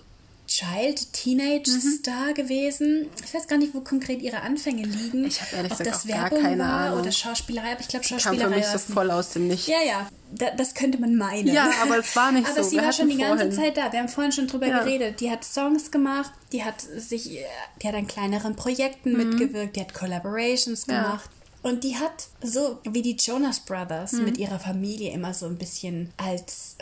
Child, 0.46 1.12
Teenage 1.12 1.70
mhm. 1.70 1.98
Star 1.98 2.34
gewesen. 2.34 3.06
Ich 3.24 3.32
weiß 3.32 3.48
gar 3.48 3.56
nicht, 3.56 3.74
wo 3.74 3.80
konkret 3.80 4.20
ihre 4.20 4.42
Anfänge 4.42 4.82
liegen. 4.82 5.24
Ich 5.24 5.40
habe 5.40 5.56
ehrlich 5.56 5.72
Ob 5.72 5.78
gesagt 5.78 5.96
das 5.96 6.06
Werbung 6.06 6.40
gar 6.40 6.50
keine 6.50 6.62
war 6.62 6.80
Ahnung. 6.80 7.00
oder 7.00 7.12
Schauspielerei, 7.12 7.72
aber 7.72 7.80
ich 7.80 7.88
glaube 7.88 8.04
Schauspielerei. 8.04 8.42
Kam 8.42 8.52
für 8.52 8.58
mich 8.58 8.66
so 8.66 8.92
voll 8.92 9.10
aus 9.10 9.30
dem 9.30 9.48
Nichts. 9.48 9.66
Ja, 9.66 9.82
ja, 9.86 10.08
da, 10.32 10.50
das 10.50 10.74
könnte 10.74 10.98
man 10.98 11.16
meinen. 11.16 11.48
Ja, 11.48 11.70
aber 11.82 11.98
es 11.98 12.14
war 12.14 12.30
nicht 12.30 12.46
aber 12.46 12.54
so. 12.54 12.60
Aber 12.60 12.68
sie 12.68 12.76
war 12.76 12.92
schon 12.92 13.08
die 13.08 13.16
ganze 13.16 13.50
Zeit 13.50 13.76
da. 13.76 13.90
Wir 13.90 14.00
haben 14.00 14.08
vorhin 14.08 14.32
schon 14.32 14.46
drüber 14.46 14.66
ja. 14.66 14.80
geredet. 14.80 15.20
Die 15.20 15.30
hat 15.30 15.44
Songs 15.44 15.90
gemacht, 15.90 16.30
die 16.52 16.62
hat 16.62 16.80
sich, 16.80 17.38
die 17.82 17.88
hat 17.88 17.94
an 17.94 18.06
kleineren 18.06 18.54
Projekten 18.54 19.12
mhm. 19.12 19.30
mitgewirkt, 19.30 19.76
die 19.76 19.80
hat 19.80 19.94
Collaborations 19.94 20.86
ja. 20.86 21.02
gemacht. 21.02 21.30
Und 21.62 21.82
die 21.82 21.96
hat 21.96 22.28
so 22.42 22.78
wie 22.84 23.00
die 23.00 23.16
Jonas 23.16 23.60
Brothers 23.60 24.12
mhm. 24.12 24.24
mit 24.24 24.36
ihrer 24.36 24.58
Familie 24.58 25.12
immer 25.12 25.32
so 25.32 25.46
ein 25.46 25.56
bisschen 25.56 26.12
als 26.18 26.76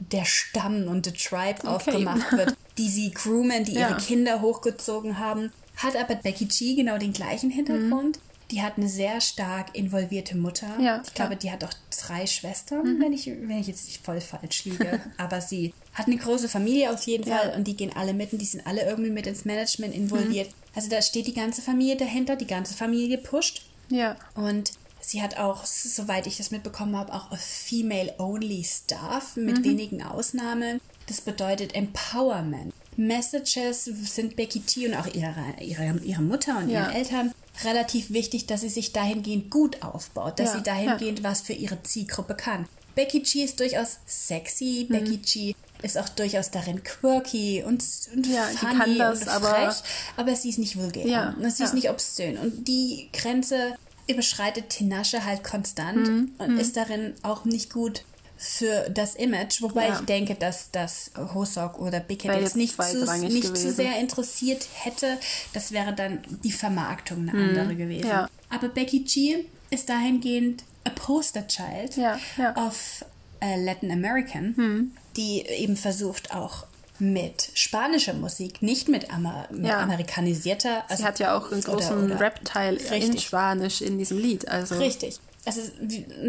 der 0.00 0.24
Stamm 0.24 0.88
und 0.88 1.06
the 1.06 1.12
Tribe 1.12 1.60
okay. 1.60 1.68
aufgemacht 1.68 2.32
wird, 2.36 2.56
die 2.78 2.88
sie 2.88 3.10
groomen, 3.12 3.64
die 3.64 3.74
ja. 3.74 3.90
ihre 3.90 3.98
Kinder 3.98 4.40
hochgezogen 4.40 5.18
haben. 5.18 5.52
Hat 5.76 5.96
aber 5.96 6.16
Becky 6.16 6.46
G 6.46 6.74
genau 6.74 6.98
den 6.98 7.12
gleichen 7.12 7.50
Hintergrund. 7.50 8.16
Mhm. 8.16 8.22
Die 8.50 8.62
hat 8.62 8.78
eine 8.78 8.88
sehr 8.88 9.20
stark 9.20 9.76
involvierte 9.76 10.36
Mutter. 10.36 10.66
Ja, 10.80 11.00
ich 11.06 11.14
glaube, 11.14 11.36
die 11.36 11.52
hat 11.52 11.62
auch 11.62 11.72
drei 12.04 12.26
Schwestern, 12.26 12.96
mhm. 12.96 13.00
wenn, 13.00 13.12
ich, 13.12 13.26
wenn 13.26 13.60
ich 13.60 13.68
jetzt 13.68 13.86
nicht 13.86 14.04
voll 14.04 14.20
falsch 14.20 14.64
liege. 14.64 15.00
aber 15.18 15.40
sie 15.40 15.72
hat 15.94 16.08
eine 16.08 16.16
große 16.16 16.48
Familie 16.48 16.90
auf 16.90 17.02
jeden 17.04 17.24
Fall 17.24 17.54
und 17.56 17.68
die 17.68 17.76
gehen 17.76 17.92
alle 17.94 18.12
mit 18.12 18.32
und 18.32 18.40
die 18.40 18.46
sind 18.46 18.66
alle 18.66 18.82
irgendwie 18.84 19.10
mit 19.10 19.28
ins 19.28 19.44
Management 19.44 19.94
involviert. 19.94 20.48
Mhm. 20.48 20.54
Also 20.74 20.90
da 20.90 21.00
steht 21.00 21.28
die 21.28 21.34
ganze 21.34 21.62
Familie 21.62 21.96
dahinter, 21.96 22.34
die 22.34 22.46
ganze 22.46 22.74
Familie 22.74 23.18
pusht. 23.18 23.62
Ja. 23.88 24.16
Und 24.34 24.72
sie 25.10 25.22
hat 25.22 25.36
auch, 25.36 25.64
soweit 25.64 26.26
ich 26.26 26.36
das 26.36 26.50
mitbekommen 26.50 26.96
habe, 26.96 27.12
auch 27.12 27.36
Female-Only 27.36 28.64
Staff 28.64 29.36
mit 29.36 29.58
mhm. 29.58 29.64
wenigen 29.64 30.02
Ausnahmen. 30.02 30.80
Das 31.08 31.20
bedeutet 31.20 31.74
Empowerment. 31.74 32.72
Messages 32.96 33.84
sind 33.84 34.36
Becky 34.36 34.60
G 34.60 34.86
und 34.86 34.94
auch 34.94 35.06
ihre, 35.06 35.34
ihre, 35.60 35.98
ihre 35.98 36.22
Mutter 36.22 36.58
und 36.58 36.68
ja. 36.68 36.82
ihren 36.82 36.94
Eltern 36.94 37.34
relativ 37.64 38.10
wichtig, 38.10 38.46
dass 38.46 38.60
sie 38.60 38.68
sich 38.68 38.92
dahingehend 38.92 39.50
gut 39.50 39.82
aufbaut, 39.82 40.38
dass 40.38 40.52
ja. 40.52 40.58
sie 40.58 40.62
dahingehend 40.62 41.24
was 41.24 41.40
für 41.40 41.54
ihre 41.54 41.82
Zielgruppe 41.82 42.34
kann. 42.34 42.66
Becky 42.94 43.20
G 43.20 43.44
ist 43.44 43.58
durchaus 43.58 43.98
sexy, 44.06 44.86
mhm. 44.88 44.92
Becky 44.92 45.16
G 45.18 45.54
ist 45.82 45.98
auch 45.98 46.08
durchaus 46.10 46.50
darin 46.50 46.82
quirky 46.84 47.64
und, 47.66 47.82
und 48.14 48.26
ja, 48.26 48.44
funny 48.44 48.98
das, 48.98 49.20
und 49.20 49.24
frech, 49.24 49.34
aber, 49.34 49.76
aber 50.16 50.36
sie 50.36 50.50
ist 50.50 50.58
nicht 50.58 50.76
vulgär. 50.76 51.06
Ja, 51.06 51.34
sie 51.48 51.64
ist 51.64 51.74
nicht 51.74 51.90
obszön. 51.90 52.36
Und 52.36 52.68
die 52.68 53.08
Grenze 53.12 53.76
überschreitet 54.10 54.70
Tinasche 54.70 55.24
halt 55.24 55.44
konstant 55.44 56.08
mhm. 56.08 56.32
und 56.38 56.54
mhm. 56.54 56.58
ist 56.58 56.76
darin 56.76 57.14
auch 57.22 57.44
nicht 57.44 57.72
gut 57.72 58.04
für 58.36 58.88
das 58.88 59.16
Image, 59.16 59.60
wobei 59.60 59.88
ja. 59.88 59.94
ich 59.94 60.06
denke, 60.06 60.34
dass 60.34 60.70
das 60.70 61.10
Hosok 61.34 61.78
oder 61.78 62.00
Bickett 62.00 62.40
jetzt, 62.40 62.56
nicht, 62.56 62.74
zu, 62.82 63.04
nicht 63.18 63.54
zu 63.54 63.70
sehr 63.70 63.98
interessiert 63.98 64.66
hätte. 64.72 65.18
Das 65.52 65.72
wäre 65.72 65.92
dann 65.92 66.20
die 66.42 66.52
Vermarktung 66.52 67.28
eine 67.28 67.32
mhm. 67.32 67.48
andere 67.50 67.76
gewesen. 67.76 68.08
Ja. 68.08 68.30
Aber 68.48 68.68
Becky 68.68 69.00
G 69.00 69.44
ist 69.68 69.90
dahingehend 69.90 70.64
a 70.84 70.90
poster 70.90 71.46
child 71.46 71.96
ja. 71.96 72.18
of 72.56 73.04
Latin 73.42 73.90
American, 73.90 74.54
mhm. 74.56 74.92
die 75.16 75.42
eben 75.42 75.76
versucht 75.76 76.34
auch 76.34 76.64
mit 77.00 77.50
spanischer 77.54 78.14
Musik, 78.14 78.62
nicht 78.62 78.88
mit, 78.88 79.12
Amer 79.12 79.48
ja. 79.62 79.80
amerikanisierter. 79.80 80.84
Also 80.88 81.02
Sie 81.02 81.06
hat 81.06 81.18
ja 81.18 81.36
auch 81.36 81.50
einen 81.50 81.62
großen 81.62 82.12
Rap-Teil 82.12 82.76
in 82.76 83.18
Spanisch 83.18 83.80
in 83.80 83.98
diesem 83.98 84.18
Lied. 84.18 84.48
Also. 84.48 84.76
Richtig 84.76 85.20
also 85.44 85.62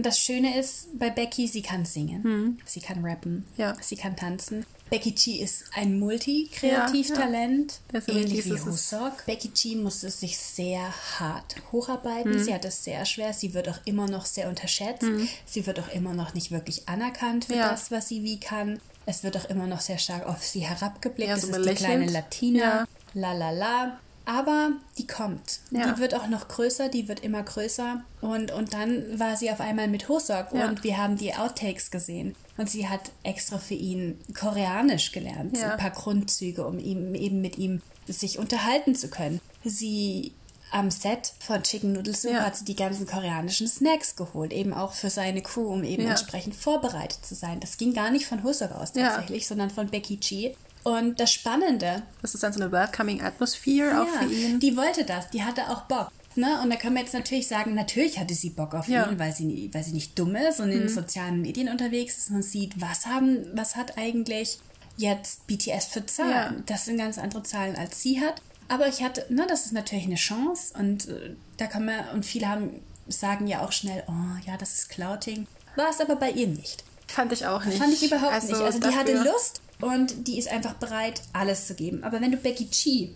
das 0.01 0.19
Schöne 0.19 0.57
ist 0.57 0.97
bei 0.97 1.09
Becky, 1.09 1.47
sie 1.47 1.61
kann 1.61 1.86
singen, 1.86 2.24
hm. 2.24 2.57
sie 2.65 2.80
kann 2.80 3.03
rappen, 3.03 3.45
ja. 3.57 3.76
sie 3.82 3.95
kann 3.95 4.15
tanzen. 4.15 4.65
Becky 4.89 5.11
G 5.11 5.38
ist 5.38 5.63
ein 5.74 5.99
Multi-Kreativtalent, 5.99 7.80
ja, 7.93 7.99
ja. 8.05 8.13
ähnlich 8.13 8.45
wie 8.45 8.59
Husok. 8.59 9.26
Becky 9.26 9.47
G 9.47 9.76
musste 9.78 10.09
sich 10.09 10.38
sehr 10.38 10.82
hart 11.17 11.55
hocharbeiten. 11.72 12.34
Hm. 12.34 12.43
Sie 12.43 12.53
hat 12.53 12.65
es 12.65 12.84
sehr 12.84 13.05
schwer. 13.05 13.32
Sie 13.32 13.53
wird 13.53 13.69
auch 13.69 13.80
immer 13.86 14.07
noch 14.07 14.26
sehr 14.26 14.49
unterschätzt. 14.49 15.03
Hm. 15.03 15.30
Sie 15.45 15.65
wird 15.65 15.80
auch 15.80 15.88
immer 15.93 16.13
noch 16.13 16.34
nicht 16.34 16.51
wirklich 16.51 16.89
anerkannt 16.89 17.45
für 17.45 17.53
das, 17.53 17.89
was 17.89 18.09
sie 18.09 18.24
wie 18.24 18.41
kann. 18.41 18.82
Es 19.06 19.24
wird 19.24 19.38
auch 19.38 19.45
immer 19.45 19.68
noch 19.68 19.82
sehr 19.82 19.97
stark 19.97 20.28
auf 20.28 20.43
sie 20.43 20.62
herabgeblickt. 20.62 21.30
Ja, 21.30 21.38
so 21.38 21.47
das 21.47 21.58
ist 21.58 21.70
die 21.70 21.76
kleine 21.76 22.06
Latina. 22.08 22.86
La 23.14 23.34
la 23.34 23.52
la. 23.52 23.97
Aber 24.26 24.72
die 24.97 25.08
kommt. 25.08 25.60
Ja. 25.72 25.91
Die 25.91 25.99
wird 25.99 26.14
auch 26.14 26.28
noch 26.28 26.47
größer, 26.47 26.89
die 26.89 27.08
wird 27.08 27.22
immer 27.22 27.41
größer. 27.41 28.04
Und, 28.22 28.52
und 28.52 28.74
dann 28.74 29.20
war 29.20 29.36
sie 29.36 29.49
auf 29.49 29.60
einmal 29.60 29.88
mit 29.88 30.08
Hosok 30.10 30.54
ja. 30.54 30.70
und 30.70 30.84
wir 30.84 30.97
haben 30.97 31.18
die 31.18 31.34
Outtakes 31.34 31.89
gesehen. 31.89 32.36
Und 32.58 32.70
sie 32.70 32.88
hat 32.88 33.12
extra 33.24 33.58
für 33.58 33.74
ihn 33.74 34.20
Koreanisch 34.38 35.12
gelernt. 35.12 35.58
Ja. 35.58 35.72
Ein 35.72 35.80
paar 35.80 35.91
Grundzüge, 35.91 36.66
um 36.66 36.78
ihm, 36.78 37.16
eben 37.16 37.41
mit 37.41 37.58
ihm 37.58 37.82
sich 38.08 38.38
unterhalten 38.38 38.95
zu 38.95 39.10
können. 39.10 39.41
Sie 39.64 40.34
am 40.72 40.89
Set 40.89 41.34
von 41.39 41.61
Chicken 41.63 41.93
Noodle 41.93 42.15
Soup 42.15 42.34
ja. 42.34 42.45
hat 42.45 42.55
sie 42.55 42.65
die 42.65 42.76
ganzen 42.76 43.05
koreanischen 43.05 43.67
Snacks 43.67 44.15
geholt, 44.15 44.53
eben 44.53 44.74
auch 44.74 44.93
für 44.93 45.09
seine 45.09 45.41
Crew, 45.41 45.67
um 45.67 45.84
eben 45.84 46.03
ja. 46.03 46.11
entsprechend 46.11 46.55
vorbereitet 46.55 47.26
zu 47.26 47.36
sein. 47.36 47.59
Das 47.59 47.78
ging 47.78 47.93
gar 47.93 48.09
nicht 48.09 48.26
von 48.26 48.43
Hosok 48.43 48.72
aus 48.72 48.93
tatsächlich, 48.93 49.43
ja. 49.43 49.49
sondern 49.49 49.69
von 49.69 49.89
Becky 49.89 50.15
G. 50.15 50.55
Und 50.84 51.19
das 51.19 51.32
Spannende. 51.32 52.01
Das 52.22 52.34
ist 52.34 52.43
dann 52.43 52.53
so 52.53 52.61
eine 52.61 52.72
welcoming 52.72 53.22
Atmosphere 53.22 53.89
ja, 53.91 54.03
auch 54.03 54.07
für 54.07 54.26
ihn. 54.26 54.59
Die 54.59 54.76
wollte 54.76 55.03
das, 55.03 55.30
die 55.30 55.43
hatte 55.43 55.69
auch 55.69 55.82
Bock. 55.84 56.11
Ne? 56.36 56.59
Und 56.63 56.69
da 56.69 56.78
kann 56.78 56.93
man 56.93 57.03
jetzt 57.03 57.13
natürlich 57.13 57.47
sagen, 57.47 57.76
natürlich 57.76 58.17
hatte 58.17 58.34
sie 58.34 58.51
Bock 58.51 58.74
auf 58.74 58.88
ja. 58.88 59.07
ihn, 59.09 59.19
weil 59.19 59.34
sie, 59.34 59.69
weil 59.74 59.84
sie 59.84 59.91
nicht 59.91 60.17
dumm 60.17 60.36
ist 60.36 60.59
und 60.59 60.67
mhm. 60.67 60.74
in 60.74 60.80
den 60.80 60.89
sozialen 60.89 61.41
Medien 61.41 61.67
unterwegs 61.67 62.17
ist 62.17 62.32
und 62.32 62.43
sieht, 62.43 62.80
was 62.80 63.05
haben, 63.05 63.45
was 63.53 63.76
hat 63.76 63.97
eigentlich 63.97 64.59
jetzt 64.97 65.45
BTS 65.47 65.86
für 65.88 66.05
Zahlen. 66.05 66.57
Ja. 66.57 66.63
Das 66.65 66.86
sind 66.86 66.97
ganz 66.97 67.17
andere 67.17 67.43
Zahlen, 67.43 67.76
als 67.76 68.01
sie 68.01 68.22
hat. 68.22 68.41
Aber 68.72 68.88
ich 68.88 69.03
hatte, 69.03 69.26
ne, 69.28 69.45
das 69.49 69.65
ist 69.65 69.74
natürlich 69.74 70.05
eine 70.05 70.15
Chance 70.15 70.74
und 70.80 71.09
äh, 71.09 71.36
da 71.57 71.67
kann 71.67 71.84
man, 71.84 72.07
und 72.13 72.26
viele 72.26 72.47
haben, 72.47 72.82
sagen 73.09 73.45
ja 73.47 73.65
auch 73.65 73.74
schnell, 73.74 74.01
oh 74.07 74.47
ja, 74.47 74.55
das 74.55 74.72
ist 74.72 74.89
Clouting. 74.89 75.45
War 75.76 75.89
es 75.89 75.99
aber 75.99 76.15
bei 76.15 76.32
ihr 76.32 76.47
nicht. 76.47 76.86
Fand 77.07 77.34
ich 77.34 77.45
auch 77.45 77.65
nicht. 77.65 77.80
Fand 77.80 77.91
ich 77.91 78.05
überhaupt 78.05 78.32
also 78.32 78.47
nicht. 78.47 78.61
Also 78.61 78.80
die 78.80 78.95
hatte 78.95 79.24
Lust 79.24 79.61
und 79.82 80.26
die 80.26 80.39
ist 80.39 80.47
einfach 80.47 80.76
bereit, 80.76 81.22
alles 81.34 81.67
zu 81.67 81.76
geben. 81.76 82.05
Aber 82.05 82.22
wenn 82.22 82.32
du 82.32 82.38
Becky 82.38 82.63
G 82.63 83.09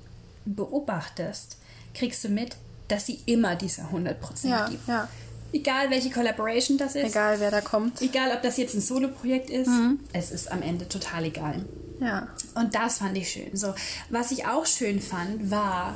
beobachtest, 0.43 1.55
kriegst 1.93 2.21
du 2.25 2.27
mit, 2.27 2.57
dass 2.89 3.05
sie 3.05 3.21
immer 3.25 3.55
diese 3.55 3.83
100% 3.83 4.15
ja, 4.49 4.67
gibt. 4.67 4.85
Ja. 4.89 5.07
Egal 5.53 5.89
welche 5.89 6.09
Collaboration 6.09 6.77
das 6.77 6.95
ist. 6.95 7.11
Egal 7.11 7.39
wer 7.39 7.49
da 7.49 7.61
kommt. 7.61 8.01
Egal 8.01 8.35
ob 8.35 8.41
das 8.41 8.57
jetzt 8.57 8.75
ein 8.75 8.81
Solo-Projekt 8.81 9.49
ist. 9.49 9.69
Mhm. 9.69 10.01
Es 10.11 10.31
ist 10.31 10.51
am 10.51 10.61
Ende 10.61 10.89
total 10.89 11.23
egal. 11.23 11.63
Ja. 11.99 12.27
Und 12.55 12.75
das 12.75 12.99
fand 12.99 13.17
ich 13.17 13.29
schön. 13.29 13.55
So, 13.55 13.73
was 14.09 14.31
ich 14.31 14.45
auch 14.45 14.65
schön 14.65 15.01
fand, 15.01 15.51
war, 15.51 15.95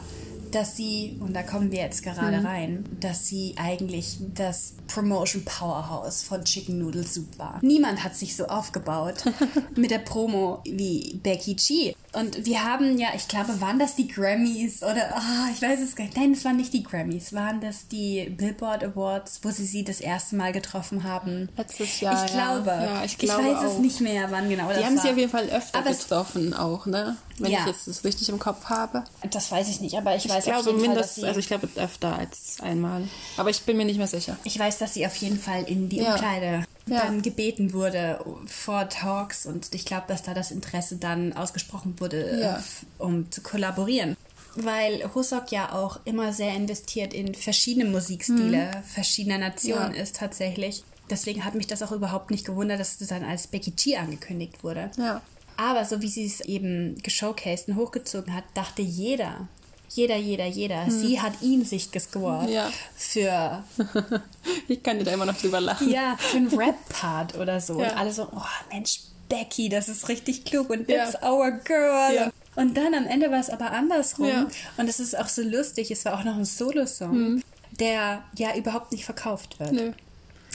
dass 0.52 0.76
sie, 0.76 1.18
und 1.20 1.34
da 1.34 1.44
kommen 1.44 1.72
wir 1.72 1.80
jetzt 1.80 2.04
gerade 2.04 2.40
mhm. 2.40 2.46
rein, 2.46 2.86
dass 3.00 3.28
sie 3.28 3.54
eigentlich 3.58 4.18
das 4.34 4.74
Promotion 4.88 5.46
Powerhouse 5.46 6.24
von 6.24 6.44
Chicken 6.44 6.80
Noodle 6.80 7.04
Soup 7.04 7.38
war. 7.38 7.60
Niemand 7.62 8.04
hat 8.04 8.16
sich 8.16 8.36
so 8.36 8.48
aufgebaut 8.48 9.24
mit 9.76 9.92
der 9.92 10.00
Promo 10.00 10.62
wie 10.66 11.20
Becky 11.22 11.56
G. 11.56 11.96
Und 12.14 12.46
wir 12.46 12.64
haben 12.64 12.98
ja, 12.98 13.10
ich 13.16 13.28
glaube, 13.28 13.62
waren 13.62 13.78
das 13.78 13.96
die 13.96 14.08
Grammys 14.08 14.82
oder, 14.82 15.14
oh, 15.16 15.54
ich 15.54 15.62
weiß 15.62 15.80
es 15.80 15.96
gar 15.96 16.06
nicht. 16.06 16.18
Nein, 16.18 16.32
es 16.32 16.44
waren 16.44 16.58
nicht 16.58 16.74
die 16.74 16.84
Grammys. 16.84 17.34
Waren 17.34 17.62
das 17.62 17.88
die 17.88 18.30
Billboard 18.30 18.84
Awards, 18.84 19.42
wo 19.44 19.52
sie 19.52 19.66
sie 19.66 19.84
das 19.84 20.02
erste 20.02 20.36
Mal 20.36 20.52
getroffen 20.52 21.04
haben? 21.04 21.50
Letztes 21.56 22.00
Jahr. 22.00 22.26
Ich 22.26 22.32
glaube. 22.32 22.70
Ja, 22.70 23.04
ich, 23.04 23.18
glaube 23.18 23.44
ich 23.44 23.48
weiß 23.50 23.58
auch. 23.60 23.74
es 23.74 23.78
nicht 23.78 24.02
mehr, 24.02 24.32
wann 24.32 24.50
genau 24.50 24.70
die 24.70 24.76
das 24.76 24.84
war. 24.84 24.90
Haben 24.90 24.98
sie 24.98 25.10
auf 25.10 25.18
jeden 25.18 25.32
Fall 25.32 25.50
öfter 25.50 25.80
aber 25.80 25.92
getroffen 25.92 26.54
auch, 26.54 26.86
ne? 26.86 27.18
Wenn 27.38 27.52
ja. 27.52 27.60
ich 27.60 27.68
jetzt 27.68 27.88
das 27.88 28.04
richtig 28.04 28.28
im 28.30 28.40
Kopf 28.40 28.66
habe. 28.66 29.04
Das 29.30 29.52
weiß 29.52 29.70
ich 29.70 29.80
nicht, 29.80 29.96
aber 29.96 30.16
ich, 30.16 30.26
ich 30.26 30.32
weiß 30.32 30.44
glaube 30.44 30.74
mindestens, 30.74 31.24
also 31.24 31.40
ich 31.40 31.48
glaube 31.48 31.70
öfter 31.76 32.18
als 32.18 32.58
einmal. 32.62 33.08
Aber 33.38 33.50
ich 33.50 33.62
bin 33.62 33.78
mir 33.78 33.86
nicht 33.86 33.98
mehr 33.98 34.08
sicher. 34.08 34.36
Ich 34.44 34.60
weiß, 34.60 34.78
dass 34.80 34.94
sie 34.94 35.06
auf 35.06 35.16
jeden 35.18 35.40
Fall 35.40 35.64
in 35.64 35.88
die 35.90 35.98
ja. 35.98 36.14
Umkleide 36.14 36.66
ja. 36.92 37.06
dann 37.06 37.22
gebeten 37.22 37.74
wurde 37.74 38.24
vor 38.46 38.90
Talks 38.90 39.46
und 39.46 39.74
ich 39.74 39.86
glaube, 39.86 40.06
dass 40.08 40.24
da 40.24 40.34
das 40.34 40.52
Interesse 40.52 40.98
dann 40.98 41.34
ausgesprochen 41.34 42.00
wurde, 42.00 42.40
ja. 42.42 42.64
um 42.98 43.32
zu 43.32 43.42
kollaborieren. 43.42 44.16
Weil 44.56 45.10
Husok 45.14 45.52
ja 45.52 45.74
auch 45.74 46.00
immer 46.06 46.34
sehr 46.34 46.56
investiert 46.56 47.14
in 47.14 47.36
verschiedene 47.36 47.86
Musikstile 47.86 48.72
mhm. 48.76 48.84
verschiedener 48.84 49.38
Nationen 49.38 49.94
ja. 49.94 50.02
ist 50.02 50.18
tatsächlich. 50.18 50.84
Deswegen 51.10 51.46
hat 51.46 51.56
mich 51.56 51.68
das 51.68 51.82
auch 51.82 51.92
überhaupt 51.92 52.32
nicht 52.32 52.46
gewundert, 52.46 52.80
dass 52.80 53.00
es 53.00 53.08
dann 53.08 53.24
als 53.24 53.48
Becky 53.48 53.72
G 53.72 53.98
angekündigt 53.98 54.64
wurde. 54.64 54.92
Ja. 54.98 55.22
Aber 55.58 55.86
so 55.86 56.02
wie 56.02 56.08
sie 56.08 56.26
es 56.26 56.42
eben 56.42 56.96
geshowcased 57.04 57.68
und 57.68 57.76
hochgezogen 57.76 58.34
hat, 58.34 58.46
dachte 58.54 58.82
jeder, 58.82 59.48
jeder, 59.90 60.18
jeder, 60.18 60.46
jeder. 60.46 60.86
Hm. 60.86 60.92
Sie 60.92 61.22
hat 61.22 61.42
ihn 61.42 61.66
sich 61.66 61.92
gescored. 61.92 62.50
Ja. 62.50 62.72
Für. 62.96 63.64
ich 64.68 64.84
kann 64.84 65.00
dir 65.00 65.06
da 65.06 65.12
immer 65.12 65.26
noch 65.26 65.38
drüber 65.38 65.60
lachen. 65.60 65.90
Ja, 65.90 66.16
für 66.18 66.38
einen 66.38 66.48
Rap-Part 66.48 67.38
oder 67.38 67.60
so. 67.60 67.82
Ja. 67.82 67.90
Und 67.90 67.98
alle 67.98 68.14
so, 68.14 68.28
oh 68.32 68.42
Mensch, 68.72 69.02
Becky, 69.28 69.70
das 69.70 69.90
ist 69.90 70.10
richtig 70.10 70.46
klug 70.46 70.70
und 70.70 70.88
that's 70.88 71.14
ja. 71.14 71.32
our 71.32 71.52
girl. 71.52 72.14
Ja. 72.14 72.32
Und 72.56 72.76
dann 72.78 72.94
am 72.94 73.06
Ende 73.06 73.32
war 73.32 73.40
es 73.40 73.50
aber 73.50 73.72
andersrum. 73.72 74.28
Ja. 74.28 74.48
Und 74.78 74.88
es 74.88 75.00
ist 75.00 75.18
auch 75.18 75.28
so 75.28 75.42
lustig. 75.42 75.92
Es 75.92 76.06
war 76.06 76.20
auch 76.20 76.24
noch 76.24 76.36
ein 76.36 76.46
Solo-Song, 76.46 77.12
hm. 77.12 77.44
der 77.80 78.24
ja 78.38 78.56
überhaupt 78.56 78.92
nicht 78.92 79.06
verkauft 79.06 79.60
wird. 79.60 79.72
Nö. 79.72 79.92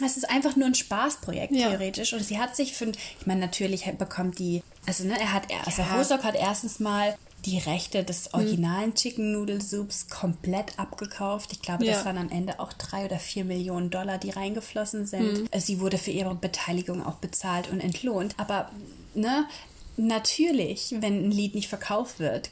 Es 0.05 0.17
ist 0.17 0.29
einfach 0.29 0.57
nur 0.57 0.67
ein 0.67 0.75
Spaßprojekt, 0.75 1.53
ja. 1.53 1.69
theoretisch. 1.69 2.13
Und 2.13 2.25
sie 2.25 2.39
hat 2.39 2.57
sich 2.57 2.75
für, 2.75 2.87
ich 2.87 3.27
meine, 3.27 3.41
natürlich 3.41 3.85
bekommt 3.97 4.39
die, 4.39 4.63
also 4.87 5.05
ne, 5.05 5.19
er 5.19 5.33
hat, 5.33 5.45
also 5.65 5.83
ja. 5.83 5.97
Hosok 5.97 6.25
hat 6.25 6.35
erstens 6.35 6.81
mal 6.81 7.17
die 7.45 7.59
Rechte 7.59 8.05
des 8.05 8.27
hm. 8.27 8.35
originalen 8.35 8.91
hm. 8.91 8.95
Chicken 8.95 9.33
Noodle 9.33 9.61
Soups 9.61 10.09
komplett 10.09 10.79
abgekauft. 10.79 11.53
Ich 11.53 11.63
glaube, 11.63 11.85
ja. 11.85 11.93
das 11.93 12.05
waren 12.05 12.19
am 12.19 12.31
Ende 12.31 12.61
auch 12.61 12.73
drei 12.73 13.05
oder 13.05 13.19
vier 13.19 13.45
Millionen 13.45 13.91
Dollar, 13.91 14.19
die 14.19 14.31
reingeflossen 14.31 15.07
sind. 15.07 15.39
Hm. 15.39 15.61
Sie 15.61 15.81
wurde 15.81 15.99
für 15.99 16.11
ihre 16.11 16.35
Beteiligung 16.35 17.05
auch 17.05 17.17
bezahlt 17.17 17.71
und 17.71 17.81
entlohnt. 17.81 18.35
Aber 18.39 18.71
ne, 19.15 19.47
natürlich, 19.97 20.95
wenn 21.01 21.27
ein 21.27 21.31
Lied 21.31 21.55
nicht 21.55 21.69
verkauft 21.69 22.19
wird, 22.19 22.51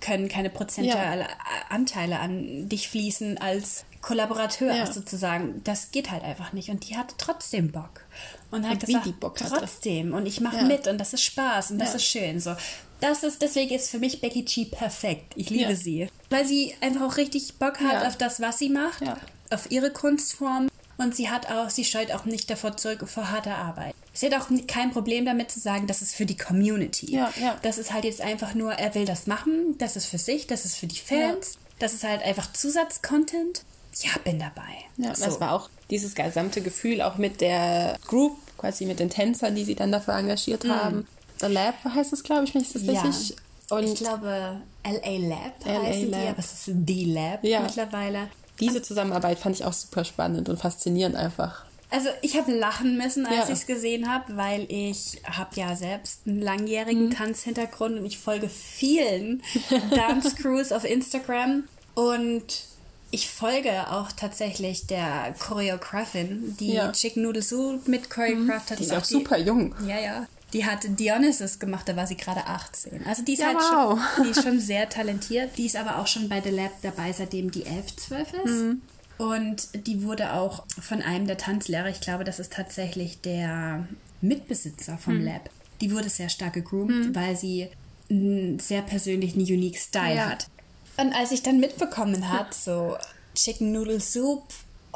können 0.00 0.28
keine 0.28 0.48
prozentuale 0.48 1.22
ja. 1.22 1.28
Anteile 1.68 2.18
an 2.18 2.68
dich 2.68 2.88
fließen 2.88 3.38
als 3.38 3.84
Kollaborateur 4.00 4.74
ja. 4.74 4.90
sozusagen. 4.90 5.62
Das 5.64 5.90
geht 5.90 6.10
halt 6.10 6.22
einfach 6.22 6.52
nicht. 6.52 6.70
Und 6.70 6.88
die 6.88 6.96
hatte 6.96 7.14
trotzdem 7.18 7.72
Bock. 7.72 8.02
Und 8.50 8.64
hat 8.64 8.84
und 8.84 8.86
gesagt, 8.86 9.58
trotzdem. 9.58 10.14
Und 10.14 10.26
ich 10.26 10.40
mache 10.40 10.58
ja. 10.58 10.64
mit 10.64 10.86
und 10.86 10.98
das 10.98 11.12
ist 11.12 11.22
Spaß 11.22 11.72
und 11.72 11.78
das 11.78 11.94
ist 11.94 12.04
schön. 12.04 12.40
So, 12.40 12.54
das 13.00 13.22
ist, 13.22 13.42
deswegen 13.42 13.74
ist 13.74 13.90
für 13.90 13.98
mich 13.98 14.20
Becky 14.20 14.42
G 14.42 14.64
perfekt. 14.64 15.32
Ich 15.36 15.50
liebe 15.50 15.70
ja. 15.70 15.76
sie. 15.76 16.08
Weil 16.30 16.46
sie 16.46 16.74
einfach 16.80 17.02
auch 17.02 17.16
richtig 17.16 17.54
Bock 17.58 17.80
hat 17.80 18.02
ja. 18.02 18.08
auf 18.08 18.16
das, 18.16 18.40
was 18.40 18.58
sie 18.58 18.70
macht, 18.70 19.02
ja. 19.02 19.16
auf 19.50 19.70
ihre 19.70 19.90
Kunstform. 19.90 20.68
Und 20.98 21.14
sie 21.14 21.28
hat 21.28 21.50
auch, 21.50 21.68
sie 21.68 21.84
scheut 21.84 22.10
auch 22.10 22.24
nicht 22.24 22.48
davor 22.48 22.76
zurück 22.76 23.06
vor 23.06 23.30
harter 23.30 23.56
Arbeit. 23.56 23.94
Sie 24.14 24.26
hat 24.26 24.34
auch 24.40 24.48
kein 24.66 24.92
Problem 24.92 25.26
damit 25.26 25.50
zu 25.50 25.60
sagen, 25.60 25.86
das 25.86 26.00
ist 26.00 26.14
für 26.14 26.24
die 26.24 26.38
Community. 26.38 27.12
Ja, 27.12 27.30
ja. 27.38 27.58
Das 27.60 27.76
ist 27.76 27.92
halt 27.92 28.04
jetzt 28.04 28.22
einfach 28.22 28.54
nur, 28.54 28.72
er 28.72 28.94
will 28.94 29.04
das 29.04 29.26
machen, 29.26 29.76
das 29.76 29.96
ist 29.96 30.06
für 30.06 30.16
sich, 30.16 30.46
das 30.46 30.64
ist 30.64 30.76
für 30.76 30.86
die 30.86 30.98
Fans. 30.98 31.58
Das 31.78 31.92
ist 31.92 32.02
halt 32.02 32.22
einfach 32.22 32.50
Zusatzcontent. 32.50 33.62
Ja, 34.00 34.12
bin 34.24 34.38
dabei. 34.38 34.62
Ja, 34.96 35.14
so. 35.14 35.26
das 35.26 35.38
war 35.38 35.52
auch 35.52 35.68
dieses 35.90 36.14
gesamte 36.14 36.62
Gefühl, 36.62 37.02
auch 37.02 37.18
mit 37.18 37.42
der 37.42 37.98
Group, 38.06 38.38
quasi 38.56 38.86
mit 38.86 38.98
den 38.98 39.10
Tänzern, 39.10 39.54
die 39.54 39.64
sie 39.64 39.74
dann 39.74 39.92
dafür 39.92 40.14
engagiert 40.14 40.64
mhm. 40.64 40.70
haben 40.70 41.06
The 41.40 41.46
Lab 41.46 41.74
heißt 41.84 42.12
es, 42.12 42.22
glaube 42.22 42.44
ich, 42.44 42.54
wenn 42.54 42.62
ich 42.62 42.72
das 42.72 42.82
ja. 42.82 43.00
richtig 43.00 43.36
Und 43.70 43.84
ich 43.84 43.94
glaube, 43.94 44.60
LA 44.84 45.28
Lab 45.28 45.64
LA 45.64 45.82
heißen 45.82 46.10
Lab. 46.10 46.20
die, 46.20 46.28
aber 46.28 46.38
es 46.38 46.52
ist 46.52 46.64
The 46.86 47.04
Lab 47.04 47.44
ja. 47.44 47.60
mittlerweile. 47.60 48.28
Diese 48.60 48.80
Zusammenarbeit 48.82 49.38
fand 49.38 49.56
ich 49.56 49.64
auch 49.64 49.72
super 49.72 50.04
spannend 50.04 50.48
und 50.48 50.58
faszinierend 50.58 51.16
einfach. 51.16 51.64
Also 51.90 52.08
ich 52.20 52.36
habe 52.36 52.52
lachen 52.52 52.96
müssen, 52.98 53.26
als 53.26 53.36
ja. 53.36 53.44
ich 53.44 53.60
es 53.60 53.66
gesehen 53.66 54.12
habe, 54.12 54.36
weil 54.36 54.66
ich 54.68 55.20
habe 55.24 55.50
ja 55.54 55.76
selbst 55.76 56.22
einen 56.26 56.42
langjährigen 56.42 57.06
mhm. 57.06 57.10
Tanzhintergrund 57.10 58.00
und 58.00 58.06
ich 58.06 58.18
folge 58.18 58.48
vielen 58.48 59.42
Dance 59.90 60.34
Crews 60.34 60.72
auf 60.72 60.84
Instagram 60.84 61.64
und 61.94 62.64
ich 63.12 63.30
folge 63.30 63.90
auch 63.92 64.10
tatsächlich 64.12 64.86
der 64.88 65.34
Choreografin, 65.38 66.56
die 66.58 66.72
ja. 66.72 66.90
Chicken 66.90 67.22
Noodle 67.22 67.42
Soup 67.42 67.86
mit 67.86 68.10
choreographed 68.10 68.72
hat. 68.72 68.78
Die 68.80 68.82
ist 68.82 68.92
auch, 68.92 68.98
auch 68.98 69.04
super 69.04 69.38
jung. 69.38 69.74
Ja, 69.86 69.98
ja. 69.98 70.26
Die 70.52 70.64
hat 70.64 70.80
Dionysus 70.98 71.58
gemacht, 71.58 71.88
da 71.88 71.96
war 71.96 72.06
sie 72.06 72.16
gerade 72.16 72.46
18. 72.46 73.04
Also 73.06 73.22
die 73.22 73.32
ist 73.32 73.40
ja, 73.40 73.48
halt 73.48 73.58
wow. 73.58 73.98
schon, 73.98 74.24
die 74.24 74.30
ist 74.30 74.42
schon 74.42 74.60
sehr 74.60 74.88
talentiert. 74.88 75.58
Die 75.58 75.66
ist 75.66 75.76
aber 75.76 75.98
auch 75.98 76.06
schon 76.06 76.28
bei 76.28 76.40
The 76.40 76.50
Lab 76.50 76.72
dabei, 76.82 77.12
seitdem 77.12 77.50
die 77.50 77.66
11, 77.66 77.96
12 77.96 78.32
ist. 78.44 78.50
Mhm. 78.50 78.82
Und 79.18 79.86
die 79.86 80.02
wurde 80.02 80.34
auch 80.34 80.64
von 80.68 81.02
einem 81.02 81.26
der 81.26 81.38
Tanzlehrer, 81.38 81.88
ich 81.88 82.00
glaube, 82.00 82.24
das 82.24 82.38
ist 82.38 82.52
tatsächlich 82.52 83.20
der 83.22 83.88
Mitbesitzer 84.20 84.98
vom 84.98 85.18
mhm. 85.18 85.24
Lab, 85.24 85.50
die 85.80 85.92
wurde 85.92 86.08
sehr 86.08 86.28
stark 86.28 86.54
gegroomt, 86.54 86.90
mhm. 86.90 87.14
weil 87.14 87.36
sie 87.36 87.68
einen 88.10 88.58
sehr 88.58 88.82
persönlichen, 88.82 89.40
unique 89.40 89.78
Style 89.78 90.16
ja. 90.16 90.30
hat. 90.30 90.48
Und 90.96 91.12
als 91.12 91.32
ich 91.32 91.42
dann 91.42 91.60
mitbekommen 91.60 92.30
hat, 92.30 92.54
so 92.64 92.96
Chicken 93.34 93.72
Noodle 93.72 94.00
Soup 94.00 94.44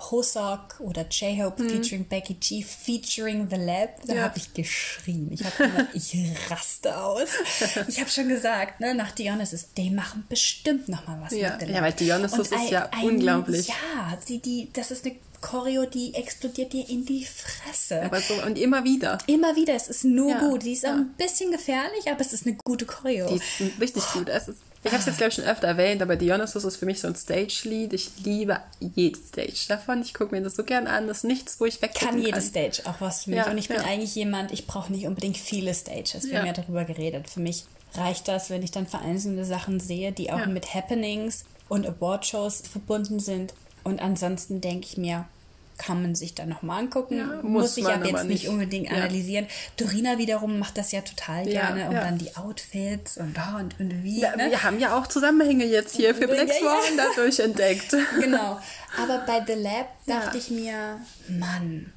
Hosok 0.01 0.81
oder 0.81 1.07
J-Hope 1.09 1.63
mhm. 1.63 1.71
featuring 1.71 2.05
Becky 2.07 2.35
G 2.35 2.63
featuring 2.63 3.49
The 3.51 3.57
Lab, 3.57 4.03
da 4.07 4.15
ja. 4.15 4.23
habe 4.23 4.39
ich 4.39 4.53
geschrien. 4.55 5.31
Ich 5.33 5.45
habe 5.45 5.65
immer, 5.65 5.87
ich 5.95 6.17
raste 6.49 6.97
aus. 6.97 7.29
Ich 7.89 8.01
habe 8.01 8.11
schon 8.11 8.29
gesagt, 8.29 8.81
ne, 8.81 8.95
nach 8.95 9.13
Dionysus, 9.13 9.73
die 9.77 9.91
machen 9.91 10.25
bestimmt 10.29 10.89
noch 10.89 11.07
mal 11.07 11.21
was 11.23 11.33
ja. 11.33 11.51
mit 11.51 11.61
The 11.61 11.67
Lab. 11.67 11.75
Ja, 11.77 11.83
weil 11.83 11.93
Dionysus 11.93 12.53
ist 12.53 12.71
ja 12.71 12.89
ein, 12.93 13.05
unglaublich. 13.05 13.69
Ja, 13.69 14.19
die, 14.29 14.39
die, 14.39 14.71
das 14.73 14.91
ist 14.91 15.05
eine 15.05 15.17
Choreo, 15.41 15.87
die 15.87 16.15
explodiert 16.15 16.73
dir 16.73 16.89
in 16.89 17.05
die 17.05 17.25
Fresse. 17.25 18.03
Aber 18.03 18.21
so, 18.21 18.35
und 18.45 18.59
immer 18.59 18.85
wieder. 18.85 19.19
Immer 19.27 19.57
wieder, 19.57 19.75
es 19.75 19.89
ist 19.89 20.05
nur 20.05 20.31
ja. 20.31 20.41
gut. 20.41 20.65
Die 20.65 20.73
ist 20.73 20.87
auch 20.87 20.91
ein 20.91 21.15
bisschen 21.17 21.51
gefährlich, 21.51 22.11
aber 22.11 22.21
es 22.21 22.33
ist 22.33 22.47
eine 22.47 22.57
gute 22.65 22.85
Choreo. 22.85 23.29
Die 23.29 23.37
ist 23.37 23.81
richtig 23.81 24.03
oh. 24.11 24.19
gut. 24.19 24.29
Es 24.29 24.49
ist 24.49 24.61
ich 24.83 24.91
habe 24.93 25.01
es 25.01 25.07
jetzt, 25.07 25.19
glaube 25.19 25.29
ich, 25.29 25.35
schon 25.35 25.45
öfter 25.45 25.69
erwähnt, 25.69 26.01
aber 26.01 26.17
Dionysus 26.17 26.65
ist 26.65 26.77
für 26.77 26.87
mich 26.87 27.01
so 27.01 27.09
ein 27.09 27.15
Stage-Lied. 27.15 27.93
Ich 27.93 28.11
liebe 28.25 28.61
jede 28.81 29.19
Stage 29.19 29.67
davon. 29.69 30.01
Ich 30.01 30.15
gucke 30.15 30.35
mir 30.35 30.43
das 30.43 30.57
so 30.57 30.65
gern 30.65 30.87
an. 30.87 31.07
Das 31.07 31.19
ist 31.19 31.25
nichts, 31.25 31.61
wo 31.61 31.67
ich 31.67 31.83
weg 31.83 31.95
kann. 31.95 32.19
jede 32.19 32.41
Stage 32.41 32.83
auch 32.87 32.99
was 33.01 33.25
für 33.25 33.31
mich. 33.31 33.39
Ja, 33.41 33.51
und 33.51 33.59
ich 33.59 33.69
bin 33.69 33.77
ja. 33.77 33.85
eigentlich 33.85 34.15
jemand, 34.15 34.53
ich 34.53 34.67
brauche 34.67 34.91
nicht 34.91 35.07
unbedingt 35.07 35.37
viele 35.37 35.75
Stages. 35.75 36.25
Wir 36.25 36.33
ja. 36.33 36.39
haben 36.39 36.47
ja 36.47 36.53
darüber 36.55 36.85
geredet. 36.85 37.29
Für 37.29 37.41
mich 37.41 37.65
reicht 37.95 38.27
das, 38.27 38.49
wenn 38.49 38.63
ich 38.63 38.71
dann 38.71 38.87
vereinzelte 38.87 39.45
Sachen 39.45 39.81
sehe, 39.81 40.13
die 40.13 40.33
auch 40.33 40.47
mit 40.47 40.75
Happenings 40.75 41.45
und 41.69 41.87
Award-Shows 41.87 42.63
verbunden 42.71 43.21
sind. 43.21 43.53
Und 43.85 44.01
ansonsten 44.01 44.63
denke 44.63 44.87
ich 44.87 44.97
mir, 44.97 45.27
kann 45.81 46.03
man 46.03 46.15
sich 46.15 46.35
dann 46.35 46.51
nochmal 46.51 46.81
angucken. 46.81 47.17
Ja, 47.17 47.27
muss, 47.43 47.63
muss 47.63 47.77
ich 47.79 47.87
aber 47.87 48.05
jetzt 48.05 48.27
nicht 48.27 48.49
unbedingt 48.49 48.91
ja. 48.91 48.97
analysieren. 48.97 49.47
Dorina 49.79 50.19
wiederum 50.19 50.59
macht 50.59 50.77
das 50.77 50.93
ja 50.93 51.01
total 51.01 51.47
gerne. 51.47 51.81
Ja, 51.81 51.89
und 51.89 51.95
dann 51.95 52.19
die 52.19 52.37
Outfits 52.37 53.17
und 53.17 53.35
da 53.35 53.57
und, 53.57 53.81
und 53.81 54.05
wie. 54.05 54.21
Ne? 54.21 54.49
Wir 54.51 54.63
haben 54.63 54.79
ja 54.79 54.99
auch 54.99 55.07
Zusammenhänge 55.07 55.65
jetzt 55.65 55.97
hier 55.97 56.15
für 56.15 56.29
Black 56.29 56.53
Swan 56.53 56.99
dadurch 56.99 57.41
entdeckt. 57.41 57.97
Genau. 58.21 58.61
Aber 59.01 59.19
bei 59.27 59.43
The 59.47 59.55
Lab 59.55 59.89
dachte 60.07 60.37
ich 60.37 60.51
mir, 60.51 61.01
Mann, 61.29 61.93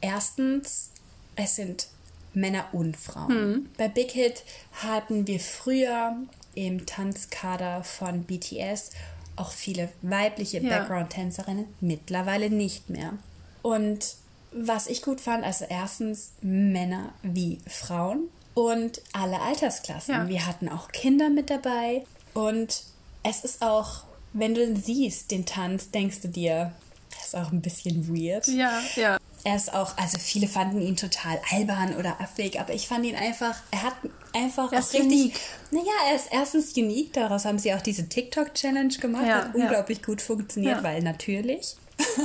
erstens, 0.00 0.90
es 1.34 1.56
sind 1.56 1.88
Männer 2.32 2.66
und 2.72 2.96
Frauen. 2.96 3.28
Hm. 3.28 3.70
Bei 3.76 3.88
Big 3.88 4.12
Hit 4.12 4.44
hatten 4.74 5.26
wir 5.26 5.40
früher 5.40 6.16
im 6.54 6.86
Tanzkader 6.86 7.82
von 7.82 8.24
BTS 8.24 8.90
auch 9.36 9.50
viele 9.50 9.88
weibliche 10.02 10.60
ja. 10.60 10.78
Background-Tänzerinnen, 10.78 11.66
mittlerweile 11.80 12.50
nicht 12.50 12.90
mehr. 12.90 13.14
Und 13.62 14.16
was 14.52 14.86
ich 14.86 15.02
gut 15.02 15.20
fand, 15.20 15.44
also 15.44 15.64
erstens 15.68 16.32
Männer 16.40 17.12
wie 17.22 17.58
Frauen 17.66 18.28
und 18.54 19.02
alle 19.12 19.40
Altersklassen. 19.40 20.14
Ja. 20.14 20.28
Wir 20.28 20.46
hatten 20.46 20.68
auch 20.68 20.88
Kinder 20.88 21.28
mit 21.28 21.50
dabei 21.50 22.04
und 22.34 22.84
es 23.22 23.44
ist 23.44 23.62
auch, 23.62 24.04
wenn 24.32 24.54
du 24.54 24.76
siehst, 24.76 25.30
den 25.30 25.44
Tanz, 25.46 25.90
denkst 25.90 26.20
du 26.20 26.28
dir, 26.28 26.72
das 27.10 27.26
ist 27.26 27.36
auch 27.36 27.52
ein 27.52 27.62
bisschen 27.62 28.08
weird. 28.08 28.46
Ja, 28.46 28.80
ja. 28.96 29.18
Er 29.44 29.56
ist 29.56 29.74
auch, 29.74 29.96
also 29.98 30.18
viele 30.18 30.48
fanden 30.48 30.80
ihn 30.80 30.96
total 30.96 31.38
albern 31.52 31.96
oder 31.96 32.18
affig, 32.20 32.58
aber 32.58 32.72
ich 32.72 32.88
fand 32.88 33.04
ihn 33.04 33.14
einfach, 33.14 33.54
er 33.70 33.82
hat 33.82 33.94
einfach 34.32 34.72
er 34.72 34.78
ist 34.78 34.94
richtig. 34.94 35.10
Unique. 35.12 35.40
Naja, 35.70 35.92
er 36.08 36.16
ist 36.16 36.28
erstens 36.30 36.76
unique, 36.76 37.12
daraus 37.12 37.44
haben 37.44 37.58
sie 37.58 37.74
auch 37.74 37.82
diese 37.82 38.08
TikTok-Challenge 38.08 38.94
gemacht, 38.94 39.26
ja, 39.26 39.34
hat 39.36 39.54
ja. 39.54 39.62
unglaublich 39.62 40.02
gut 40.02 40.22
funktioniert, 40.22 40.78
ja. 40.78 40.82
weil 40.82 41.02
natürlich. 41.02 41.76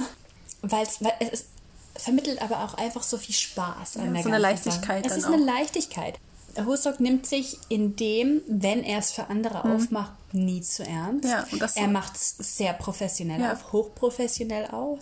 Weil 0.61 0.85
es 1.31 1.45
vermittelt 1.95 2.41
aber 2.41 2.65
auch 2.65 2.73
einfach 2.73 3.03
so 3.03 3.17
viel 3.17 3.33
Spaß 3.35 3.95
an 3.95 4.07
ja, 4.07 4.11
der 4.13 4.23
so 4.23 4.29
eine 4.29 4.39
Leichtigkeit. 4.39 5.05
Es 5.05 5.15
ist 5.15 5.25
auch. 5.25 5.31
eine 5.31 5.43
Leichtigkeit. 5.43 6.19
Husok 6.65 6.99
nimmt 6.99 7.25
sich 7.25 7.57
in 7.69 7.95
dem, 7.95 8.41
wenn 8.47 8.83
er 8.83 8.99
es 8.99 9.11
für 9.11 9.27
andere 9.27 9.65
mhm. 9.65 9.75
aufmacht, 9.75 10.11
nie 10.33 10.61
zu 10.61 10.83
ernst. 10.83 11.29
Ja, 11.29 11.45
und 11.51 11.61
das 11.61 11.75
er 11.75 11.87
macht 11.87 12.15
es 12.15 12.35
sehr 12.39 12.73
professionell 12.73 13.41
ja. 13.41 13.53
auf, 13.53 13.71
hochprofessionell 13.71 14.67
auf. 14.67 14.99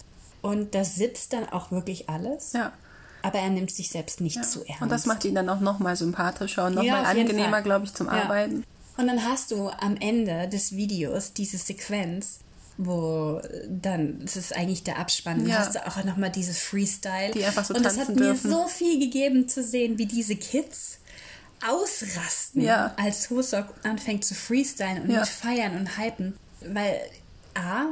Und 0.47 0.75
da 0.75 0.85
sitzt 0.85 1.33
dann 1.33 1.49
auch 1.49 1.71
wirklich 1.71 2.09
alles. 2.09 2.53
Ja. 2.53 2.71
Aber 3.21 3.39
er 3.39 3.49
nimmt 3.49 3.69
sich 3.69 3.89
selbst 3.89 4.21
nicht 4.21 4.37
ja. 4.37 4.43
zu 4.43 4.63
ernst. 4.65 4.81
Und 4.81 4.89
das 4.89 5.05
macht 5.05 5.25
ihn 5.25 5.35
dann 5.35 5.49
auch 5.49 5.59
nochmal 5.59 5.97
sympathischer 5.97 6.67
und 6.67 6.75
nochmal 6.75 7.03
ja, 7.03 7.09
angenehmer, 7.09 7.61
glaube 7.61 7.83
ich, 7.83 7.93
zum 7.93 8.07
ja. 8.07 8.13
Arbeiten. 8.13 8.63
Und 8.95 9.07
dann 9.07 9.25
hast 9.25 9.51
du 9.51 9.67
am 9.67 9.97
Ende 9.97 10.47
des 10.47 10.71
Videos 10.71 11.33
diese 11.33 11.57
Sequenz, 11.57 12.39
wo 12.77 13.41
dann, 13.67 14.21
das 14.21 14.37
ist 14.37 14.55
eigentlich 14.55 14.85
der 14.85 14.99
Abspann, 14.99 15.45
ja. 15.45 15.57
hast 15.57 15.75
du 15.75 15.85
auch 15.85 16.01
nochmal 16.05 16.31
dieses 16.31 16.59
Freestyle. 16.59 17.31
Die 17.33 17.43
einfach 17.43 17.65
so 17.65 17.73
Und 17.73 17.85
das 17.85 17.99
hat 17.99 18.07
dürfen. 18.07 18.49
mir 18.49 18.55
so 18.55 18.69
viel 18.69 19.01
gegeben 19.01 19.49
zu 19.49 19.61
sehen, 19.61 19.97
wie 19.97 20.05
diese 20.05 20.37
Kids 20.37 20.99
ausrasten, 21.67 22.61
ja. 22.61 22.93
als 22.95 23.29
Husok 23.29 23.73
anfängt 23.83 24.23
zu 24.23 24.33
freestylen 24.33 25.01
und 25.01 25.09
ja. 25.09 25.19
mit 25.19 25.27
feiern 25.27 25.75
und 25.75 25.97
hypen. 25.97 26.37
Weil 26.61 27.01
A, 27.53 27.87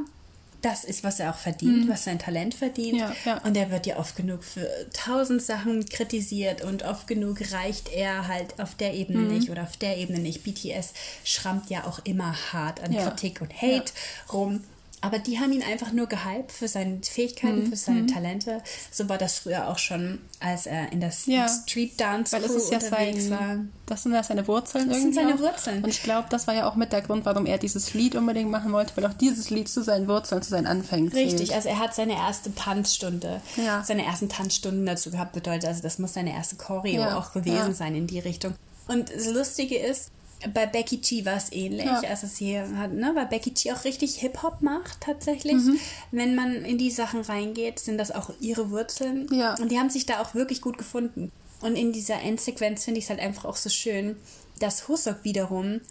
das 0.62 0.84
ist, 0.84 1.04
was 1.04 1.20
er 1.20 1.32
auch 1.32 1.38
verdient, 1.38 1.86
mhm. 1.86 1.90
was 1.90 2.04
sein 2.04 2.20
Talent 2.20 2.54
verdient. 2.56 3.00
Ja, 3.00 3.16
ja. 3.26 3.38
Und 3.44 3.56
er 3.56 3.72
wird 3.72 3.86
ja 3.86 3.98
oft 3.98 4.16
genug 4.16 4.44
für 4.44 4.68
tausend 4.94 5.42
Sachen 5.42 5.86
kritisiert 5.86 6.64
und 6.64 6.84
oft 6.84 7.08
genug 7.08 7.40
reicht 7.52 7.92
er 7.92 8.28
halt 8.28 8.60
auf 8.60 8.76
der 8.76 8.94
Ebene 8.94 9.20
mhm. 9.20 9.34
nicht 9.34 9.50
oder 9.50 9.64
auf 9.64 9.78
der 9.78 9.98
Ebene 9.98 10.20
nicht. 10.20 10.44
BTS 10.44 10.94
schrammt 11.24 11.70
ja 11.70 11.86
auch 11.86 12.00
immer 12.04 12.36
hart 12.52 12.82
an 12.84 12.92
ja. 12.92 13.04
Kritik 13.04 13.42
und 13.42 13.54
Hate 13.62 13.92
rum. 14.32 14.64
Aber 15.02 15.20
die 15.20 15.40
haben 15.40 15.52
ihn 15.52 15.62
einfach 15.62 15.92
nur 15.92 16.08
gehypt 16.08 16.52
für 16.52 16.68
seine 16.68 17.00
Fähigkeiten, 17.04 17.66
mhm. 17.66 17.68
für 17.68 17.76
seine 17.76 18.02
mhm. 18.02 18.08
Talente. 18.08 18.62
So 18.92 19.08
war 19.08 19.18
das 19.18 19.40
früher 19.40 19.68
auch 19.68 19.78
schon, 19.78 20.20
als 20.40 20.66
er 20.66 20.92
in 20.92 21.00
der 21.00 21.12
ja. 21.26 21.48
Street 21.48 22.00
Dance 22.00 22.32
Weil 22.32 22.44
es 22.44 22.70
ja 22.70 22.80
sein, 22.80 23.30
war. 23.30 23.58
Das 23.86 24.04
sind 24.04 24.14
ja 24.14 24.24
seine 24.24 24.48
Wurzeln 24.48 24.90
das 24.90 24.98
irgendwie. 24.98 25.16
Das 25.16 25.26
sind 25.26 25.38
seine 25.38 25.40
Wurzeln. 25.40 25.84
Und 25.84 25.90
ich 25.90 26.02
glaube, 26.02 26.28
das 26.30 26.48
war 26.48 26.56
ja 26.56 26.68
auch 26.68 26.76
mit 26.76 26.92
der 26.92 27.02
Grund, 27.02 27.26
warum 27.26 27.46
er 27.46 27.58
dieses 27.58 27.94
Lied 27.94 28.16
unbedingt 28.16 28.50
machen 28.50 28.72
wollte, 28.72 28.98
weil 28.98 29.06
auch 29.06 29.14
dieses 29.14 29.50
Lied 29.50 29.70
zu 29.70 29.84
seinen 29.84 30.08
Wurzeln, 30.08 30.42
zu 30.42 30.50
seinen 30.50 30.68
Anfängen 30.68 31.12
zählt. 31.12 31.34
Richtig, 31.34 31.54
also 31.54 31.70
er 31.70 31.80
hat 31.80 31.94
seine 31.94 32.14
erste 32.14 32.54
Tanzstunde, 32.56 33.42
ja. 33.58 33.84
seine 33.84 34.06
ersten 34.06 34.30
Tanzstunden 34.30 34.86
dazu 34.86 35.12
gehabt, 35.12 35.34
bedeutet, 35.34 35.66
also 35.66 35.82
das 35.82 36.00
muss 36.00 36.14
seine 36.14 36.34
erste 36.34 36.56
Choreo 36.56 37.02
ja. 37.02 37.18
auch 37.18 37.32
gewesen 37.32 37.74
sein 37.76 37.96
in 37.96 38.08
die 38.08 38.20
Richtung. 38.20 38.56
Und 38.88 39.10
das 39.10 39.28
Lustige 39.28 39.78
ist, 39.78 40.12
bei 40.54 40.66
Becky 40.66 40.98
G 40.98 41.26
war 41.26 41.38
es 41.38 41.52
ähnlich. 41.52 41.86
Ja. 41.86 42.02
Also 42.10 42.28
sie 42.28 42.60
hat, 42.60 42.94
ne, 42.94 43.12
weil 43.16 43.26
Becky 43.26 43.52
G 43.52 43.72
auch 43.72 43.84
richtig 43.84 44.16
Hip-Hop 44.18 44.62
macht 44.62 45.02
tatsächlich. 45.02 45.56
Mhm. 45.56 45.80
Wenn 46.12 46.36
man 46.36 46.54
in 46.66 46.78
die 46.78 46.92
Sachen 46.92 47.22
reingeht, 47.22 47.80
sind 47.80 47.98
das 47.98 48.12
auch 48.12 48.32
ihre 48.40 48.70
Wurzeln. 48.70 49.28
Ja. 49.32 49.56
Und 49.56 49.72
die 49.72 49.80
haben 49.80 49.90
sich 49.90 50.06
da 50.06 50.22
auch 50.22 50.36
wirklich 50.36 50.62
gut 50.62 50.78
gefunden. 50.78 51.32
Und 51.62 51.76
in 51.76 51.92
dieser 51.92 52.22
Endsequenz 52.22 52.86
finde 52.86 53.00
ich 53.00 53.06
es 53.06 53.10
halt 53.10 53.20
einfach 53.20 53.46
auch 53.46 53.56
so 53.56 53.70
schön, 53.70 54.16
dass 54.60 54.88
Husok 54.88 55.24
wiederum 55.24 55.82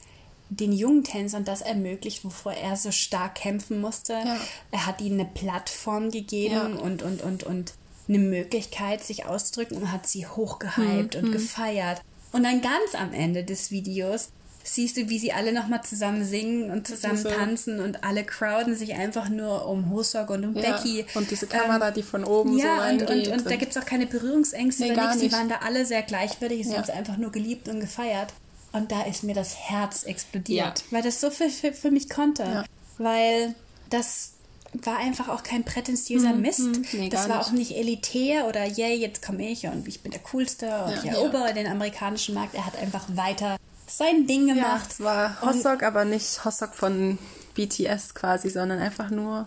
den 0.51 0.73
jungen 0.73 1.05
Tänzern 1.05 1.45
das 1.45 1.63
ermöglicht, 1.63 2.25
wovor 2.25 2.53
er 2.53 2.77
so 2.77 2.93
stark 2.93 3.37
kämpfen 3.37 3.81
musste. 3.81 4.13
Ja. 4.13 4.37
Er 4.71 4.87
hat 4.87 5.01
ihnen 5.01 5.21
eine 5.21 5.29
Plattform 5.29 6.11
gegeben 6.11 6.55
ja. 6.55 6.67
und, 6.67 7.03
und, 7.03 7.23
und, 7.23 7.43
und 7.45 7.75
eine 8.09 8.19
Möglichkeit, 8.19 9.03
sich 9.03 9.25
auszudrücken 9.25 9.79
und 9.79 9.93
hat 9.93 10.07
sie 10.07 10.27
hochgehypt 10.27 11.17
mhm. 11.17 11.25
und 11.25 11.33
gefeiert. 11.33 12.03
Und 12.33 12.45
dann 12.45 12.61
ganz 12.61 12.95
am 12.95 13.13
Ende 13.13 13.45
des 13.45 13.71
Videos 13.71 14.31
siehst 14.65 14.97
du, 14.97 15.09
wie 15.11 15.19
sie 15.19 15.33
alle 15.33 15.53
nochmal 15.53 15.83
zusammen 15.85 16.25
singen 16.25 16.71
und 16.71 16.89
zusammen 16.89 17.19
so. 17.19 17.29
tanzen 17.29 17.81
und 17.81 18.03
alle 18.03 18.25
crowden 18.25 18.75
sich 18.75 18.95
einfach 18.95 19.29
nur 19.29 19.69
um 19.69 19.91
Hosok 19.91 20.31
und 20.31 20.45
um 20.45 20.57
ja, 20.57 20.73
Becky. 20.73 21.05
Und 21.15 21.31
diese 21.31 21.47
Kamera, 21.47 21.89
ähm, 21.89 21.95
die 21.95 22.03
von 22.03 22.25
oben 22.25 22.57
ja, 22.59 22.77
so 22.77 22.81
reingeht. 22.81 23.11
Und, 23.11 23.17
und, 23.17 23.27
und, 23.27 23.39
und 23.41 23.51
da 23.51 23.57
gibt 23.57 23.77
es 23.77 23.83
auch 23.83 23.87
keine 23.87 24.07
Berührungsängste 24.07 24.85
nee, 24.85 24.93
oder 24.93 25.15
nichts. 25.15 25.21
Sie 25.21 25.33
waren 25.33 25.51
da 25.51 25.57
alle 25.57 25.85
sehr 25.85 26.03
gleichwürdig, 26.03 26.65
sie 26.65 26.71
ja. 26.71 26.77
haben 26.79 26.85
es 26.85 26.91
einfach 26.91 27.19
nur 27.19 27.31
geliebt 27.31 27.69
und 27.69 27.81
gefeiert. 27.81 28.33
Und 28.73 28.91
da 28.91 29.03
ist 29.03 29.23
mir 29.23 29.35
das 29.35 29.55
Herz 29.55 30.03
explodiert, 30.03 30.81
ja. 30.81 30.85
weil 30.91 31.03
das 31.03 31.21
so 31.21 31.31
viel 31.31 31.51
für, 31.51 31.73
für 31.73 31.91
mich 31.91 32.09
konnte. 32.09 32.65
Weil 32.97 33.55
das 33.91 34.33
war 34.73 34.97
einfach 34.97 35.29
auch 35.29 35.43
kein 35.43 35.63
prätentiöser 35.63 36.33
mhm. 36.33 36.41
Mist. 36.41 36.61
Mhm. 36.61 36.87
Nee, 36.93 37.09
das 37.11 37.29
war 37.29 37.39
nicht. 37.39 37.47
auch 37.47 37.53
nicht 37.53 37.77
elitär 37.77 38.49
oder 38.49 38.65
yay, 38.65 38.97
yeah, 38.97 39.09
jetzt 39.09 39.25
komme 39.25 39.49
ich 39.49 39.67
und 39.67 39.87
ich 39.87 40.01
bin 40.01 40.11
der 40.11 40.23
Coolste 40.23 40.85
und 40.87 40.95
ich 40.95 41.11
erobere 41.11 41.49
ja. 41.49 41.53
den 41.53 41.67
amerikanischen 41.67 42.35
Markt. 42.35 42.55
Er 42.55 42.67
hat 42.67 42.77
einfach 42.81 43.05
weiter 43.15 43.57
sein 43.87 44.27
Ding 44.27 44.47
gemacht. 44.47 44.87
Ja, 44.89 44.91
es 44.91 45.01
war 45.01 45.43
Hosok, 45.43 45.83
aber 45.83 46.05
nicht 46.05 46.45
Hosok 46.45 46.75
von 46.75 47.19
BTS 47.55 48.15
quasi, 48.15 48.51
sondern 48.51 48.79
einfach 48.79 49.11
nur. 49.11 49.47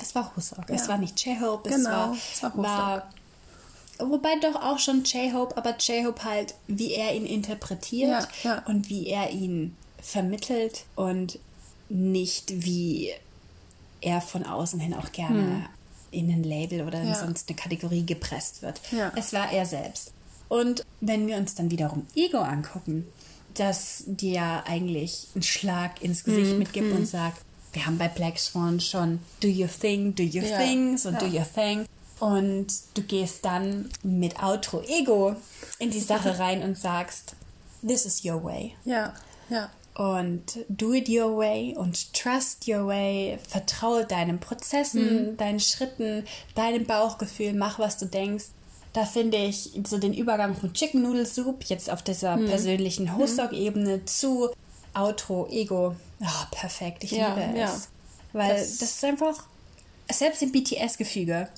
Es 0.00 0.14
war 0.14 0.34
Hosok. 0.36 0.68
Ja. 0.68 0.74
Es 0.74 0.88
war 0.88 0.98
nicht 0.98 1.24
J-Hope. 1.24 1.70
Genau, 1.70 2.12
es 2.12 2.42
war, 2.42 2.50
es 2.50 2.56
war, 2.56 2.56
war 2.56 3.08
Wobei 3.98 4.38
doch 4.40 4.56
auch 4.56 4.78
schon 4.78 5.04
J-Hope, 5.04 5.56
aber 5.56 5.76
J-Hope 5.78 6.24
halt, 6.24 6.54
wie 6.66 6.92
er 6.92 7.14
ihn 7.14 7.26
interpretiert 7.26 8.28
ja. 8.42 8.62
und 8.66 8.88
wie 8.88 9.06
er 9.06 9.30
ihn 9.30 9.76
vermittelt 10.00 10.84
und 10.94 11.38
nicht 11.88 12.64
wie 12.64 13.12
er 14.00 14.20
von 14.20 14.44
außen 14.44 14.80
hin 14.80 14.94
auch 14.94 15.12
gerne 15.12 15.40
hm. 15.40 15.66
in 16.10 16.30
ein 16.30 16.42
Label 16.42 16.82
oder 16.82 17.00
in 17.00 17.14
sonst 17.14 17.48
eine 17.48 17.56
Kategorie 17.56 18.04
gepresst 18.04 18.62
wird. 18.62 18.80
Es 19.16 19.32
war 19.32 19.50
er 19.50 19.64
selbst. 19.64 20.12
Und 20.48 20.84
wenn 21.00 21.26
wir 21.26 21.36
uns 21.36 21.54
dann 21.54 21.70
wiederum 21.70 22.06
Ego 22.14 22.38
angucken, 22.38 23.06
das 23.58 24.04
dir 24.06 24.64
eigentlich 24.66 25.28
einen 25.34 25.42
Schlag 25.42 26.02
ins 26.02 26.24
Gesicht 26.24 26.52
hm. 26.52 26.58
mitgibt 26.58 26.92
und 26.92 27.06
sagt, 27.06 27.42
wir 27.72 27.86
haben 27.86 27.98
bei 27.98 28.08
Black 28.08 28.38
Swan 28.38 28.80
schon 28.80 29.18
Do 29.40 29.48
Your 29.48 29.68
Thing, 29.68 30.14
Do 30.14 30.22
Your 30.22 30.44
ja. 30.44 30.58
Thing, 30.58 30.96
so 30.96 31.10
Do 31.10 31.26
Your 31.26 31.46
Thing. 31.52 31.86
Und 32.18 32.68
du 32.94 33.02
gehst 33.02 33.44
dann 33.44 33.90
mit 34.02 34.42
Outro 34.42 34.82
Ego 34.82 35.36
in 35.78 35.90
die 35.90 36.00
Sache 36.00 36.38
rein 36.38 36.62
und 36.62 36.78
sagst, 36.78 37.36
This 37.86 38.06
is 38.06 38.24
your 38.24 38.42
way. 38.42 38.74
Ja, 38.84 39.12
ja. 39.50 39.70
Und 39.94 40.58
do 40.68 40.92
it 40.92 41.08
your 41.08 41.38
way 41.38 41.74
und 41.74 42.12
trust 42.12 42.68
your 42.68 42.86
way. 42.86 43.38
Vertraue 43.48 44.04
deinen 44.04 44.40
Prozessen, 44.40 45.30
mhm. 45.30 45.36
deinen 45.38 45.60
Schritten, 45.60 46.24
deinem 46.54 46.84
Bauchgefühl, 46.84 47.54
mach, 47.54 47.78
was 47.78 47.96
du 47.96 48.06
denkst. 48.06 48.46
Da 48.96 49.04
finde 49.04 49.36
ich 49.36 49.72
so 49.86 49.98
den 49.98 50.14
Übergang 50.14 50.56
von 50.56 50.72
Chicken 50.72 51.02
Noodle 51.02 51.26
Soup 51.26 51.62
jetzt 51.64 51.90
auf 51.90 52.00
dieser 52.00 52.38
mhm. 52.38 52.46
persönlichen 52.46 53.14
Hostdog-Ebene 53.14 54.06
zu 54.06 54.48
Outro 54.94 55.46
Ego. 55.50 55.94
Oh, 56.18 56.44
perfekt, 56.50 57.04
ich 57.04 57.10
ja, 57.10 57.34
liebe 57.34 57.58
es. 57.58 57.58
Ja. 57.58 57.76
Weil 58.32 58.56
das, 58.56 58.78
das 58.78 58.92
ist 58.92 59.04
einfach, 59.04 59.44
selbst 60.10 60.40
im 60.40 60.50
BTS-Gefüge, 60.50 61.50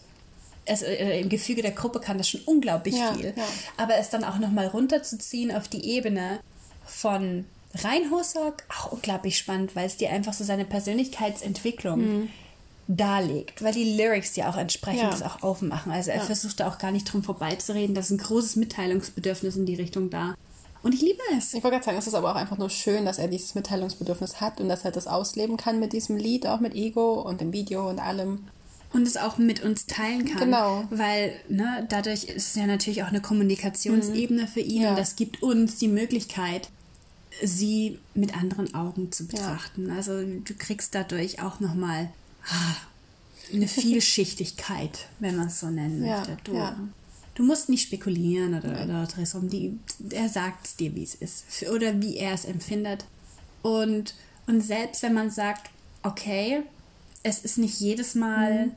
es, 0.65 0.83
äh, 0.83 1.21
im 1.21 1.29
Gefüge 1.29 1.63
der 1.63 1.71
Gruppe 1.71 2.01
kann 2.01 2.19
das 2.19 2.29
schon 2.29 2.41
unglaublich 2.41 2.97
ja, 2.97 3.13
viel. 3.13 3.33
Ja. 3.37 3.45
Aber 3.77 3.95
es 3.99 4.11
dann 4.11 4.25
auch 4.25 4.41
nochmal 4.41 4.67
runterzuziehen 4.67 5.53
auf 5.53 5.69
die 5.69 5.85
Ebene 5.89 6.41
von 6.87 7.45
Rein 7.73 8.11
Hosok, 8.11 8.65
auch 8.77 8.91
unglaublich 8.91 9.39
spannend, 9.39 9.77
weil 9.77 9.87
es 9.87 9.97
dir 9.97 10.11
einfach 10.11 10.33
so 10.33 10.43
seine 10.43 10.65
Persönlichkeitsentwicklung 10.65 12.01
mhm. 12.01 12.31
Darlegt, 12.89 13.63
weil 13.63 13.73
die 13.73 13.97
Lyrics 13.97 14.35
ja 14.35 14.51
auch 14.51 14.57
entsprechend 14.57 15.03
ja. 15.03 15.11
das 15.11 15.23
auch 15.23 15.43
aufmachen. 15.43 15.93
Also 15.93 16.11
er 16.11 16.23
versucht 16.23 16.59
da 16.59 16.69
auch 16.69 16.79
gar 16.79 16.91
nicht 16.91 17.13
drum 17.13 17.23
vorbeizureden, 17.23 17.95
da 17.95 18.01
ist 18.01 18.11
ein 18.11 18.19
großes 18.19 18.57
Mitteilungsbedürfnis 18.57 19.57
in 19.57 19.67
die 19.67 19.75
Richtung 19.75 20.09
da. 20.09 20.35
Und 20.83 20.95
ich 20.95 21.03
liebe 21.03 21.21
es. 21.37 21.53
Ich 21.55 21.63
wollte 21.63 21.77
gerade 21.77 21.85
sagen, 21.85 21.99
es 21.99 22.07
ist 22.07 22.15
aber 22.15 22.31
auch 22.31 22.37
einfach 22.37 22.57
nur 22.57 22.71
schön, 22.71 23.05
dass 23.05 23.19
er 23.19 23.29
dieses 23.29 23.55
Mitteilungsbedürfnis 23.55 24.41
hat 24.41 24.61
und 24.61 24.69
dass 24.69 24.85
er 24.85 24.91
das 24.91 25.07
ausleben 25.07 25.59
kann 25.59 25.81
mit 25.81 25.93
diesem 25.93 26.17
Lied, 26.17 26.47
auch 26.47 26.61
mit 26.61 26.75
Ego 26.75 27.21
und 27.21 27.41
dem 27.41 27.53
Video 27.53 27.89
und 27.89 27.99
allem 27.99 28.45
und 28.95 29.07
es 29.07 29.19
auch 29.19 29.37
mit 29.37 29.63
uns 29.63 29.85
teilen 29.85 30.25
kann. 30.25 30.39
Genau. 30.39 30.85
Weil 30.89 31.33
ne, 31.49 31.87
dadurch 31.91 32.25
ist 32.25 32.49
es 32.49 32.55
ja 32.55 32.67
natürlich 32.67 33.03
auch 33.03 33.09
eine 33.09 33.21
Kommunikationsebene 33.21 34.43
mhm. 34.43 34.49
für 34.49 34.61
ihn 34.61 34.83
ja. 34.83 34.91
und 34.91 34.99
das 34.99 35.17
gibt 35.17 35.43
uns 35.43 35.77
die 35.77 35.89
Möglichkeit, 35.89 36.71
sie 37.43 37.99
mit 38.15 38.35
anderen 38.35 38.75
Augen 38.75 39.13
zu 39.13 39.27
betrachten. 39.27 39.89
Ja. 39.89 39.97
Also 39.97 40.23
du 40.23 40.55
kriegst 40.55 40.95
dadurch 40.95 41.43
auch 41.43 41.61
nochmal 41.61 42.09
eine 43.53 43.69
Vielschichtigkeit, 43.69 45.07
wenn 45.19 45.37
man 45.37 45.49
es 45.49 45.61
so 45.61 45.71
nennen 45.71 46.01
möchte. 46.01 46.37
Du, 46.45 46.55
ja. 46.55 46.77
du 47.35 47.43
musst 47.43 47.69
nicht 47.69 47.83
spekulieren 47.83 48.55
oder, 48.55 48.85
oder 48.85 49.07
dressum. 49.07 49.49
Die, 49.49 49.79
er 50.11 50.29
sagt 50.29 50.67
es 50.67 50.77
dir, 50.77 50.95
wie 50.95 51.05
es 51.05 51.15
ist 51.15 51.45
oder 51.71 52.01
wie 52.01 52.17
er 52.17 52.35
es 52.35 52.45
empfindet. 52.45 53.05
Und, 53.63 54.15
und 54.47 54.61
selbst 54.61 55.03
wenn 55.03 55.15
man 55.15 55.31
sagt, 55.31 55.71
okay, 56.03 56.63
es 57.23 57.41
ist 57.41 57.59
nicht 57.59 57.81
jedes 57.81 58.15
Mal 58.15 58.67
mhm. 58.67 58.73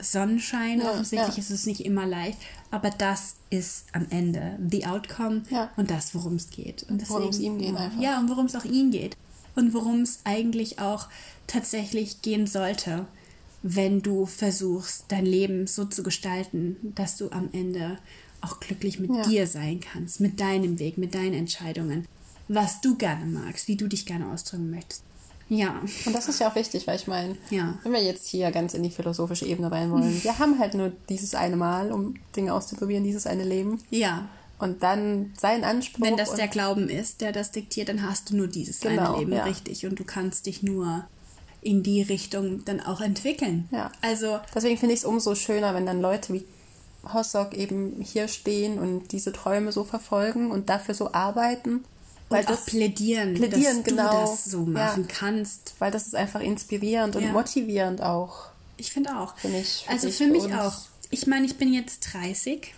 Sonnenschein, 0.00 0.80
ja, 0.80 0.90
offensichtlich 0.90 1.36
ja. 1.36 1.42
ist 1.42 1.50
es 1.50 1.66
nicht 1.66 1.84
immer 1.84 2.04
leicht, 2.04 2.38
aber 2.70 2.90
das 2.90 3.36
ist 3.50 3.86
am 3.92 4.06
Ende 4.10 4.58
the 4.68 4.86
outcome 4.86 5.42
ja. 5.50 5.70
und 5.76 5.90
das, 5.90 6.14
worum 6.14 6.34
es 6.34 6.50
geht. 6.50 6.84
Worum 7.06 7.28
es 7.28 7.38
ihm 7.38 7.58
geht 7.58 7.76
einfach. 7.76 8.00
Ja, 8.00 8.18
und 8.18 8.28
worum 8.28 8.46
es 8.46 8.56
auch 8.56 8.64
ihm 8.64 8.90
geht. 8.90 9.16
Und 9.54 9.74
worum 9.74 10.02
es 10.02 10.20
eigentlich 10.24 10.78
auch 10.78 11.08
tatsächlich 11.46 12.22
gehen 12.22 12.46
sollte, 12.46 13.06
wenn 13.62 14.02
du 14.02 14.26
versuchst, 14.26 15.06
dein 15.08 15.24
Leben 15.24 15.66
so 15.66 15.84
zu 15.84 16.02
gestalten, 16.02 16.76
dass 16.94 17.16
du 17.16 17.30
am 17.30 17.48
Ende 17.52 17.98
auch 18.42 18.60
glücklich 18.60 18.98
mit 18.98 19.10
dir 19.26 19.46
sein 19.46 19.80
kannst, 19.80 20.20
mit 20.20 20.38
deinem 20.38 20.78
Weg, 20.78 20.98
mit 20.98 21.14
deinen 21.14 21.32
Entscheidungen, 21.32 22.06
was 22.48 22.82
du 22.82 22.96
gerne 22.96 23.24
magst, 23.24 23.68
wie 23.68 23.76
du 23.76 23.88
dich 23.88 24.04
gerne 24.04 24.30
ausdrücken 24.30 24.70
möchtest. 24.70 25.02
Ja. 25.48 25.80
Und 26.04 26.14
das 26.14 26.28
ist 26.28 26.40
ja 26.40 26.50
auch 26.50 26.54
wichtig, 26.54 26.86
weil 26.86 26.96
ich 26.96 27.06
meine, 27.06 27.36
ja. 27.50 27.78
wenn 27.82 27.92
wir 27.92 28.02
jetzt 28.02 28.28
hier 28.28 28.50
ganz 28.50 28.74
in 28.74 28.82
die 28.82 28.90
philosophische 28.90 29.46
Ebene 29.46 29.70
rein 29.70 29.90
wollen, 29.90 30.22
wir 30.22 30.38
haben 30.38 30.58
halt 30.58 30.74
nur 30.74 30.92
dieses 31.08 31.34
eine 31.34 31.56
Mal, 31.56 31.92
um 31.92 32.14
Dinge 32.34 32.52
auszuprobieren, 32.52 33.04
dieses 33.04 33.26
eine 33.26 33.44
Leben. 33.44 33.80
Ja. 33.90 34.28
Und 34.58 34.82
dann 34.82 35.32
sein 35.38 35.64
Anspruch. 35.64 36.06
Wenn 36.06 36.16
das 36.16 36.34
der 36.34 36.48
Glauben 36.48 36.88
ist, 36.88 37.20
der 37.20 37.32
das 37.32 37.50
diktiert, 37.50 37.88
dann 37.88 38.08
hast 38.08 38.30
du 38.30 38.36
nur 38.36 38.46
dieses 38.46 38.80
genau, 38.80 39.14
eine 39.14 39.18
Leben, 39.18 39.32
ja. 39.32 39.44
richtig. 39.44 39.84
Und 39.86 39.98
du 39.98 40.04
kannst 40.04 40.46
dich 40.46 40.62
nur 40.62 41.04
in 41.60 41.82
die 41.82 42.02
Richtung 42.02 42.64
dann 42.64 42.80
auch 42.80 43.00
entwickeln. 43.00 43.68
Ja. 43.70 43.90
Also. 44.00 44.38
Deswegen 44.54 44.78
finde 44.78 44.94
ich 44.94 45.00
es 45.00 45.04
umso 45.04 45.34
schöner, 45.34 45.74
wenn 45.74 45.86
dann 45.86 46.00
Leute 46.00 46.32
wie 46.32 46.44
Hossok 47.12 47.54
eben 47.54 48.00
hier 48.00 48.28
stehen 48.28 48.78
und 48.78 49.12
diese 49.12 49.32
Träume 49.32 49.72
so 49.72 49.84
verfolgen 49.84 50.50
und 50.50 50.68
dafür 50.70 50.94
so 50.94 51.12
arbeiten 51.12 51.84
weil 52.28 52.44
das 52.44 52.64
plädieren, 52.64 53.34
plädieren 53.34 53.76
dass 53.78 53.84
genau, 53.84 54.10
du 54.10 54.30
das 54.30 54.44
so 54.44 54.64
machen 54.64 55.06
ja, 55.08 55.14
kannst. 55.14 55.74
Weil 55.78 55.90
das 55.90 56.06
ist 56.06 56.14
einfach 56.14 56.40
inspirierend 56.40 57.16
und 57.16 57.32
motivierend 57.32 58.02
auch. 58.02 58.46
Ich 58.76 58.92
finde 58.92 59.16
auch. 59.18 59.36
Für 59.36 59.48
mich. 59.48 59.84
Für 59.86 59.92
also 59.92 60.10
für 60.10 60.26
mich 60.26 60.44
uns. 60.44 60.54
auch. 60.54 60.74
Ich 61.10 61.26
meine, 61.26 61.46
ich 61.46 61.56
bin 61.56 61.72
jetzt 61.72 62.12
30 62.12 62.74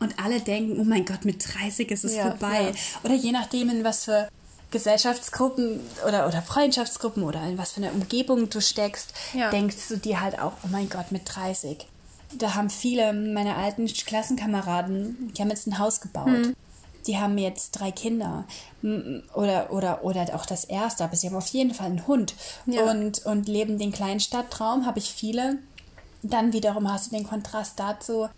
und 0.00 0.18
alle 0.22 0.40
denken, 0.40 0.78
oh 0.80 0.84
mein 0.84 1.04
Gott, 1.04 1.24
mit 1.24 1.44
30 1.54 1.90
ist 1.90 2.04
es 2.04 2.16
ja, 2.16 2.30
vorbei. 2.30 2.72
Ja. 2.72 3.00
Oder 3.04 3.14
je 3.14 3.32
nachdem, 3.32 3.68
in 3.68 3.84
was 3.84 4.04
für 4.04 4.28
Gesellschaftsgruppen 4.70 5.80
oder, 6.06 6.26
oder 6.26 6.42
Freundschaftsgruppen 6.42 7.22
oder 7.22 7.42
in 7.44 7.58
was 7.58 7.72
für 7.72 7.82
einer 7.82 7.92
Umgebung 7.92 8.50
du 8.50 8.60
steckst, 8.60 9.12
denkst 9.52 9.88
du 9.88 9.96
dir 9.96 10.20
halt 10.20 10.38
auch, 10.38 10.52
oh 10.64 10.68
mein 10.70 10.88
Gott, 10.88 11.10
mit 11.10 11.22
30. 11.24 11.86
Da 12.38 12.54
haben 12.54 12.68
viele 12.68 13.12
meiner 13.14 13.56
alten 13.56 13.86
Klassenkameraden, 13.86 15.32
die 15.34 15.40
haben 15.40 15.50
jetzt 15.50 15.66
ein 15.66 15.78
Haus 15.78 16.00
gebaut. 16.00 16.28
Hm 16.28 16.54
die 17.08 17.18
haben 17.18 17.38
jetzt 17.38 17.72
drei 17.72 17.90
Kinder 17.90 18.44
oder, 19.34 19.72
oder, 19.72 20.04
oder 20.04 20.34
auch 20.34 20.46
das 20.46 20.64
erste, 20.64 21.04
aber 21.04 21.16
sie 21.16 21.26
haben 21.26 21.36
auf 21.36 21.48
jeden 21.48 21.74
Fall 21.74 21.86
einen 21.86 22.06
Hund 22.06 22.34
ja. 22.66 22.82
und, 22.82 23.24
und 23.24 23.48
leben 23.48 23.78
den 23.78 23.92
kleinen 23.92 24.20
Stadttraum, 24.20 24.86
habe 24.86 24.98
ich 24.98 25.10
viele. 25.10 25.58
Dann 26.22 26.52
wiederum 26.52 26.90
hast 26.92 27.06
du 27.06 27.16
den 27.16 27.26
Kontrast 27.26 27.80
dazu, 27.80 28.28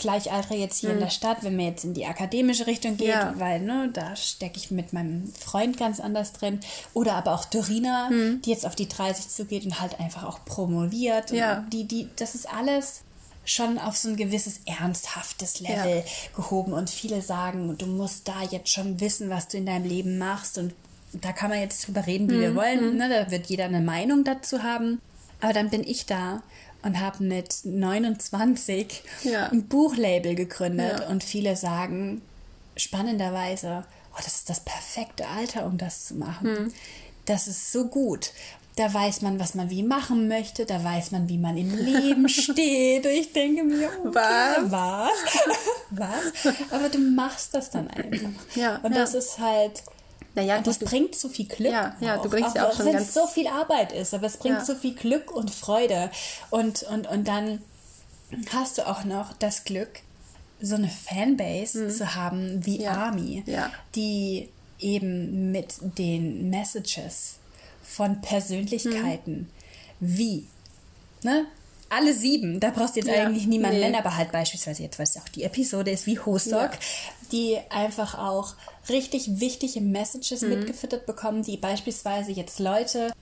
Gleichaltrige 0.00 0.60
jetzt 0.60 0.78
hier 0.78 0.90
hm. 0.90 0.96
in 0.96 1.04
der 1.04 1.10
Stadt, 1.10 1.38
wenn 1.42 1.56
man 1.56 1.66
jetzt 1.66 1.84
in 1.84 1.94
die 1.94 2.06
akademische 2.06 2.66
Richtung 2.66 2.96
geht, 2.96 3.08
ja. 3.08 3.34
weil 3.36 3.60
ne, 3.60 3.90
da 3.92 4.16
stecke 4.16 4.56
ich 4.56 4.70
mit 4.70 4.92
meinem 4.92 5.32
Freund 5.38 5.76
ganz 5.76 6.00
anders 6.00 6.32
drin. 6.32 6.60
Oder 6.94 7.14
aber 7.14 7.34
auch 7.34 7.44
Dorina, 7.44 8.08
hm. 8.08 8.42
die 8.42 8.50
jetzt 8.50 8.66
auf 8.66 8.74
die 8.74 8.88
30 8.88 9.28
zugeht 9.28 9.64
und 9.64 9.80
halt 9.80 10.00
einfach 10.00 10.24
auch 10.24 10.44
promoviert. 10.44 11.30
Ja. 11.30 11.64
Die, 11.72 11.84
die, 11.84 12.08
das 12.16 12.34
ist 12.34 12.52
alles 12.52 13.02
schon 13.44 13.78
auf 13.78 13.96
so 13.96 14.08
ein 14.08 14.16
gewisses 14.16 14.60
ernsthaftes 14.66 15.60
Level 15.60 15.98
ja. 15.98 16.02
gehoben 16.36 16.72
und 16.72 16.90
viele 16.90 17.22
sagen, 17.22 17.76
du 17.78 17.86
musst 17.86 18.28
da 18.28 18.42
jetzt 18.50 18.70
schon 18.70 19.00
wissen, 19.00 19.30
was 19.30 19.48
du 19.48 19.56
in 19.56 19.66
deinem 19.66 19.86
Leben 19.86 20.18
machst 20.18 20.58
und 20.58 20.74
da 21.12 21.32
kann 21.32 21.50
man 21.50 21.58
jetzt 21.58 21.86
drüber 21.86 22.06
reden, 22.06 22.30
wie 22.30 22.34
mhm. 22.34 22.40
wir 22.40 22.54
wollen. 22.54 22.92
Mhm. 22.92 22.96
Ne? 22.96 23.08
Da 23.08 23.30
wird 23.30 23.46
jeder 23.46 23.64
eine 23.64 23.80
Meinung 23.80 24.24
dazu 24.24 24.62
haben. 24.62 25.00
Aber 25.40 25.52
dann 25.52 25.70
bin 25.70 25.82
ich 25.82 26.06
da 26.06 26.42
und 26.82 27.00
habe 27.00 27.22
mit 27.24 27.60
29 27.64 29.02
ja. 29.24 29.46
ein 29.48 29.66
Buchlabel 29.66 30.34
gegründet 30.34 31.00
ja. 31.00 31.08
und 31.08 31.22
viele 31.22 31.56
sagen 31.56 32.22
spannenderweise, 32.76 33.84
oh, 34.12 34.20
das 34.24 34.36
ist 34.36 34.50
das 34.50 34.60
perfekte 34.60 35.26
Alter, 35.26 35.66
um 35.66 35.78
das 35.78 36.06
zu 36.06 36.14
machen. 36.14 36.52
Mhm. 36.52 36.72
Das 37.26 37.46
ist 37.46 37.72
so 37.72 37.86
gut. 37.86 38.32
Da 38.76 38.92
weiß 38.92 39.22
man, 39.22 39.38
was 39.38 39.54
man 39.54 39.68
wie 39.68 39.82
machen 39.82 40.28
möchte. 40.28 40.64
Da 40.64 40.82
weiß 40.82 41.10
man, 41.10 41.28
wie 41.28 41.38
man 41.38 41.56
im 41.56 41.76
Leben 41.76 42.28
steht. 42.28 43.04
Ich 43.04 43.32
denke 43.32 43.64
mir, 43.64 43.90
okay, 44.04 44.14
was? 44.14 44.70
Was? 44.70 45.10
was? 45.90 46.54
Aber 46.70 46.88
du 46.88 46.98
machst 46.98 47.54
das 47.54 47.70
dann 47.70 47.88
einfach. 47.88 48.30
Ja, 48.54 48.76
und 48.82 48.94
das 48.94 49.14
ist 49.14 49.38
halt. 49.38 49.82
Naja, 50.34 50.60
das 50.60 50.78
bringt 50.78 51.14
so 51.16 51.28
viel 51.28 51.46
Glück. 51.46 51.72
Ja, 51.72 51.96
ja 52.00 52.16
du 52.18 52.28
bringst 52.28 52.54
ja 52.54 52.68
auch 52.68 52.76
schon 52.76 52.86
Wenn 52.86 52.96
es 52.96 53.12
so 53.12 53.26
viel 53.26 53.48
Arbeit 53.48 53.92
ist, 53.92 54.14
aber 54.14 54.26
es 54.26 54.36
bringt 54.36 54.58
ja. 54.58 54.64
so 54.64 54.74
viel 54.74 54.94
Glück 54.94 55.32
und 55.32 55.50
Freude. 55.50 56.10
Und, 56.50 56.84
und, 56.84 57.08
und 57.08 57.26
dann 57.26 57.60
hast 58.52 58.78
du 58.78 58.86
auch 58.86 59.04
noch 59.04 59.32
das 59.34 59.64
Glück, 59.64 60.00
so 60.60 60.74
eine 60.74 60.88
Fanbase 60.88 61.84
mhm. 61.84 61.90
zu 61.90 62.14
haben 62.14 62.64
wie 62.66 62.82
ja. 62.82 62.92
Army, 62.92 63.42
ja. 63.46 63.70
die 63.94 64.50
eben 64.78 65.50
mit 65.50 65.74
den 65.98 66.50
Messages 66.50 67.36
von 67.82 68.20
Persönlichkeiten 68.20 69.34
hm. 69.34 69.48
wie, 70.00 70.46
ne? 71.22 71.46
Alle 71.92 72.14
sieben, 72.14 72.60
da 72.60 72.70
brauchst 72.70 72.94
du 72.94 73.00
jetzt 73.00 73.08
ja, 73.08 73.26
eigentlich 73.26 73.48
niemanden 73.48 73.78
nee. 73.78 73.86
nennen, 73.86 73.96
aber 73.96 74.16
halt 74.16 74.30
beispielsweise 74.30 74.84
jetzt, 74.84 75.00
weil 75.00 75.06
es 75.06 75.16
auch 75.16 75.28
die 75.28 75.42
Episode 75.42 75.90
ist, 75.90 76.06
wie 76.06 76.20
Hostok, 76.20 76.70
die 77.32 77.58
einfach 77.68 78.16
auch 78.16 78.54
richtig 78.90 79.40
wichtige 79.40 79.80
Messages 79.80 80.42
mhm. 80.42 80.50
mitgefüttert 80.50 81.06
bekommen, 81.06 81.42
die 81.42 81.56
beispielsweise 81.56 82.32
jetzt 82.32 82.58
Leute, 82.58 83.12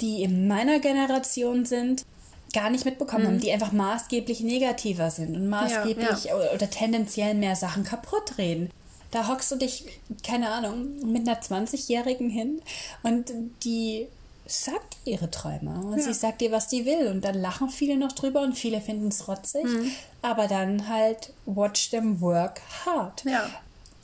die 0.00 0.22
in 0.22 0.48
meiner 0.48 0.80
Generation 0.80 1.64
sind, 1.64 2.04
gar 2.52 2.70
nicht 2.70 2.84
mitbekommen 2.84 3.24
mhm. 3.24 3.28
haben, 3.28 3.40
die 3.40 3.52
einfach 3.52 3.72
maßgeblich 3.72 4.40
negativer 4.40 5.10
sind 5.10 5.36
und 5.36 5.48
maßgeblich 5.48 6.24
ja, 6.24 6.38
ja. 6.38 6.54
Oder, 6.54 6.70
tendenziell 6.70 7.34
mehr 7.34 7.56
Sachen 7.56 7.84
kaputt 7.84 8.38
reden. 8.38 8.70
Da 9.10 9.28
hockst 9.28 9.50
du 9.50 9.56
dich, 9.56 9.84
keine 10.26 10.50
Ahnung, 10.50 11.12
mit 11.12 11.28
einer 11.28 11.40
20-Jährigen 11.40 12.30
hin 12.30 12.62
und 13.02 13.32
die 13.62 14.08
sagt 14.46 14.96
ihre 15.04 15.30
Träume 15.30 15.80
und 15.84 15.98
ja. 15.98 16.04
sie 16.04 16.12
sagt 16.12 16.40
dir, 16.40 16.52
was 16.52 16.68
die 16.68 16.84
will. 16.84 17.08
Und 17.08 17.24
dann 17.24 17.34
lachen 17.34 17.68
viele 17.70 17.96
noch 17.96 18.12
drüber 18.12 18.42
und 18.42 18.54
viele 18.58 18.80
finden 18.80 19.08
es 19.08 19.26
rotzig. 19.26 19.64
Mhm. 19.64 19.90
Aber 20.22 20.48
dann 20.48 20.88
halt 20.88 21.32
watch 21.46 21.90
them 21.90 22.20
work 22.20 22.60
hard. 22.84 23.24
Ja. 23.24 23.48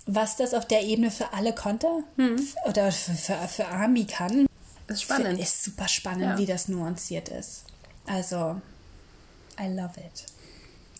Was 0.07 0.37
das 0.37 0.55
auf 0.55 0.67
der 0.67 0.83
Ebene 0.83 1.11
für 1.11 1.33
alle 1.33 1.55
Konter 1.55 2.03
mhm. 2.17 2.47
oder 2.67 2.91
für, 2.91 3.13
für, 3.13 3.37
für 3.49 3.67
Army 3.67 4.07
kann, 4.07 4.47
ist 4.89 5.03
spannend. 5.03 5.39
Ist 5.39 5.63
super 5.63 5.89
spannend, 5.89 6.23
ja. 6.23 6.39
wie 6.39 6.47
das 6.47 6.69
nuanciert 6.69 7.29
ist. 7.29 7.65
Also, 8.07 8.61
I 9.61 9.69
love 9.69 9.93
it. 10.01 10.27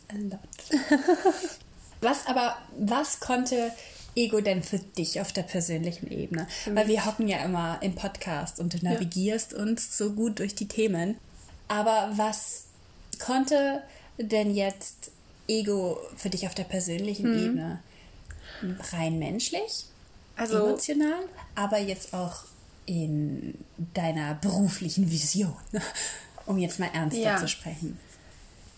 A 0.09 0.17
lot. 0.17 0.41
was 2.01 2.27
aber, 2.27 2.57
was 2.79 3.21
konnte 3.21 3.73
Ego 4.15 4.41
denn 4.41 4.63
für 4.63 4.79
dich 4.79 5.21
auf 5.21 5.33
der 5.33 5.43
persönlichen 5.43 6.11
Ebene? 6.11 6.47
Weil 6.67 6.89
wir 6.89 7.05
hocken 7.05 7.27
ja 7.27 7.39
immer 7.39 7.79
im 7.83 7.95
Podcast 7.95 8.61
und 8.61 8.75
du 8.75 8.79
navigierst 8.85 9.53
ja. 9.53 9.59
uns 9.59 9.97
so 9.97 10.13
gut 10.13 10.39
durch 10.39 10.55
die 10.55 10.69
Themen. 10.69 11.17
Aber 11.69 12.11
was 12.15 12.67
konnte 13.19 13.83
denn 14.19 14.55
jetzt 14.55 15.11
Ego 15.49 15.99
für 16.17 16.31
dich 16.31 16.47
auf 16.47 16.55
der 16.55 16.65
persönlichen 16.65 17.31
mhm. 17.31 17.45
Ebene? 17.45 17.83
Rein 18.93 19.19
menschlich, 19.19 19.87
also, 20.37 20.67
emotional, 20.67 21.23
aber 21.55 21.79
jetzt 21.79 22.15
auch 22.15 22.45
in 22.87 23.55
deiner 23.95 24.35
beruflichen 24.35 25.11
Vision, 25.11 25.55
um 26.47 26.59
jetzt 26.59 26.81
mal 26.81 26.91
ernster 26.93 27.21
ja. 27.21 27.37
zu 27.37 27.49
sprechen. 27.49 27.99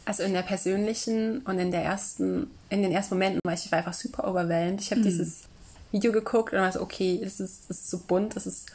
Also 0.05 0.25
in 0.25 0.33
der 0.33 0.43
persönlichen 0.43 1.39
und 1.41 1.59
in 1.59 1.71
der 1.71 1.83
ersten, 1.83 2.51
in 2.69 2.83
den 2.83 2.91
ersten 2.91 3.15
Momenten 3.15 3.41
war 3.45 3.55
ich, 3.55 3.65
ich 3.67 3.73
war 3.73 3.79
einfach 3.79 3.93
super 3.93 4.27
overwhelmed. 4.29 4.81
Ich 4.81 4.91
habe 4.91 5.01
hm. 5.01 5.09
dieses 5.09 5.45
Video 5.93 6.11
geguckt 6.11 6.53
und 6.53 6.59
war 6.59 6.73
so, 6.73 6.81
okay, 6.81 7.21
es 7.23 7.39
ist, 7.39 7.71
es 7.71 7.79
ist 7.79 7.91
so 7.91 7.99
bunt, 7.99 8.37
es 8.37 8.47
ist. 8.47 8.67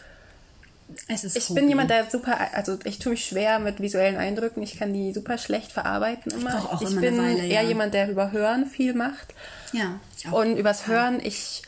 Es 1.07 1.23
ist 1.23 1.35
ich 1.35 1.53
bin 1.53 1.67
jemand, 1.67 1.89
der 1.89 2.09
super, 2.09 2.37
also 2.53 2.77
ich 2.85 2.99
tue 2.99 3.11
mich 3.11 3.25
schwer 3.25 3.59
mit 3.59 3.81
visuellen 3.81 4.15
Eindrücken. 4.15 4.63
Ich 4.63 4.79
kann 4.79 4.93
die 4.93 5.13
super 5.13 5.37
schlecht 5.37 5.71
verarbeiten 5.71 6.31
immer. 6.31 6.57
Ich, 6.57 6.69
auch 6.69 6.81
ich 6.81 6.91
immer 6.91 7.01
bin 7.01 7.17
Weile, 7.17 7.45
eher 7.45 7.61
ja. 7.61 7.67
jemand, 7.67 7.93
der 7.93 8.09
über 8.09 8.31
Hören 8.31 8.65
viel 8.65 8.93
macht. 8.93 9.33
Ja. 9.73 9.99
Und 10.31 10.57
übers 10.57 10.87
Hören, 10.87 11.19
ich, 11.21 11.61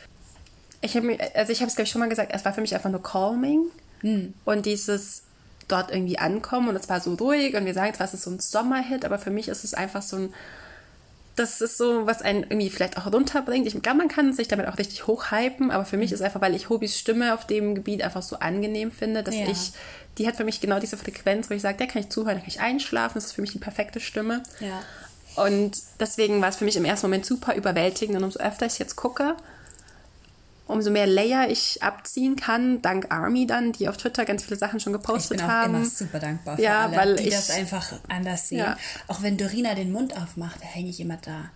ich 0.82 0.96
habe 0.96 1.18
also 1.36 1.52
ich 1.52 1.60
habe 1.60 1.68
es 1.68 1.76
glaube 1.76 1.84
ich 1.84 1.92
schon 1.92 2.00
mal 2.00 2.10
gesagt, 2.10 2.32
es 2.34 2.46
war 2.46 2.54
für 2.54 2.62
mich 2.62 2.74
einfach 2.74 2.90
nur 2.90 3.04
calming. 3.04 3.66
Hm. 4.02 4.34
Und 4.46 4.66
dieses 4.66 5.24
dort 5.68 5.92
irgendwie 5.92 6.18
ankommen 6.18 6.70
und 6.70 6.76
es 6.76 6.90
war 6.90 7.00
so 7.00 7.14
ruhig 7.14 7.56
und 7.56 7.66
wir 7.66 7.74
sagen 7.74 7.94
zwar, 7.94 8.08
es 8.08 8.14
ist 8.14 8.24
so 8.24 8.32
ein 8.32 8.40
Sommerhit, 8.40 9.06
aber 9.06 9.20
für 9.20 9.32
mich 9.32 9.48
ist 9.48 9.64
es 9.64 9.74
einfach 9.74 10.02
so 10.02 10.18
ein, 10.18 10.34
das 11.40 11.62
ist 11.62 11.78
so, 11.78 12.06
was 12.06 12.22
einen 12.22 12.44
irgendwie 12.44 12.70
vielleicht 12.70 12.98
auch 12.98 13.12
runterbringt. 13.12 13.66
Ich 13.66 13.82
glaube, 13.82 13.98
man 13.98 14.10
kann 14.10 14.34
sich 14.34 14.50
damit 14.50 14.68
auch 14.68 14.78
richtig 14.78 15.08
hochhypen, 15.08 15.72
aber 15.72 15.86
für 15.86 15.96
mich 15.96 16.12
mhm. 16.12 16.16
ist 16.16 16.22
einfach, 16.22 16.42
weil 16.42 16.54
ich 16.54 16.70
Hobys 16.70 16.98
Stimme 16.98 17.34
auf 17.34 17.48
dem 17.48 17.76
Gebiet 17.76 18.04
einfach 18.04 18.22
so 18.22 18.40
angenehm 18.40 18.92
finde, 18.92 19.24
dass 19.24 19.36
ja. 19.36 19.48
ich, 19.48 19.72
die 20.18 20.28
hat 20.28 20.36
für 20.36 20.44
mich 20.44 20.60
genau 20.60 20.80
diese 20.80 20.98
Frequenz, 20.98 21.50
wo 21.50 21.54
ich 21.54 21.62
sage, 21.62 21.78
der 21.78 21.88
kann 21.88 22.02
ich 22.02 22.10
zuhören, 22.10 22.36
da 22.36 22.42
kann 22.42 22.50
ich 22.50 22.60
einschlafen, 22.60 23.16
das 23.16 23.28
ist 23.28 23.32
für 23.32 23.42
mich 23.42 23.54
die 23.54 23.60
perfekte 23.60 24.02
Stimme. 24.02 24.44
Ja. 24.60 24.82
Und 25.44 25.82
deswegen 26.00 26.42
war 26.42 26.50
es 26.50 26.58
für 26.58 26.66
mich 26.66 26.76
im 26.76 26.84
ersten 26.84 27.08
Moment 27.08 27.26
super 27.26 27.56
überwältigend 27.56 28.18
und 28.18 28.26
umso 28.26 28.40
öfter 28.40 28.66
ich 28.66 28.78
jetzt 28.78 28.98
gucke, 28.98 29.38
umso 30.70 30.92
mehr 30.92 31.08
Layer 31.08 31.50
ich 31.50 31.82
abziehen 31.82 32.36
kann, 32.36 32.82
dank 32.82 33.08
Army 33.10 33.48
dann, 33.48 33.72
die 33.72 33.90
auf 33.90 33.98
Twitter 33.98 34.24
ganz 34.24 34.44
viele 34.44 34.56
Sachen 34.56 34.80
schon 34.80 34.94
gepostet 34.94 35.42
haben. 35.42 35.50
Ich 35.50 35.66
bin 35.66 35.76
auch 35.76 35.80
immer 35.80 35.90
super 35.90 36.20
dankbar 36.20 36.56
für 36.58 36.62
ja, 36.62 36.86
alle, 36.86 36.98
weil 36.98 37.16
die 37.16 37.30
ich, 37.30 37.34
das 37.34 37.50
einfach 37.50 37.94
anders 38.08 38.50
sehen. 38.50 38.60
Ja. 38.60 38.78
Auch 39.08 39.24
wenn 39.24 39.38
Dorina 39.38 39.74
den 39.74 39.92
Mund 39.92 40.16
aufmacht, 40.16 40.62
da 40.62 40.66
hänge 40.66 40.90
ich 40.90 41.00
immer 41.00 41.18
da. 41.18 41.50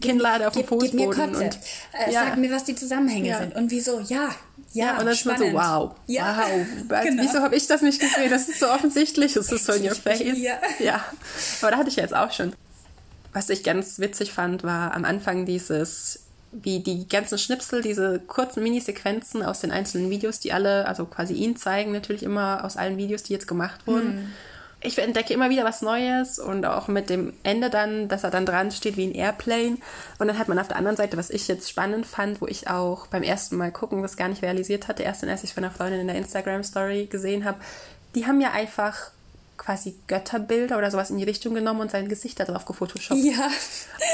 Kinnlade 0.00 0.48
auf 0.48 0.54
dem 0.54 0.64
Fußboden. 0.64 0.98
Gib 0.98 1.08
mir 1.08 1.14
Kotze. 1.14 1.44
Und, 1.44 1.58
äh, 1.92 2.12
ja. 2.12 2.24
Sag 2.24 2.38
mir, 2.38 2.50
was 2.50 2.64
die 2.64 2.74
Zusammenhänge 2.74 3.28
ja. 3.28 3.38
sind 3.40 3.54
und 3.54 3.70
wieso. 3.70 4.00
Ja, 4.00 4.30
ja, 4.72 4.86
ja 4.86 4.92
und 4.92 5.00
dann 5.00 5.08
ist 5.08 5.26
man 5.26 5.36
so, 5.36 5.52
wow, 5.52 5.94
ja. 6.06 6.38
wow. 6.38 6.66
Genau. 7.04 7.22
Wieso 7.22 7.40
habe 7.40 7.56
ich 7.56 7.66
das 7.66 7.82
nicht 7.82 8.00
gesehen? 8.00 8.30
Das 8.30 8.48
ist 8.48 8.60
so 8.60 8.70
offensichtlich. 8.70 9.36
Es 9.36 9.52
ist 9.52 9.66
so 9.66 9.72
in 9.72 9.84
your 9.84 9.94
face. 9.94 10.20
Ja. 10.20 10.54
ja. 10.78 11.04
Aber 11.60 11.70
da 11.70 11.76
hatte 11.76 11.90
ich 11.90 11.96
jetzt 11.96 12.14
auch 12.14 12.32
schon. 12.32 12.54
Was 13.34 13.50
ich 13.50 13.62
ganz 13.62 13.98
witzig 13.98 14.32
fand, 14.32 14.62
war 14.62 14.94
am 14.94 15.04
Anfang 15.04 15.44
dieses 15.44 16.23
wie 16.62 16.80
die 16.80 17.08
ganzen 17.08 17.38
Schnipsel, 17.38 17.82
diese 17.82 18.20
kurzen 18.20 18.62
Minisequenzen 18.62 19.42
aus 19.42 19.60
den 19.60 19.70
einzelnen 19.70 20.10
Videos, 20.10 20.40
die 20.40 20.52
alle, 20.52 20.86
also 20.86 21.04
quasi 21.06 21.34
ihn 21.34 21.56
zeigen, 21.56 21.92
natürlich 21.92 22.22
immer 22.22 22.64
aus 22.64 22.76
allen 22.76 22.96
Videos, 22.96 23.22
die 23.22 23.32
jetzt 23.32 23.48
gemacht 23.48 23.86
wurden. 23.86 24.12
Hm. 24.12 24.32
Ich 24.86 24.98
entdecke 24.98 25.32
immer 25.32 25.48
wieder 25.48 25.64
was 25.64 25.80
Neues 25.80 26.38
und 26.38 26.66
auch 26.66 26.88
mit 26.88 27.08
dem 27.08 27.32
Ende 27.42 27.70
dann, 27.70 28.06
dass 28.08 28.22
er 28.22 28.30
dann 28.30 28.44
dran 28.44 28.70
steht 28.70 28.98
wie 28.98 29.06
ein 29.06 29.14
Airplane. 29.14 29.78
Und 30.18 30.28
dann 30.28 30.38
hat 30.38 30.48
man 30.48 30.58
auf 30.58 30.68
der 30.68 30.76
anderen 30.76 30.98
Seite, 30.98 31.16
was 31.16 31.30
ich 31.30 31.48
jetzt 31.48 31.70
spannend 31.70 32.04
fand, 32.04 32.42
wo 32.42 32.46
ich 32.46 32.68
auch 32.68 33.06
beim 33.06 33.22
ersten 33.22 33.56
Mal 33.56 33.72
gucken 33.72 34.02
das 34.02 34.18
gar 34.18 34.28
nicht 34.28 34.42
realisiert 34.42 34.86
hatte, 34.86 35.02
erst 35.02 35.22
dann, 35.22 35.30
als 35.30 35.42
ich 35.42 35.54
von 35.54 35.64
einer 35.64 35.72
Freundin 35.72 36.00
in 36.00 36.08
der 36.08 36.16
Instagram-Story 36.16 37.06
gesehen 37.06 37.46
habe, 37.46 37.58
die 38.14 38.26
haben 38.26 38.42
ja 38.42 38.50
einfach 38.50 39.10
quasi 39.56 39.96
Götterbilder 40.06 40.78
oder 40.78 40.90
sowas 40.90 41.10
in 41.10 41.18
die 41.18 41.24
Richtung 41.24 41.54
genommen 41.54 41.80
und 41.80 41.90
sein 41.90 42.08
Gesicht 42.08 42.40
da 42.40 42.44
drauf 42.44 42.64
gefotoshoppt. 42.64 43.20
Ja. 43.20 43.48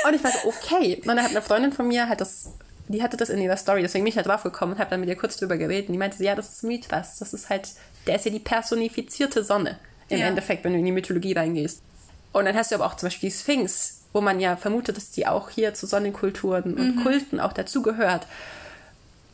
Und 0.06 0.14
ich 0.14 0.22
war 0.22 0.30
so, 0.30 0.48
okay. 0.48 0.96
Und 0.96 1.06
dann 1.06 1.22
hat 1.22 1.30
eine 1.30 1.42
Freundin 1.42 1.72
von 1.72 1.88
mir 1.88 2.08
halt 2.08 2.20
das, 2.20 2.50
die 2.88 3.02
hatte 3.02 3.16
das 3.16 3.30
in 3.30 3.40
ihrer 3.40 3.56
Story, 3.56 3.82
deswegen 3.82 4.04
bin 4.04 4.10
ich 4.10 4.16
halt 4.16 4.26
drauf 4.26 4.42
gekommen 4.42 4.72
und 4.72 4.78
habe 4.78 4.90
dann 4.90 5.00
mit 5.00 5.08
ihr 5.08 5.16
kurz 5.16 5.36
drüber 5.36 5.56
geredet. 5.56 5.88
Und 5.88 5.92
die 5.94 5.98
meinte, 5.98 6.22
ja, 6.22 6.34
das 6.34 6.50
ist 6.50 6.62
Mythos. 6.64 7.18
Das 7.18 7.32
ist 7.32 7.48
halt, 7.48 7.68
der 8.06 8.16
ist 8.16 8.24
ja 8.24 8.30
die 8.30 8.40
personifizierte 8.40 9.44
Sonne 9.44 9.78
im 10.08 10.18
ja. 10.18 10.26
Endeffekt, 10.26 10.64
wenn 10.64 10.72
du 10.72 10.78
in 10.78 10.84
die 10.84 10.92
Mythologie 10.92 11.32
reingehst. 11.32 11.82
Und 12.32 12.44
dann 12.44 12.56
hast 12.56 12.70
du 12.70 12.76
aber 12.76 12.86
auch 12.86 12.96
zum 12.96 13.08
Beispiel 13.08 13.30
die 13.30 13.36
Sphinx, 13.36 14.02
wo 14.12 14.20
man 14.20 14.40
ja 14.40 14.56
vermutet, 14.56 14.96
dass 14.96 15.10
die 15.10 15.26
auch 15.26 15.50
hier 15.50 15.74
zu 15.74 15.86
Sonnenkulturen 15.86 16.74
und 16.74 16.96
mhm. 16.96 17.02
Kulten 17.02 17.40
auch 17.40 17.52
dazugehört. 17.52 18.26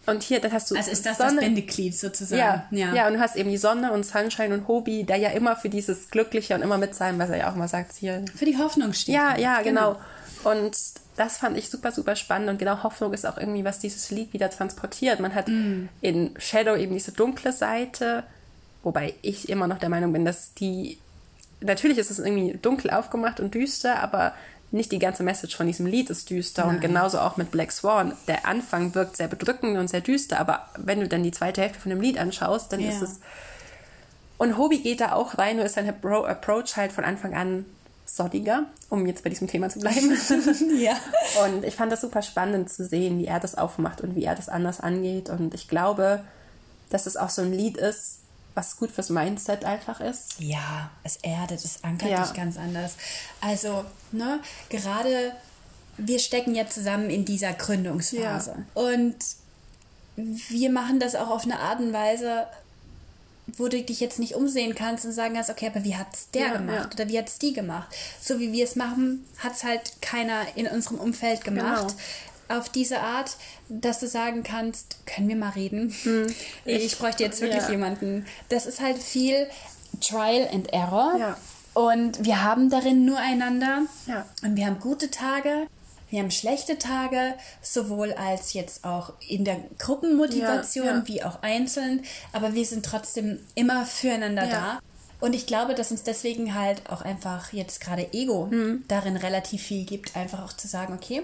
Und 0.07 0.23
hier, 0.23 0.41
dann 0.41 0.53
hast 0.53 0.71
du. 0.71 0.77
Also 0.77 0.91
ist 0.91 1.05
das 1.05 1.19
Sonne. 1.19 1.37
das 1.37 1.45
Bindeglied 1.45 1.97
sozusagen. 1.97 2.39
Ja, 2.39 2.67
ja, 2.71 2.95
ja. 2.95 3.07
und 3.09 3.15
du 3.15 3.21
hast 3.21 3.37
eben 3.37 3.51
die 3.51 3.57
Sonne 3.57 3.93
und 3.93 4.07
Sunshine 4.07 4.55
und 4.55 4.69
Hobie, 4.69 5.05
der 5.05 5.17
ja 5.17 5.31
immer 5.31 5.57
für 5.57 5.69
dieses 5.69 6.11
Glückliche 6.11 6.55
und 6.55 6.63
immer 6.63 6.79
mit 6.79 6.95
seinem, 6.95 7.19
was 7.19 7.31
er 7.31 7.39
ja 7.39 7.51
auch 7.51 7.57
immer 7.57 7.69
sagt, 7.69 7.93
hier. 7.95 8.25
Für 8.35 8.45
die 8.45 8.57
Hoffnung 8.57 8.93
steht. 8.93 9.15
Ja, 9.15 9.37
ja, 9.37 9.63
genau. 9.63 9.95
genau. 9.95 10.53
Und 10.53 10.77
das 11.17 11.39
fand 11.39 11.59
ich 11.59 11.71
super, 11.71 11.91
super 11.91 12.15
spannend. 12.15 12.49
Und 12.49 12.59
genau 12.59 12.83
Hoffnung 12.83 13.13
ist 13.13 13.27
auch 13.27 13.37
irgendwie, 13.37 13.65
was 13.65 13.81
dieses 13.81 14.11
Lied 14.11 14.33
wieder 14.33 14.49
transportiert. 14.51 15.19
Man 15.19 15.35
hat 15.35 15.49
mm. 15.49 15.89
in 16.01 16.35
Shadow 16.39 16.77
eben 16.77 16.95
diese 16.95 17.13
dunkle 17.13 17.53
Seite, 17.53 18.23
wobei 18.83 19.15
ich 19.23 19.49
immer 19.49 19.67
noch 19.67 19.79
der 19.79 19.89
Meinung 19.89 20.13
bin, 20.13 20.25
dass 20.25 20.55
die. 20.55 20.99
Natürlich 21.61 21.99
ist 21.99 22.11
es 22.11 22.19
irgendwie 22.19 22.59
dunkel 22.61 22.91
aufgemacht 22.91 23.41
und 23.41 23.55
düster, 23.55 24.01
aber 24.01 24.35
nicht 24.73 24.93
die 24.93 24.99
ganze 24.99 25.23
Message 25.23 25.57
von 25.57 25.67
diesem 25.67 25.87
Lied 25.87 26.11
ist 26.11 26.29
düster 26.31 26.67
Nein. 26.67 26.77
und 26.77 26.81
genauso 26.81 27.19
auch 27.21 27.37
mit 27.37 27.51
Black 27.51 27.73
Swan. 27.73 28.13
Der 28.27 28.47
Anfang 28.47 28.95
wirkt 28.95 29.17
sehr 29.17 29.29
bedrückend 29.29 29.79
und 29.79 29.89
sehr 29.89 30.01
düster, 30.01 30.41
aber 30.41 30.69
wenn 30.77 31.01
du 31.01 31.09
dann 31.09 31.23
die 31.23 31.31
zweite 31.31 31.63
Hälfte 31.63 31.81
von 31.81 31.91
dem 31.91 32.01
Lied 32.01 32.19
anschaust, 32.19 32.73
dann 32.73 32.81
ja. 32.81 32.91
ist 32.91 33.03
es. 33.03 33.21
Und 34.39 34.59
Hobie 34.59 34.83
geht 34.83 35.01
da 35.01 35.13
auch 35.13 35.39
rein, 35.39 35.57
nur 35.57 35.65
ist 35.65 35.75
sein 35.75 35.89
Approach 35.89 36.77
halt 36.77 36.93
von 36.93 37.05
Anfang 37.05 37.35
an 37.35 37.65
soddiger, 38.05 38.65
um 38.89 39.07
jetzt 39.07 39.25
bei 39.25 39.31
diesem 39.31 39.49
Thema 39.49 39.69
zu 39.69 39.81
bleiben. 39.81 40.17
ja. 40.79 40.97
Und 41.45 41.65
ich 41.65 41.75
fand 41.75 41.91
das 41.91 42.01
super 42.01 42.23
spannend 42.23 42.71
zu 42.71 42.85
sehen, 42.85 43.19
wie 43.19 43.27
er 43.27 43.41
das 43.41 43.57
aufmacht 43.57 44.01
und 44.01 44.15
wie 44.15 44.25
er 44.25 44.35
das 44.35 44.49
anders 44.49 44.81
angeht. 44.81 45.29
Und 45.29 45.55
ich 45.55 45.69
glaube, 45.69 46.23
dass 46.91 47.07
es 47.07 47.17
auch 47.17 47.31
so 47.31 47.43
ein 47.43 47.53
Lied 47.53 47.77
ist, 47.77 48.21
was 48.57 48.77
gut 48.79 48.91
fürs 48.91 49.11
Mindset 49.11 49.65
einfach 49.65 50.01
ist. 50.01 50.41
Ja, 50.41 50.91
es 51.05 51.17
erdet, 51.17 51.63
es 51.63 51.85
ankert 51.85 52.11
ja. 52.11 52.23
dich 52.25 52.33
ganz 52.33 52.57
anders. 52.57 52.97
Also, 53.41 53.85
ne, 54.13 54.41
gerade 54.71 55.33
wir 55.99 56.19
stecken 56.19 56.55
ja 56.55 56.67
zusammen 56.67 57.11
in 57.11 57.25
dieser 57.25 57.53
Gründungsphase. 57.53 58.57
Ja. 58.75 58.83
Und 58.83 59.17
wir 60.17 60.71
machen 60.71 60.99
das 60.99 61.15
auch 61.15 61.29
auf 61.29 61.45
eine 61.45 61.59
Art 61.59 61.81
und 61.81 61.93
Weise, 61.93 62.47
wo 63.59 63.69
du 63.69 63.81
dich 63.83 64.01
jetzt 64.01 64.19
nicht 64.19 64.35
umsehen 64.35 64.75
kannst 64.75 65.05
und 65.05 65.13
sagen 65.13 65.35
kannst, 65.35 65.51
okay, 65.51 65.69
aber 65.69 65.85
wie 65.85 65.97
hat 65.97 66.09
es 66.13 66.31
der 66.31 66.47
ja, 66.49 66.57
gemacht 66.57 66.89
ja. 66.91 66.91
oder 66.95 67.09
wie 67.09 67.19
hat 67.19 67.29
es 67.29 67.39
die 67.39 67.53
gemacht? 67.53 67.89
So 68.21 68.41
wie 68.41 68.53
wir 68.53 68.65
es 68.65 68.75
machen, 68.75 69.27
hat 69.39 69.55
es 69.55 69.65
halt 69.65 70.01
keiner 70.01 70.43
in 70.57 70.67
unserem 70.67 70.99
Umfeld 70.99 71.45
gemacht. 71.45 71.89
Genau 71.89 72.03
auf 72.49 72.69
diese 72.69 73.01
Art, 73.01 73.37
dass 73.69 74.01
du 74.01 74.09
sagen 74.09 74.43
kannst, 74.43 74.99
können 75.07 75.29
wir 75.29 75.37
mal 75.37 75.51
reden? 75.51 75.95
Hm, 76.03 76.27
ich, 76.65 76.85
ich, 76.85 76.99
bräuchte 76.99 77.23
jetzt 77.23 77.41
wirklich 77.41 77.63
ja. 77.63 77.71
jemanden. 77.71 78.27
Das 78.49 78.67
ist 78.67 78.81
halt 78.81 78.99
viel 78.99 79.49
Trial 80.01 80.49
and 80.53 80.73
Error. 80.73 81.17
Ja. 81.19 81.37
Und 81.75 82.25
wir 82.25 82.43
haben 82.43 82.71
darin 82.71 83.05
nur 83.05 83.19
einander. 83.19 83.83
Ja. 84.07 84.25
Und 84.43 84.57
wir 84.57 84.67
haben 84.67 84.81
gute 84.81 85.11
Tage, 85.11 85.67
wir 86.09 86.21
haben 86.21 86.31
schlechte 86.31 86.79
Tage, 86.79 87.35
sowohl 87.61 88.13
als 88.13 88.53
jetzt 88.55 88.85
auch 88.85 89.13
in 89.27 89.45
der 89.45 89.59
Gruppenmotivation 89.79 91.03
wie 91.07 91.23
auch 91.23 91.43
einzeln. 91.43 92.05
Aber 92.33 92.55
wir 92.55 92.65
sind 92.65 92.87
trotzdem 92.87 93.41
immer 93.55 93.85
füreinander 93.85 94.47
da. 94.47 94.79
Und 95.21 95.35
ich 95.35 95.47
glaube, 95.47 95.75
dass 95.75 95.91
uns 95.91 96.03
deswegen 96.03 96.55
halt 96.55 96.89
auch 96.91 97.03
einfach 97.03 97.53
jetzt 97.53 97.81
gerade 97.81 98.13
Ego 98.13 98.49
hm. 98.51 98.85
darin 98.87 99.17
relativ 99.17 99.63
viel 99.63 99.85
gibt, 99.85 100.15
einfach 100.15 100.45
auch 100.45 100.53
zu 100.53 100.69
sagen, 100.69 100.95
okay, 100.95 101.23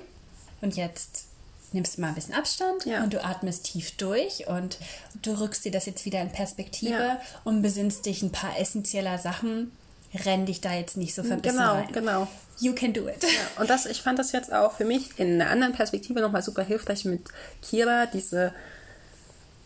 und 0.62 0.76
jetzt 0.76 1.26
nimmst 1.72 1.98
mal 1.98 2.08
ein 2.08 2.14
bisschen 2.14 2.34
Abstand 2.34 2.86
ja. 2.86 3.02
und 3.02 3.12
du 3.12 3.24
atmest 3.24 3.64
tief 3.64 3.92
durch 3.92 4.46
und 4.46 4.78
du 5.22 5.38
rückst 5.38 5.64
dir 5.64 5.72
das 5.72 5.86
jetzt 5.86 6.04
wieder 6.04 6.20
in 6.20 6.30
Perspektive 6.30 6.92
ja. 6.92 7.20
und 7.44 7.62
besinnst 7.62 8.06
dich 8.06 8.22
ein 8.22 8.32
paar 8.32 8.58
essentieller 8.58 9.18
Sachen. 9.18 9.72
Renn 10.14 10.44
dich 10.44 10.60
da 10.60 10.74
jetzt 10.74 10.98
nicht 10.98 11.14
so 11.14 11.22
verbissen 11.22 11.56
Genau, 11.56 11.72
rein. 11.72 11.88
genau. 11.92 12.28
You 12.60 12.74
can 12.74 12.92
do 12.92 13.08
it. 13.08 13.22
Ja, 13.22 13.60
und 13.60 13.70
das, 13.70 13.86
ich 13.86 14.02
fand 14.02 14.18
das 14.18 14.32
jetzt 14.32 14.52
auch 14.52 14.72
für 14.72 14.84
mich 14.84 15.18
in 15.18 15.40
einer 15.40 15.50
anderen 15.50 15.72
Perspektive 15.72 16.20
nochmal 16.20 16.42
super 16.42 16.62
hilfreich 16.62 17.06
mit 17.06 17.22
Kira, 17.62 18.06
diese 18.06 18.52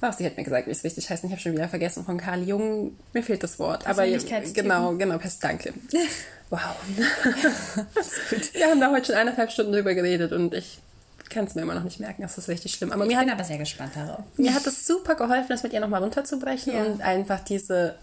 Ach, 0.01 0.13
sie 0.13 0.27
hat 0.27 0.37
mir 0.37 0.45
gesagt, 0.45 0.67
wie 0.67 0.73
es 0.73 0.85
richtig 0.85 1.09
heißt. 1.09 1.25
Ich 1.25 1.31
habe 1.31 1.41
schon 1.41 1.53
wieder 1.53 1.69
vergessen 1.69 2.05
von 2.05 2.19
Karl 2.19 2.43
Jung. 2.43 2.95
Mir 3.15 3.23
fehlt 3.23 3.43
das 3.43 3.59
Wort. 3.59 3.87
Aber 3.87 4.07
genau, 4.07 4.95
genau, 4.95 5.19
danke. 5.41 5.73
Wow. 6.49 6.61
Wir 8.53 8.71
haben 8.71 8.81
da 8.81 8.93
heute 8.93 9.07
schon 9.07 9.17
eineinhalb 9.17 9.51
Stunden 9.51 9.73
drüber 9.73 9.95
geredet 9.95 10.33
und 10.33 10.55
ich 10.55 10.79
kann 11.31 11.45
es 11.45 11.55
mir 11.55 11.63
immer 11.63 11.75
noch 11.75 11.85
nicht 11.85 12.01
merken. 12.01 12.23
Das 12.23 12.39
ist 12.39 12.49
richtig 12.49 12.73
schlimm. 12.73 12.93
Aber 12.93 13.05
ich 13.05 13.09
mir 13.11 13.19
bin 13.19 13.31
hat, 13.31 13.39
aber 13.39 13.45
sehr 13.45 13.59
gespannt 13.59 13.93
darauf. 13.95 14.25
Mir 14.37 14.55
hat 14.55 14.67
es 14.67 14.87
super 14.87 15.15
geholfen, 15.15 15.49
das 15.49 15.63
mit 15.63 15.73
ihr 15.73 15.81
nochmal 15.81 16.03
runterzubrechen 16.03 16.73
ja. 16.75 16.85
und 16.85 17.01
einfach 17.03 17.41
diese, 17.41 17.97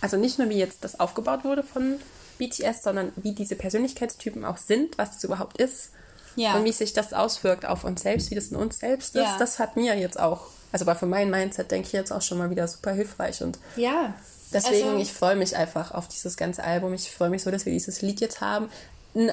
also 0.00 0.16
nicht 0.16 0.38
nur 0.38 0.48
wie 0.48 0.58
jetzt 0.58 0.84
das 0.84 1.00
aufgebaut 1.00 1.44
wurde 1.44 1.62
von 1.62 1.98
BTS, 2.38 2.82
sondern 2.82 3.12
wie 3.16 3.32
diese 3.32 3.56
Persönlichkeitstypen 3.56 4.44
auch 4.44 4.58
sind, 4.58 4.98
was 4.98 5.12
das 5.12 5.24
überhaupt 5.24 5.58
ist. 5.58 5.90
Ja. 6.36 6.54
Und 6.54 6.64
wie 6.64 6.72
sich 6.72 6.92
das 6.92 7.14
auswirkt 7.14 7.64
auf 7.64 7.84
uns 7.84 8.02
selbst, 8.02 8.30
wie 8.30 8.34
das 8.34 8.48
in 8.48 8.56
uns 8.56 8.78
selbst 8.78 9.16
ist. 9.16 9.22
Ja. 9.22 9.36
Das 9.38 9.58
hat 9.58 9.76
mir 9.76 9.98
jetzt 9.98 10.20
auch, 10.20 10.48
also 10.70 10.84
war 10.84 10.94
für 10.94 11.06
mein 11.06 11.30
Mindset, 11.30 11.70
denke 11.70 11.86
ich, 11.86 11.92
jetzt 11.94 12.12
auch 12.12 12.20
schon 12.20 12.36
mal 12.36 12.50
wieder 12.50 12.68
super 12.68 12.92
hilfreich. 12.92 13.42
Und 13.42 13.58
ja. 13.76 14.14
Deswegen, 14.52 14.88
also, 14.88 15.00
ich 15.00 15.12
freue 15.12 15.34
mich 15.34 15.56
einfach 15.56 15.92
auf 15.92 16.08
dieses 16.08 16.36
ganze 16.36 16.62
Album. 16.62 16.92
Ich 16.94 17.10
freue 17.10 17.30
mich 17.30 17.42
so, 17.42 17.50
dass 17.50 17.64
wir 17.64 17.72
dieses 17.72 18.02
Lied 18.02 18.20
jetzt 18.20 18.40
haben. 18.42 18.68
N 19.14 19.32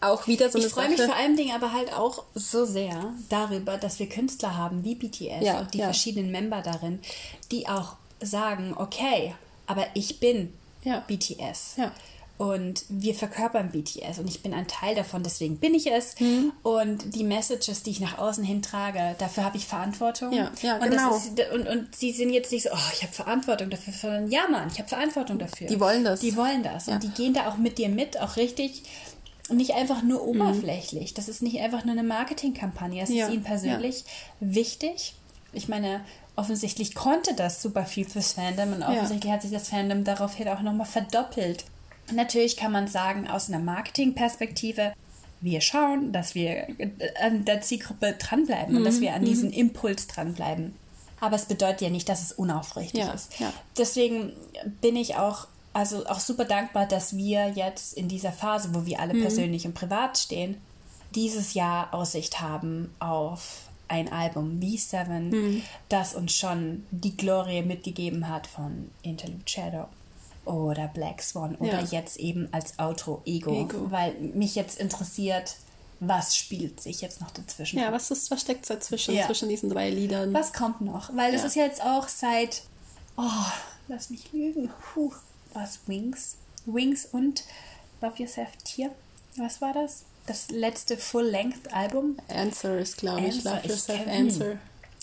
auch 0.00 0.26
wieder 0.26 0.50
so 0.50 0.58
eine 0.58 0.66
Ich 0.66 0.72
freue 0.72 0.88
mich 0.88 1.00
vor 1.00 1.14
allem 1.14 1.36
Dingen 1.36 1.54
aber 1.54 1.72
halt 1.72 1.92
auch 1.92 2.24
so 2.34 2.64
sehr 2.64 3.12
darüber, 3.28 3.76
dass 3.76 3.98
wir 3.98 4.08
Künstler 4.08 4.56
haben 4.56 4.84
wie 4.84 4.94
BTS 4.94 5.44
ja, 5.44 5.60
und 5.60 5.74
die 5.74 5.78
ja. 5.78 5.84
verschiedenen 5.84 6.30
Member 6.30 6.62
darin, 6.62 7.00
die 7.50 7.68
auch 7.68 7.96
sagen, 8.20 8.74
okay, 8.76 9.34
aber 9.66 9.86
ich 9.94 10.20
bin 10.20 10.52
ja. 10.82 11.00
BTS. 11.06 11.76
Und 12.38 12.86
wir 12.88 13.14
verkörpern 13.14 13.70
BTS 13.70 14.18
und 14.18 14.26
ich 14.26 14.42
bin 14.42 14.54
ein 14.54 14.66
Teil 14.66 14.94
davon, 14.94 15.22
deswegen 15.22 15.58
bin 15.58 15.74
ich 15.74 15.92
es. 15.92 16.18
Mhm. 16.18 16.52
Und 16.62 17.14
die 17.14 17.22
Messages, 17.22 17.82
die 17.82 17.90
ich 17.90 18.00
nach 18.00 18.16
außen 18.16 18.42
hin 18.42 18.62
trage, 18.62 19.14
dafür 19.18 19.44
habe 19.44 19.58
ich 19.58 19.66
Verantwortung. 19.66 20.32
Ja, 20.32 20.50
ja 20.62 20.76
und 20.76 20.88
genau. 20.88 21.14
Ist, 21.14 21.38
und, 21.52 21.68
und 21.68 21.94
sie 21.94 22.12
sind 22.12 22.30
jetzt 22.30 22.50
nicht 22.50 22.62
so, 22.62 22.70
oh, 22.72 22.90
ich 22.94 23.02
habe 23.02 23.12
Verantwortung 23.12 23.68
dafür, 23.68 23.92
sondern 23.92 24.30
ja, 24.30 24.48
Mann, 24.48 24.70
ich 24.72 24.78
habe 24.78 24.88
Verantwortung 24.88 25.38
dafür. 25.38 25.66
Die 25.66 25.78
wollen 25.80 26.02
das. 26.02 26.20
Die 26.20 26.34
wollen 26.34 26.62
das. 26.62 26.86
Ja. 26.86 26.94
Und 26.94 27.02
die 27.02 27.10
gehen 27.10 27.34
da 27.34 27.46
auch 27.46 27.58
mit 27.58 27.76
dir 27.76 27.90
mit, 27.90 28.18
auch 28.18 28.36
richtig. 28.36 28.84
Und 29.50 29.56
nicht 29.56 29.74
einfach 29.74 30.02
nur 30.02 30.22
mhm. 30.22 30.40
oberflächlich. 30.40 31.12
Mhm. 31.12 31.14
Das 31.16 31.28
ist 31.28 31.42
nicht 31.42 31.60
einfach 31.60 31.84
nur 31.84 31.92
eine 31.92 32.02
Marketingkampagne. 32.02 33.02
Es 33.02 33.10
ja. 33.10 33.26
ist 33.26 33.34
ihnen 33.34 33.42
persönlich 33.42 34.04
wichtig. 34.40 35.14
Ich 35.52 35.68
meine, 35.68 36.00
offensichtlich 36.36 36.94
konnte 36.94 37.34
das 37.34 37.60
super 37.60 37.84
viel 37.84 38.08
fürs 38.08 38.32
Fandom 38.32 38.72
und 38.72 38.82
offensichtlich 38.82 39.32
hat 39.32 39.42
sich 39.42 39.50
das 39.50 39.68
Fandom 39.68 40.04
daraufhin 40.04 40.48
auch 40.48 40.62
nochmal 40.62 40.86
verdoppelt. 40.86 41.64
Natürlich 42.12 42.56
kann 42.56 42.72
man 42.72 42.88
sagen, 42.88 43.28
aus 43.28 43.48
einer 43.48 43.58
Marketingperspektive, 43.58 44.92
wir 45.40 45.60
schauen, 45.60 46.12
dass 46.12 46.34
wir 46.34 46.66
an 47.22 47.44
der 47.44 47.60
Zielgruppe 47.60 48.14
dranbleiben 48.18 48.72
mhm. 48.72 48.78
und 48.78 48.84
dass 48.84 48.96
mhm, 48.96 49.00
wir 49.02 49.14
an 49.14 49.24
diesem 49.24 49.48
mhm. 49.48 49.54
Impuls 49.54 50.06
dranbleiben. 50.06 50.74
Aber 51.20 51.36
es 51.36 51.44
bedeutet 51.44 51.82
ja 51.82 51.90
nicht, 51.90 52.08
dass 52.08 52.22
es 52.22 52.32
unaufrichtig 52.32 53.00
ja, 53.00 53.12
ist. 53.12 53.38
Ja. 53.38 53.52
Deswegen 53.76 54.32
bin 54.80 54.96
ich 54.96 55.16
auch, 55.16 55.46
also 55.72 56.06
auch 56.06 56.20
super 56.20 56.44
dankbar, 56.44 56.86
dass 56.86 57.16
wir 57.16 57.48
jetzt 57.50 57.94
in 57.94 58.08
dieser 58.08 58.32
Phase, 58.32 58.74
wo 58.74 58.86
wir 58.86 59.00
alle 59.00 59.14
mhm. 59.14 59.22
persönlich 59.22 59.66
und 59.66 59.74
privat 59.74 60.18
stehen, 60.18 60.60
dieses 61.14 61.54
Jahr 61.54 61.92
Aussicht 61.94 62.40
haben 62.40 62.94
auf 62.98 63.68
ein 63.88 64.12
Album 64.12 64.60
wie 64.60 64.78
Seven, 64.78 65.30
mhm. 65.30 65.62
das 65.88 66.14
uns 66.14 66.32
schon 66.32 66.86
die 66.90 67.16
Glorie 67.16 67.62
mitgegeben 67.62 68.28
hat 68.28 68.46
von 68.46 68.90
Interlude 69.02 69.42
Shadow 69.46 69.86
oder 70.44 70.88
Black 70.88 71.22
Swan 71.22 71.56
oder 71.56 71.80
ja. 71.80 71.88
jetzt 71.90 72.16
eben 72.18 72.48
als 72.52 72.78
Outro-Ego, 72.78 73.52
Ego. 73.52 73.90
weil 73.90 74.14
mich 74.14 74.54
jetzt 74.54 74.78
interessiert, 74.78 75.56
was 75.98 76.34
spielt 76.34 76.80
sich 76.80 77.00
jetzt 77.02 77.20
noch 77.20 77.30
dazwischen? 77.30 77.78
Ja, 77.78 77.92
was, 77.92 78.10
ist, 78.10 78.30
was 78.30 78.40
steckt 78.40 78.68
dazwischen, 78.70 79.14
ja. 79.14 79.26
zwischen 79.26 79.48
diesen 79.48 79.68
drei 79.68 79.90
Liedern? 79.90 80.32
Was 80.32 80.52
kommt 80.52 80.80
noch? 80.80 81.14
Weil 81.14 81.34
es 81.34 81.44
ist 81.44 81.56
jetzt 81.56 81.82
auch 81.82 82.08
seit, 82.08 82.62
oh, 83.16 83.28
lass 83.88 84.08
mich 84.08 84.32
lügen, 84.32 84.70
Puh, 84.94 85.12
was 85.54 85.80
Wings? 85.86 86.36
Wings 86.66 87.06
und 87.10 87.44
Love 88.00 88.22
Yourself 88.22 88.50
Tier. 88.64 88.90
Was 89.36 89.60
war 89.60 89.72
das? 89.72 90.04
Das 90.26 90.50
letzte 90.50 90.96
Full-Length-Album? 90.96 92.18
Answer 92.28 92.78
ist, 92.78 92.98
glaube 92.98 93.22
ich, 93.26 93.42
Love 93.44 93.66
Yourself 93.66 94.06
Answer. 94.06 94.58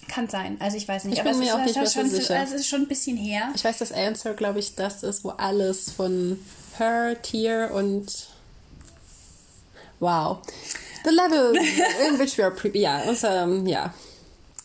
Kann 0.08 0.30
sein. 0.30 0.56
Also 0.60 0.78
ich 0.78 0.88
weiß 0.88 1.06
nicht. 1.06 1.16
Ich 1.16 1.22
aber 1.22 1.32
bin 1.32 1.40
mir 1.40 1.48
ist, 1.48 1.54
auch 1.54 1.66
nicht 1.66 1.76
halt 1.76 1.92
schon, 1.92 2.10
sicher. 2.10 2.40
Also 2.40 2.56
es 2.56 2.62
ist 2.62 2.68
schon 2.68 2.84
ein 2.84 2.88
bisschen 2.88 3.18
her. 3.18 3.52
Ich 3.56 3.64
weiß, 3.64 3.78
dass 3.80 3.92
Answer, 3.92 4.34
glaube 4.34 4.60
ich, 4.60 4.76
das 4.76 5.04
ist, 5.04 5.24
wo 5.24 5.30
alles 5.32 5.92
von 5.92 6.40
Her, 6.78 7.22
Tear 7.22 7.74
und 7.74 8.30
Wow. 10.00 10.40
The 11.04 11.12
level 11.12 11.56
in 12.08 12.20
which 12.20 12.38
we 12.38 12.44
are 12.44 12.52
pre 12.54 12.70
ja, 12.78 13.02
ähm, 13.24 13.66
ja. 13.66 13.94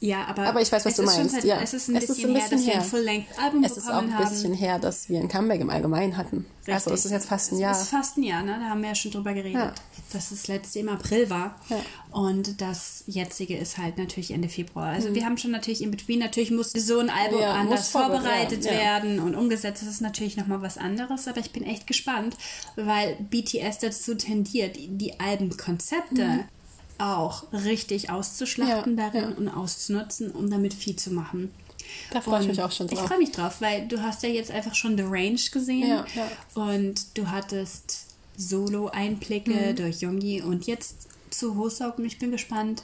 Ja, 0.02 0.26
aber, 0.26 0.48
aber 0.48 0.60
ich 0.60 0.72
weiß, 0.72 0.84
was 0.84 0.96
du 0.96 1.04
meinst. 1.04 1.30
Seit, 1.30 1.44
ja. 1.44 1.60
Es 1.62 1.74
ist 1.74 1.88
ein 1.88 1.94
es 1.94 2.08
bisschen, 2.08 2.34
ist 2.34 2.50
ein 2.50 2.50
bisschen 2.50 2.58
her, 2.58 2.58
dass 2.58 2.66
her. 2.66 2.74
wir 2.74 2.80
ein 2.80 2.88
Full-Length-Album 2.88 3.64
Es 3.64 3.76
ist 3.76 3.88
auch 3.88 4.02
ein 4.02 4.16
bisschen 4.18 4.52
haben. 4.52 4.58
her, 4.58 4.78
dass 4.80 5.08
wir 5.08 5.20
ein 5.20 5.28
Comeback 5.28 5.60
im 5.60 5.70
Allgemeinen 5.70 6.16
hatten. 6.16 6.44
Richtig. 6.58 6.74
Also 6.74 6.90
es 6.90 7.04
ist 7.04 7.12
jetzt 7.12 7.28
fast 7.28 7.52
ein 7.52 7.58
Jahr. 7.58 7.70
Es 7.70 7.82
ist 7.82 7.88
fast 7.90 8.16
ein 8.16 8.24
Jahr, 8.24 8.42
ne? 8.42 8.56
da 8.58 8.70
haben 8.70 8.82
wir 8.82 8.88
ja 8.88 8.94
schon 8.96 9.12
drüber 9.12 9.32
geredet. 9.32 9.54
Ja. 9.54 9.72
Dass 10.12 10.30
das 10.30 10.48
letzte 10.48 10.80
im 10.80 10.88
April 10.88 11.30
war. 11.30 11.54
Ja. 11.68 11.76
Und 12.10 12.60
das 12.60 13.04
jetzige 13.06 13.56
ist 13.56 13.78
halt 13.78 13.96
natürlich 13.96 14.32
Ende 14.32 14.48
Februar. 14.48 14.86
Also 14.86 15.10
mhm. 15.10 15.14
wir 15.14 15.24
haben 15.24 15.38
schon 15.38 15.52
natürlich 15.52 15.82
in 15.82 15.92
Between, 15.92 16.18
natürlich 16.18 16.50
muss 16.50 16.72
so 16.72 16.98
ein 16.98 17.08
Album 17.08 17.40
ja, 17.40 17.52
anders 17.52 17.88
vorbereitet 17.90 18.64
werden 18.64 19.20
und 19.20 19.36
umgesetzt. 19.36 19.82
Das 19.82 19.88
ist 19.88 20.00
natürlich 20.00 20.36
nochmal 20.36 20.62
was 20.62 20.78
anderes, 20.78 21.28
aber 21.28 21.38
ich 21.38 21.52
bin 21.52 21.62
echt 21.62 21.86
gespannt, 21.86 22.36
weil 22.74 23.16
BTS 23.30 23.78
dazu 23.80 24.16
tendiert, 24.16 24.76
die 24.76 25.20
Albenkonzepte 25.20 26.24
mhm 26.24 26.44
auch 26.98 27.44
richtig 27.52 28.10
auszuschlachten 28.10 28.96
ja, 28.96 29.10
darin 29.10 29.30
ja. 29.30 29.36
und 29.36 29.48
auszunutzen, 29.48 30.30
um 30.30 30.50
damit 30.50 30.74
viel 30.74 30.96
zu 30.96 31.12
machen. 31.12 31.52
Da 32.10 32.20
freue 32.20 32.42
ich 32.42 32.48
mich 32.48 32.62
auch 32.62 32.72
schon 32.72 32.86
drauf. 32.86 33.00
Ich 33.00 33.08
freue 33.08 33.18
mich 33.18 33.32
drauf, 33.32 33.60
weil 33.60 33.86
du 33.88 34.00
hast 34.02 34.22
ja 34.22 34.28
jetzt 34.28 34.50
einfach 34.50 34.74
schon 34.74 34.96
The 34.96 35.04
Range 35.04 35.40
gesehen 35.52 35.88
ja, 35.88 36.06
und 36.54 37.18
du 37.18 37.30
hattest 37.30 38.06
Solo-Einblicke 38.36 39.72
mhm. 39.72 39.76
durch 39.76 40.00
Jungi 40.00 40.42
und 40.42 40.66
jetzt 40.66 41.08
zu 41.30 41.56
Hosok 41.56 41.98
und 41.98 42.04
ich 42.04 42.18
bin 42.18 42.30
gespannt, 42.30 42.82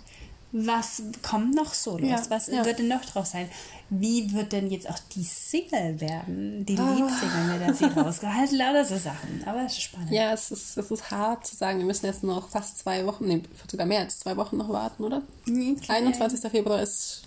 was 0.50 1.02
kommt 1.22 1.54
noch 1.54 1.74
Solos? 1.74 2.08
Ja, 2.08 2.22
was 2.30 2.46
ja. 2.46 2.64
wird 2.64 2.78
denn 2.78 2.88
noch 2.88 3.04
drauf 3.04 3.26
sein? 3.26 3.48
Wie 3.90 4.32
wird 4.32 4.52
denn 4.52 4.70
jetzt 4.70 4.88
auch 4.88 4.98
die 5.14 5.24
Single 5.24 6.00
werden? 6.00 6.64
Die 6.64 6.78
oh. 6.78 6.84
Leadsingle, 6.84 7.44
mit 7.52 7.60
der 7.60 7.74
sie 7.74 7.84
rausgeht. 8.00 8.30
Halt 8.30 8.52
lauter 8.52 8.84
so 8.84 8.96
Sachen. 8.96 9.42
Aber 9.44 9.64
es 9.64 9.72
ist 9.72 9.82
spannend. 9.82 10.10
Ja, 10.10 10.32
es 10.32 10.50
ist, 10.50 10.78
es 10.78 10.90
ist 10.90 11.10
hart 11.10 11.46
zu 11.46 11.54
sagen. 11.54 11.78
Wir 11.78 11.86
müssen 11.86 12.06
jetzt 12.06 12.22
noch 12.22 12.48
fast 12.48 12.78
zwei 12.78 13.04
Wochen, 13.04 13.26
nee, 13.26 13.42
sogar 13.70 13.86
mehr 13.86 14.00
als 14.00 14.20
zwei 14.20 14.36
Wochen 14.36 14.56
noch 14.56 14.70
warten, 14.70 15.04
oder? 15.04 15.22
Okay. 15.46 15.76
21. 15.88 16.50
Februar 16.50 16.82
ist. 16.82 17.22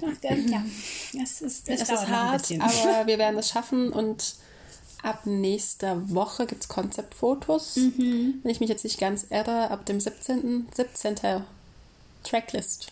Ja, 0.00 0.64
es 1.22 1.42
ist, 1.42 1.68
es, 1.68 1.82
es 1.82 1.88
ist 1.88 2.08
hart, 2.08 2.50
aber 2.58 2.72
wir 3.06 3.18
werden 3.18 3.38
es 3.38 3.50
schaffen 3.50 3.92
und 3.92 4.34
ab 5.02 5.26
nächster 5.26 6.10
Woche 6.10 6.46
gibt 6.46 6.62
es 6.62 6.68
Konzeptfotos. 6.68 7.76
Mhm. 7.76 8.40
Wenn 8.42 8.50
ich 8.50 8.58
mich 8.58 8.68
jetzt 8.68 8.82
nicht 8.82 8.98
ganz 8.98 9.26
irre, 9.30 9.70
ab 9.70 9.86
dem 9.86 10.00
17. 10.00 10.68
17. 10.74 11.44
Tracklist. 12.22 12.88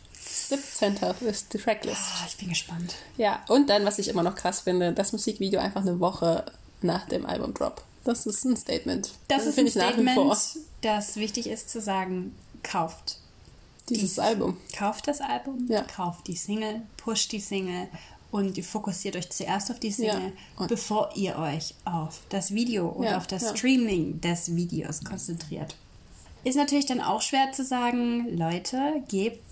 17. 0.48 0.96
ist 1.26 1.52
die 1.52 1.58
Tracklist. 1.58 2.00
Oh, 2.00 2.26
ich 2.26 2.36
bin 2.36 2.48
gespannt. 2.48 2.94
Ja, 3.16 3.44
und 3.48 3.68
dann, 3.68 3.84
was 3.84 3.98
ich 3.98 4.08
immer 4.08 4.22
noch 4.22 4.34
krass 4.34 4.60
finde, 4.60 4.92
das 4.92 5.12
Musikvideo 5.12 5.60
einfach 5.60 5.82
eine 5.82 6.00
Woche 6.00 6.44
nach 6.82 7.06
dem 7.06 7.26
Album-Drop. 7.26 7.82
Das 8.04 8.26
ist 8.26 8.44
ein 8.44 8.56
Statement. 8.56 9.10
Das, 9.28 9.44
das 9.44 9.46
ist 9.46 9.58
ein 9.58 9.68
Statement, 9.68 10.36
das 10.80 11.16
wichtig 11.16 11.46
ist 11.46 11.68
zu 11.70 11.80
sagen, 11.80 12.34
kauft 12.62 13.18
dieses 13.88 14.14
die, 14.14 14.20
Album. 14.20 14.56
Kauft 14.76 15.08
das 15.08 15.20
Album, 15.20 15.66
ja. 15.68 15.82
kauft 15.82 16.26
die 16.26 16.36
Single, 16.36 16.82
pusht 16.96 17.32
die 17.32 17.40
Single 17.40 17.88
und 18.30 18.56
ihr 18.56 18.64
fokussiert 18.64 19.16
euch 19.16 19.28
zuerst 19.30 19.70
auf 19.70 19.80
die 19.80 19.90
Single, 19.90 20.32
ja. 20.58 20.66
bevor 20.66 21.10
ihr 21.14 21.36
euch 21.36 21.74
auf 21.84 22.20
das 22.28 22.54
Video 22.54 22.90
oder 22.90 23.10
ja. 23.10 23.16
auf 23.18 23.26
das 23.26 23.50
Streaming 23.50 24.20
des 24.20 24.54
Videos 24.54 25.04
konzentriert. 25.04 25.74
Ist 26.44 26.56
natürlich 26.56 26.86
dann 26.86 27.00
auch 27.00 27.22
schwer 27.22 27.52
zu 27.52 27.64
sagen, 27.64 28.36
Leute, 28.36 29.02
gebt 29.08 29.42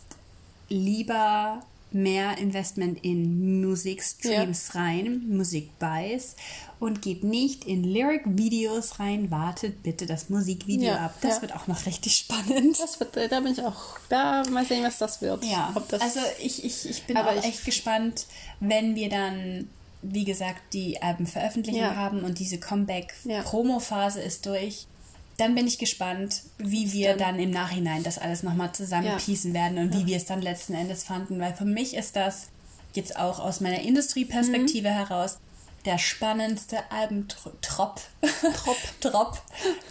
lieber 0.69 1.63
mehr 1.91 2.37
Investment 2.39 3.03
in 3.03 3.63
Musikstreams 3.63 4.71
ja. 4.75 4.81
rein, 4.81 5.25
Musikbuys 5.29 6.37
und 6.81 7.03
geht 7.03 7.25
nicht 7.25 7.65
in 7.65 7.83
Lyric-Videos 7.83 9.01
rein. 9.01 9.31
Wartet 9.31 9.83
bitte 9.83 10.07
das 10.07 10.29
Musikvideo 10.29 10.89
ja, 10.89 11.07
ab. 11.07 11.15
Das 11.23 11.37
ja. 11.37 11.43
wird 11.43 11.55
auch 11.55 11.67
noch 11.67 11.87
richtig 11.87 12.17
spannend. 12.17 12.79
Das 12.79 13.01
wird, 13.01 13.17
da 13.17 13.41
bin 13.41 13.53
ich 13.53 13.63
auch, 13.63 13.99
da 14.09 14.43
mal 14.51 14.67
sehen, 14.67 14.85
was 14.85 14.99
das 14.99 15.23
wird. 15.23 15.45
Ja, 15.45 15.75
das, 15.89 16.01
also 16.01 16.21
ich, 16.43 16.65
ich, 16.65 16.89
ich 16.89 17.05
bin 17.05 17.17
auch 17.17 17.35
ich, 17.35 17.45
echt 17.45 17.65
gespannt, 17.65 18.27
wenn 18.61 18.95
wir 18.95 19.09
dann, 19.09 19.69
wie 20.03 20.25
gesagt, 20.25 20.75
die 20.75 21.03
Albenveröffentlichung 21.03 21.81
ja. 21.81 21.97
haben 21.97 22.21
und 22.21 22.39
diese 22.39 22.59
Comeback-Promo-Phase 22.59 24.21
ist 24.21 24.47
durch 24.47 24.87
dann 25.39 25.55
bin 25.55 25.67
ich 25.67 25.79
gespannt, 25.79 26.43
wie 26.59 26.93
wir 26.93 27.11
dann, 27.11 27.19
dann 27.19 27.39
im 27.39 27.51
Nachhinein 27.51 28.03
das 28.03 28.19
alles 28.19 28.43
nochmal 28.43 28.73
zusammenpießen 28.73 29.55
ja. 29.55 29.63
werden 29.63 29.79
und 29.79 29.95
ja. 29.95 30.01
wie 30.01 30.07
wir 30.07 30.17
es 30.17 30.27
dann 30.27 30.43
letzten 30.43 30.75
Endes 30.75 31.05
fanden. 31.05 31.41
Weil 31.41 31.55
für 31.55 31.65
mich 31.65 31.95
ist 31.95 32.17
das 32.17 32.49
jetzt 32.93 33.17
auch 33.17 33.39
aus 33.39 33.61
meiner 33.61 33.81
Industrieperspektive 33.81 34.91
mhm. 34.91 34.95
heraus 34.95 35.39
der 35.85 35.97
spannendste 35.97 36.79
Albentrop, 36.91 37.63
Trop, 37.63 38.01
Trop, 39.01 39.41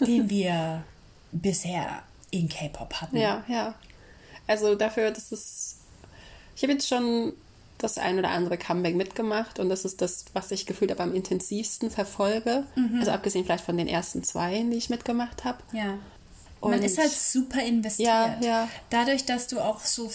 den 0.00 0.28
wir 0.28 0.84
bisher 1.32 2.02
in 2.30 2.50
K-Pop 2.50 3.00
hatten. 3.00 3.16
Ja, 3.16 3.42
ja. 3.48 3.74
Also 4.46 4.74
dafür, 4.74 5.10
das 5.10 5.32
ist. 5.32 5.78
Ich 6.54 6.62
habe 6.62 6.74
jetzt 6.74 6.88
schon 6.88 7.32
das 7.78 7.98
ein 7.98 8.18
oder 8.18 8.30
andere 8.30 8.58
Comeback 8.58 8.96
mitgemacht 8.96 9.58
und 9.58 9.68
das 9.68 9.84
ist 9.84 10.02
das, 10.02 10.26
was 10.32 10.50
ich 10.50 10.66
gefühlt 10.66 10.90
habe 10.90 11.02
am 11.02 11.14
intensivsten 11.14 11.90
verfolge. 11.90 12.64
Mhm. 12.74 12.98
Also 12.98 13.12
abgesehen 13.12 13.44
vielleicht 13.44 13.64
von 13.64 13.76
den 13.76 13.88
ersten 13.88 14.22
zwei, 14.22 14.62
die 14.70 14.76
ich 14.76 14.90
mitgemacht 14.90 15.44
habe. 15.44 15.58
Ja. 15.72 15.98
Und 16.60 16.72
Man 16.72 16.82
ist 16.82 16.98
halt 16.98 17.12
super 17.12 17.62
investiert. 17.62 18.08
Ja, 18.08 18.38
ja. 18.40 18.68
Dadurch, 18.90 19.24
dass 19.24 19.46
du 19.46 19.60
auch 19.60 19.80
so 19.80 20.10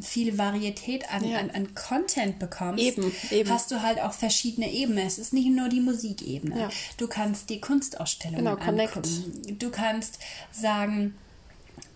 viel 0.00 0.38
Varietät 0.38 1.12
an, 1.12 1.28
ja. 1.28 1.38
an, 1.38 1.50
an, 1.50 1.74
Content 1.74 2.38
bekommst, 2.38 2.82
eben, 2.82 3.12
eben. 3.30 3.50
hast 3.50 3.70
du 3.70 3.82
halt 3.82 4.00
auch 4.00 4.14
verschiedene 4.14 4.72
Ebenen. 4.72 5.06
Es 5.06 5.18
ist 5.18 5.34
nicht 5.34 5.50
nur 5.50 5.68
die 5.68 5.80
Musikebene. 5.80 6.70
Du 6.96 7.06
kannst 7.06 7.50
die 7.50 7.60
Kunstausstellungen 7.60 8.56
genau, 8.56 8.56
angucken. 8.56 9.58
Du 9.58 9.70
kannst 9.70 10.18
sagen, 10.52 11.14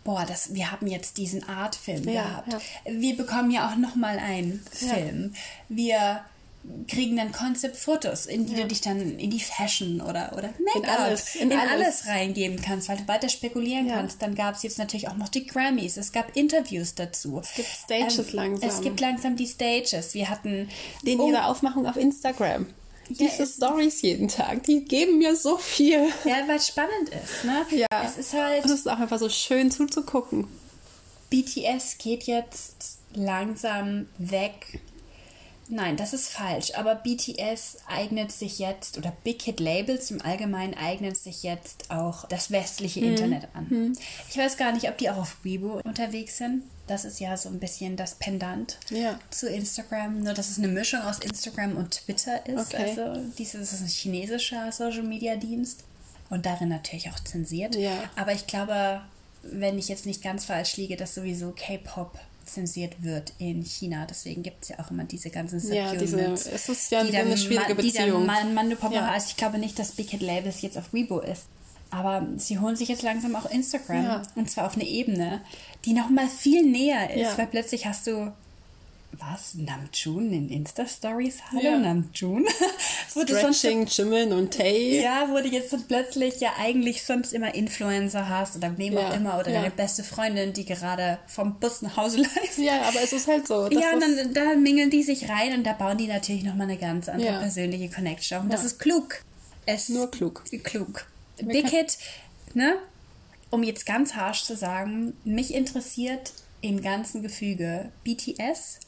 boah, 0.05 0.25
das, 0.27 0.55
wir 0.55 0.71
haben 0.71 0.87
jetzt 0.87 1.17
diesen 1.17 1.49
Artfilm 1.49 2.09
ja, 2.09 2.45
gehabt. 2.45 2.65
Wir 2.87 3.17
bekommen 3.17 3.51
ja 3.51 3.71
auch 3.71 3.77
nochmal 3.77 4.19
einen 4.19 4.65
Film. 4.71 5.35
Wir 5.69 6.23
kriegen 6.87 7.17
dann 7.17 7.33
Concept-Fotos, 7.33 8.27
in 8.27 8.47
die 8.47 8.53
ja. 8.53 8.63
du 8.63 8.69
dich 8.69 8.81
dann 8.81 9.19
in 9.19 9.31
die 9.31 9.41
Fashion 9.41 10.01
oder, 10.01 10.33
oder 10.37 10.51
Make-up, 10.65 10.77
in, 10.77 10.85
alles, 10.85 11.35
in, 11.35 11.51
in 11.51 11.59
alles. 11.59 11.73
alles. 11.73 12.07
reingeben 12.07 12.63
kannst, 12.63 12.89
weil 12.89 12.99
du 12.99 13.09
weiter 13.09 13.29
spekulieren 13.29 13.87
ja. 13.89 13.97
kannst. 13.97 14.23
Dann 14.23 14.35
gab 14.37 14.55
es 14.55 14.63
jetzt 14.63 14.79
natürlich 14.79 15.09
auch 15.09 15.17
noch 15.17 15.29
die 15.29 15.45
Grammys, 15.45 15.97
es 15.97 16.13
gab 16.13 16.37
Interviews 16.37 16.95
dazu. 16.95 17.41
Es 17.41 17.55
gibt 17.55 17.69
Stages 17.69 18.19
ähm, 18.19 18.27
langsam. 18.33 18.69
Es 18.69 18.81
gibt 18.81 19.01
langsam 19.01 19.35
die 19.35 19.47
Stages. 19.47 20.15
Wir 20.15 20.29
hatten... 20.29 20.69
Den 21.05 21.19
oh, 21.19 21.29
ihre 21.29 21.47
Aufmachung 21.47 21.87
auf 21.87 21.97
Instagram. 21.97 22.67
Diese 23.09 23.47
Stories 23.47 24.03
jeden 24.03 24.29
Tag, 24.29 24.63
die 24.65 24.85
geben 24.85 25.19
mir 25.19 25.37
so 25.37 25.57
viel. 25.59 26.09
Ja, 26.25 26.47
weil 26.47 26.57
es 26.57 26.69
spannend 26.69 27.09
ist, 27.09 27.45
ne? 27.45 27.67
Ja. 27.71 27.87
Es 28.05 28.17
ist 28.17 28.33
halt... 28.33 28.65
Und 28.65 28.71
es 28.71 28.81
ist 28.81 28.89
auch 28.89 28.99
einfach 28.99 29.19
so 29.19 29.29
schön 29.29 29.71
zuzugucken. 29.71 30.47
BTS 31.31 31.99
geht 31.99 32.25
jetzt 32.25 32.99
langsam 33.15 34.07
weg 34.19 34.81
Nein, 35.75 35.97
das 35.97 36.13
ist 36.13 36.29
falsch. 36.29 36.75
Aber 36.75 36.95
BTS 36.95 37.79
eignet 37.87 38.31
sich 38.31 38.59
jetzt, 38.59 38.99
oder 38.99 39.11
Big 39.25 39.41
Hit 39.41 39.59
Labels 39.59 40.11
im 40.11 40.21
Allgemeinen 40.21 40.75
eignet 40.75 41.17
sich 41.17 41.43
jetzt 41.43 41.91
auch 41.91 42.27
das 42.29 42.51
westliche 42.51 43.01
mhm. 43.01 43.07
Internet 43.07 43.49
an. 43.55 43.67
Mhm. 43.71 43.93
Ich 44.29 44.37
weiß 44.37 44.59
gar 44.59 44.73
nicht, 44.73 44.91
ob 44.91 44.99
die 44.99 45.09
auch 45.09 45.17
auf 45.17 45.37
Weibo 45.45 45.81
unterwegs 45.83 46.37
sind. 46.37 46.65
Das 46.93 47.07
ist 47.07 47.21
ja 47.21 47.35
so 47.39 47.49
ein 47.49 47.59
bisschen 47.59 47.97
das 47.97 48.17
Pendant 48.17 48.77
ja. 48.91 49.19
zu 49.31 49.49
Instagram. 49.49 50.21
Nur, 50.21 50.35
dass 50.35 50.51
es 50.51 50.59
eine 50.59 50.69
Mischung 50.69 51.01
aus 51.01 51.21
Instagram 51.21 51.79
und 51.79 51.91
Twitter 51.93 52.47
ist. 52.47 52.75
Okay. 52.75 52.91
Also, 52.91 53.19
dieses 53.39 53.73
ist 53.73 53.81
ein 53.81 53.87
chinesischer 53.87 54.71
Social 54.73 55.03
Media 55.03 55.37
Dienst. 55.37 55.85
Und 56.29 56.45
darin 56.45 56.69
natürlich 56.69 57.09
auch 57.09 57.19
zensiert. 57.21 57.77
Ja. 57.77 58.11
Aber 58.15 58.33
ich 58.33 58.47
glaube, 58.47 59.01
wenn 59.43 59.79
ich 59.79 59.89
jetzt 59.89 60.05
nicht 60.05 60.23
ganz 60.23 60.45
falsch 60.45 60.77
liege, 60.77 60.97
dass 60.97 61.15
sowieso 61.15 61.53
K-Pop 61.53 62.19
zensiert 62.45 63.03
wird 63.03 63.33
in 63.39 63.63
China. 63.63 64.05
Deswegen 64.05 64.43
gibt 64.43 64.65
es 64.65 64.69
ja 64.69 64.79
auch 64.79 64.91
immer 64.91 65.05
diese 65.05 65.31
ganzen 65.31 65.61
ja, 65.73 65.95
diese, 65.95 66.21
es 66.21 66.69
ist 66.69 66.91
ja 66.91 67.05
die 67.05 67.17
eine 67.17 67.39
schwierige 67.39 67.75
Beziehung. 67.75 68.27
Man, 68.27 68.53
man, 68.53 68.77
man 68.79 68.93
ja. 68.93 69.09
Also 69.09 69.29
ich 69.31 69.37
glaube 69.37 69.59
nicht, 69.59 69.79
dass 69.79 69.93
Big 69.93 70.11
Hit 70.11 70.21
Labels 70.21 70.61
jetzt 70.61 70.77
auf 70.77 70.93
Weibo 70.93 71.21
ist. 71.21 71.45
Aber 71.93 72.27
sie 72.39 72.59
holen 72.59 72.75
sich 72.75 72.89
jetzt 72.89 73.03
langsam 73.03 73.37
auch 73.37 73.49
Instagram. 73.51 74.05
Ja. 74.05 74.23
Und 74.35 74.51
zwar 74.51 74.67
auf 74.67 74.75
eine 74.75 74.87
Ebene, 74.87 75.43
die 75.85 75.93
noch 75.93 76.09
mal 76.09 76.27
viel 76.27 76.65
näher 76.65 77.11
ist. 77.11 77.21
Ja. 77.21 77.39
Weil 77.39 77.47
plötzlich 77.49 77.87
hast 77.87 78.07
du 78.07 78.33
was? 79.19 79.55
Namjoon 79.55 80.33
in 80.33 80.49
Insta-Stories? 80.49 81.37
Hallo 81.51 81.63
ja. 81.63 81.79
Namjoon. 81.79 82.47
Stretching, 83.11 83.87
Jimin 83.87 84.33
und 84.33 84.55
Tay. 84.55 85.03
Ja, 85.03 85.29
wo 85.29 85.37
du 85.37 85.49
jetzt 85.49 85.77
plötzlich 85.87 86.41
ja 86.41 86.53
eigentlich 86.59 87.05
sonst 87.05 87.35
immer 87.35 87.55
Influencer 87.55 88.29
hast 88.29 88.57
oder 88.57 88.77
wem 88.79 88.97
auch 88.97 89.15
immer 89.15 89.39
oder 89.39 89.53
deine 89.53 89.71
beste 89.71 90.03
Freundin, 90.03 90.55
die 90.55 90.65
gerade 90.65 91.19
vom 91.27 91.61
Bus 91.61 91.83
nach 91.83 91.99
Hause 91.99 92.17
läuft. 92.23 92.57
Ja, 92.57 92.83
aber 92.89 93.03
es 93.03 93.13
ist 93.13 93.29
halt 93.29 93.47
so. 93.47 93.69
Ja, 93.69 93.93
und 93.93 94.01
dann 94.01 94.33
da 94.33 94.57
mingeln 94.57 94.89
die 94.89 95.03
sich 95.03 95.29
rein 95.29 95.53
und 95.59 95.65
da 95.65 95.75
bauen 95.75 95.99
die 95.99 96.07
natürlich 96.07 96.43
nochmal 96.43 96.69
eine 96.69 96.79
ganz 96.79 97.11
andere 97.11 97.39
persönliche 97.39 97.95
Connection. 97.95 98.41
Und 98.41 98.53
das 98.53 98.65
ist 98.65 98.79
klug. 98.79 99.23
Es 99.67 99.91
Nur 99.91 100.11
klug. 100.11 100.43
Klug. 100.65 101.07
Big 101.41 101.69
Hit, 101.69 101.99
ne? 102.55 102.77
Um 103.51 103.63
jetzt 103.63 103.85
ganz 103.87 104.15
harsch 104.15 104.45
zu 104.45 104.57
sagen, 104.57 105.15
mich 105.25 105.55
interessiert 105.55 106.33
im 106.63 106.81
ganzen 106.81 107.23
Gefüge 107.23 107.91
BTS, 108.05 108.81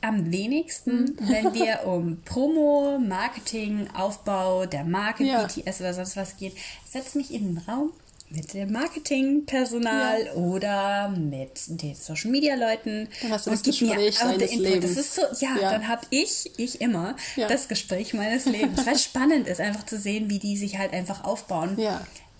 am 0.00 0.30
wenigsten, 0.30 1.04
mhm. 1.04 1.16
wenn 1.20 1.54
wir 1.54 1.86
um 1.86 2.20
Promo, 2.24 2.98
Marketing, 2.98 3.88
Aufbau 3.94 4.66
der 4.66 4.84
Marke 4.84 5.24
ja. 5.24 5.46
BTS 5.46 5.80
oder 5.80 5.94
sonst 5.94 6.16
was 6.16 6.36
geht. 6.36 6.56
Setz 6.84 7.14
mich 7.14 7.32
in 7.32 7.54
den 7.54 7.58
Raum 7.58 7.92
mit 8.34 8.52
dem 8.52 8.72
Marketingpersonal 8.72 10.26
ja. 10.26 10.32
oder 10.34 11.08
mit 11.08 11.60
den 11.68 11.94
Social 11.94 12.30
Media 12.30 12.54
Leuten 12.54 13.08
dann 13.22 13.32
hast 13.32 13.46
du 13.46 13.50
das 13.50 13.62
Gespräch 13.62 14.18
deines 14.18 14.54
Lebens. 14.54 14.94
Das 14.94 15.04
ist 15.04 15.14
so, 15.14 15.22
ja, 15.40 15.56
ja. 15.60 15.70
dann 15.70 15.88
habe 15.88 16.02
ich, 16.10 16.50
ich 16.56 16.80
immer 16.80 17.16
ja. 17.36 17.48
das 17.48 17.68
Gespräch 17.68 18.14
meines 18.14 18.46
Lebens, 18.46 18.84
weil 18.86 18.98
spannend 18.98 19.46
ist 19.46 19.60
einfach 19.60 19.86
zu 19.86 19.98
sehen, 19.98 20.30
wie 20.30 20.38
die 20.38 20.56
sich 20.56 20.78
halt 20.78 20.92
einfach 20.92 21.24
aufbauen. 21.24 21.78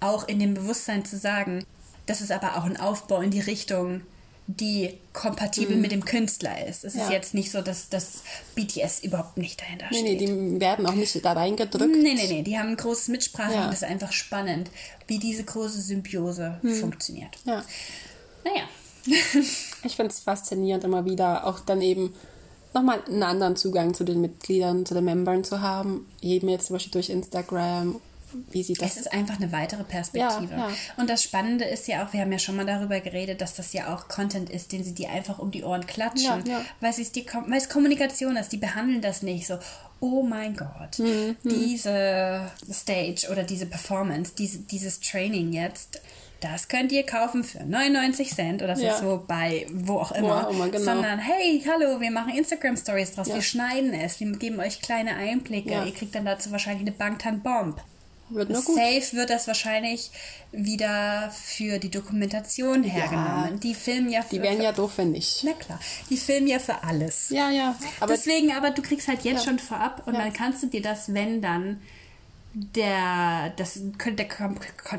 Auch 0.01 0.29
in 0.29 0.39
dem 0.39 0.55
Bewusstsein 0.55 1.05
zu 1.05 1.17
sagen, 1.17 1.65
das 2.07 2.21
ist 2.21 2.33
aber 2.33 2.57
auch 2.59 2.65
ein 2.65 2.77
Aufbau 2.77 3.21
in 3.21 3.31
die 3.31 3.41
Richtung, 3.41 4.03
die 4.47 4.99
kompatibel 5.15 5.77
mhm. 5.77 5.83
mit 5.83 5.93
dem 5.93 6.05
Künstler 6.05 6.67
ist. 6.67 6.85
Es 6.85 6.95
ja. 6.95 7.05
ist 7.05 7.11
jetzt 7.11 7.35
nicht 7.35 7.51
so, 7.51 7.63
dass 7.63 7.89
das 7.89 8.23
BTS 8.55 9.03
überhaupt 9.03 9.39
nicht 9.39 9.61
dahinter 9.61 9.87
steht. 9.87 10.03
Nee, 10.03 10.17
nee, 10.17 10.17
die 10.17 10.61
werden 10.61 10.87
auch 10.87 10.95
nicht 10.95 11.25
da 11.25 11.33
reingedrückt. 11.33 11.97
Nee, 11.97 12.15
nee, 12.15 12.27
nee, 12.29 12.43
die 12.43 12.59
haben 12.59 12.71
ein 12.71 12.77
großes 12.77 13.09
Mitsprache 13.09 13.55
ja. 13.55 13.65
und 13.65 13.71
es 13.71 13.83
ist 13.83 13.89
einfach 13.89 14.13
spannend, 14.13 14.71
wie 15.07 15.19
diese 15.19 15.45
große 15.45 15.81
Symbiose 15.81 16.59
mhm. 16.63 16.75
funktioniert. 16.75 17.31
Ja. 17.45 17.65
Naja. 18.45 18.69
ich 19.85 19.97
finde 19.97 20.11
es 20.11 20.21
faszinierend 20.21 20.85
immer 20.85 21.05
wieder, 21.05 21.47
auch 21.47 21.61
dann 21.61 21.81
eben 21.81 22.15
nochmal 22.75 23.03
einen 23.07 23.23
anderen 23.23 23.57
Zugang 23.57 23.95
zu 23.95 24.05
den 24.05 24.21
Mitgliedern, 24.21 24.85
zu 24.85 24.95
den 24.95 25.05
Membern 25.05 25.45
zu 25.45 25.61
haben. 25.61 26.07
Eben 26.21 26.49
jetzt 26.49 26.67
zum 26.67 26.75
Beispiel 26.75 26.93
durch 26.93 27.09
Instagram 27.09 28.01
wie 28.51 28.63
sieht 28.63 28.81
das? 28.81 28.93
Es 28.93 28.97
ist 29.03 29.13
einfach 29.13 29.37
eine 29.37 29.53
weitere 29.53 29.85
Perspektive. 29.85 30.53
Ja, 30.53 30.69
ja. 30.69 30.75
Und 30.97 31.11
das 31.11 31.23
Spannende 31.23 31.65
ist 31.65 31.89
ja 31.89 32.05
auch, 32.05 32.13
wir 32.13 32.21
haben 32.21 32.33
ja 32.33 32.39
schon 32.39 32.57
mal 32.57 32.67
darüber 32.67 33.01
geredet, 33.01 33.41
dass 33.41 33.55
das 33.55 33.73
ja 33.73 33.95
auch 33.95 34.09
Content 34.09 34.51
ist, 34.51 34.73
den 34.73 34.85
sie 34.85 34.95
dir 34.95 35.11
einfach 35.11 35.39
um 35.39 35.51
die 35.51 35.65
Ohren 35.65 35.87
klatschen, 35.87 36.45
ja, 36.47 36.65
weil, 36.81 36.91
es 36.91 37.13
die, 37.13 37.27
weil 37.47 37.59
es 37.59 37.69
Kommunikation 37.69 38.37
ist. 38.37 38.51
Die 38.51 38.57
behandeln 38.57 39.01
das 39.01 39.23
nicht 39.23 39.47
so, 39.47 39.59
oh 40.01 40.23
mein 40.23 40.57
Gott, 40.57 40.99
mhm, 40.99 41.37
mhm. 41.43 41.49
diese 41.49 42.51
Stage 42.71 43.29
oder 43.31 43.43
diese 43.43 43.67
Performance, 43.67 44.33
diese, 44.37 44.59
dieses 44.59 45.01
Training 45.01 45.53
jetzt, 45.53 46.01
das 46.41 46.69
könnt 46.69 46.93
ihr 46.93 47.05
kaufen 47.07 47.43
für 47.43 47.65
99 47.65 48.35
Cent 48.35 48.63
oder 48.63 48.77
ja. 48.77 48.99
so 48.99 49.25
bei 49.27 49.67
wo 49.73 49.99
auch 49.99 50.13
immer. 50.13 50.29
Wo 50.29 50.33
auch 50.33 50.51
immer 50.51 50.69
genau. 50.69 50.85
Sondern 50.85 51.19
hey, 51.19 51.63
hallo, 51.67 52.01
wir 52.01 52.11
machen 52.11 52.35
Instagram 52.35 52.77
Stories 52.77 53.13
draus, 53.13 53.29
ja. 53.29 53.37
wir 53.37 53.43
schneiden 53.43 53.95
es, 53.95 54.21
wir 54.21 54.31
geben 54.33 54.61
euch 54.61 54.83
kleine 54.83 55.17
Einblicke, 55.17 55.71
ja. 55.71 55.85
ihr 55.85 55.95
kriegt 55.95 56.15
dann 56.15 56.27
dazu 56.27 56.51
wahrscheinlich 56.51 56.83
eine 56.83 56.93
Bangtan 56.93 57.43
Bomb. 57.43 57.81
Wird 58.31 58.49
nur 58.49 58.63
gut. 58.63 58.77
Safe 58.77 59.17
wird 59.17 59.31
das 59.31 59.47
wahrscheinlich 59.47 60.11
wieder 60.51 61.31
für 61.31 61.79
die 61.79 61.91
Dokumentation 61.91 62.83
hergenommen. 62.83 63.53
Ja, 63.53 63.57
die 63.57 63.75
filmen 63.75 64.11
ja 64.11 64.23
für. 64.23 64.37
Die 64.37 64.43
wären 64.43 64.63
ja 64.63 64.73
doof, 64.73 64.93
wenn 64.97 65.13
nicht. 65.13 65.45
Na 65.45 65.53
klar. 65.53 65.79
Die 66.09 66.17
filmen 66.17 66.47
ja 66.47 66.59
für 66.59 66.83
alles. 66.83 67.31
Ja, 67.31 67.51
ja. 67.51 67.77
Aber 68.01 68.15
Deswegen, 68.15 68.53
aber 68.53 68.71
du 68.71 68.83
kriegst 68.83 69.09
halt 69.09 69.25
jetzt 69.25 69.45
ja. 69.45 69.51
schon 69.51 69.59
vorab 69.59 70.07
und 70.07 70.15
ja. 70.15 70.21
dann 70.21 70.33
kannst 70.33 70.63
du 70.63 70.69
dir 70.69 70.83
das, 70.83 71.13
wenn 71.13 71.43
dann 71.43 71.81
der, 72.55 73.53
das, 73.57 73.81
der, 73.81 74.27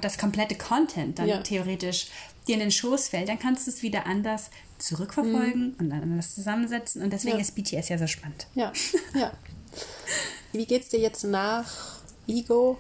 das 0.02 0.18
komplette 0.18 0.56
Content 0.56 1.18
dann 1.18 1.44
theoretisch 1.44 2.08
dir 2.48 2.54
in 2.54 2.60
den 2.60 2.72
Schoß 2.72 3.10
fällt, 3.10 3.30
dann 3.30 3.40
kannst 3.40 3.66
du 3.66 3.72
es 3.72 3.82
wieder 3.82 4.06
anders 4.06 4.52
zurückverfolgen 4.78 5.70
mhm. 5.70 5.76
und 5.80 5.90
dann 5.90 6.04
anders 6.04 6.36
zusammensetzen. 6.36 7.02
Und 7.02 7.12
deswegen 7.12 7.40
ist 7.40 7.56
BTS 7.56 7.90
ja 7.90 7.98
so 7.98 8.08
spannend. 8.08 8.48
Ja, 8.56 8.72
ja. 9.14 9.32
Wie 10.52 10.66
geht's 10.66 10.90
dir 10.90 11.00
jetzt 11.00 11.24
nach 11.24 12.02
Ego? 12.28 12.78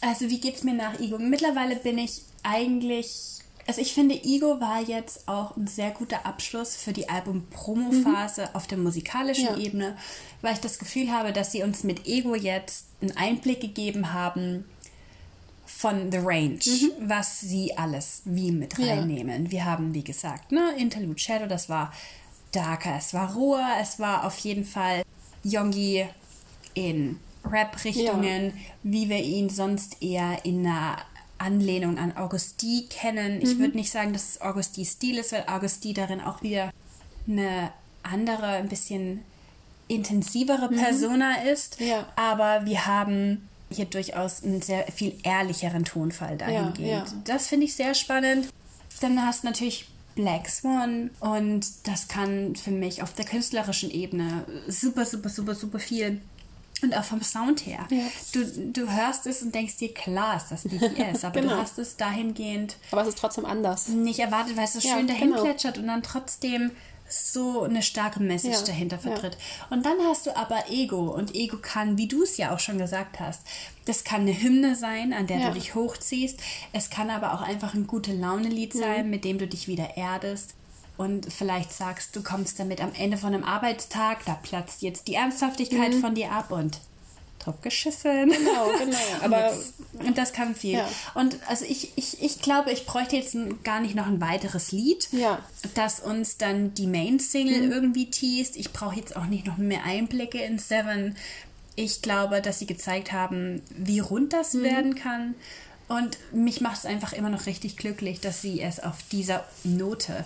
Also 0.00 0.30
wie 0.30 0.40
geht 0.40 0.56
es 0.56 0.64
mir 0.64 0.74
nach 0.74 0.98
Ego? 1.00 1.18
Mittlerweile 1.18 1.76
bin 1.76 1.98
ich 1.98 2.22
eigentlich 2.42 3.34
also 3.66 3.80
ich 3.80 3.94
finde, 3.94 4.14
Ego 4.14 4.60
war 4.60 4.82
jetzt 4.82 5.26
auch 5.26 5.56
ein 5.56 5.66
sehr 5.66 5.90
guter 5.90 6.26
Abschluss 6.26 6.76
für 6.76 6.92
die 6.92 7.08
Album-Promo-Phase 7.08 8.42
mhm. 8.42 8.48
auf 8.52 8.66
der 8.66 8.78
musikalischen 8.78 9.46
ja. 9.46 9.56
Ebene, 9.56 9.96
weil 10.42 10.54
ich 10.54 10.60
das 10.60 10.78
Gefühl 10.78 11.10
habe, 11.10 11.32
dass 11.32 11.52
sie 11.52 11.62
uns 11.62 11.82
mit 11.82 12.06
Ego 12.06 12.34
jetzt 12.34 12.86
einen 13.00 13.16
Einblick 13.16 13.60
gegeben 13.60 14.12
haben 14.12 14.64
von 15.64 16.12
The 16.12 16.18
Range, 16.18 16.58
mhm. 16.66 16.90
was 17.08 17.40
sie 17.40 17.76
alles 17.76 18.22
wie 18.26 18.52
mit 18.52 18.78
reinnehmen. 18.78 19.46
Ja. 19.46 19.50
Wir 19.50 19.64
haben, 19.64 19.94
wie 19.94 20.04
gesagt, 20.04 20.52
ne, 20.52 20.74
Interlude 20.76 21.18
Shadow, 21.18 21.46
das 21.46 21.68
war 21.68 21.92
darker, 22.52 22.96
es 22.98 23.14
war 23.14 23.34
roher, 23.34 23.78
es 23.80 23.98
war 23.98 24.26
auf 24.26 24.38
jeden 24.38 24.64
Fall 24.64 25.02
Yongi 25.42 26.06
in 26.74 27.18
Rap-Richtungen, 27.44 28.46
ja. 28.46 28.52
wie 28.82 29.08
wir 29.08 29.22
ihn 29.22 29.50
sonst 29.50 30.02
eher 30.02 30.44
in 30.44 30.66
einer 30.66 30.96
Anlehnung 31.38 31.98
an 31.98 32.16
Augusti 32.16 32.86
kennen. 32.88 33.40
Ich 33.42 33.54
mhm. 33.54 33.60
würde 33.60 33.76
nicht 33.76 33.90
sagen, 33.90 34.12
dass 34.12 34.30
es 34.30 34.40
Augusti 34.40 34.84
Stil 34.84 35.18
ist, 35.18 35.32
weil 35.32 35.44
Augusti 35.46 35.92
darin 35.92 36.20
auch 36.20 36.42
wieder 36.42 36.70
eine 37.26 37.70
andere, 38.02 38.46
ein 38.46 38.68
bisschen 38.68 39.22
intensivere 39.88 40.70
mhm. 40.70 40.76
Persona 40.76 41.42
ist. 41.42 41.80
Ja. 41.80 42.06
Aber 42.16 42.64
wir 42.64 42.86
haben 42.86 43.48
hier 43.70 43.86
durchaus 43.86 44.44
einen 44.44 44.62
sehr 44.62 44.86
viel 44.92 45.14
ehrlicheren 45.22 45.84
Tonfall 45.84 46.38
dahingehend. 46.38 47.08
Ja. 47.08 47.22
Das 47.24 47.48
finde 47.48 47.66
ich 47.66 47.74
sehr 47.74 47.94
spannend. 47.94 48.48
Dann 49.00 49.24
hast 49.26 49.42
du 49.42 49.48
natürlich 49.48 49.88
Black 50.14 50.48
Swan 50.48 51.10
und 51.18 51.66
das 51.84 52.06
kann 52.06 52.54
für 52.54 52.70
mich 52.70 53.02
auf 53.02 53.12
der 53.14 53.24
künstlerischen 53.24 53.90
Ebene 53.90 54.44
super, 54.68 55.04
super, 55.04 55.28
super, 55.28 55.54
super 55.54 55.80
viel 55.80 56.20
und 56.84 56.96
auch 56.96 57.04
vom 57.04 57.22
Sound 57.22 57.66
her. 57.66 57.86
Ja. 57.90 58.04
Du, 58.32 58.72
du 58.72 58.90
hörst 58.90 59.26
es 59.26 59.42
und 59.42 59.54
denkst 59.54 59.76
dir, 59.78 59.92
klar 59.92 60.36
ist 60.36 60.48
das 60.50 60.62
BTS, 60.62 61.24
aber 61.24 61.40
genau. 61.40 61.54
du 61.54 61.60
hast 61.60 61.78
es 61.78 61.96
dahingehend. 61.96 62.76
Aber 62.90 63.02
es 63.02 63.08
ist 63.08 63.18
trotzdem 63.18 63.44
anders. 63.44 63.88
Nicht 63.88 64.20
erwartet, 64.20 64.56
weil 64.56 64.64
es 64.64 64.74
so 64.74 64.80
schön 64.80 65.08
ja, 65.08 65.14
dahin 65.14 65.30
genau. 65.30 65.42
plätschert 65.42 65.78
und 65.78 65.86
dann 65.88 66.02
trotzdem 66.02 66.70
so 67.08 67.62
eine 67.62 67.82
starke 67.82 68.20
Message 68.20 68.60
ja, 68.60 68.66
dahinter 68.66 68.98
vertritt. 68.98 69.34
Ja. 69.34 69.76
Und 69.76 69.84
dann 69.84 69.96
hast 70.08 70.26
du 70.26 70.36
aber 70.36 70.70
Ego 70.70 71.10
und 71.10 71.34
Ego 71.34 71.58
kann, 71.60 71.98
wie 71.98 72.08
du 72.08 72.22
es 72.22 72.36
ja 72.36 72.54
auch 72.54 72.60
schon 72.60 72.78
gesagt 72.78 73.20
hast, 73.20 73.42
das 73.84 74.04
kann 74.04 74.22
eine 74.22 74.40
Hymne 74.40 74.74
sein, 74.74 75.12
an 75.12 75.26
der 75.26 75.38
ja. 75.38 75.48
du 75.48 75.54
dich 75.54 75.74
hochziehst. 75.74 76.40
Es 76.72 76.90
kann 76.90 77.10
aber 77.10 77.34
auch 77.34 77.42
einfach 77.42 77.74
ein 77.74 77.86
gute 77.86 78.12
Laune-Lied 78.12 78.74
mhm. 78.74 78.78
sein, 78.78 79.10
mit 79.10 79.24
dem 79.24 79.38
du 79.38 79.46
dich 79.46 79.68
wieder 79.68 79.96
erdest. 79.96 80.54
Und 80.96 81.32
vielleicht 81.32 81.72
sagst 81.72 82.14
du, 82.14 82.22
kommst 82.22 82.60
damit 82.60 82.80
am 82.80 82.92
Ende 82.94 83.16
von 83.16 83.34
einem 83.34 83.44
Arbeitstag, 83.44 84.24
da 84.26 84.34
platzt 84.34 84.82
jetzt 84.82 85.08
die 85.08 85.14
Ernsthaftigkeit 85.14 85.92
mhm. 85.92 86.00
von 86.00 86.14
dir 86.14 86.30
ab 86.30 86.52
und 86.52 86.78
drauf 87.44 87.60
geschissen. 87.60 88.30
Genau, 88.30 88.70
genau. 88.78 88.96
Aber 89.22 89.52
und 90.06 90.16
das 90.16 90.32
kann 90.32 90.54
viel. 90.54 90.78
Ja. 90.78 90.88
Und 91.14 91.38
also 91.48 91.64
ich, 91.64 91.92
ich, 91.96 92.22
ich 92.22 92.40
glaube, 92.40 92.72
ich 92.72 92.86
bräuchte 92.86 93.16
jetzt 93.16 93.36
gar 93.62 93.80
nicht 93.80 93.94
noch 93.94 94.06
ein 94.06 94.20
weiteres 94.20 94.72
Lied, 94.72 95.08
ja. 95.12 95.38
das 95.74 96.00
uns 96.00 96.38
dann 96.38 96.74
die 96.74 96.86
Main-Single 96.86 97.66
mhm. 97.66 97.72
irgendwie 97.72 98.10
teast. 98.10 98.56
Ich 98.56 98.72
brauche 98.72 98.96
jetzt 98.96 99.16
auch 99.16 99.26
nicht 99.26 99.46
noch 99.46 99.58
mehr 99.58 99.84
Einblicke 99.84 100.38
in 100.38 100.58
Seven. 100.58 101.16
Ich 101.76 102.02
glaube, 102.02 102.40
dass 102.40 102.58
sie 102.58 102.66
gezeigt 102.66 103.12
haben, 103.12 103.62
wie 103.70 103.98
rund 103.98 104.32
das 104.32 104.54
mhm. 104.54 104.62
werden 104.62 104.94
kann. 104.94 105.34
Und 105.86 106.16
mich 106.32 106.60
macht 106.60 106.78
es 106.78 106.86
einfach 106.86 107.12
immer 107.12 107.28
noch 107.28 107.46
richtig 107.46 107.76
glücklich, 107.76 108.20
dass 108.20 108.40
sie 108.40 108.62
es 108.62 108.80
auf 108.80 108.96
dieser 109.12 109.44
Note 109.64 110.24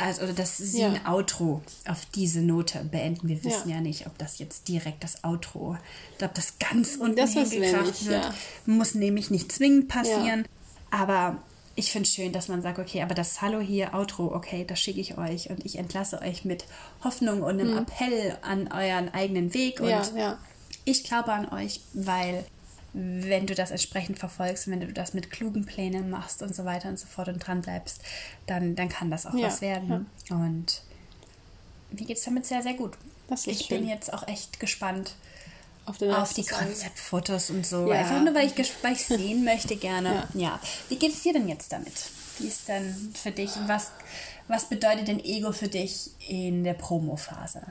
also 0.00 0.22
oder 0.22 0.32
dass 0.32 0.56
sie 0.56 0.80
ja. 0.80 0.88
ein 0.88 1.06
Outro 1.06 1.62
auf 1.86 2.06
diese 2.14 2.40
Note 2.40 2.82
beenden. 2.90 3.28
Wir 3.28 3.44
wissen 3.44 3.68
ja. 3.68 3.76
ja. 3.76 3.80
nicht, 3.80 4.06
ob 4.06 4.16
das 4.18 4.38
jetzt 4.38 4.68
direkt 4.68 5.04
das 5.04 5.24
Outro, 5.24 5.76
ob 6.22 6.34
das 6.34 6.58
ganz 6.58 6.96
unten 6.96 7.16
das 7.16 7.32
hingekracht 7.32 8.06
wird. 8.06 8.24
Ja. 8.24 8.34
Muss 8.66 8.94
nämlich 8.94 9.30
nicht 9.30 9.52
zwingend 9.52 9.88
passieren. 9.88 10.46
Aber 10.90 11.36
ich 11.76 11.92
finde 11.92 12.06
es 12.06 12.14
schön, 12.14 12.32
dass 12.32 12.48
man 12.48 12.62
sagt, 12.62 12.78
okay, 12.78 13.02
aber 13.02 13.14
das 13.14 13.40
Hallo 13.42 13.60
hier, 13.60 13.94
Outro, 13.94 14.34
okay, 14.34 14.64
das 14.66 14.80
schicke 14.80 15.00
ich 15.00 15.18
euch 15.18 15.50
und 15.50 15.64
ich 15.64 15.76
entlasse 15.78 16.20
euch 16.20 16.44
mit 16.44 16.64
Hoffnung 17.04 17.42
und 17.42 17.60
einem 17.60 17.72
mhm. 17.72 17.78
Appell 17.78 18.38
an 18.42 18.68
euren 18.72 19.12
eigenen 19.12 19.54
Weg. 19.54 19.80
Und 19.80 20.12
ich 20.84 21.04
glaube 21.04 21.32
an 21.32 21.48
euch, 21.52 21.80
weil 21.92 22.44
wenn 22.92 23.46
du 23.46 23.54
das 23.54 23.70
entsprechend 23.70 24.18
verfolgst, 24.18 24.68
wenn 24.68 24.80
du 24.80 24.92
das 24.92 25.14
mit 25.14 25.30
klugen 25.30 25.64
Plänen 25.64 26.10
machst 26.10 26.42
und 26.42 26.54
so 26.54 26.64
weiter 26.64 26.88
und 26.88 26.98
so 26.98 27.06
fort 27.06 27.28
und 27.28 27.38
dran 27.38 27.62
bleibst, 27.62 28.02
dann, 28.46 28.74
dann 28.74 28.88
kann 28.88 29.10
das 29.10 29.26
auch 29.26 29.34
ja, 29.34 29.46
was 29.46 29.60
werden. 29.60 30.06
Ja. 30.28 30.36
Und 30.36 30.82
mir 31.90 32.06
geht 32.06 32.18
es 32.18 32.24
damit 32.24 32.46
sehr, 32.46 32.62
sehr 32.62 32.74
gut. 32.74 32.94
ich 33.46 33.66
schön. 33.66 33.80
bin 33.80 33.88
jetzt 33.88 34.12
auch 34.12 34.26
echt 34.26 34.58
gespannt 34.60 35.14
auf, 35.86 36.02
auf 36.02 36.32
die 36.34 36.44
Konzeptfotos 36.44 37.50
und 37.50 37.66
so. 37.66 37.88
Ja. 37.88 38.00
Einfach 38.00 38.22
nur, 38.22 38.34
weil 38.34 38.46
ich, 38.46 38.72
weil 38.82 38.92
ich 38.92 39.04
sehen 39.04 39.44
möchte 39.44 39.76
gerne. 39.76 40.28
Ja. 40.34 40.60
Wie 40.88 40.96
geht 40.96 41.12
es 41.12 41.22
dir 41.22 41.32
denn 41.32 41.48
jetzt 41.48 41.72
damit? 41.72 41.92
Wie 42.38 42.46
ist 42.46 42.68
denn 42.68 43.12
für 43.14 43.30
dich, 43.30 43.50
was, 43.66 43.92
was 44.48 44.68
bedeutet 44.68 45.08
denn 45.08 45.20
Ego 45.20 45.52
für 45.52 45.68
dich 45.68 46.10
in 46.28 46.64
der 46.64 46.74
Promo-Phase? 46.74 47.62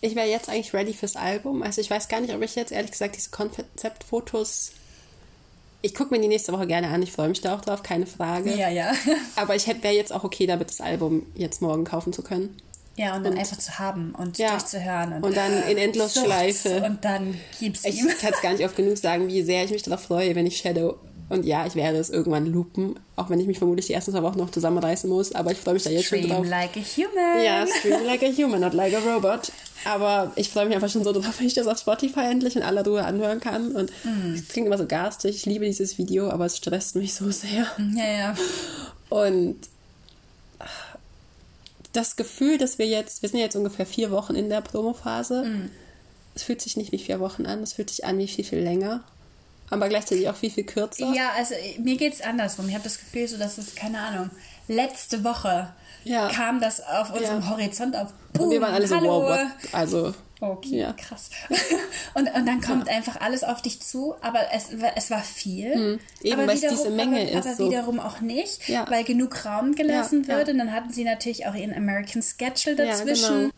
Ich 0.00 0.14
wäre 0.14 0.28
jetzt 0.28 0.48
eigentlich 0.48 0.72
ready 0.74 0.92
fürs 0.94 1.16
Album. 1.16 1.62
Also 1.62 1.80
ich 1.80 1.90
weiß 1.90 2.08
gar 2.08 2.20
nicht, 2.20 2.34
ob 2.34 2.42
ich 2.42 2.54
jetzt 2.54 2.72
ehrlich 2.72 2.92
gesagt 2.92 3.16
diese 3.16 3.30
Konzeptfotos. 3.30 4.72
Ich 5.82 5.94
gucke 5.94 6.14
mir 6.14 6.20
die 6.20 6.28
nächste 6.28 6.52
Woche 6.52 6.66
gerne 6.66 6.88
an. 6.88 7.02
Ich 7.02 7.12
freue 7.12 7.28
mich 7.28 7.40
da 7.40 7.54
auch 7.54 7.60
drauf, 7.60 7.82
keine 7.82 8.06
Frage. 8.06 8.54
Ja, 8.54 8.68
ja. 8.68 8.92
Aber 9.36 9.54
ich 9.54 9.66
wäre 9.66 9.94
jetzt 9.94 10.12
auch 10.12 10.24
okay 10.24 10.46
damit, 10.46 10.70
das 10.70 10.80
Album 10.80 11.26
jetzt 11.34 11.62
morgen 11.62 11.84
kaufen 11.84 12.12
zu 12.12 12.22
können. 12.22 12.56
Ja, 12.96 13.14
und 13.14 13.22
dann 13.22 13.34
und, 13.34 13.38
einfach 13.38 13.58
zu 13.58 13.78
haben 13.78 14.12
und 14.16 14.38
ja, 14.38 14.50
durchzuhören. 14.50 15.12
Und, 15.14 15.22
und 15.22 15.36
dann 15.36 15.62
in 15.68 15.78
Endlosschleife. 15.78 16.82
Und 16.82 17.04
dann 17.04 17.38
gibt's 17.60 17.84
Ich 17.84 18.00
kann 18.18 18.32
es 18.32 18.40
gar 18.40 18.52
nicht 18.52 18.64
oft 18.64 18.74
genug 18.74 18.98
sagen, 18.98 19.28
wie 19.28 19.42
sehr 19.42 19.64
ich 19.64 19.70
mich 19.70 19.84
darauf 19.84 20.02
freue, 20.02 20.34
wenn 20.34 20.46
ich 20.46 20.56
Shadow 20.58 20.96
und 21.30 21.44
ja, 21.44 21.66
ich 21.66 21.74
werde 21.74 21.98
es 21.98 22.08
irgendwann 22.08 22.46
loopen, 22.46 22.98
auch 23.16 23.28
wenn 23.28 23.38
ich 23.38 23.46
mich 23.46 23.58
vermutlich 23.58 23.86
die 23.86 23.92
ersten 23.92 24.12
zwei 24.12 24.22
Wochen 24.22 24.38
noch 24.38 24.50
zusammenreißen 24.50 25.10
muss. 25.10 25.34
Aber 25.34 25.52
ich 25.52 25.58
freue 25.58 25.74
mich 25.74 25.82
da 25.82 25.90
jetzt 25.90 26.06
stream 26.06 26.22
schon 26.22 26.30
drauf. 26.30 26.46
like 26.46 26.76
a 26.76 26.80
human. 26.80 27.44
Ja, 27.44 27.66
stream 27.66 28.04
like 28.06 28.22
a 28.22 28.32
human, 28.32 28.60
not 28.60 28.72
like 28.72 28.94
a 28.94 28.98
robot. 28.98 29.52
Aber 29.84 30.32
ich 30.36 30.48
freue 30.48 30.64
mich 30.66 30.74
einfach 30.74 30.88
schon 30.88 31.04
so 31.04 31.12
drauf, 31.12 31.34
wenn 31.38 31.46
ich 31.46 31.54
das 31.54 31.66
auf 31.66 31.78
Spotify 31.78 32.20
endlich 32.20 32.56
in 32.56 32.62
aller 32.62 32.82
Ruhe 32.82 33.04
anhören 33.04 33.40
kann. 33.40 33.72
Und 33.72 33.90
mm. 34.04 34.34
es 34.34 34.48
klingt 34.48 34.66
immer 34.66 34.78
so 34.78 34.86
garstig. 34.86 35.36
Ich 35.36 35.46
liebe 35.46 35.66
dieses 35.66 35.98
Video, 35.98 36.30
aber 36.30 36.46
es 36.46 36.56
stresst 36.56 36.96
mich 36.96 37.14
so 37.14 37.30
sehr. 37.30 37.66
Ja, 37.94 38.06
ja. 38.06 38.34
Und 39.10 39.56
das 41.92 42.16
Gefühl, 42.16 42.56
dass 42.56 42.78
wir 42.78 42.86
jetzt, 42.86 43.20
wir 43.20 43.28
sind 43.28 43.40
jetzt 43.40 43.56
ungefähr 43.56 43.86
vier 43.86 44.10
Wochen 44.10 44.34
in 44.34 44.48
der 44.48 44.62
Promophase. 44.62 45.44
Mm. 45.44 45.70
Es 46.34 46.42
fühlt 46.42 46.62
sich 46.62 46.78
nicht 46.78 46.92
wie 46.92 46.98
vier 46.98 47.20
Wochen 47.20 47.44
an, 47.44 47.62
es 47.62 47.74
fühlt 47.74 47.90
sich 47.90 48.06
an 48.06 48.16
wie 48.16 48.28
viel, 48.28 48.44
viel 48.44 48.60
länger 48.60 49.02
aber 49.70 49.88
gleichzeitig 49.88 50.28
auch 50.28 50.36
viel, 50.36 50.50
viel 50.50 50.64
kürzer. 50.64 51.12
Ja, 51.14 51.30
also 51.36 51.54
mir 51.78 51.96
geht 51.96 52.14
es 52.14 52.20
andersrum. 52.20 52.68
Ich 52.68 52.74
habe 52.74 52.84
das 52.84 52.98
Gefühl, 52.98 53.28
so 53.28 53.36
dass 53.36 53.58
es, 53.58 53.74
keine 53.74 54.00
Ahnung, 54.00 54.30
letzte 54.66 55.24
Woche 55.24 55.72
ja. 56.04 56.28
kam 56.28 56.60
das 56.60 56.80
auf 56.80 57.12
unserem 57.12 57.40
ja. 57.40 57.50
Horizont 57.50 57.96
auf. 57.96 58.12
Boom, 58.32 58.46
und 58.46 58.50
wir 58.52 58.60
waren 58.60 58.74
alle 58.74 58.86
so, 58.86 58.96
wow, 58.96 59.24
what? 59.24 59.74
Also. 59.74 60.14
Okay, 60.40 60.78
ja. 60.78 60.92
krass. 60.92 61.30
und, 62.14 62.32
und 62.32 62.46
dann 62.46 62.60
kommt 62.60 62.88
einfach 62.88 63.20
alles 63.20 63.42
auf 63.42 63.60
dich 63.60 63.82
zu, 63.82 64.14
aber 64.20 64.38
es, 64.52 64.68
es 64.94 65.10
war 65.10 65.22
viel. 65.22 65.74
Hm. 65.74 66.00
Eben, 66.22 66.46
weil 66.46 66.50
es 66.50 66.60
diese 66.60 66.90
Menge 66.90 67.22
aber, 67.22 67.30
ist. 67.30 67.46
Aber 67.46 67.56
so. 67.56 67.68
wiederum 67.68 67.98
auch 67.98 68.20
nicht, 68.20 68.68
weil 68.88 69.02
genug 69.02 69.44
Raum 69.44 69.74
gelassen 69.74 70.28
wird. 70.28 70.48
Und 70.48 70.58
dann 70.58 70.72
hatten 70.72 70.92
sie 70.92 71.02
natürlich 71.02 71.46
auch 71.46 71.54
ihren 71.54 71.74
American 71.74 72.22
Schedule 72.22 72.76
dazwischen. 72.76 73.38
Genau 73.38 73.52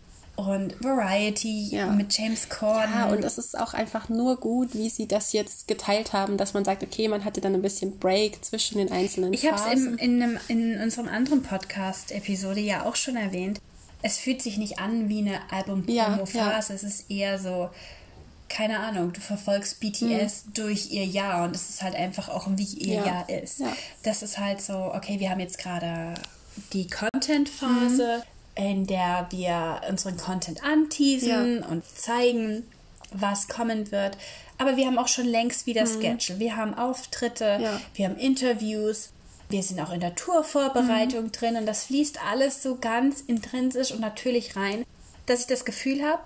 und 0.46 0.82
Variety 0.82 1.68
ja. 1.70 1.86
mit 1.86 2.16
James 2.16 2.48
Corden. 2.48 2.92
Ja, 2.92 3.06
und 3.06 3.24
es 3.24 3.38
ist 3.38 3.58
auch 3.58 3.74
einfach 3.74 4.08
nur 4.08 4.36
gut, 4.36 4.74
wie 4.74 4.88
sie 4.88 5.06
das 5.06 5.32
jetzt 5.32 5.68
geteilt 5.68 6.12
haben, 6.12 6.36
dass 6.36 6.54
man 6.54 6.64
sagt, 6.64 6.82
okay, 6.82 7.08
man 7.08 7.24
hatte 7.24 7.40
dann 7.40 7.54
ein 7.54 7.62
bisschen 7.62 7.98
Break 7.98 8.44
zwischen 8.44 8.78
den 8.78 8.92
einzelnen 8.92 9.32
Ich 9.32 9.50
habe 9.50 9.60
es 9.74 9.84
in, 9.84 9.98
in, 9.98 10.38
in 10.48 10.80
unserem 10.80 11.08
anderen 11.08 11.42
Podcast-Episode 11.42 12.60
ja 12.60 12.84
auch 12.84 12.96
schon 12.96 13.16
erwähnt. 13.16 13.60
Es 14.02 14.18
fühlt 14.18 14.40
sich 14.42 14.56
nicht 14.56 14.78
an 14.78 15.08
wie 15.08 15.18
eine 15.18 15.40
Album-Promo-Phase. 15.50 16.38
Ja, 16.38 16.50
ja. 16.50 16.58
Es 16.58 16.82
ist 16.82 17.10
eher 17.10 17.38
so, 17.38 17.70
keine 18.48 18.80
Ahnung, 18.80 19.12
du 19.12 19.20
verfolgst 19.20 19.80
BTS 19.80 20.00
mhm. 20.46 20.54
durch 20.54 20.90
ihr 20.90 21.04
Jahr 21.04 21.44
und 21.44 21.54
es 21.54 21.70
ist 21.70 21.82
halt 21.82 21.94
einfach 21.94 22.28
auch, 22.28 22.48
wie 22.56 22.64
ihr 22.64 22.96
ja. 22.96 23.06
Jahr 23.06 23.28
ist. 23.28 23.62
Das 24.02 24.22
ist 24.22 24.38
halt 24.38 24.60
so, 24.60 24.92
okay, 24.94 25.20
wir 25.20 25.30
haben 25.30 25.40
jetzt 25.40 25.58
gerade 25.58 26.14
die 26.72 26.88
Content-Phase. 26.88 28.22
Mhm 28.24 28.39
in 28.60 28.86
der 28.86 29.26
wir 29.30 29.80
unseren 29.88 30.16
Content 30.16 30.62
anteasen 30.62 31.60
ja. 31.60 31.66
und 31.68 31.82
zeigen, 31.96 32.64
was 33.12 33.48
kommen 33.48 33.90
wird. 33.90 34.16
Aber 34.58 34.76
wir 34.76 34.86
haben 34.86 34.98
auch 34.98 35.08
schon 35.08 35.24
längst 35.24 35.66
wieder 35.66 35.86
mhm. 35.86 36.20
Schedule. 36.20 36.38
Wir 36.38 36.56
haben 36.56 36.74
Auftritte, 36.74 37.58
ja. 37.60 37.80
wir 37.94 38.06
haben 38.06 38.16
Interviews, 38.16 39.10
wir 39.48 39.62
sind 39.62 39.80
auch 39.80 39.92
in 39.92 40.00
der 40.00 40.14
Tourvorbereitung 40.14 41.24
mhm. 41.24 41.32
drin 41.32 41.56
und 41.56 41.66
das 41.66 41.84
fließt 41.84 42.22
alles 42.30 42.62
so 42.62 42.76
ganz 42.76 43.22
intrinsisch 43.22 43.92
und 43.92 44.00
natürlich 44.00 44.56
rein, 44.56 44.84
dass 45.26 45.40
ich 45.40 45.46
das 45.46 45.64
Gefühl 45.64 46.04
habe, 46.04 46.20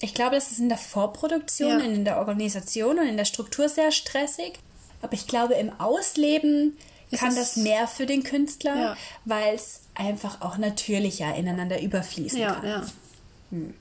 ich 0.00 0.14
glaube, 0.14 0.36
das 0.36 0.52
ist 0.52 0.60
in 0.60 0.68
der 0.68 0.78
Vorproduktion, 0.78 1.80
ja. 1.80 1.84
in 1.84 2.04
der 2.04 2.18
Organisation 2.18 2.98
und 2.98 3.06
in 3.06 3.16
der 3.16 3.26
Struktur 3.26 3.68
sehr 3.68 3.90
stressig. 3.90 4.58
Aber 5.02 5.12
ich 5.12 5.26
glaube, 5.26 5.54
im 5.54 5.78
Ausleben 5.78 6.78
kann 7.18 7.34
das 7.34 7.56
mehr 7.56 7.88
für 7.88 8.06
den 8.06 8.22
Künstler, 8.22 8.76
ja. 8.76 8.96
weil 9.24 9.54
es 9.54 9.82
einfach 9.94 10.40
auch 10.40 10.58
natürlicher 10.58 11.34
ineinander 11.34 11.80
überfließen 11.80 12.38
ja, 12.38 12.54
kann. 12.54 12.68
Ja. 12.68 12.86
Hm. 13.50 13.74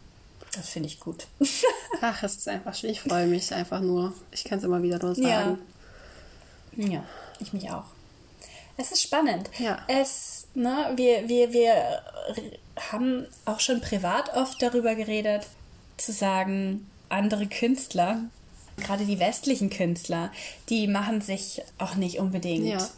Das 0.56 0.70
finde 0.70 0.88
ich 0.88 1.00
gut. 1.00 1.28
Ach, 2.02 2.24
es 2.24 2.38
ist 2.38 2.48
einfach 2.48 2.74
schön. 2.74 2.90
Ich 2.90 3.02
freue 3.02 3.28
mich 3.28 3.54
einfach 3.54 3.82
nur. 3.82 4.14
Ich 4.32 4.44
kann 4.44 4.58
es 4.58 4.64
immer 4.64 4.82
wieder 4.82 4.98
nur 4.98 5.14
sagen. 5.14 5.60
Ja. 6.76 6.88
ja, 6.88 7.04
ich 7.40 7.54
mich 7.54 7.70
auch. 7.70 7.84
Es 8.78 8.92
ist 8.92 9.04
spannend. 9.04 9.50
Ja. 9.60 9.84
Es, 9.88 10.48
ne, 10.56 10.92
wir, 10.96 11.30
wir, 11.30 11.54
wir 11.54 12.02
haben 12.92 13.28
auch 13.46 13.60
schon 13.60 13.82
privat 13.82 14.36
oft 14.36 14.62
darüber 14.62 14.96
geredet, 14.96 15.46
zu 15.98 16.14
sagen, 16.14 16.90
andere 17.10 17.46
Künstler, 17.46 18.22
gerade 18.78 19.06
die 19.06 19.20
westlichen 19.20 19.70
Künstler, 19.70 20.32
die 20.70 20.88
machen 20.88 21.22
sich 21.22 21.62
auch 21.78 21.96
nicht 21.96 22.20
unbedingt 22.20 22.66
ja 22.66 22.90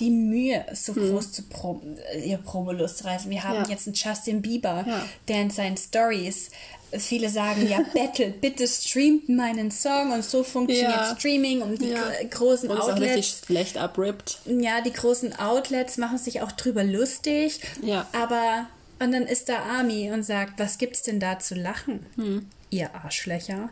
die 0.00 0.10
Mühe, 0.10 0.64
so 0.72 0.94
hm. 0.94 1.10
groß 1.10 1.32
zu 1.32 1.42
Pro 1.44 1.80
ihr 2.24 2.38
Probolus 2.38 2.96
zu 2.98 3.04
reißen. 3.04 3.30
Wir 3.30 3.44
haben 3.44 3.64
ja. 3.64 3.68
jetzt 3.68 3.86
einen 3.86 3.94
Justin 3.94 4.42
Bieber, 4.42 4.84
ja. 4.86 5.04
der 5.28 5.42
in 5.42 5.50
seinen 5.50 5.76
Stories 5.76 6.50
viele 6.98 7.28
sagen, 7.28 7.66
ja, 7.68 7.80
Battle, 7.94 8.30
bitte 8.30 8.66
streamt 8.66 9.28
meinen 9.28 9.70
Song 9.70 10.12
und 10.12 10.24
so 10.24 10.42
funktioniert 10.42 10.90
ja. 10.90 11.16
Streaming 11.16 11.62
und 11.62 11.80
die 11.80 11.90
ja. 11.90 12.02
großen 12.30 12.70
und 12.70 12.80
Outlets. 12.80 13.42
Auch 13.42 13.46
schlecht 13.46 13.78
abrippt. 13.78 14.38
Ja, 14.46 14.80
die 14.80 14.92
großen 14.92 15.38
Outlets 15.38 15.96
machen 15.96 16.18
sich 16.18 16.42
auch 16.42 16.52
drüber 16.52 16.84
lustig. 16.84 17.60
Ja. 17.82 18.06
Aber, 18.12 18.66
und 18.98 19.12
dann 19.12 19.24
ist 19.24 19.48
da 19.48 19.58
Army 19.60 20.10
und 20.10 20.22
sagt, 20.24 20.58
was 20.58 20.78
gibt's 20.78 21.02
denn 21.02 21.20
da 21.20 21.38
zu 21.38 21.54
lachen? 21.54 22.06
Hm. 22.16 22.46
Ihr 22.70 22.94
Arschlöcher. 22.94 23.70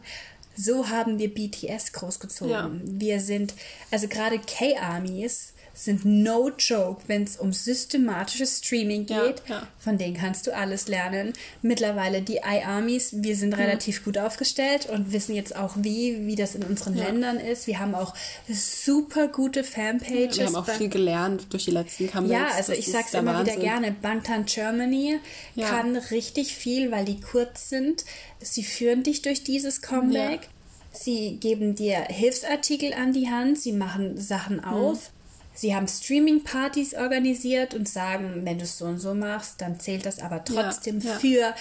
So 0.55 0.91
haben 0.91 1.19
wir 1.19 1.33
BTS 1.33 1.93
großgezogen. 1.93 2.53
Ja. 2.53 2.71
Wir 2.85 3.21
sind, 3.21 3.55
also 3.91 4.07
gerade 4.07 4.39
K-Armies 4.39 5.52
sind 5.75 6.05
no 6.05 6.51
joke, 6.59 7.03
wenn 7.07 7.23
es 7.23 7.37
um 7.37 7.53
systematisches 7.53 8.59
Streaming 8.59 9.07
geht. 9.07 9.43
Ja, 9.49 9.57
ja. 9.57 9.67
Von 9.79 9.99
denen 9.99 10.15
kannst 10.15 10.47
du 10.47 10.55
alles 10.55 10.89
lernen. 10.89 11.33
Mittlerweile 11.63 12.23
die 12.23 12.37
iArmies, 12.37 13.23
wir 13.23 13.37
sind 13.37 13.51
mhm. 13.51 13.61
relativ 13.61 14.05
gut 14.05 14.19
aufgestellt 14.19 14.89
und 14.91 15.13
wissen 15.13 15.35
jetzt 15.35 15.57
auch, 15.57 15.75
wie, 15.79 16.27
wie 16.27 16.37
das 16.37 16.55
in 16.55 16.63
unseren 16.65 16.97
ja. 16.97 17.05
Ländern 17.05 17.39
ist. 17.39 17.67
Wir 17.67 17.79
haben 17.79 17.95
auch 17.95 18.15
super 18.49 19.29
gute 19.29 19.65
Fanpages. 19.65 20.39
wir 20.39 20.47
haben 20.47 20.57
auch 20.57 20.69
viel 20.69 20.89
gelernt 20.89 21.47
durch 21.51 21.65
die 21.65 21.71
letzten 21.71 22.11
Comebacks. 22.11 22.33
Ja, 22.33 22.57
also 22.57 22.73
das 22.73 22.79
ich 22.79 22.93
sag's 22.93 23.15
immer 23.15 23.35
Wahnsinn. 23.35 23.55
wieder 23.55 23.65
gerne. 23.65 23.93
Bangtan 23.93 24.45
Germany 24.45 25.21
kann 25.59 25.97
richtig 25.97 26.55
viel, 26.55 26.91
weil 26.91 27.05
die 27.05 27.21
kurz 27.21 27.69
sind. 27.71 28.05
Sie 28.41 28.63
führen 28.63 29.03
dich 29.03 29.23
durch 29.23 29.43
dieses 29.45 29.81
Comeback. 29.81 30.49
Sie 30.93 31.37
geben 31.37 31.75
dir 31.75 32.03
Hilfsartikel 32.03 32.93
an 32.93 33.15
die 33.15 33.31
Hand, 33.31 33.59
sie 33.59 33.73
machen 33.73 34.21
Sachen 34.21 34.57
mhm. 34.57 34.65
auf. 34.65 35.11
Mhm. 35.11 35.22
Sie 35.55 35.75
haben 35.75 35.87
Streaming-Partys 35.87 36.95
organisiert 36.95 37.75
und 37.75 37.89
sagen, 37.89 38.41
wenn 38.45 38.59
du 38.59 38.65
es 38.65 38.79
so 38.79 38.87
und 38.87 38.99
so 38.99 39.15
machst, 39.15 39.61
dann 39.61 39.79
zählt 39.79 40.07
das 40.07 40.19
aber 40.19 40.45
trotzdem 40.45 41.01
ja, 41.01 41.11
ja. 41.11 41.19
für 41.19 41.55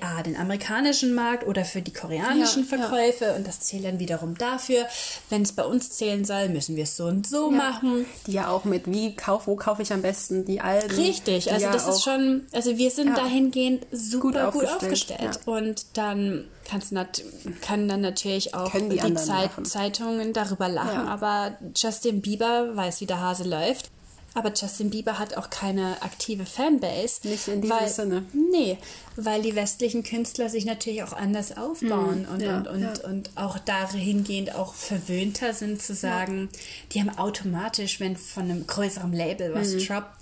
ah, 0.00 0.22
den 0.22 0.36
amerikanischen 0.36 1.14
Markt 1.14 1.46
oder 1.46 1.64
für 1.64 1.82
die 1.82 1.92
koreanischen 1.92 2.66
ja, 2.68 2.78
Verkäufe 2.78 3.34
und 3.34 3.46
das 3.46 3.60
zählt 3.60 3.84
dann 3.84 3.98
wiederum 3.98 4.36
dafür. 4.36 4.86
Wenn 5.30 5.42
es 5.42 5.52
bei 5.52 5.64
uns 5.64 5.90
zählen 5.90 6.24
soll, 6.24 6.48
müssen 6.48 6.76
wir 6.76 6.84
es 6.84 6.96
so 6.96 7.04
und 7.04 7.26
so 7.26 7.50
machen. 7.50 8.06
Die 8.26 8.32
ja 8.32 8.48
auch 8.48 8.64
mit, 8.64 8.90
wie 8.90 9.14
kauf, 9.14 9.46
wo 9.46 9.56
kaufe 9.56 9.82
ich 9.82 9.92
am 9.92 10.02
besten 10.02 10.44
die 10.44 10.60
Alben. 10.60 10.94
Richtig, 10.94 11.52
also 11.52 11.66
das 11.66 11.88
ist 11.88 12.02
schon, 12.02 12.46
also 12.52 12.76
wir 12.76 12.90
sind 12.90 13.16
dahingehend 13.16 13.86
super 13.92 14.50
gut 14.50 14.64
aufgestellt. 14.64 15.20
Gut 15.20 15.28
aufgestellt. 15.28 15.40
Und 15.46 15.86
dann 15.94 16.44
kannst 16.68 16.92
nat 16.92 17.22
kann 17.60 17.88
dann 17.88 18.00
natürlich 18.00 18.54
auch 18.54 18.72
die, 18.72 18.98
die 18.98 19.14
Zeit 19.14 19.50
Zeitungen 19.64 20.32
darüber 20.32 20.68
lachen, 20.68 21.06
aber 21.08 21.58
Justin 21.76 22.22
Bieber 22.22 22.74
weiß, 22.74 23.00
wie 23.00 23.06
der 23.06 23.20
Hase 23.20 23.44
läuft. 23.44 23.90
Aber 24.36 24.52
Justin 24.52 24.90
Bieber 24.90 25.20
hat 25.20 25.36
auch 25.36 25.48
keine 25.48 26.02
aktive 26.02 26.44
Fanbase. 26.44 27.20
Nicht 27.28 27.46
in 27.46 27.62
diesem 27.62 27.76
weil, 27.76 27.88
Sinne. 27.88 28.24
Nee, 28.32 28.78
weil 29.14 29.42
die 29.42 29.54
westlichen 29.54 30.02
Künstler 30.02 30.48
sich 30.48 30.64
natürlich 30.64 31.04
auch 31.04 31.12
anders 31.12 31.56
aufbauen 31.56 32.26
mm, 32.28 32.32
und, 32.32 32.40
ja, 32.40 32.58
und, 32.58 32.66
und, 32.66 32.80
ja. 32.80 32.92
und 33.04 33.30
auch 33.36 33.58
dahingehend 33.58 34.54
auch 34.56 34.74
verwöhnter 34.74 35.54
sind 35.54 35.80
zu 35.80 35.94
sagen, 35.94 36.48
ja. 36.52 36.58
die 36.92 37.00
haben 37.00 37.16
automatisch, 37.16 38.00
wenn 38.00 38.16
von 38.16 38.44
einem 38.44 38.66
größeren 38.66 39.12
Label 39.12 39.54
was 39.54 39.74
mm. 39.74 39.78
droppt, 39.78 40.16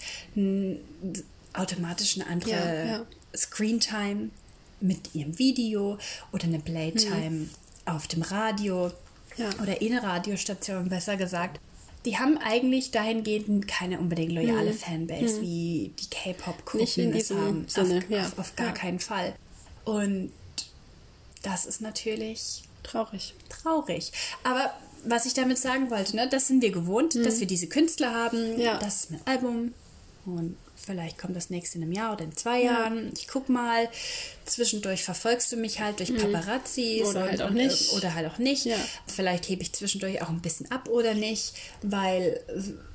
automatisch 1.55 2.19
eine 2.19 2.27
andere 2.27 3.07
Screentime 3.35 4.29
mit 4.81 5.15
ihrem 5.15 5.39
Video 5.39 5.97
oder 6.33 6.45
eine 6.45 6.59
Playtime 6.59 7.31
mm. 7.31 7.51
auf 7.87 8.09
dem 8.09 8.21
Radio 8.21 8.93
oder 9.63 9.81
in 9.81 9.97
Radiostation, 9.97 10.91
besser 10.91 11.17
gesagt 11.17 11.61
die 12.05 12.19
haben 12.19 12.39
eigentlich 12.39 12.91
dahingehend 12.91 13.69
keine 13.69 13.99
unbedingt 13.99 14.33
loyale 14.33 14.71
hm. 14.71 14.77
Fanbase, 14.77 15.37
hm. 15.37 15.43
wie 15.43 15.93
die 15.99 16.11
K-Pop-Gruppen 16.11 17.15
es 17.15 17.31
haben. 17.31 17.65
Sinne, 17.69 17.99
auf, 17.99 18.11
ja. 18.11 18.23
auf, 18.23 18.39
auf, 18.39 18.57
gar 18.57 18.69
ja. 18.69 18.73
keinen 18.73 18.99
Fall. 18.99 19.35
Und 19.85 20.33
das 21.43 21.67
ist 21.67 21.81
natürlich 21.81 22.63
traurig. 22.83 23.35
Traurig. 23.49 24.13
Aber 24.45 24.73
was 25.05 25.27
ich 25.27 25.35
damit 25.35 25.59
sagen 25.59 25.91
wollte, 25.91 26.17
ne, 26.17 26.29
das 26.29 26.49
sind 26.49 26.63
wir 26.63 26.71
gewohnt, 26.71 27.15
mhm. 27.15 27.25
dass 27.25 27.41
wir 27.41 27.47
diese 27.47 27.69
Künstler 27.69 28.15
haben, 28.15 28.59
ja. 28.59 28.79
das 28.79 29.05
ist 29.05 29.11
ein 29.11 29.21
Album 29.25 29.75
und 30.25 30.57
Vielleicht 30.85 31.19
kommt 31.19 31.37
das 31.37 31.51
nächste 31.51 31.79
in 31.79 31.85
einem 31.85 31.93
Jahr 31.93 32.13
oder 32.13 32.25
in 32.25 32.37
zwei 32.37 32.63
ja. 32.63 32.73
Jahren. 32.73 33.13
Ich 33.17 33.29
guck 33.29 33.49
mal. 33.49 33.89
Zwischendurch 34.45 35.05
verfolgst 35.05 35.53
du 35.53 35.57
mich 35.57 35.81
halt 35.81 36.01
durch 36.01 36.11
mhm. 36.11 36.19
Paparazzis. 36.19 37.03
Oder 37.03 37.23
halt 37.23 37.43
auch 37.43 37.51
nicht. 37.51 37.93
Oder 37.93 38.15
halt 38.15 38.31
auch 38.31 38.39
nicht. 38.39 38.65
Ja. 38.65 38.77
Vielleicht 39.07 39.49
hebe 39.49 39.63
ich 39.63 39.73
zwischendurch 39.73 40.21
auch 40.23 40.29
ein 40.29 40.41
bisschen 40.41 40.71
ab 40.71 40.89
oder 40.89 41.15
nicht, 41.15 41.55
weil 41.83 42.41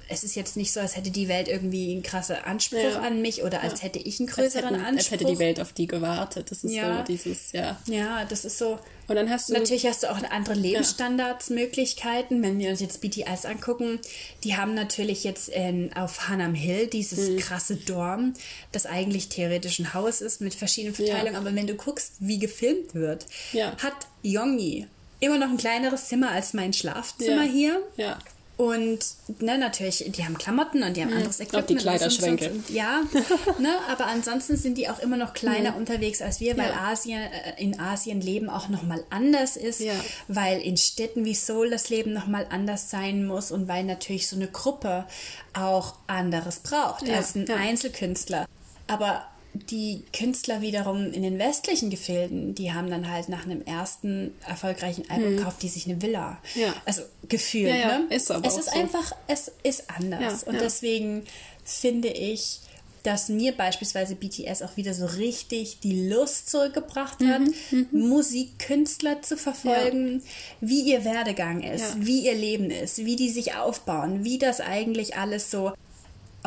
es 0.10 0.24
ist 0.24 0.36
jetzt 0.36 0.58
nicht 0.58 0.72
so, 0.72 0.80
als 0.80 0.96
hätte 0.96 1.12
die 1.12 1.28
Welt 1.28 1.48
irgendwie 1.48 1.92
einen 1.92 2.04
krassen 2.04 2.38
Anspruch 2.38 2.80
ja. 2.80 3.02
an 3.02 3.22
mich 3.22 3.44
oder 3.44 3.62
als 3.62 3.84
hätte 3.84 4.00
ich 4.00 4.20
einen 4.20 4.28
größeren 4.28 4.66
als 4.66 4.74
hätten, 4.74 4.86
Anspruch. 4.86 4.98
Als 4.98 5.12
hätte 5.12 5.26
die 5.26 5.40
Welt 5.40 5.60
auf 5.60 5.74
die 5.74 5.88
gewartet. 5.88 6.50
Das 6.52 6.64
ist 6.64 6.74
ja. 6.74 6.98
so 6.98 7.04
dieses, 7.04 7.52
ja. 7.52 7.78
Ja, 7.88 8.26
das 8.26 8.46
ist 8.46 8.58
so. 8.58 8.80
Und 9.08 9.16
dann 9.16 9.30
hast 9.30 9.50
du. 9.50 9.54
Natürlich 9.54 9.86
hast 9.86 10.04
du 10.04 10.12
auch 10.12 10.22
andere 10.30 10.56
Lebensstandardsmöglichkeiten. 10.56 12.42
Wenn 12.42 12.60
wir 12.60 12.70
uns 12.70 12.80
jetzt 12.80 13.02
BTS 13.02 13.46
angucken, 13.46 14.00
die 14.44 14.56
haben 14.56 14.74
natürlich 14.74 15.24
jetzt 15.24 15.50
in, 15.50 15.94
auf 15.94 16.30
Hanam 16.30 16.54
Hill 16.54 16.88
dieses 16.88 17.30
mhm. 17.30 17.38
krasse 17.38 17.76
Dorm, 17.76 18.34
das 18.72 18.86
eigentlich 18.86 19.30
theoretisch 19.30 19.80
ein 19.80 19.94
Haus 19.94 20.22
ist 20.22 20.42
mit 20.42 20.56
verschiedenen 20.56 20.96
Verteilungen. 20.96 21.34
Ja. 21.34 21.40
Aber 21.40 21.56
wenn 21.56 21.68
du 21.68 21.76
guckst, 21.76 22.14
wie 22.20 22.40
gefilmt 22.40 22.96
wird, 22.96 23.26
hat 23.54 24.08
Yongi 24.24 24.88
immer 25.20 25.38
noch 25.38 25.50
ein 25.50 25.58
kleineres 25.58 26.08
Zimmer 26.08 26.32
als 26.32 26.54
mein 26.54 26.74
Schlafzimmer 26.74 27.44
ja. 27.44 27.52
hier. 27.52 27.82
Ja. 27.98 28.20
Und 28.58 29.00
ne, 29.40 29.60
natürlich, 29.60 30.04
die 30.08 30.26
haben 30.26 30.36
Klamotten 30.36 30.82
und 30.82 30.98
die 30.98 31.04
haben 31.04 31.12
mhm. 31.12 31.18
anderes 31.18 31.40
Equipment. 31.40 31.64
Auch 31.64 31.68
die 31.68 31.76
Kleiderschränke. 31.76 32.50
Und, 32.50 32.70
ja, 32.72 33.04
ne, 33.60 33.70
aber 33.88 34.08
ansonsten 34.08 34.58
sind 34.58 34.80
die 34.80 34.90
auch 34.90 34.98
immer 34.98 35.16
noch 35.16 35.36
kleiner 35.36 35.72
mhm. 35.72 35.78
unterwegs 35.78 36.24
als 36.24 36.40
wir, 36.40 36.58
weil 36.58 36.70
ja. 36.70 36.88
Asien, 36.88 37.22
äh, 37.22 37.62
in 37.62 37.80
Asien 37.80 38.20
Leben 38.20 38.50
auch 38.50 38.68
nochmal 38.68 39.04
anders 39.12 39.58
ist, 39.58 39.82
ja. 39.82 39.94
weil 40.28 40.60
in 40.60 40.76
Städten 40.76 41.24
wie 41.24 41.36
Seoul 41.36 41.70
das 41.70 41.90
Leben 41.90 42.14
nochmal 42.14 42.48
anders 42.50 42.90
sein 42.90 43.28
muss 43.28 43.52
und 43.52 43.68
weil 43.68 43.84
natürlich 43.84 44.28
so 44.28 44.36
eine 44.36 44.48
Gruppe 44.48 45.06
auch 45.54 45.94
anderes 46.08 46.60
braucht 46.60 47.08
ja. 47.08 47.18
als 47.18 47.36
ein 47.36 47.48
Einzelkünstler. 47.48 48.48
Aber 48.88 49.28
die 49.60 50.04
Künstler 50.18 50.62
wiederum 50.62 51.12
in 51.12 51.24
den 51.24 51.40
westlichen 51.40 51.90
Gefilden, 51.90 52.56
die 52.56 52.74
haben 52.74 52.90
dann 52.90 53.10
halt 53.10 53.30
nach 53.30 53.46
einem 53.46 53.62
ersten 53.64 54.34
erfolgreichen 54.48 55.10
Album 55.10 55.38
hm. 55.38 55.44
kauft 55.44 55.62
die 55.62 55.70
sich 55.70 55.88
eine 55.88 56.02
Villa. 56.02 56.38
Ja. 56.56 56.74
Also 56.86 57.02
gefühlt. 57.28 57.70
Ja, 57.70 57.76
ja. 57.76 58.00
Ne? 58.00 58.16
Ist 58.16 58.32
aber 58.32 58.48
es 58.48 58.58
ist 58.58 58.72
so. 58.72 58.80
einfach, 58.80 59.12
es 59.28 59.52
ist 59.64 59.86
anders. 59.90 60.42
Ja, 60.46 60.52
und 60.52 60.62
deswegen 60.62 61.24
finde 61.64 62.10
ich, 62.10 62.62
dass 63.04 63.30
mir 63.30 63.54
beispielsweise 63.54 64.16
BTS 64.16 64.64
auch 64.64 64.76
wieder 64.76 64.94
so 64.94 65.06
richtig 65.06 65.80
die 65.80 66.10
Lust 66.10 66.50
zurückgebracht 66.50 67.20
hat, 67.24 67.40
mhm, 67.40 67.54
mhm. 67.72 67.88
Musikkünstler 68.10 69.22
zu 69.22 69.38
verfolgen, 69.38 70.22
wie 70.60 70.82
ihr 70.82 71.06
Werdegang 71.06 71.64
ist, 71.64 72.06
wie 72.06 72.26
ihr 72.26 72.36
Leben 72.36 72.70
ist, 72.70 72.98
wie 72.98 73.16
die 73.16 73.30
sich 73.30 73.56
aufbauen, 73.56 74.26
wie 74.26 74.38
das 74.38 74.60
eigentlich 74.60 75.16
alles 75.16 75.50
so 75.50 75.72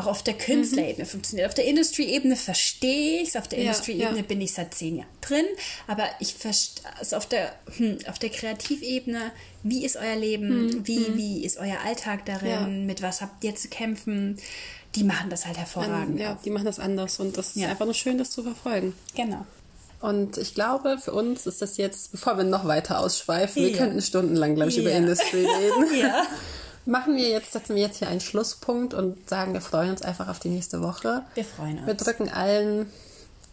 auch 0.01 0.07
auf 0.07 0.23
der 0.23 0.35
Künstlerebene 0.35 1.05
mhm. 1.05 1.09
funktioniert. 1.09 1.49
Auf 1.49 1.55
der 1.55 1.67
Industry-Ebene 1.67 2.37
verstehe 2.37 3.23
ich 3.23 3.29
es, 3.29 3.37
auf 3.37 3.49
der 3.49 3.61
ja, 3.61 3.67
Industry-Ebene 3.67 4.19
ja. 4.19 4.23
bin 4.23 4.41
ich 4.41 4.53
seit 4.53 4.75
zehn 4.75 4.97
Jahren 4.97 5.09
drin, 5.21 5.45
aber 5.87 6.05
ich 6.19 6.35
verstehe 6.35 6.85
also 6.99 7.17
auf 7.17 7.27
der, 7.27 7.53
hm, 7.77 7.99
auf 8.07 8.19
der 8.19 8.31
Kreativebene, 8.31 9.33
wie 9.63 9.85
ist 9.85 9.97
euer 9.97 10.17
Leben, 10.17 10.67
mhm. 10.67 10.87
wie, 10.87 10.99
mhm. 10.99 11.17
wie 11.17 11.45
ist 11.45 11.59
euer 11.59 11.79
Alltag 11.85 12.25
darin, 12.27 12.49
ja. 12.49 12.67
mit 12.67 13.03
was 13.03 13.21
habt 13.21 13.45
ihr 13.45 13.55
zu 13.55 13.69
kämpfen, 13.69 14.39
die 14.97 15.05
machen 15.05 15.31
das 15.31 15.47
halt 15.47 15.57
hervorragend. 15.57 16.19
ja, 16.19 16.37
die 16.45 16.51
machen 16.51 16.65
das 16.65 16.81
anders 16.81 17.21
und 17.21 17.37
das 17.39 17.55
ist 17.55 17.65
einfach 17.65 17.85
nur 17.85 17.95
schön, 17.95 18.19
das 18.19 18.31
zu 18.31 18.43
verfolgen. 18.43 18.95
Genau. 19.15 19.47
Und 20.01 20.39
ich 20.39 20.55
glaube, 20.55 20.97
für 20.99 21.13
uns 21.13 21.47
ist 21.47 21.61
das 21.61 21.77
jetzt, 21.77 22.13
bevor 22.13 22.39
wir 22.39 22.45
noch 22.45 22.67
weiter 22.67 23.01
ausschweifen, 23.01 23.63
wir 23.63 23.73
könnten 23.73 24.01
stundenlang, 24.01 24.55
glaube 24.55 24.71
ich, 24.71 24.79
über 24.79 24.91
Industry 24.91 25.47
reden. 25.47 26.01
ja. 26.01 26.27
Machen 26.87 27.17
wir 27.17 27.29
jetzt, 27.29 27.53
setzen 27.53 27.77
wir 27.77 27.83
jetzt 27.83 27.99
hier 27.99 28.09
einen 28.09 28.21
Schlusspunkt 28.21 28.95
und 28.95 29.29
sagen, 29.29 29.53
wir 29.53 29.61
freuen 29.61 29.91
uns 29.91 30.03
einfach 30.03 30.29
auf 30.29 30.39
die 30.39 30.49
nächste 30.49 30.83
Woche. 30.83 31.23
Wir 31.35 31.45
freuen 31.45 31.79
uns. 31.79 31.87
Wir 31.87 31.95
drücken 31.95 32.29
allen 32.29 32.91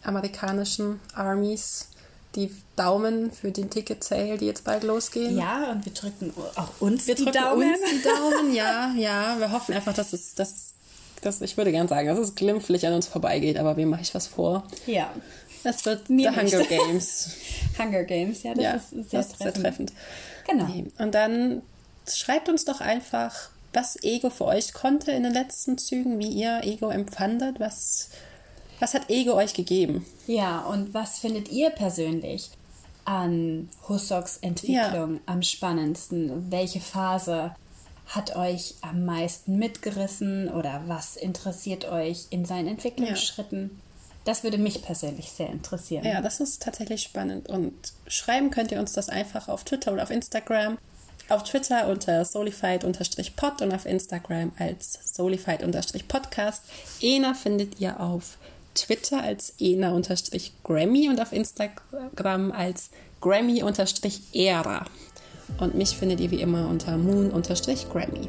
amerikanischen 0.02 1.00
Armies 1.14 1.88
die 2.34 2.54
Daumen 2.76 3.32
für 3.32 3.50
den 3.50 3.70
Ticket 3.70 4.04
Sale, 4.04 4.38
die 4.38 4.46
jetzt 4.46 4.64
bald 4.64 4.84
losgehen. 4.84 5.38
Ja, 5.38 5.70
und 5.70 5.84
wir 5.84 5.92
drücken 5.92 6.32
auch 6.56 6.68
uns 6.80 7.06
wir 7.06 7.14
die 7.14 7.24
drücken 7.24 7.38
Daumen. 7.38 7.70
Uns 7.70 7.80
die 7.90 8.02
Daumen, 8.08 8.54
ja, 8.54 8.92
ja. 8.96 9.36
Wir 9.38 9.50
hoffen 9.50 9.74
einfach, 9.74 9.94
dass 9.94 10.12
es, 10.12 10.34
dass, 10.34 10.74
dass 11.22 11.40
ich 11.40 11.56
würde 11.56 11.72
gern 11.72 11.88
sagen, 11.88 12.08
dass 12.08 12.18
es 12.18 12.34
glimpflich 12.34 12.86
an 12.86 12.92
uns 12.92 13.06
vorbeigeht, 13.06 13.58
aber 13.58 13.76
wem 13.76 13.90
mache 13.90 14.02
ich 14.02 14.14
was 14.14 14.26
vor? 14.26 14.64
Ja. 14.86 15.10
Es 15.64 15.84
wird 15.86 16.08
Mir 16.08 16.32
The 16.32 16.40
Hunger 16.40 16.64
Games. 16.64 17.30
Hunger 17.78 18.04
Games, 18.04 18.42
ja, 18.42 18.54
das 18.54 18.62
ja, 18.62 18.74
ist 18.74 18.90
sehr, 18.90 19.20
das 19.20 19.28
treffend. 19.28 19.32
Ist 19.32 19.38
sehr 19.38 19.62
treffend. 19.62 19.92
Genau. 20.46 21.04
Und 21.04 21.14
dann 21.14 21.62
schreibt 22.16 22.48
uns 22.48 22.64
doch 22.64 22.80
einfach, 22.80 23.50
was 23.72 24.02
Ego 24.02 24.30
für 24.30 24.46
euch 24.46 24.72
konnte 24.72 25.12
in 25.12 25.22
den 25.22 25.32
letzten 25.32 25.78
Zügen, 25.78 26.18
wie 26.18 26.28
ihr 26.28 26.60
Ego 26.64 26.90
empfandet, 26.90 27.60
was, 27.60 28.10
was 28.80 28.94
hat 28.94 29.10
Ego 29.10 29.34
euch 29.34 29.54
gegeben? 29.54 30.06
Ja, 30.26 30.60
und 30.60 30.94
was 30.94 31.18
findet 31.18 31.50
ihr 31.50 31.70
persönlich 31.70 32.50
an 33.04 33.68
Hussoks 33.88 34.38
Entwicklung 34.38 35.14
ja. 35.14 35.20
am 35.26 35.42
spannendsten? 35.42 36.50
Welche 36.50 36.80
Phase 36.80 37.54
hat 38.06 38.36
euch 38.36 38.74
am 38.80 39.04
meisten 39.04 39.58
mitgerissen 39.58 40.48
oder 40.48 40.82
was 40.86 41.16
interessiert 41.16 41.84
euch 41.90 42.26
in 42.30 42.44
seinen 42.44 42.68
Entwicklungsschritten? 42.68 43.70
Ja. 43.72 43.82
Das 44.24 44.44
würde 44.44 44.58
mich 44.58 44.82
persönlich 44.82 45.30
sehr 45.30 45.48
interessieren. 45.48 46.04
Ja, 46.04 46.20
das 46.20 46.40
ist 46.40 46.62
tatsächlich 46.62 47.02
spannend. 47.02 47.48
Und 47.48 47.74
schreiben 48.06 48.50
könnt 48.50 48.72
ihr 48.72 48.78
uns 48.78 48.92
das 48.92 49.08
einfach 49.08 49.48
auf 49.48 49.64
Twitter 49.64 49.92
oder 49.92 50.02
auf 50.02 50.10
Instagram. 50.10 50.76
Auf 51.28 51.42
Twitter 51.42 51.88
unter 51.88 52.24
solified-pod 52.24 53.62
und 53.62 53.74
auf 53.74 53.84
Instagram 53.84 54.52
als 54.58 54.98
solified-podcast. 55.04 56.62
Ena 57.02 57.34
findet 57.34 57.80
ihr 57.80 58.00
auf 58.00 58.38
Twitter 58.74 59.22
als 59.22 59.52
ena-grammy 59.58 61.08
und 61.08 61.20
auf 61.20 61.32
Instagram 61.32 62.52
als 62.52 62.90
grammy-era. 63.20 64.86
Und 65.60 65.74
mich 65.74 65.96
findet 65.96 66.20
ihr 66.20 66.30
wie 66.30 66.40
immer 66.40 66.68
unter 66.68 66.96
moon-grammy. 66.96 68.28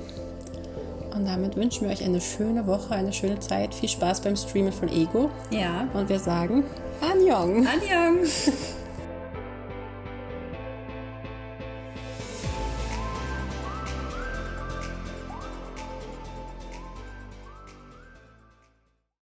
Und 1.13 1.25
damit 1.25 1.55
wünschen 1.55 1.87
wir 1.87 1.91
euch 1.91 2.03
eine 2.03 2.21
schöne 2.21 2.65
Woche, 2.65 2.95
eine 2.95 3.13
schöne 3.13 3.39
Zeit. 3.39 3.73
Viel 3.75 3.89
Spaß 3.89 4.21
beim 4.21 4.35
Streamen 4.35 4.71
von 4.71 4.89
Ego. 4.89 5.29
Ja. 5.51 5.87
Und 5.93 6.09
wir 6.09 6.19
sagen 6.19 6.63
Anjong. 7.01 7.67
Anjong. 7.67 8.25